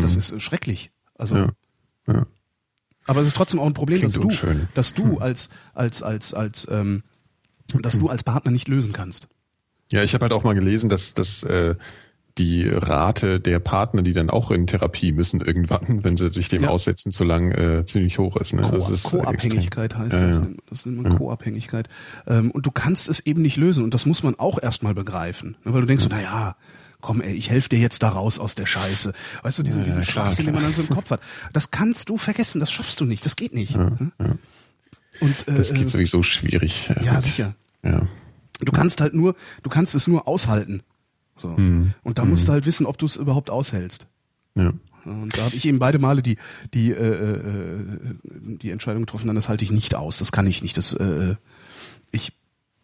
[0.02, 0.90] Das ist äh, schrecklich.
[1.16, 1.50] Also, Mhm.
[2.08, 2.14] Ja.
[2.14, 2.26] Ja.
[3.06, 4.58] aber es ist trotzdem auch ein Problem, Klingt dass du, unschön.
[4.60, 4.68] Hm.
[4.74, 7.02] dass du als, als, als, als, ähm,
[7.80, 9.28] dass du als Partner nicht lösen kannst.
[9.90, 11.74] Ja, ich habe halt auch mal gelesen, dass, dass äh,
[12.38, 16.64] die Rate der Partner, die dann auch in Therapie müssen irgendwann, wenn sie sich dem
[16.64, 16.68] Ja.
[16.68, 18.52] aussetzen zu lang, äh, ziemlich hoch ist.
[18.52, 18.62] Ne?
[18.62, 20.04] Co das ist äh, Co-Abhängigkeit extrem.
[20.04, 20.36] heißt Ja, das.
[20.38, 20.46] ja.
[20.68, 21.88] Das nennt man Co-Abhängigkeit.
[22.26, 23.84] Ähm, und du kannst es eben nicht lösen.
[23.84, 25.56] Und das muss man auch erstmal begreifen.
[25.64, 26.56] Ne, Weil du denkst, so, na ja,
[27.00, 29.12] komm ey, ich helfe dir jetzt da raus aus der Scheiße.
[29.42, 31.20] Weißt du, diesen, diesen Ja, Schwachsinn, den man dann so im Kopf hat.
[31.52, 33.76] Das kannst du vergessen, das schaffst du nicht, das geht nicht.
[33.76, 34.10] Ne?
[35.20, 36.90] Und, äh, Das geht äh, sowieso schwierig.
[37.02, 37.22] ja, gut.
[37.22, 37.54] sicher.
[37.82, 38.06] Ja.
[38.60, 40.82] Du kannst halt nur, du kannst es nur aushalten.
[41.40, 41.48] So.
[41.48, 41.92] Mhm.
[42.02, 44.06] Und da musst du halt wissen, ob du es überhaupt aushältst.
[44.56, 44.72] ja.
[45.04, 46.36] Und da habe ich eben beide Male die
[46.74, 47.84] die äh, äh,
[48.60, 51.36] die Entscheidung getroffen, dann das halte ich nicht aus, das kann ich nicht, das äh,
[52.10, 52.32] ich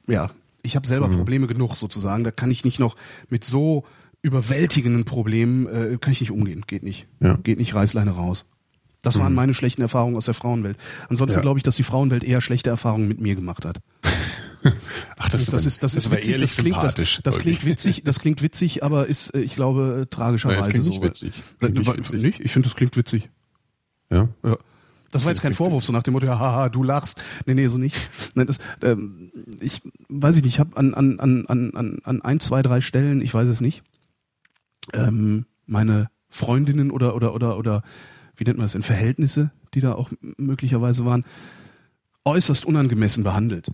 [0.06, 0.30] ja,
[0.62, 0.88] ich habe Mhm.
[0.88, 2.94] selber Probleme genug sozusagen, da kann ich nicht noch
[3.28, 3.84] mit so
[4.22, 7.34] überwältigenden Problemen äh, kann ich nicht umgehen, geht nicht, Ja.
[7.38, 7.42] Mhm.
[7.42, 8.44] geht nicht Reißleine raus.
[9.02, 10.76] Das waren meine schlechten Erfahrungen aus der Frauenwelt.
[11.08, 11.42] Ansonsten Ja.
[11.42, 13.80] glaube ich, dass die Frauenwelt eher schlechte Erfahrungen mit mir gemacht hat.
[15.18, 18.42] Ach, das, Das ist das ist witzig, das klingt das, das klingt witzig, das klingt
[18.42, 21.02] witzig, aber ist äh, ich glaube äh, tragischerweise Nein, klingt nicht so.
[21.02, 21.42] witzig.
[21.58, 22.22] Klingt nicht witzig.
[22.22, 22.40] nicht?
[22.40, 23.28] Ich finde, das klingt witzig.
[24.10, 24.28] Ja.
[24.44, 24.56] Ja.
[25.10, 27.20] Das war jetzt kein Vorwurf, so nach dem Motto, ja, haha, du lachst.
[27.44, 28.08] Nee, nee, so nicht.
[28.34, 29.30] Nein, das, ähm,
[29.60, 33.20] ich weiß ich nicht, ich habe an, an, an, an, an- ein, zwei, drei Stellen,
[33.20, 33.82] ich weiß es nicht,
[34.94, 37.82] ähm, meine Freundinnen oder, oder, oder, oder,
[38.36, 41.24] wie nennt man das denn, Verhältnisse, die da auch möglicherweise waren,
[42.24, 43.68] äußerst unangemessen behandelt.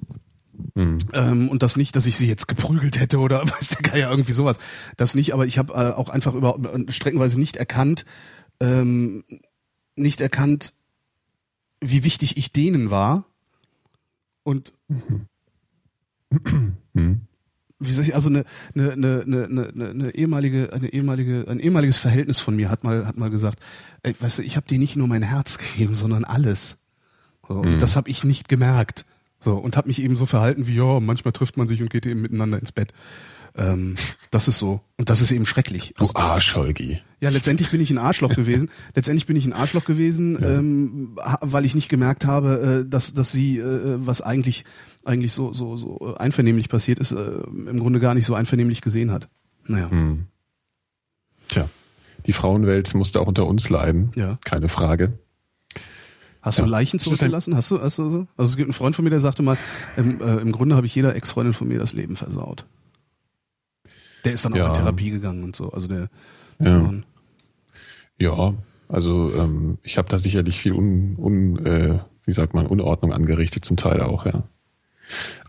[0.74, 0.98] Mhm.
[1.12, 4.32] Ähm, und das nicht, dass ich sie jetzt geprügelt hätte oder weiß der Geier irgendwie
[4.32, 4.58] sowas.
[4.96, 6.58] Das nicht, aber ich habe äh, auch einfach über
[6.88, 8.04] streckenweise nicht erkannt,
[8.60, 9.24] ähm,
[9.96, 10.74] nicht erkannt,
[11.80, 13.24] wie wichtig ich denen war.
[14.42, 15.26] Und Mhm.
[17.80, 18.44] wie soll ich, also eine,
[18.74, 23.06] eine, eine, eine, eine, eine ehemalige, eine ehemalige, ein ehemaliges Verhältnis von mir hat mal,
[23.06, 23.60] hat mal gesagt,
[24.02, 26.78] ey, weißt du, ich habe dir nicht nur mein Herz gegeben, sondern alles.
[27.46, 29.04] So, und das habe ich nicht gemerkt.
[29.40, 32.06] So, und habe mich eben so verhalten wie, ja, manchmal trifft man sich und geht
[32.06, 32.92] eben miteinander ins Bett.
[33.56, 33.94] Ähm,
[34.30, 34.80] das ist so.
[34.98, 35.92] Und das ist eben schrecklich.
[35.96, 37.00] Du Also das- Arsch, Holgi.
[37.20, 38.68] ja, letztendlich bin ich ein Arschloch gewesen.
[38.94, 43.14] Letztendlich bin ich ein Arschloch gewesen, ähm, ha- weil ich nicht gemerkt habe, äh, dass
[43.14, 44.64] dass sie äh, was eigentlich
[45.04, 47.16] eigentlich so so so einvernehmlich passiert ist, äh,
[47.46, 49.28] im Grunde gar nicht so einvernehmlich gesehen hat.
[49.66, 50.26] Naja, Hm.
[51.48, 51.68] Tja,
[52.26, 54.12] die Frauenwelt musste auch unter uns leiden.
[54.14, 54.36] Ja.
[54.44, 55.18] Keine Frage.
[56.42, 56.68] Hast du Ja.
[56.68, 57.54] Leichen ist ein- zurückgelassen?
[57.56, 58.26] Hast du hast du so?
[58.36, 59.56] Also es gibt einen Freund von mir, der sagte mal,
[59.96, 62.64] im, äh, im Grunde habe ich jeder Ex-Freundin von mir das Leben versaut.
[64.24, 64.68] Der ist dann auch Ja.
[64.68, 65.70] in Therapie gegangen und so.
[65.70, 66.08] Also der
[66.58, 66.92] Ja.
[68.20, 68.54] Ja,
[68.88, 73.64] also ähm, ich habe da sicherlich viel un, un äh, wie sagt man, Unordnung angerichtet,
[73.64, 74.42] zum Teil auch, ja.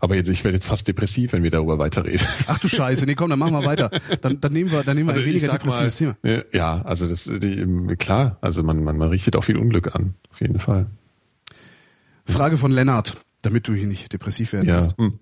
[0.00, 2.26] Aber jetzt, ich werde jetzt fast depressiv, wenn wir darüber weiterreden.
[2.46, 3.90] Ach du Scheiße, nee, komm, dann machen wir weiter.
[4.20, 6.16] Dann, dann nehmen wir, dann nehmen wir ein Also ich weniger mal, depressives Thema.
[6.22, 10.14] ne, ja, also das die, klar, also man, man, man richtet auch viel Unglück an,
[10.30, 10.86] auf jeden Fall.
[12.26, 14.86] Frage von Lennart, damit du hier nicht depressiv werden Ja.
[14.96, 15.18] Hm.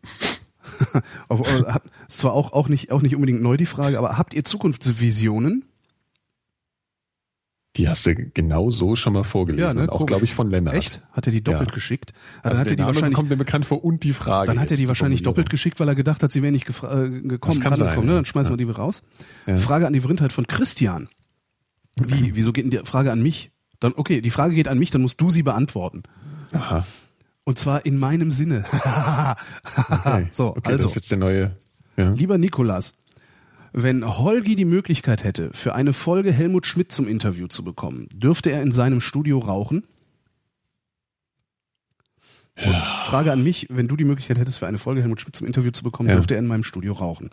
[1.29, 1.65] Auf, äh,
[2.07, 5.65] ist zwar auch, auch, nicht, auch nicht unbedingt neu die Frage, aber habt ihr Zukunftsvisionen?
[7.79, 9.77] Die hast du genau so schon mal vorgelesen.
[9.77, 9.83] ne?
[9.85, 10.75] und auch, glaube ich, von Lennart.
[10.75, 11.01] Echt?
[11.13, 11.75] Hat er die doppelt Ja.
[11.75, 12.13] geschickt?
[12.43, 14.49] Also dann hat der er die Name wahrscheinlich, kommt mir bekannt vor und die Frage.
[14.49, 17.05] dann hat er die wahrscheinlich doppelt geschickt, weil er gedacht hat, sie wäre nicht gefra-
[17.07, 18.07] äh, gekommen, Das kann sein, ne?
[18.07, 18.15] ja.
[18.17, 19.03] Dann schmeißen wir die wieder raus.
[19.59, 21.09] Frage an die Vrindheit von Christian.
[21.97, 23.53] Wie, wieso geht denn die Frage an mich?
[23.81, 26.03] Dann, okay, die Frage geht an mich, dann musst du sie beantworten.
[26.53, 26.85] Aha.
[27.45, 28.65] Und zwar in meinem Sinne.
[29.89, 30.29] Okay.
[30.31, 30.83] so, okay, also.
[30.83, 31.57] das ist jetzt der neue.
[31.97, 32.11] Ja.
[32.11, 32.95] Lieber Nikolas,
[33.73, 38.51] wenn Holgi die Möglichkeit hätte, für eine Folge Helmut Schmidt zum Interview zu bekommen, dürfte
[38.51, 39.85] er in seinem Studio rauchen?
[42.65, 45.47] Und Frage an mich, wenn du die Möglichkeit hättest, für eine Folge Helmut Schmidt zum
[45.47, 46.17] Interview zu bekommen, Ja.
[46.17, 47.31] dürfte er in meinem Studio rauchen?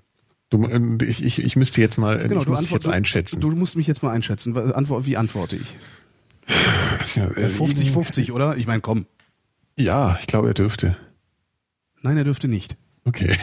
[0.51, 2.93] Du, äh, ich, ich, ich müsste jetzt mal, ich Genau, du muss dich antwort- jetzt
[2.93, 3.41] einschätzen.
[3.41, 4.55] Du, du musst mich jetzt mal einschätzen.
[4.55, 5.75] Wie antworte ich?
[7.15, 8.55] ja, äh, 50-50, oder?
[8.57, 9.07] Ich meine, komm.
[9.75, 10.95] Ja, ich glaube, er dürfte.
[12.03, 12.77] Nein, er dürfte nicht.
[13.05, 13.35] Okay.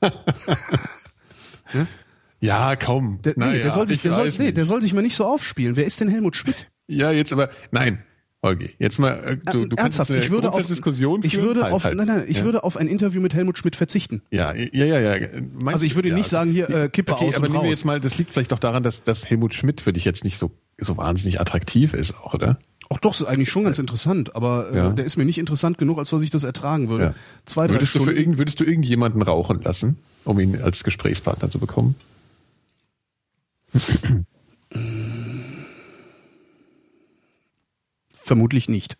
[0.00, 0.12] Ja?
[2.40, 3.20] Ja, komm.
[3.22, 5.16] Der, nee, Naja, der, soll sich, ich der, soll, nee, der soll sich mal nicht
[5.16, 5.76] so aufspielen.
[5.76, 6.68] Wer ist denn Helmut Schmidt?
[6.86, 8.02] Ja, jetzt aber, nein,
[8.42, 11.64] Holgi, jetzt mal, äh, du, du kannst Ernsthaft, eine ich würde auf, Grundsatzdiskussion ich würde
[11.64, 11.96] Halt, auf, halt.
[11.96, 12.44] nein, nein, ich ja.
[12.44, 14.22] würde auf ein Interview mit Helmut Schmidt verzichten.
[14.30, 15.26] Ja, ja, ja, ja.
[15.54, 17.52] Meinst Also ich du- würde ja, nicht sagen, hier, äh, Kippe okay, aus aber und
[17.52, 20.04] nehmen wir jetzt mal, das liegt vielleicht doch daran, dass, dass Helmut Schmidt für dich
[20.04, 22.58] jetzt nicht so, so wahnsinnig attraktiv ist auch, oder?
[22.90, 24.88] Ach doch, ist eigentlich schon ganz interessant, aber äh, Ja.
[24.90, 27.14] der ist mir nicht interessant genug, als dass ich das ertragen würde.
[27.44, 31.50] Zwei, drei Würdest du, für irgend, würdest du irgendjemanden rauchen lassen, um ihn als Gesprächspartner
[31.50, 31.96] zu bekommen?
[38.12, 38.96] Vermutlich nicht.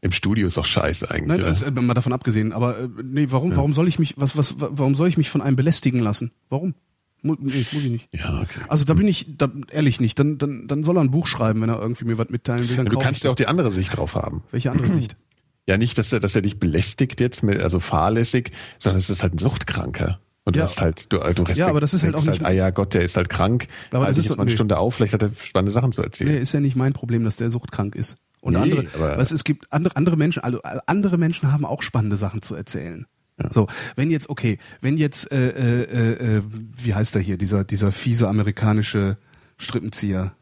[0.00, 1.26] Im Studio ist auch scheiße eigentlich.
[1.40, 2.52] Nein, also, mal davon abgesehen.
[2.52, 5.28] Aber äh, nee, warum, warum soll ich mich, was, was, wa- warum soll ich mich
[5.30, 6.30] von einem belästigen lassen?
[6.48, 6.74] Warum?
[7.22, 8.08] Nee, muss ich nicht.
[8.12, 8.60] ja, okay.
[8.68, 10.16] Also da bin ich, da, ehrlich nicht.
[10.18, 12.76] Dann, dann, dann soll er ein Buch schreiben, wenn er irgendwie mir was mitteilen will.
[12.76, 14.44] Dann Du kannst ja auch die andere Sicht drauf haben.
[14.52, 15.16] Welche andere Sicht?
[15.68, 19.24] Ja, nicht, dass er, dass er dich belästigt jetzt, mit, also fahrlässig, sondern es ist
[19.24, 20.20] halt ein Suchtkranker.
[20.46, 20.64] Und du Ja.
[20.64, 23.02] hast halt, du, du Ja, aber das ist halt auch nicht- ah ja, Gott, der
[23.02, 23.66] ist halt krank.
[23.90, 24.56] Aber halt das dich ist jetzt mal eine nee.
[24.56, 26.30] Stunde auf, vielleicht hat er spannende Sachen zu erzählen.
[26.34, 28.16] Nee, ist ja nicht mein Problem, dass der suchtkrank ist.
[28.40, 28.86] Und Nee, andere,
[29.18, 32.54] was, es gibt andere, andere Menschen, also äh, andere Menschen haben auch spannende Sachen zu
[32.54, 33.06] erzählen.
[33.52, 33.66] So,
[33.96, 37.90] wenn jetzt, okay, wenn jetzt, äh, äh, äh, äh, wie heißt er hier, dieser, dieser
[37.92, 39.18] fiese amerikanische
[39.58, 40.32] Strippenzieher,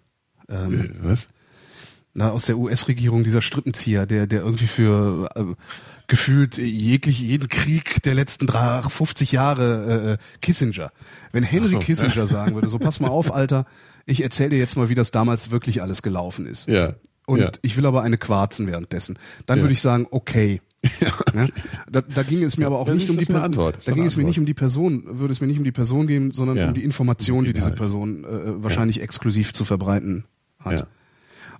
[0.48, 1.28] ähm, Äh, Was?
[2.12, 5.44] na, aus der US-Regierung, dieser Strippenzieher, der, der irgendwie für äh,
[6.06, 10.90] gefühlt jeglich jeden Krieg der letzten drei, 50 Jahre äh, Kissinger.
[11.32, 11.78] Wenn Henry so.
[11.78, 13.64] Kissinger sagen würde, so pass mal auf, Alter,
[14.06, 16.68] ich erzähle dir jetzt mal, wie das damals wirklich alles gelaufen ist.
[16.68, 16.94] Ja.
[17.26, 17.50] Und ja.
[17.62, 19.18] ich will aber eine quarzen währenddessen.
[19.46, 19.64] Dann Ja.
[19.64, 20.60] würde ich sagen, okay.
[21.32, 21.48] Ne?
[21.90, 23.42] Da, da ging es mir aber auch Ja, nicht das um die Person.
[23.42, 23.76] Antwort.
[23.78, 25.72] Das Da ging es mir nicht um die Person, würde es mir nicht um die
[25.72, 26.68] Person gehen, sondern Ja.
[26.68, 27.70] um die Information, die diese.
[27.70, 30.24] Person äh, wahrscheinlich exklusiv zu verbreiten
[30.62, 30.86] hat.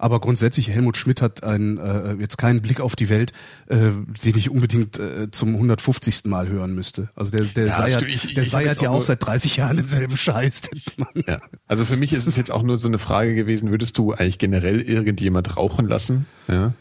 [0.04, 3.32] Aber grundsätzlich, Helmut Schmidt hat einen, äh, jetzt keinen Blick auf die Welt,
[3.68, 3.76] äh,
[4.22, 6.26] den ich unbedingt äh, zum 150.
[6.26, 7.08] Mal hören müsste.
[7.16, 8.02] Also der, der Ja, seiert.
[8.02, 10.60] Ich- ich der hab seiert ja auch seit 30 Jahren denselben Scheiß.
[10.60, 10.80] den.
[11.26, 11.38] Ja.
[11.68, 14.36] Also für mich ist es jetzt auch nur so eine Frage gewesen, würdest du eigentlich
[14.36, 16.26] generell irgendjemand rauchen lassen?
[16.48, 16.74] Ja.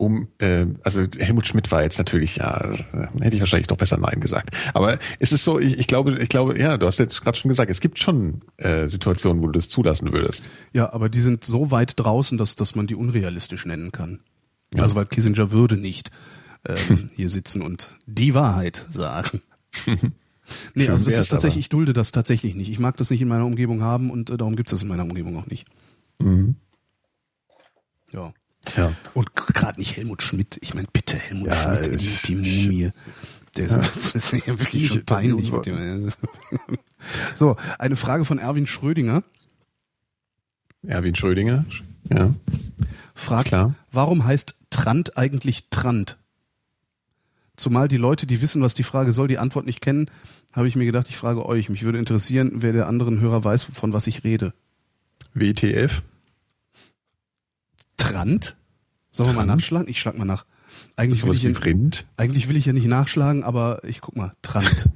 [0.00, 2.74] Um, äh, also Helmut Schmidt war jetzt natürlich, ja,
[3.20, 4.56] hätte ich wahrscheinlich doch besser Nein gesagt.
[4.72, 7.50] Aber es ist so, ich, ich glaube, ich glaube, ja, du hast jetzt gerade schon
[7.50, 10.44] gesagt, es gibt schon äh, Situationen, wo du das zulassen würdest.
[10.72, 14.20] Ja, aber die sind so weit draußen, dass, dass man die unrealistisch nennen kann.
[14.74, 16.10] Also weil Kissinger würde nicht
[16.66, 19.42] ähm, hier sitzen und die Wahrheit sagen.
[20.74, 22.68] Nee, Schön also das ist tatsächlich, ich dulde das tatsächlich nicht.
[22.70, 25.04] Ich mag das nicht in meiner Umgebung haben und äh, darum gibt's das in meiner
[25.04, 25.68] Umgebung auch nicht.
[26.18, 26.56] Mhm.
[28.10, 28.32] Ja.
[28.76, 28.92] Ja.
[29.14, 30.58] Und gerade nicht Helmut Schmidt.
[30.60, 32.90] Ich meine, bitte, Helmut Ja, Schmidt, es- die Mumie.
[33.56, 35.50] Der ist, das ist ja wirklich schon peinlich.
[35.50, 36.08] Mit dem.
[37.34, 39.22] So, eine Frage von Erwin Schrödinger.
[40.86, 41.64] Erwin Schrödinger.
[42.12, 42.32] Ja.
[43.14, 43.74] fragt, Klar.
[43.92, 46.16] warum heißt Trant eigentlich Trant?
[47.56, 50.10] Zumal die Leute, die wissen, was die Frage soll, die Antwort nicht kennen,
[50.52, 51.68] habe ich mir gedacht, ich frage euch.
[51.68, 54.54] Mich würde interessieren, wer der anderen Hörer weiß, von was ich rede.
[55.34, 56.02] WTF.
[57.96, 58.56] Trant?
[59.24, 59.88] Sollen wir mal nachschlagen?
[59.88, 60.44] Ich schlag mal nach.
[60.96, 64.34] Eigentlich will, ich ja, eigentlich will ich ja nicht nachschlagen, aber ich guck mal.
[64.42, 64.88] Trant.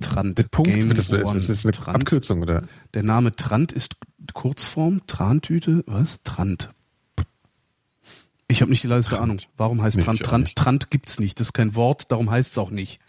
[0.00, 0.38] Trant.
[0.38, 0.70] Mit Punkt.
[0.70, 1.96] Game das, ist, das ist eine Trant.
[1.96, 2.62] Abkürzung, oder?
[2.92, 3.96] Der Name Trant ist
[4.32, 6.20] Kurzform, Trantüte, was?
[6.24, 6.70] Trant.
[8.48, 9.38] Ich habe nicht die leiseste Ahnung.
[9.56, 10.20] Warum heißt Trant?
[10.22, 10.56] Trant.
[10.56, 11.40] Trant gibt's nicht.
[11.40, 13.00] Das ist kein Wort, darum heißt es auch nicht.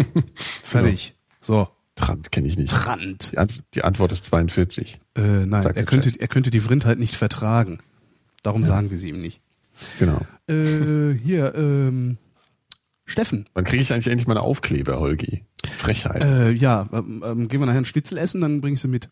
[0.62, 1.14] Fertig.
[1.40, 2.70] So, Trant kenne ich nicht.
[2.70, 3.32] Trant.
[3.32, 5.00] Die, Ant die Antwort ist 42.
[5.16, 6.20] Äh, nein, Sagt er der könnte, Chat.
[6.20, 7.78] er könnte die Vrindheit nicht vertragen.
[8.42, 9.40] Darum sagen wir sie ihm nicht.
[9.98, 10.20] Genau.
[10.48, 12.18] Äh, hier, ähm,
[13.06, 13.48] Steffen.
[13.54, 15.44] Wann kriege ich eigentlich endlich meine Aufkleber, Holgi?
[15.76, 16.22] Frechheit.
[16.22, 19.08] Äh, ja, ähm, ähm, gehen wir nachher ein Schnitzel essen, dann bring ich sie mit.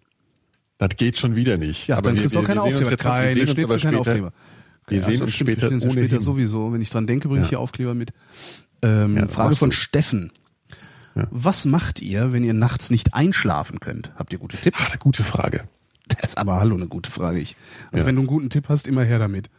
[0.78, 1.86] das geht schon wieder nicht.
[1.88, 2.90] Ja, dann kriegst du auch keine Aufkleber.
[2.90, 4.32] ja dran- wir Keine sehen uns Schnitzel, aber keine später- Aufkleber.
[4.88, 6.72] Wir Ja, sehen das uns stimmt, wir später sehen uns später sowieso.
[6.72, 8.12] Wenn ich dran denke, bringe ich hier Aufkleber mit.
[8.82, 9.76] Ähm, Frage von du.
[9.76, 10.32] Steffen.
[11.14, 14.12] Was macht ihr, wenn ihr nachts nicht einschlafen könnt?
[14.16, 14.78] Habt ihr gute Tipps?
[14.80, 15.64] Ach, gute Frage.
[16.08, 17.38] Das ist aber hallo eine gute Frage.
[17.38, 17.54] Ich.
[17.92, 19.50] Also wenn du einen guten Tipp hast, immer her damit.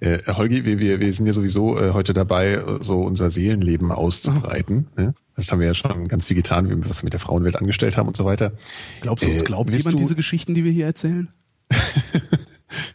[0.00, 3.92] Äh, Holgi, wir, wir, wir sind ja sowieso äh, heute dabei, äh, so unser Seelenleben
[3.92, 4.88] auszubreiten.
[4.96, 5.14] Ne?
[5.36, 7.56] Das haben wir ja schon ganz viel getan, wie wir was wir mit der Frauenwelt
[7.56, 8.52] angestellt haben und so weiter.
[9.02, 11.28] Glaubst du, uns Äh, glaubt willst jemand du- diese Geschichten, die wir hier erzählen?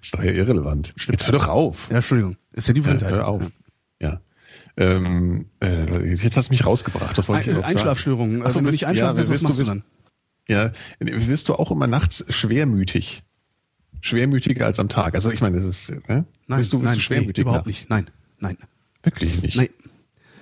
[0.02, 0.94] Ist doch ja irrelevant.
[1.10, 1.88] Jetzt hör doch auf.
[1.90, 2.38] Ja, Entschuldigung.
[2.52, 3.12] Ist ja die Ja, Fremdheit.
[3.12, 3.42] hör auf.
[4.02, 4.20] Ja.
[4.78, 7.18] Ähm, äh, jetzt hast du mich rausgebracht.
[7.18, 7.66] Das wollte ich Ein, sagen.
[7.76, 8.42] Einschlafstörungen.
[8.44, 9.84] Ach so, wenn du wirst- nicht einschlafen ja, kannst, was du- machst du dann?
[10.48, 13.24] Ja, wirst du auch immer nachts schwermütig?
[14.04, 15.16] Schwermütiger als am Tag.
[15.16, 16.26] Also ich meine, das ist, ne?
[16.48, 17.80] Nein, bist du, bist nein, du schwermütig nee, überhaupt nachts?
[17.82, 17.90] nicht.
[17.90, 18.08] Nein,
[18.40, 18.58] nein,
[19.02, 19.56] Wirklich nicht.
[19.56, 19.70] nein.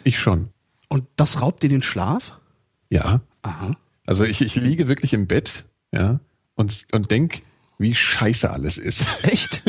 [0.04, 0.50] Ich schon.
[0.90, 2.40] Und das raubt dir den Schlaf?
[2.90, 3.22] Ja.
[3.44, 3.76] Aha.
[4.08, 6.20] Also ich, ich liege wirklich im Bett, ja,
[6.56, 7.44] und, und denk,
[7.78, 9.06] wie scheiße alles ist.
[9.24, 9.62] Echt?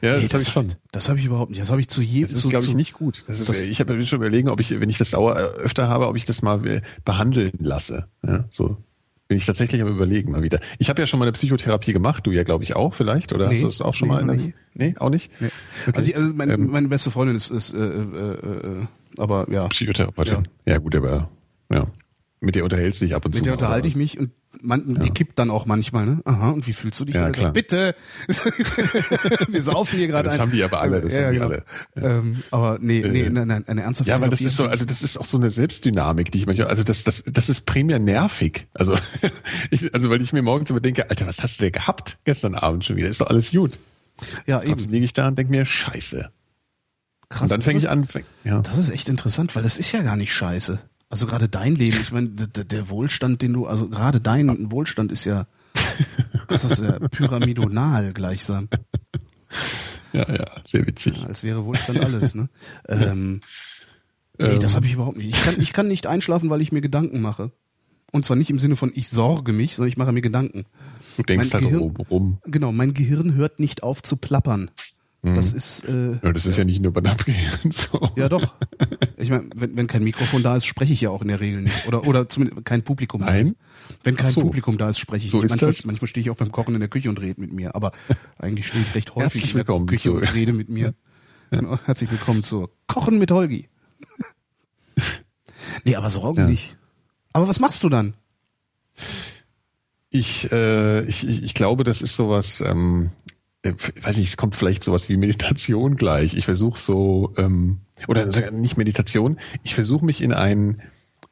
[0.00, 0.74] ja, Nee, das, habe ich schon.
[0.90, 1.60] Das habe ich überhaupt nicht.
[1.60, 2.32] Das habe ich zu jedem.
[2.34, 3.24] Das ist, glaube ich, nicht gut.
[3.28, 5.42] Das ist, das- ich habe mir schon überlegen, ob ich, wenn ich das Dauer äh,
[5.42, 8.08] öfter habe, ob ich das mal äh, behandeln lasse.
[8.26, 8.78] Ja, so
[9.32, 10.60] bin ich tatsächlich am überlegen mal wieder.
[10.78, 13.48] Ich habe ja schon mal eine Psychotherapie gemacht, du ja, glaube ich, auch vielleicht, oder
[13.48, 14.36] Nee, hast du das auch schon nee, mal?
[14.36, 14.52] Nie.
[14.74, 15.30] nee, auch nicht?
[15.40, 15.46] Nee.
[15.86, 15.92] Okay.
[15.96, 18.86] Also, ich, also meine, Ähm, meine beste Freundin ist, ist äh, äh, äh,
[19.16, 19.68] aber ja.
[19.68, 20.48] Psychotherapeutin.
[20.66, 20.76] Ja.
[20.76, 21.30] gut, aber
[21.70, 21.90] ja.
[22.40, 23.38] Mit der unterhältst du dich ab und zu.
[23.38, 26.20] Mit der unterhalte ich mich und man, die kippt dann auch manchmal, ne?
[26.24, 27.32] Aha, und wie fühlst du dich Ja, dann?
[27.32, 27.52] klar.
[27.52, 27.94] Bitte!
[29.48, 30.40] Wir saufen hier gerade das ein.
[30.42, 31.64] haben die aber alle, das haben die alle.
[31.96, 34.84] Ähm, aber nee, nee, Äh, nein, nein, eine ernsthafte Ja, weil das ist so, also
[34.84, 37.98] das ist auch so eine Selbstdynamik, die ich manchmal, also das, das, das ist primär
[37.98, 38.66] nervig.
[38.74, 38.96] Also,
[39.70, 42.54] ich, also weil ich mir morgens immer denke, Alter, was hast du denn gehabt gestern
[42.54, 43.08] Abend schon wieder?
[43.08, 43.78] Ist doch alles gut.
[44.46, 44.70] Ja, eben.
[44.72, 46.30] Trotzdem liege ich da und denke mir, scheiße.
[47.28, 47.40] Krass.
[47.42, 48.60] Und dann fange ich an, fäng- ja.
[48.60, 50.78] Das ist echt interessant, weil das ist ja gar nicht scheiße.
[51.12, 55.12] Also gerade dein Leben, ich meine, der, der Wohlstand, den du, also gerade dein Wohlstand
[55.12, 55.46] ist ja,
[56.48, 58.68] das ist ja pyramidonal gleichsam,
[60.14, 61.22] ja, ja, sehr witzig.
[61.26, 62.34] als wäre Wohlstand alles.
[62.34, 62.48] Ne?
[62.88, 63.40] Ähm,
[64.38, 65.28] nee, das habe ich überhaupt nicht.
[65.28, 67.52] Ich kann, ich kann nicht einschlafen, weil ich mir Gedanken mache.
[68.10, 70.64] Und zwar nicht im Sinne von ich sorge mich, sondern ich mache mir Gedanken.
[71.18, 72.38] Du denkst mein halt Gehirn- rum.
[72.46, 74.70] Genau, mein Gehirn hört nicht auf zu plappern.
[75.24, 75.36] Mhm.
[75.36, 77.36] Das ist äh, Ja, das ist ja nicht nur beim Abgehen
[77.70, 78.10] so.
[78.16, 78.54] ja doch.
[79.16, 81.62] Ich meine, wenn, wenn kein Mikrofon da ist, spreche ich ja auch in der Regel
[81.62, 81.86] nicht.
[81.86, 83.46] Oder oder zumindest kein Publikum da Nein?
[83.46, 83.54] ist.
[84.02, 84.40] Wenn kein so.
[84.40, 85.44] Publikum da ist, spreche ich So nicht.
[85.46, 85.84] ist manchmal, das?
[85.84, 87.76] manchmal stehe ich auch beim Kochen in der Küche und rede mit mir.
[87.76, 87.92] Aber
[88.38, 90.94] eigentlich stehe ich recht häufig Herzlich in der Küche zu- und rede mit mir.
[91.54, 93.68] Genau, herzlich willkommen zu Kochen mit Holgi.
[95.84, 96.46] nee, aber Sorgen Ja.
[96.48, 96.78] nicht.
[97.34, 98.14] Aber was machst du dann?
[100.10, 104.36] Ich, äh, ich, ich, ich glaube, das ist sowas, ähm, äh, ich weiß nicht, es
[104.36, 106.34] kommt vielleicht sowas wie Meditation gleich.
[106.34, 107.78] Ich versuche so, ähm,
[108.08, 110.82] oder nicht Meditation, ich versuche mich in einen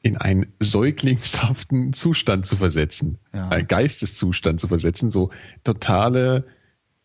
[0.03, 3.49] in einen säuglingshaften Zustand zu versetzen, Ja.
[3.49, 5.31] einen Geisteszustand zu versetzen, so
[5.63, 6.47] totale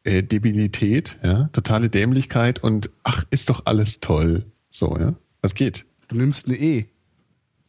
[0.06, 4.46] äh, Debilität, ja, totale Dämlichkeit und ach, ist doch alles toll.
[4.72, 5.16] So, ja.
[5.42, 5.86] Was geht?
[6.08, 6.86] Du nimmst eine E.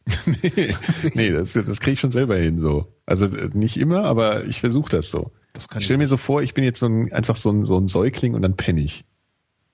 [0.25, 0.73] nee,
[1.13, 2.93] nee, das, das kriege ich schon selber hin so.
[3.05, 5.31] Also äh, nicht immer, aber ich versuche das so.
[5.57, 7.65] Das kann ich stelle mir so vor, ich bin jetzt so ein, einfach so ein,
[7.65, 9.05] so ein Säugling und dann penne ich.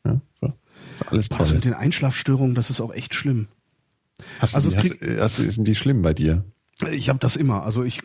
[0.05, 0.47] Ja, so.
[0.95, 1.55] Ist alles Das toll.
[1.55, 3.47] mit den Einschlafstörungen, das ist auch echt schlimm.
[4.39, 6.45] Hast du, also die, es hast, äh, hast, du- sind die schlimm bei dir?
[6.91, 7.64] Ich habe das immer.
[7.64, 8.01] Also ich,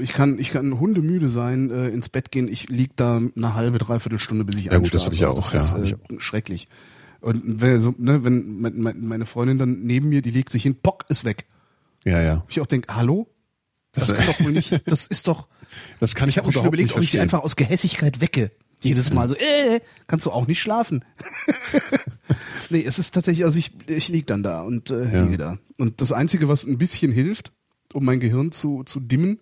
[0.00, 2.48] ich kann, ich kann hundemüde sein, äh, ins Bett gehen.
[2.48, 5.06] Ich lieg da eine halbe, dreiviertel Stunde, bis ich Ja, gut, das einschlafe.
[5.06, 6.68] hab ich auch, das ist, ja, ich äh, schrecklich.
[7.20, 10.62] Und wenn, so, ne, wenn mein- mein- meine Freundin dann neben mir, die legt sich
[10.64, 11.46] hin, pock, ist weg.
[12.04, 12.44] Ja, ja.
[12.48, 13.28] Ich auch denke, hallo?
[13.92, 15.48] Das, Das- kann doch wohl nicht, das ist doch,
[16.00, 18.20] Das kann ich, ich habe mir schon überlegt, nicht ob ich sie einfach aus Gehässigkeit
[18.20, 18.50] wecke.
[18.82, 21.04] Jedes Mal so, äh, kannst du auch nicht schlafen.
[22.70, 25.22] nee, es ist tatsächlich, also ich, ich lieg dann da und äh, Ja.
[25.24, 25.58] liege da.
[25.76, 27.52] Und das Einzige, was ein bisschen hilft,
[27.92, 29.38] um mein Gehirn zu, zu dimmen,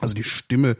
[0.00, 0.76] also die Stimme,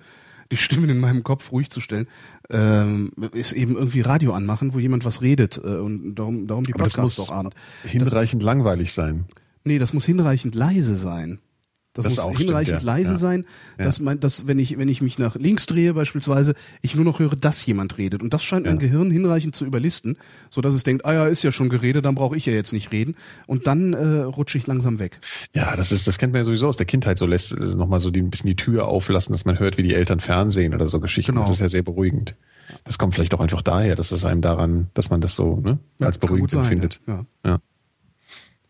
[0.51, 2.09] die Stimmen in meinem Kopf ruhig zu stellen,
[2.51, 5.59] ähm, ist eben irgendwie Radio anmachen, wo jemand was redet.
[5.59, 7.55] Äh, und darum, darum die das Podcasts muss auch abend.
[7.87, 9.27] hinreichend langweilig sein.
[9.65, 11.39] Nee, das muss hinreichend leise sein.
[11.95, 12.87] Das, Das muss auch hinreichend stimmt, ja.
[12.93, 13.19] leise Ja.
[13.19, 13.45] sein,
[13.79, 14.05] dass Ja.
[14.05, 17.37] mein, dass wenn ich wenn ich mich nach links drehe beispielsweise, ich nur noch höre,
[17.37, 20.17] dass jemand redet und das scheint mein Gehirn hinreichend zu überlisten,
[20.51, 22.73] so dass es denkt, ah ja, ist ja schon geredet, dann brauche ich ja jetzt
[22.73, 23.15] nicht reden
[23.47, 25.21] und dann äh, rutsche ich langsam weg.
[25.55, 27.19] Ja, das ist, das kennt man ja sowieso aus der Kindheit.
[27.19, 29.83] So lässt äh, nochmal so die, ein bisschen die Tür auflassen, dass man hört, wie
[29.85, 31.33] die Eltern Fernsehen oder so Geschichten.
[31.33, 31.45] Genau.
[31.45, 32.35] Das ist ja sehr beruhigend.
[32.85, 35.79] Das kommt vielleicht auch einfach daher, dass es einem daran, dass man das so ne,
[36.01, 37.01] als beruhigend sein, empfindet.
[37.07, 37.25] Ja.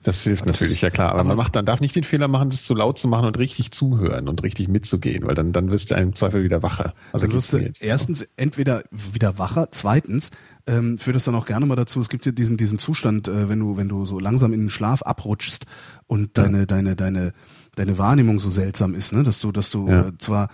[0.06, 0.12] Ja.
[0.12, 1.10] Das hilft das natürlich, ist- ja klar.
[1.10, 3.26] Aber, aber man macht, dann darf nicht den Fehler machen, das zu laut zu machen
[3.26, 6.92] und richtig zuhören und richtig mitzugehen, weil dann, dann wirst du im Zweifel wieder wacher.
[7.12, 10.30] Also Dann wirst du erstens entweder wieder wacher, zweitens
[10.66, 13.48] ähm, führt das dann auch gerne mal dazu, es gibt ja diesen, diesen Zustand, äh,
[13.48, 15.66] wenn du, wenn du so langsam in den Schlaf abrutschst
[16.06, 17.32] und deine, deine, deine,
[17.74, 19.22] deine Wahrnehmung so seltsam ist, ne?
[19.24, 20.08] dass du, dass du Ja.
[20.08, 20.48] äh, zwar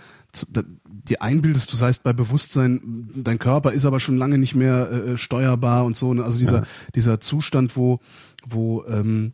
[0.87, 5.17] dir einbildest, du seist bei Bewusstsein, dein Körper ist aber schon lange nicht mehr äh,
[5.17, 6.13] steuerbar und so.
[6.13, 6.23] Ne?
[6.23, 6.63] Also dieser,
[6.95, 7.99] dieser Zustand, wo,
[8.47, 9.33] wo ähm,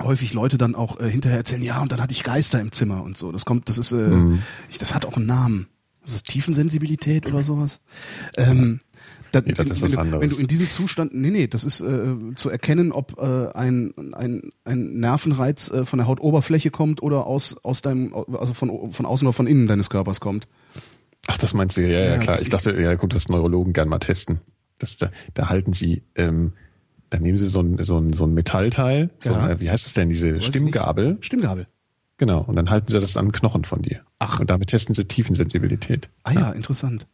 [0.00, 3.02] häufig Leute dann auch äh, hinterher erzählen, ja, und dann hatte ich Geister im Zimmer
[3.02, 3.32] und so.
[3.32, 4.42] Das kommt, das ist, äh, Mhm.
[4.70, 5.68] ich, das hat auch einen Namen.
[6.04, 7.80] ist das, Tiefensensibilität oder sowas.
[8.36, 8.80] Ähm,
[9.32, 10.22] da, Nee, das wenn, ist wenn, was du, anderes.
[10.22, 13.92] wenn du in diesem Zustand, nee, nee, das ist äh, zu erkennen, ob äh, ein,
[14.14, 19.04] ein, ein Nervenreiz äh, von der Hautoberfläche kommt oder aus, aus deinem, also von, von
[19.04, 20.48] außen oder von innen deines Körpers kommt.
[21.26, 22.40] Ach, das meinst du, ja, ja, Ja, klar.
[22.40, 24.40] Ich dachte, ja gut, das Neurologen gern mal testen.
[24.78, 26.52] Das, da, da halten sie, ähm,
[27.10, 29.40] da nehmen sie so ein, so ein, so ein Metallteil, so Ja.
[29.44, 31.66] ein, wie heißt das denn, diese Stimmgabel, Stimmgabel.
[32.16, 34.00] genau, und dann halten sie das an den Knochen von dir.
[34.18, 34.40] Ach.
[34.40, 36.08] Und damit testen sie Tiefensensibilität.
[36.24, 37.06] Ah ja, interessant.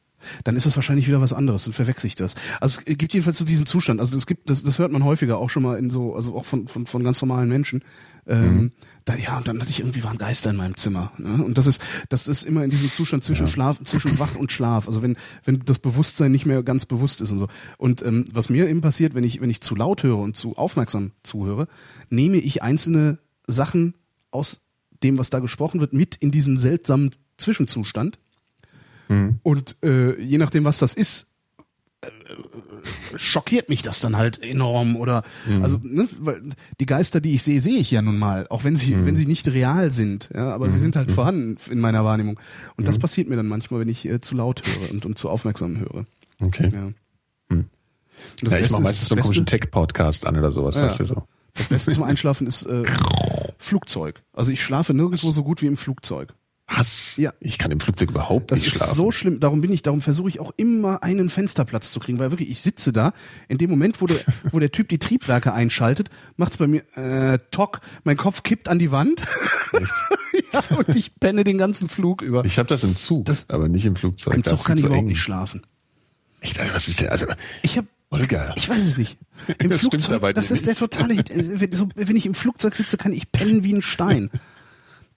[0.45, 2.35] Dann ist es wahrscheinlich wieder was anderes, dann verwechsel ich das.
[2.61, 5.37] Also es gibt jedenfalls so diesen Zustand, also das gibt, das, das hört man häufiger
[5.39, 7.83] auch schon mal in so, also auch von, von, von ganz normalen Menschen.
[8.27, 8.73] Ähm,
[9.05, 11.13] da, ja, und dann hatte ich irgendwie waren Geister in meinem Zimmer.
[11.19, 11.45] Ne?
[11.45, 14.87] Und das ist, das ist immer in diesem Zustand zwischen Schlaf, zwischen Wach und Schlaf.
[14.87, 17.49] Also wenn, wenn das Bewusstsein nicht mehr ganz bewusst ist und so.
[17.77, 20.57] Und ähm, was mir eben passiert, wenn ich, wenn ich zu laut höre und zu
[20.57, 21.69] aufmerksam zuhöre,
[22.09, 23.95] nehme ich einzelne Sachen
[24.31, 24.63] aus
[25.03, 28.19] dem, was da gesprochen wird, mit in diesen seltsamen Zwischenzustand.
[29.43, 31.34] Und äh, je nachdem, was das ist,
[33.16, 35.22] schockiert mich das dann halt enorm oder
[35.62, 36.43] also ne, weil
[36.81, 39.26] die Geister, die ich sehe, sehe ich ja nun mal, auch wenn sie wenn sie
[39.26, 42.39] nicht real sind, ja, aber sie sind halt vorhanden in meiner Wahrnehmung
[42.76, 45.31] und das passiert mir dann manchmal, wenn ich äh, zu laut höre und, und zu
[45.31, 46.06] aufmerksam höre.
[46.40, 46.70] Okay.
[46.72, 46.85] Ja.
[47.51, 50.76] Und das Ja, ich Beste mache ist- meistens so einen komischen Tech-Podcast an oder sowas,
[50.76, 50.82] Ja.
[50.85, 51.22] weißt du so.
[51.55, 52.82] Das Beste zum Einschlafen ist äh,
[53.59, 54.22] Flugzeug.
[54.32, 56.35] Also ich schlafe nirgendwo so gut wie im Flugzeug.
[56.77, 57.17] Hass.
[57.17, 57.33] Ja.
[57.41, 58.95] Ich kann im Flugzeug überhaupt Das nicht ist schlafen.
[58.95, 59.41] so schlimm.
[59.41, 62.61] Darum bin ich, darum versuche ich auch immer einen Fensterplatz zu kriegen, weil wirklich ich
[62.61, 63.13] sitze da.
[63.49, 64.17] In dem Moment, wo der,
[64.51, 67.81] wo der Typ die Triebwerke einschaltet, macht's bei mir äh, tock.
[68.05, 69.25] Mein Kopf kippt an die Wand.
[70.53, 72.45] ja, und ich penne den ganzen Flug über.
[72.45, 74.35] ich habe das im Zug, Das- aber nicht im Flugzeug.
[74.35, 75.09] Im ist Zug kann ich überhaupt eng.
[75.09, 75.63] nicht schlafen.
[76.41, 77.27] Echt, also, was ist denn, also,
[77.63, 78.53] Ich habe Olga.
[78.57, 79.17] Ich weiß es nicht.
[79.59, 80.59] Im Das Flugzeug, das nicht.
[80.61, 81.33] ist der totale Hit.
[81.33, 84.31] Also, Wenn, so, wenn ich im Flugzeug sitze, kann ich pennen wie ein Stein.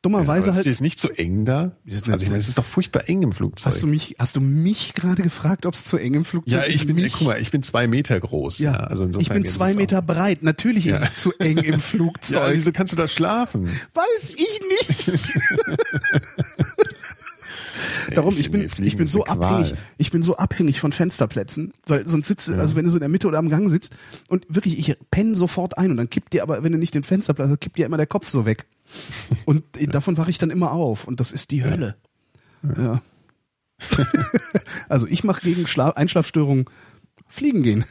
[0.08, 0.66] Dummerweise aber halt.
[0.66, 1.72] ist es nicht zu eng da?
[1.86, 3.66] Also ich meine, es ist doch furchtbar eng im Flugzeug.
[3.66, 6.62] Hast du mich, hast du mich gerade gefragt, ob es zu eng im Flugzeug ja,
[6.62, 6.76] ist?
[6.76, 7.12] ich bin, mich?
[7.14, 8.60] guck mal, ich bin zwei Meter groß.
[8.60, 9.74] Ja, Ja, also insofern ich bin zwei.
[9.74, 10.44] Meter breit.
[10.44, 10.96] Natürlich Ja.
[10.98, 12.54] ist es zu eng im Ja, Flugzeug.
[12.56, 13.70] wieso kannst du da schlafen?
[13.94, 15.30] Weiß ich nicht.
[18.14, 22.28] Darum, ich bin, ich bin so abhängig, ich bin so abhängig von Fensterplätzen, weil sonst
[22.28, 23.94] sitzt, also wenn du so in der Mitte oder am Gang sitzt
[24.30, 27.04] und wirklich, ich penne sofort ein und dann kippt dir aber, wenn du nicht den
[27.04, 28.66] Fensterplatz hast, kippt dir immer der Kopf so weg.
[29.46, 29.64] Und
[29.94, 31.96] davon wache ich dann immer auf und das ist die Hölle.
[32.78, 33.02] Ja.
[34.90, 36.66] also ich mache gegen Schla Einschlafstörungen
[37.28, 37.86] fliegen gehen.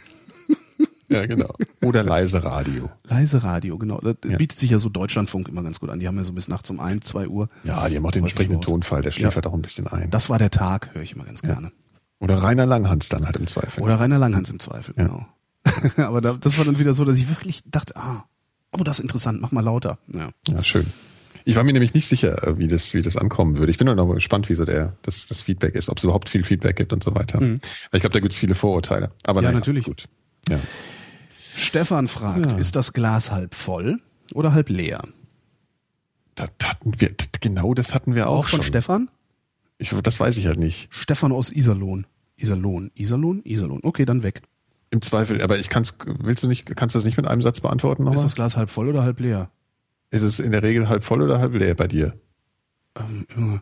[1.09, 1.55] Ja, genau.
[1.83, 2.91] Oder leise Radio.
[3.05, 4.01] Leise Radio, genau.
[4.01, 4.37] Das Ja.
[4.37, 6.01] bietet sich ja so Deutschlandfunk immer ganz gut an.
[6.01, 7.49] Die haben ja so bis nachts um ein, zwei Uhr.
[7.65, 8.61] Ja, die haben auch den entsprechenden.
[8.61, 10.11] Tonfall, der schläfert auch ein bisschen ein.
[10.11, 11.71] Das war der Tag, höre ich immer ganz gerne.
[12.19, 13.83] Oder Rainer Langhans dann halt im Zweifel.
[13.83, 15.05] Oder Rainer Langhans im Zweifel, Ja.
[15.05, 15.27] genau.
[15.97, 18.25] Aber da, das war dann wieder so, dass ich wirklich dachte, ah,
[18.73, 19.99] oh, das ist interessant, mach mal lauter.
[20.15, 20.31] Ja.
[20.49, 20.87] Ja, schön.
[21.45, 23.71] Ich war mir nämlich nicht sicher, äh, wie das, wie das ankommen würde.
[23.71, 26.29] Ich bin nur noch gespannt, wie so der, das, das Feedback ist, ob es überhaupt
[26.29, 27.41] viel Feedback gibt und so weiter.
[27.41, 27.55] Weil
[27.93, 29.11] ich glaube, da gibt es viele Vorurteile.
[29.27, 29.45] Aber Mhm.
[29.45, 29.85] Ja, naja, natürlich.
[29.85, 30.07] Gut.
[30.49, 30.59] Ja.
[31.57, 32.59] Stefan fragt, Ja.
[32.59, 34.01] ist das Glas halb voll
[34.35, 35.01] oder halb leer?
[36.35, 38.67] Das hatten wir, das, genau das hatten wir auch, Auch von schon.
[38.69, 39.11] Stefan?
[39.79, 40.89] Ich, das weiß ich halt nicht.
[40.91, 42.07] Stefan aus Iserlohn.
[42.37, 43.81] Iserlohn, Iserlohn, Iserlohn.
[43.83, 44.43] Okay, dann weg.
[44.91, 47.61] Im Zweifel, aber ich kann's, willst du nicht, kannst du das nicht mit einem Satz
[47.61, 48.23] beantworten Ist nochmal?
[48.25, 49.51] das Glas halb voll oder halb leer?
[50.11, 52.19] Ist es in der Regel halb voll oder halb leer bei dir?
[52.99, 53.61] Ähm,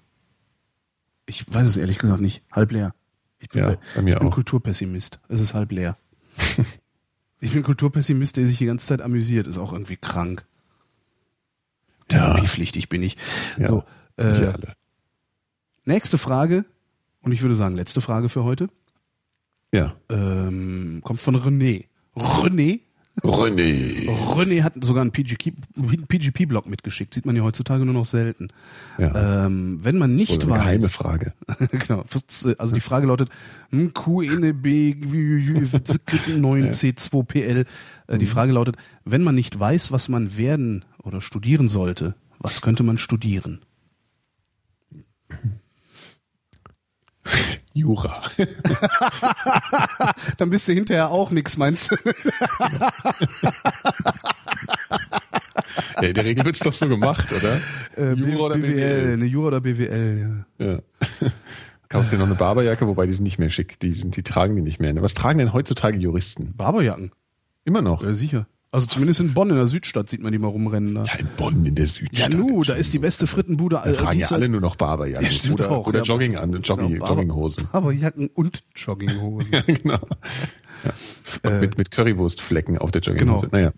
[1.27, 2.43] ich weiß es ehrlich gesagt nicht.
[2.53, 2.93] Halb leer.
[3.39, 4.35] Ich bin, Ja, bei mir ich bin auch.
[4.35, 5.21] Kulturpessimist.
[5.29, 5.97] Es ist halb leer.
[7.45, 9.47] ich bin Kulturpessimist, der sich die ganze Zeit amüsiert.
[9.47, 10.45] Ist auch irgendwie krank.
[12.09, 13.17] Therapiepflichtig bin ich.
[13.59, 13.85] Ja, so,
[14.17, 14.75] äh, alle.
[15.85, 16.65] nächste Frage.
[17.21, 18.69] Und ich würde sagen, letzte Frage für heute.
[19.75, 19.95] Ja.
[20.11, 21.87] Ähm, kommt von René.
[22.17, 22.81] René?
[23.23, 24.09] René.
[24.35, 27.15] René hat sogar einen PGP-Blog mitgeschickt.
[27.15, 28.49] Sieht man ja heutzutage nur noch selten.
[28.99, 29.47] Ja.
[29.47, 30.59] Ähm, wenn man nicht eine weiß.
[30.59, 31.33] geheime Frage.
[31.71, 32.05] genau.
[32.59, 33.29] Also die Frage lautet
[33.71, 34.67] hm, QNB
[36.37, 37.61] 9C2PL.
[37.61, 37.65] Äh,
[38.07, 38.19] Mhm.
[38.19, 38.77] Die Frage lautet,
[39.07, 43.61] wenn man nicht weiß, was man werden oder studieren sollte, was könnte man studieren?
[47.75, 48.23] Jura.
[50.39, 51.97] Dann bist du hinterher auch nix, meinst du?
[56.01, 57.61] ja, in der Regel wird's doch so gemacht, oder?
[57.97, 59.13] Äh, Jura oder BWL, BWL?
[59.15, 60.67] eine Jura oder BWL, ja.
[60.67, 60.79] Ja.
[61.89, 63.79] Kaufst dir noch eine Barberjacke, wobei die sind nicht mehr schick.
[63.81, 64.95] Die, sind, die tragen die nicht mehr.
[65.03, 66.55] Was tragen denn heutzutage Juristen?
[66.57, 67.11] Barberjacken,
[67.65, 68.03] Immer noch.
[68.03, 68.47] ja, sicher.
[68.75, 70.97] Also zumindest in Bonn in der Südstadt sieht man die mal rumrennen.
[70.97, 71.05] Da.
[71.05, 72.35] Ja, in Bonn, in der Ja, Südstadt.
[72.35, 73.81] nu, da ist die beste Frittenbude.
[73.85, 75.29] Da tragen ja alle nur noch Barberjacken.
[75.31, 76.05] Ja, oder auch, oder ja.
[76.05, 77.69] Jogging an, Joggi, Genau, Barber- Jogginghosen.
[77.71, 79.53] Barberjacken und Jogginghosen.
[79.55, 79.99] Ja, genau.
[81.45, 81.51] Ja.
[81.61, 83.49] mit, mit Currywurstflecken auf der Jogginghose.
[83.49, 83.57] Genau.
[83.57, 83.73] Naja.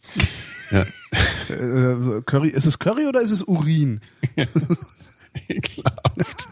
[0.70, 1.54] Ja.
[1.54, 4.00] äh, Curry, ist es Curry oder ist es Urin?
[5.48, 6.48] Ekelhaft.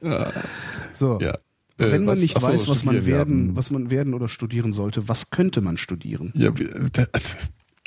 [0.94, 1.18] So.
[1.20, 1.36] Ja.
[1.78, 3.16] Äh, Wenn man was- nicht ach so, weiß, was man studieren, ja.
[3.18, 6.32] werden, was man werden oder studieren sollte, was könnte man studieren?
[6.34, 6.50] Ja,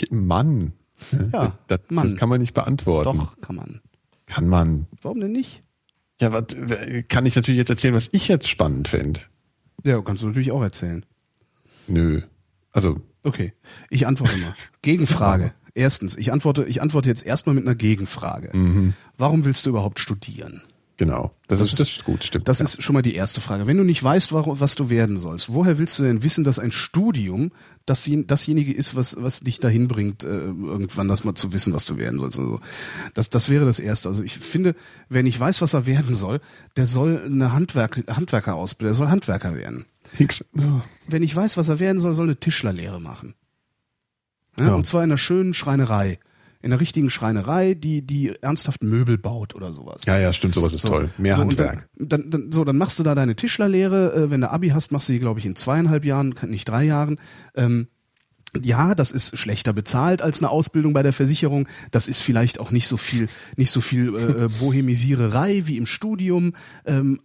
[0.10, 0.74] Mann.
[1.34, 2.10] Ja, das, Mann.
[2.10, 3.18] das kann man nicht beantworten.
[3.18, 3.82] Doch, kann man.
[4.28, 4.88] Kann man.
[5.02, 5.62] Warum denn nicht?
[6.22, 6.46] Ja, was,
[7.10, 9.20] kann ich natürlich jetzt erzählen, was ich jetzt spannend finde?
[9.84, 11.06] Ja, kannst du natürlich auch erzählen.
[11.88, 12.22] Nö.
[12.72, 13.54] Also, Okay,
[13.90, 14.54] ich antworte mal.
[14.82, 15.54] Gegenfrage.
[15.74, 18.56] Erstens, ich antworte, ich antworte jetzt erstmal mit einer Gegenfrage.
[18.56, 18.94] Mhm.
[19.18, 20.62] Warum willst du überhaupt studieren?
[21.02, 21.32] Genau.
[21.48, 22.48] Das, ist, das ist gut, stimmt.
[22.48, 22.66] Das ja.
[22.66, 23.66] ist schon mal die erste Frage.
[23.66, 26.60] Wenn du nicht weißt, warum, was du werden sollst, woher willst du denn wissen, dass
[26.60, 27.52] ein Studium
[27.88, 31.86] das, dasjenige ist, was, was dich dahin bringt, äh, irgendwann das mal zu wissen, was
[31.86, 32.38] du werden sollst?
[32.38, 32.60] Also
[33.16, 34.10] das, das wäre das Erste.
[34.10, 34.76] Also ich finde,
[35.10, 36.40] wer nicht weiß, was er werden soll,
[36.78, 39.86] der soll eine Handwerk, Handwerker ausbilden, der soll Handwerker werden.
[40.18, 40.46] Hicks.
[40.56, 40.82] Oh.
[41.08, 43.34] Wer nicht weiß, was er werden soll, soll eine Tischlerlehre machen.
[44.60, 44.76] Ja, Ja.
[44.76, 46.20] Und zwar in einer schönen Schreinerei.
[46.62, 50.04] In einer richtigen Schreinerei, die, die ernsthaft Möbel baut oder sowas.
[50.06, 51.10] Ja, ja, stimmt, sowas ist toll.
[51.18, 51.90] Mehr so, Handwerk.
[51.96, 54.14] Dann, dann, dann, so, dann machst du da deine Tischlerlehre.
[54.14, 56.84] Äh, wenn du Abi hast, machst du die, glaube ich, in zweieinhalb Jahren, nicht drei
[56.84, 57.20] Jahren.
[57.56, 57.88] Ähm,
[58.62, 61.68] ja, das ist schlechter bezahlt als eine Ausbildung bei der Versicherung.
[61.92, 65.86] Das ist vielleicht auch nicht so viel, nicht so viel äh, äh, Bohemisiererei wie im
[65.86, 66.54] Studium.
[66.86, 67.22] Ähm,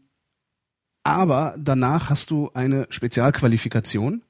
[1.03, 4.23] aber danach hast du eine Spezialqualifikation.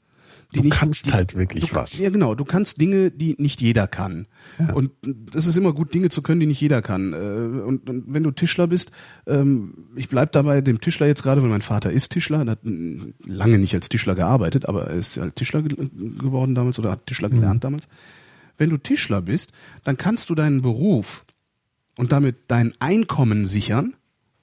[0.54, 1.98] Die Du nicht, kannst halt wirklich du, was.
[1.98, 2.34] Ja, genau.
[2.34, 4.26] Du kannst Dinge, die nicht jeder kann.
[4.74, 4.92] Und
[5.34, 7.12] es ist immer gut, Dinge zu können, die nicht jeder kann.
[7.12, 8.92] Äh, Und, und wenn du Tischler bist,
[9.26, 12.64] ähm, ich bleib dabei dem Tischler jetzt gerade, weil mein Vater ist Tischler, er hat
[12.64, 15.76] mm, lange nicht als Tischler gearbeitet, aber er ist halt Tischler ge
[16.16, 17.88] geworden damals oder hat Tischler gelernt damals.
[18.56, 19.52] Wenn du Tischler bist,
[19.84, 21.24] dann kannst du deinen Beruf
[21.98, 23.94] und damit dein Einkommen sichern,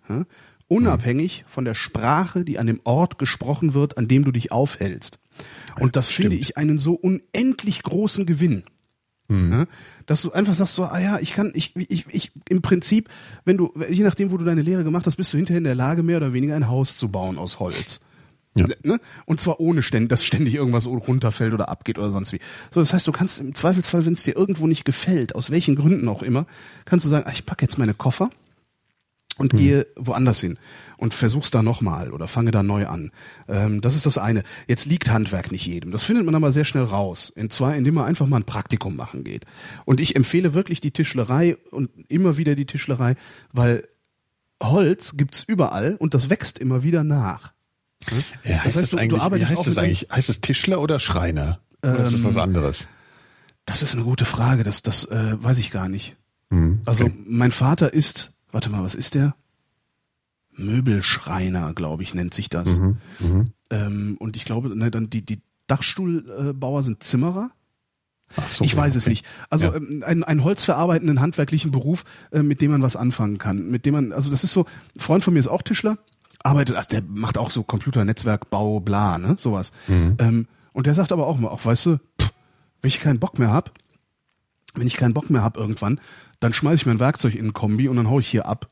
[0.09, 0.25] ja,
[0.67, 5.19] unabhängig von der Sprache, die an dem Ort gesprochen wird, an dem du dich aufhältst.
[5.80, 8.64] Und das finde ich einen so unendlich großen Gewinn.
[9.30, 9.65] Ja,
[10.05, 13.10] dass du einfach sagst so, ah ja, ich kann, ich, ich, ich, im Prinzip,
[13.45, 15.76] wenn du, je nachdem, wo du deine Lehre gemacht hast, bist du hinterher in der
[15.76, 18.01] Lage, mehr oder weniger ein Haus zu bauen aus Holz.
[18.55, 18.68] Ja.
[18.84, 18.99] Ne?
[19.26, 22.39] Und zwar ohne ständig, dass ständig irgendwas runterfällt oder abgeht oder sonst wie.
[22.72, 25.76] So, das heißt, du kannst im Zweifelsfall, wenn es dir irgendwo nicht gefällt, aus welchen
[25.76, 26.45] Gründen auch immer,
[26.85, 28.30] kannst du sagen, ah, ich packe jetzt meine Koffer
[29.38, 30.57] und gehe woanders hin
[30.97, 33.11] und versuch's da nochmal oder fange da neu an.
[33.47, 34.43] Ähm, das ist das eine.
[34.68, 35.91] Jetzt liegt Handwerk nicht jedem.
[35.91, 37.31] Das findet man aber sehr schnell raus.
[37.35, 39.45] Und zwar, indem man einfach mal ein Praktikum machen geht.
[39.85, 43.15] Und ich empfehle wirklich die Tischlerei und immer wieder die Tischlerei,
[43.51, 43.88] weil
[44.61, 47.53] Holz gibt's überall und das wächst immer wieder nach.
[48.43, 50.07] Ja, heißt heißt, das du- du eigentlich, wie heißt das eigentlich?
[50.11, 51.60] Heißt es Tischler oder Schreiner?
[51.81, 52.88] Oder ist das was anderes?
[53.65, 54.64] Das ist eine gute Frage.
[54.64, 56.15] Das, das äh, weiß ich gar nicht.
[56.49, 57.15] Hm, Also okay.
[57.26, 59.35] mein Vater ist, warte mal, was ist der?
[60.55, 62.80] Möbelschreiner, glaube ich, nennt sich das.
[62.80, 62.97] Mhm,
[63.69, 67.49] Ähm, und ich glaube, ne, dann die, die Dachstuhlbauer sind Zimmerer.
[68.35, 69.09] Ach so, ich weiß es okay.
[69.11, 69.25] nicht.
[69.49, 69.75] Also Ja.
[69.75, 73.69] ähm, ein, ein holzverarbeitenden handwerklichen Beruf, äh, mit dem man was anfangen kann.
[73.69, 74.65] Mit dem man, also das ist so,
[74.95, 75.97] ein Freund von mir ist auch Tischler,
[76.43, 79.71] arbeitet, also der macht auch so Computernetzwerkbau, bla, ne, sowas.
[79.88, 80.15] Mhm.
[80.19, 82.31] Ähm, und der sagt aber auch mal, auch weißt du, pff,
[82.81, 83.71] wenn ich keinen Bock mehr hab,
[84.75, 85.99] wenn ich keinen Bock mehr hab irgendwann,
[86.43, 88.67] dann schmeiß ich mein Werkzeug in ein Kombi und dann hau ich hier ab.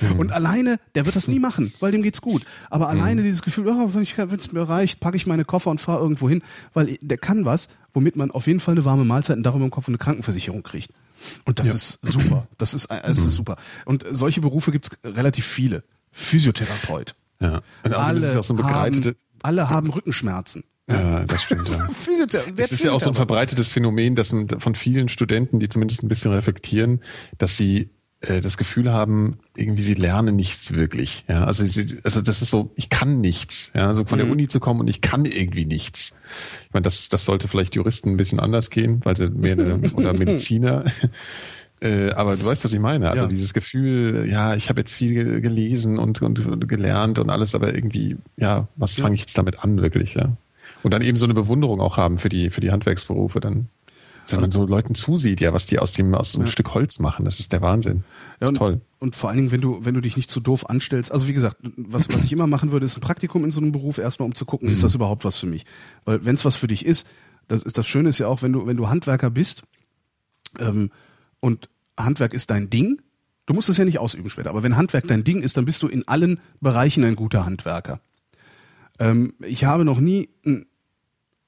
[0.00, 0.18] Mhm.
[0.18, 2.44] Und alleine, der wird das nie machen, weil dem geht's gut.
[2.68, 6.00] Aber alleine dieses Gefühl, oh, wenn es mir reicht, packe ich meine Koffer und fahre
[6.02, 6.42] irgendwo hin,
[6.74, 9.70] weil der kann was, womit man auf jeden Fall eine warme Mahlzeit und darüber im
[9.70, 10.90] Kopf eine Krankenversicherung kriegt.
[11.46, 12.46] Und das ist super.
[12.58, 13.26] Das ist, das Mhm.
[13.26, 13.56] ist super.
[13.86, 15.82] Und solche Berufe gibt's relativ viele.
[16.12, 17.14] Physiotherapeut.
[17.40, 17.60] Ja.
[17.82, 20.64] Und außerdem ist es ja auch so ein begreitete, haben, alle haben Rückenschmerzen.
[20.90, 21.68] Ja, das stimmt,
[22.32, 22.40] ja.
[22.56, 26.02] Es ist ja auch so ein verbreitetes Phänomen, dass man von vielen Studenten, die zumindest
[26.02, 27.00] ein bisschen reflektieren,
[27.38, 27.88] dass sie
[28.20, 31.24] äh, das Gefühl haben, irgendwie sie lernen nichts wirklich.
[31.28, 33.70] Ja, also, sie, also das ist so, ich kann nichts.
[33.74, 36.12] Ja, also von der Uni zu kommen und ich kann irgendwie nichts.
[36.66, 39.56] Ich meine, das, das sollte vielleicht Juristen ein bisschen anders gehen, weil sie mehr
[39.94, 40.84] oder Mediziner.
[41.80, 43.10] Äh, aber du weißt, was ich meine.
[43.10, 43.28] Also Ja.
[43.28, 47.54] dieses Gefühl, ja, ich habe jetzt viel ge- gelesen und, und, und gelernt und alles,
[47.54, 50.34] aber irgendwie, ja, was fange ich jetzt damit an, wirklich, ja.
[50.84, 53.68] Und dann eben so eine Bewunderung auch haben für die, für die Handwerksberufe, dann,
[54.28, 56.98] wenn man so Leuten zusieht, ja, was die aus dem, aus so einem Stück Holz
[56.98, 58.04] machen, das ist der Wahnsinn.
[58.38, 58.80] Das und, ist toll.
[58.98, 61.32] Und vor allen Dingen, wenn du, wenn du dich nicht zu doof anstellst, also wie
[61.32, 64.26] gesagt, was, was ich immer machen würde, ist ein Praktikum in so einem Beruf erstmal,
[64.26, 65.64] um zu gucken, ist das überhaupt was für mich?
[66.04, 67.08] Weil wenn es was für dich ist,
[67.48, 69.62] das ist das Schöne ist ja auch, wenn du, wenn du Handwerker bist,
[70.58, 70.90] ähm,
[71.40, 73.00] und Handwerk ist dein Ding,
[73.46, 75.82] du musst es ja nicht ausüben später, aber wenn Handwerk dein Ding ist, dann bist
[75.82, 78.00] du in allen Bereichen ein guter Handwerker.
[78.98, 80.66] Ähm, ich habe noch nie einen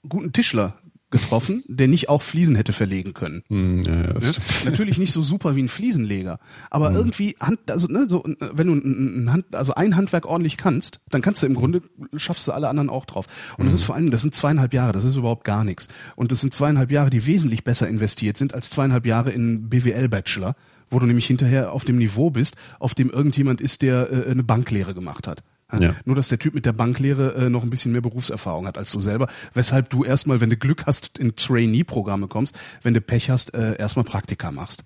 [0.09, 0.79] guten Tischler
[1.09, 3.45] getroffen, der nicht auch Fliesen hätte verlegen können.
[3.49, 4.33] Hm, ja, ja, Ne?
[4.65, 6.97] Natürlich nicht so super wie ein Fliesenleger, aber Mhm.
[6.97, 11.23] irgendwie Hand, also ne, so, wenn du ein, Hand, also ein Handwerk ordentlich kannst, dann
[11.23, 11.81] kannst du im Grunde
[12.17, 13.27] schaffst du alle anderen auch drauf.
[13.57, 13.77] Und das Mhm.
[13.77, 15.87] ist vor allem, das sind zweieinhalb Jahre, das ist überhaupt gar nichts.
[16.17, 20.09] Und das sind zweieinhalb Jahre, die wesentlich besser investiert sind als zweieinhalb Jahre in BWL
[20.09, 20.57] Bachelor,
[20.91, 24.43] wo du nämlich hinterher auf dem Niveau bist, auf dem irgendjemand ist, der äh, eine
[24.43, 25.45] Banklehre gemacht hat.
[25.73, 25.95] Ja.
[26.05, 28.93] Nur, dass der Typ mit der Banklehre äh, noch ein bisschen mehr Berufserfahrung hat als
[28.93, 33.31] du selber, weshalb du erstmal, wenn du Glück hast, in Trainee-Programme kommst, wenn du Pech
[33.31, 34.85] hast, äh, erstmal Praktika machst.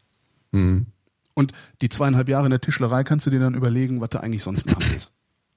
[0.52, 0.86] Mhm.
[1.34, 1.52] Und
[1.82, 4.66] die zweieinhalb Jahre in der Tischlerei kannst du dir dann überlegen, was du eigentlich sonst
[4.66, 5.12] machen willst.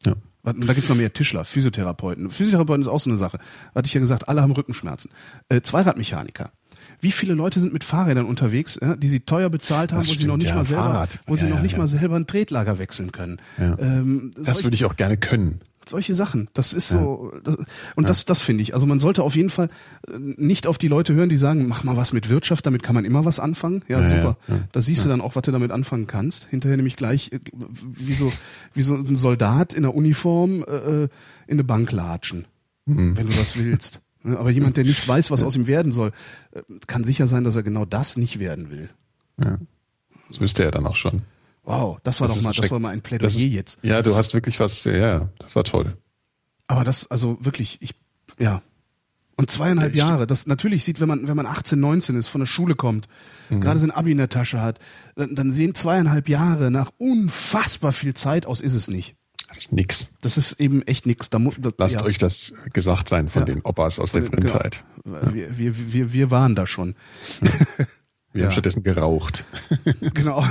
[0.05, 0.13] Ja.
[0.43, 2.29] Und da gibt's noch mehr Tischler, Physiotherapeuten.
[2.29, 3.39] Physiotherapeuten ist auch so eine Sache.
[3.73, 5.09] Hatte ich ja gesagt, alle haben Rückenschmerzen.
[5.47, 6.51] Äh, Zweiradmechaniker.
[6.99, 10.13] Wie viele Leute sind mit Fahrrädern unterwegs, ja, die sie teuer bezahlt haben, Das wo
[10.13, 11.19] sie noch nicht ja, mal selber, Fahrrad.
[11.27, 13.39] wo sie Ja, noch ja, nicht mal selber ein Tretlager wechseln können.
[13.59, 15.59] Ähm, Das würde ich auch gerne können.
[15.85, 16.47] solche Sachen.
[16.53, 17.57] Das ist so, das,
[17.97, 18.73] und das, das finde ich.
[18.73, 19.67] Also man sollte auf jeden Fall
[20.07, 22.95] äh, nicht auf die Leute hören, die sagen, mach mal was mit Wirtschaft, damit kann
[22.95, 23.83] man immer was anfangen.
[23.89, 24.37] Ja, super.
[24.71, 26.47] Da siehst du dann auch, was du damit anfangen kannst.
[26.49, 27.39] Hinterher nämlich gleich äh,
[27.81, 28.31] wie so,
[28.73, 31.09] wie so ein Soldat in der Uniform äh, in
[31.49, 32.45] eine Bank latschen,
[32.85, 33.15] Mhm.
[33.17, 33.99] wenn du das willst.
[34.23, 36.11] Ja, Aber jemand, der nicht weiß, was aus ihm werden soll,
[36.51, 38.89] äh, kann sicher sein, dass er genau das nicht werden will.
[39.41, 39.57] Ja.
[40.29, 41.23] Das wüsste er dann auch schon.
[41.63, 43.79] Wow, das war Das doch mal, das war mal ein Plädoyer Das jetzt.
[43.83, 45.95] Ja, du hast wirklich was, ja, das war toll.
[46.67, 47.91] Aber das, also wirklich, ich,
[48.39, 48.61] ja.
[49.35, 52.39] Und zweieinhalb Ja, Jahre, das natürlich sieht, wenn man, wenn man 18, 19 ist, von
[52.39, 53.07] der Schule kommt,
[53.49, 53.61] Mhm.
[53.61, 54.79] gerade sein Abi in der Tasche hat,
[55.15, 59.15] dann, dann sehen zweieinhalb Jahre nach unfassbar viel Zeit aus, ist es nicht.
[59.49, 60.15] Das ist nix.
[60.21, 61.29] Das ist eben echt nix.
[61.29, 63.45] Da das, Lasst ja, euch das gesagt sein von Ja.
[63.45, 64.83] den Opas aus der Von den- Vrindheit.
[65.05, 66.95] Wir, wir, wir, wir waren da schon.
[68.35, 68.45] Wir Ja.
[68.47, 69.45] haben stattdessen geraucht.
[70.15, 70.43] genau.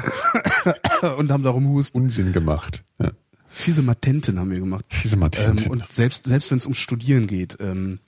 [1.18, 1.98] Und haben darum husten.
[2.02, 2.84] Unsinn gemacht.
[3.00, 3.10] Ja.
[3.48, 4.84] Fiese Matenten haben wir gemacht.
[5.02, 5.64] Diese Matente.
[5.64, 7.98] Ähm, und selbst, selbst wenn es ums Studieren geht, ähm,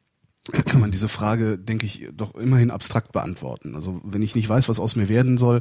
[0.66, 3.76] kann man diese Frage, denke ich, doch immerhin abstrakt beantworten.
[3.76, 5.60] Also wenn ich nicht weiß, was aus mir werden soll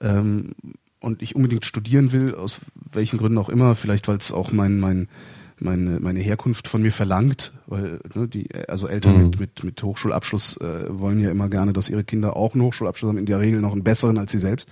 [0.00, 0.54] ähm,
[1.02, 4.80] und ich unbedingt studieren will, aus welchen Gründen auch immer, vielleicht weil es auch mein,
[4.80, 5.08] mein,
[5.58, 9.22] meine, meine Herkunft von mir verlangt, weil ne, die, also Eltern Mhm.
[9.24, 13.08] mit, mit, mit Hochschulabschluss äh, wollen ja immer gerne, dass ihre Kinder auch einen Hochschulabschluss
[13.08, 14.68] haben, in der Regel noch einen besseren als sie selbst.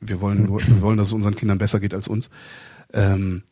[0.00, 2.30] Wir wollen nur, wir wollen, dass es unseren Kindern besser geht als uns.
[2.92, 3.42] Ähm,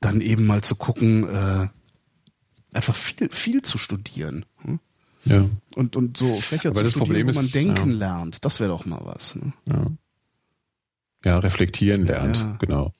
[0.00, 1.68] dann eben mal zu gucken, äh,
[2.74, 4.44] einfach viel, viel zu studieren.
[4.62, 4.80] Hm?
[5.24, 5.48] ja.
[5.76, 7.96] Und, und so Fächer Aber zu studieren, Problem wo man ist, denken ja.
[7.96, 8.44] lernt.
[8.44, 9.36] Das wäre doch mal was.
[9.36, 9.52] Ne?
[9.66, 9.86] Ja.
[11.24, 12.56] Ja, reflektieren lernt, Ja.
[12.60, 12.92] genau.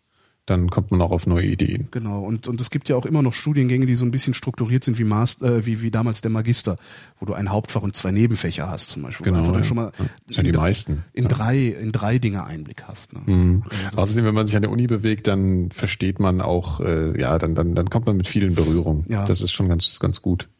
[0.47, 1.89] Dann kommt man auch auf neue Ideen.
[1.91, 2.23] Genau.
[2.23, 4.99] Und, und es gibt ja auch immer noch Studiengänge, die so ein bisschen strukturiert sind
[4.99, 6.77] wie, Master, äh, wie, wie damals der Magister,
[7.19, 9.25] wo du ein Hauptfach und zwei Nebenfächer hast zum Beispiel.
[9.33, 9.55] Genau.
[9.55, 9.65] Ja.
[9.65, 9.93] schon mal
[10.29, 10.43] Ja.
[10.43, 11.03] Die in, meisten.
[11.15, 13.15] in drei, in drei Dinge Einblick hast.
[13.15, 13.21] Ne?
[13.25, 13.63] Mhm.
[13.87, 17.39] Also Außerdem, wenn man sich an der Uni bewegt, dann versteht man auch, äh, ja,
[17.39, 19.07] dann, dann, dann kommt man mit vielen in Berührung.
[19.09, 19.25] Ja.
[19.25, 20.51] Das ist schon ganz, ganz gut.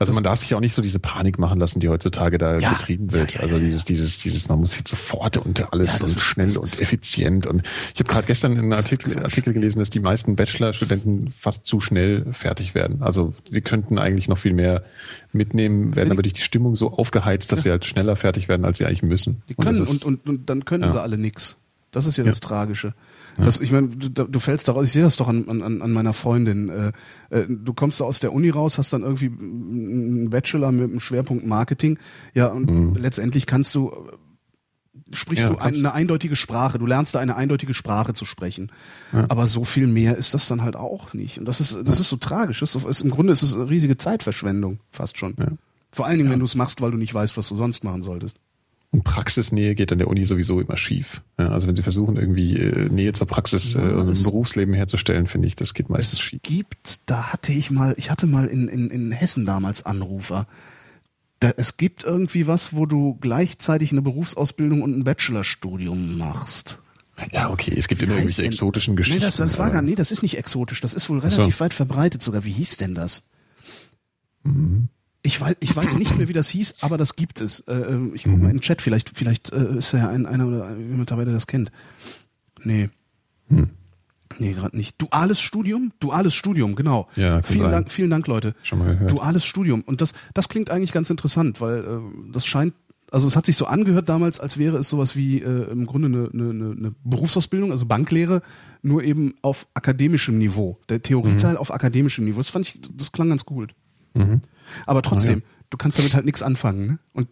[0.00, 2.72] Also man darf sich auch nicht so diese Panik machen lassen, die heutzutage da Ja.
[2.72, 3.34] betrieben wird.
[3.34, 3.66] Ja, ja, also ja, ja.
[3.68, 7.46] dieses, dieses, dieses, man muss jetzt sofort und alles und schnell und effizient.
[7.46, 7.62] Und
[7.94, 11.80] ich habe gerade gestern in einem Artikel, Artikel gelesen, dass die meisten Bachelorstudenten fast zu
[11.80, 13.02] schnell fertig werden.
[13.02, 14.82] Also sie könnten eigentlich noch viel mehr
[15.32, 18.78] mitnehmen, werden aber durch die Stimmung so aufgeheizt, dass sie halt schneller fertig werden, als
[18.78, 19.42] sie eigentlich müssen.
[19.50, 21.56] Die Und können und, ist- und, und dann können sie alle nix.
[21.92, 22.94] Das ist ja, das Tragische.
[23.36, 26.12] Das, ich meine, du, du fällst daraus, ich sehe das doch an, an, an meiner
[26.12, 26.68] Freundin.
[26.68, 26.92] Äh,
[27.30, 31.00] äh, du kommst da aus der Uni raus, hast dann irgendwie einen Bachelor mit einem
[31.00, 31.98] Schwerpunkt Marketing.
[32.34, 33.92] Ja, und letztendlich kannst du,
[35.12, 35.54] sprichst Mhm.
[35.54, 36.78] Ja, du ein, eine eindeutige Sprache.
[36.78, 38.70] Du lernst da eine eindeutige Sprache zu sprechen.
[39.12, 41.38] Aber so viel mehr ist das dann halt auch nicht.
[41.38, 42.60] Und das ist, das ist so tragisch.
[42.60, 45.34] Das ist, Im Grunde ist es eine riesige Zeitverschwendung, fast schon.
[45.38, 45.46] Ja.
[45.92, 48.02] Vor allen Dingen, wenn du es machst, weil du nicht weißt, was du sonst machen
[48.02, 48.36] solltest.
[48.92, 51.22] Und Praxisnähe geht an der Uni sowieso immer schief.
[51.38, 54.24] Ja, also wenn sie versuchen, irgendwie äh, Nähe zur Praxis Ja, äh, und es- im
[54.24, 56.42] Berufsleben herzustellen, finde ich, das geht meistens Es schief.
[56.42, 60.48] gibt, da hatte ich mal, ich hatte mal in, in, in Hessen damals Anrufer.
[61.38, 66.80] Da, es gibt irgendwie was, wo du gleichzeitig eine Berufsausbildung und ein Bachelorstudium machst.
[67.32, 69.20] Ja, okay, es gibt immer heißt irgendwelche denn- exotischen Geschichten.
[69.20, 70.80] Nee, das, das war gar nee, das ist nicht exotisch.
[70.80, 71.28] Das ist wohl so.
[71.28, 72.44] relativ weit verbreitet sogar.
[72.44, 73.22] Wie hieß denn das?
[75.22, 77.60] Ich weiß, ich weiß nicht mehr, wie das hieß, aber das gibt es.
[77.60, 80.46] Äh, äh, ich guck mal in den Chat, vielleicht, vielleicht äh, ist ja ein, einer
[80.46, 81.70] oder ein Mitarbeiter, der das kennt.
[82.64, 82.88] Nee.
[84.38, 85.00] Nee, gerade nicht.
[85.00, 85.92] Duales Studium?
[86.00, 87.08] Duales Studium, genau.
[87.16, 87.70] Ja, vielen sein.
[87.70, 88.54] Dank, vielen Dank, Leute.
[88.62, 89.10] Schon mal gehört.
[89.10, 89.82] Duales Studium.
[89.82, 92.74] Und das, das klingt eigentlich ganz interessant, weil äh, das scheint,
[93.10, 96.06] also es hat sich so angehört damals, als wäre es sowas wie äh, im Grunde
[96.06, 98.40] eine, eine, eine Berufsausbildung, also Banklehre,
[98.82, 100.78] nur eben auf akademischem Niveau.
[100.88, 102.38] Der Theorieteil auf akademischem Niveau.
[102.38, 103.74] Das fand ich, das klang ganz gut.
[104.14, 104.40] Mhm.
[104.86, 106.86] Aber trotzdem, Ah, du kannst damit halt nichts anfangen.
[106.86, 106.98] Ne?
[107.12, 107.28] Und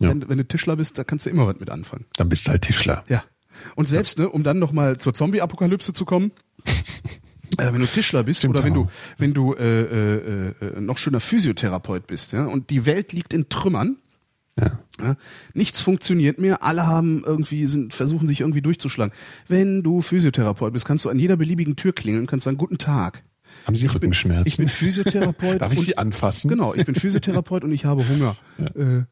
[0.00, 0.10] Ja.
[0.10, 2.04] wenn, wenn du Tischler bist, da kannst du immer was mit anfangen.
[2.16, 3.04] Dann bist du halt Tischler.
[3.08, 3.24] Ja.
[3.76, 6.32] Und selbst, ne, um dann nochmal zur Zombie-Apokalypse zu kommen,
[7.58, 8.86] äh, wenn du Tischler bist Stimmt oder wenn auch.
[8.86, 13.32] du wenn du äh, äh, äh, noch schöner Physiotherapeut bist, ja, und die Welt liegt
[13.32, 13.96] in Trümmern,
[14.58, 14.80] Ja.
[15.00, 15.16] ja,
[15.54, 19.14] nichts funktioniert mehr, alle haben irgendwie sind versuchen sich irgendwie durchzuschlagen.
[19.48, 22.78] Wenn du Physiotherapeut bist, kannst du an jeder beliebigen Tür klingeln und kannst sagen guten
[22.78, 23.22] Tag.
[23.66, 24.46] Haben Sie Rückenschmerzen?
[24.46, 25.60] Ich bin Physiotherapeut.
[25.60, 26.48] Darf ich Sie anfassen?
[26.48, 28.36] Genau, ich bin Physiotherapeut und ich habe Hunger.
[28.58, 29.04] Äh,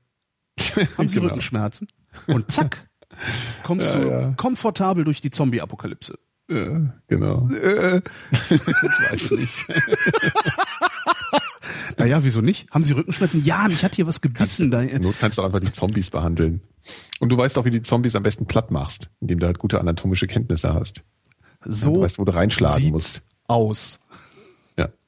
[0.98, 1.28] haben Sie Genau.
[1.28, 1.88] Rückenschmerzen?
[2.26, 2.88] Und zack,
[3.62, 4.30] kommst Ja, du ja.
[4.36, 6.18] komfortabel durch die Zombie-Apokalypse.
[6.50, 7.48] Ja, genau.
[7.50, 8.02] Äh,
[8.50, 9.64] Ich weiß nicht.
[11.96, 12.70] naja, wieso nicht?
[12.70, 13.42] Haben Sie Rückenschmerzen?
[13.44, 14.70] Ja, mich hat hier was gebissen.
[14.70, 16.60] Da, Zur Not kannst du einfach die Zombies behandeln.
[17.20, 19.58] Und du weißt auch, wie du die Zombies am besten platt machst, indem du halt
[19.58, 21.02] gute anatomische Kenntnisse hast.
[21.64, 23.22] so du weißt, wo du reinschlagen musst.
[23.48, 24.00] aus.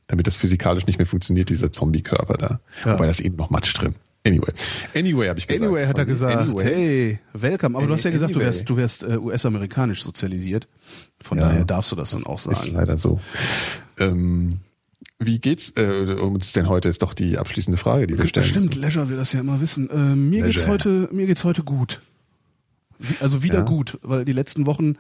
[0.07, 2.61] Damit das physikalisch nicht mehr funktioniert, dieser Zombie-Körper da.
[2.85, 2.95] Ja.
[2.95, 3.95] Wobei das eben noch Matsch drin.
[4.27, 4.53] Anyway.
[4.95, 5.67] Anyway, habe ich gesagt.
[5.69, 6.65] Anyway hat er gesagt, Anyway.
[6.65, 7.77] hey, welcome.
[7.77, 8.47] Aber du hast ja gesagt, du Anyway.
[8.47, 10.67] wärst, du wärst äh, US-amerikanisch sozialisiert.
[11.21, 11.49] Von Ja.
[11.49, 12.75] daher darfst du das dann auch Ist sagen.
[12.75, 13.21] leider so.
[13.99, 14.61] Ähm,
[15.19, 16.89] wie geht's äh, uns denn heute?
[16.89, 18.47] Ist doch die abschließende Frage, die wir stellen.
[18.47, 18.75] Stimmt.
[18.75, 19.89] Leisure will das ja immer wissen.
[19.91, 22.01] Äh, mir geht's heute, mir geht's heute gut.
[22.99, 23.65] Wie- Also wieder Ja.
[23.65, 24.97] gut, weil die letzten Wochen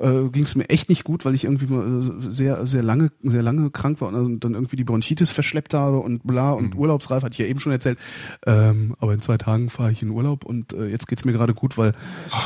[0.00, 3.10] äh, ging es mir echt nicht gut, weil ich irgendwie mal, äh, sehr, sehr lange,
[3.22, 6.58] sehr lange krank war und dann irgendwie die Bronchitis verschleppt habe und bla Mhm.
[6.58, 7.98] und urlaubsreif, hatte ich ja eben schon erzählt.
[8.46, 11.54] Ähm, aber in zwei Tagen fahre ich in Urlaub und äh, jetzt geht's mir gerade
[11.54, 11.92] gut, weil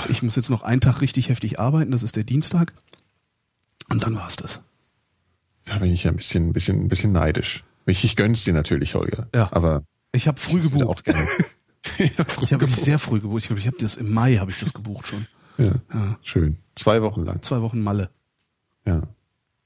[0.08, 2.72] ich muss jetzt noch einen Tag richtig heftig arbeiten, das ist der Dienstag.
[3.90, 4.60] Und dann war's das.
[5.64, 7.64] Da bin ich ja ein bisschen, ein bisschen, ein bisschen neidisch.
[7.86, 9.28] Ich, ich gönn's dir natürlich, Holger.
[9.34, 9.48] Ja.
[9.52, 10.84] Aber Ich habe früh ich gebucht.
[10.84, 11.20] auch gerne.
[12.00, 13.42] Ich habe wirklich sehr früh gebucht.
[13.42, 15.26] Ich glaube, ich habe das im Mai habe ich das gebucht schon.
[15.56, 16.18] ja, Ja.
[16.22, 16.58] schön.
[16.78, 17.42] Zwei Wochen lang.
[17.42, 18.10] Zwei Wochen Malle.
[18.86, 19.02] Ja.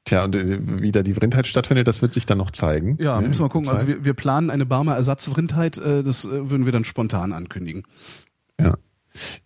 [0.05, 2.97] Tja, und äh, wie da die Vrindheit stattfindet, das wird sich dann noch zeigen.
[3.01, 3.69] Ja, Ne, müssen wir gucken.
[3.69, 7.85] Also wir, wir planen eine Barmer Ersatzvrindheit, äh, das äh, würden wir dann spontan ankündigen.
[8.61, 8.75] Ja.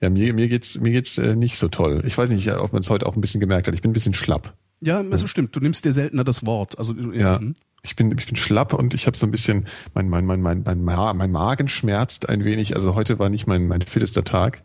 [0.01, 2.02] Ja, mir, mir geht's, mir geht's nicht so toll.
[2.06, 3.74] Ich weiß nicht, ob man es heute auch ein bisschen gemerkt hat.
[3.74, 4.55] Ich bin ein bisschen schlapp.
[4.80, 6.78] Ja, also stimmt, du nimmst dir seltener das Wort.
[6.78, 7.38] Also du- Ja.
[7.40, 7.55] mhm.
[7.82, 10.62] Ich bin, ich bin schlapp und ich habe so ein bisschen, mein, mein, mein, mein,
[10.64, 12.74] mein, Ma- mein Magen schmerzt ein wenig.
[12.76, 14.64] Also heute war nicht mein, mein fittester Tag,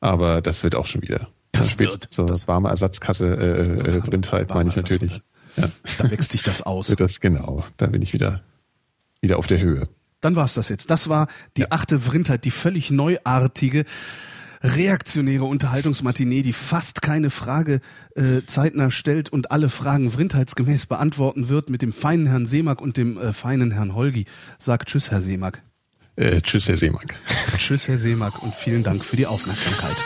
[0.00, 1.28] aber das wird auch schon wieder.
[1.52, 1.92] Das wird.
[1.92, 2.08] wird.
[2.10, 5.22] So Das- warme Ersatzkasse, äh, äh, Vrindheit Warme meine ich natürlich.
[5.56, 5.68] Ja,
[5.98, 6.88] Da wächst sich das aus.
[6.98, 7.64] das genau.
[7.76, 8.42] Da bin ich wieder,
[9.20, 9.86] wieder auf der Höhe.
[10.22, 10.90] Dann war's das jetzt.
[10.90, 11.26] Das war
[11.56, 13.84] die achte Vrindheit, die völlig neuartige,
[14.62, 17.80] reaktionäre Unterhaltungsmatinee, die fast keine Frage
[18.14, 22.96] äh, zeitnah stellt und alle Fragen vrindheitsgemäß beantworten wird mit dem feinen Herrn Seemack und
[22.96, 24.26] dem äh, feinen Herrn Holgi.
[24.58, 25.62] Sagt Tschüss, Herr Seemack.
[26.14, 27.06] Äh, tschüss, Herr Seemann.
[27.56, 29.96] Tschüss, Herr Seemack und vielen Dank für die Aufmerksamkeit.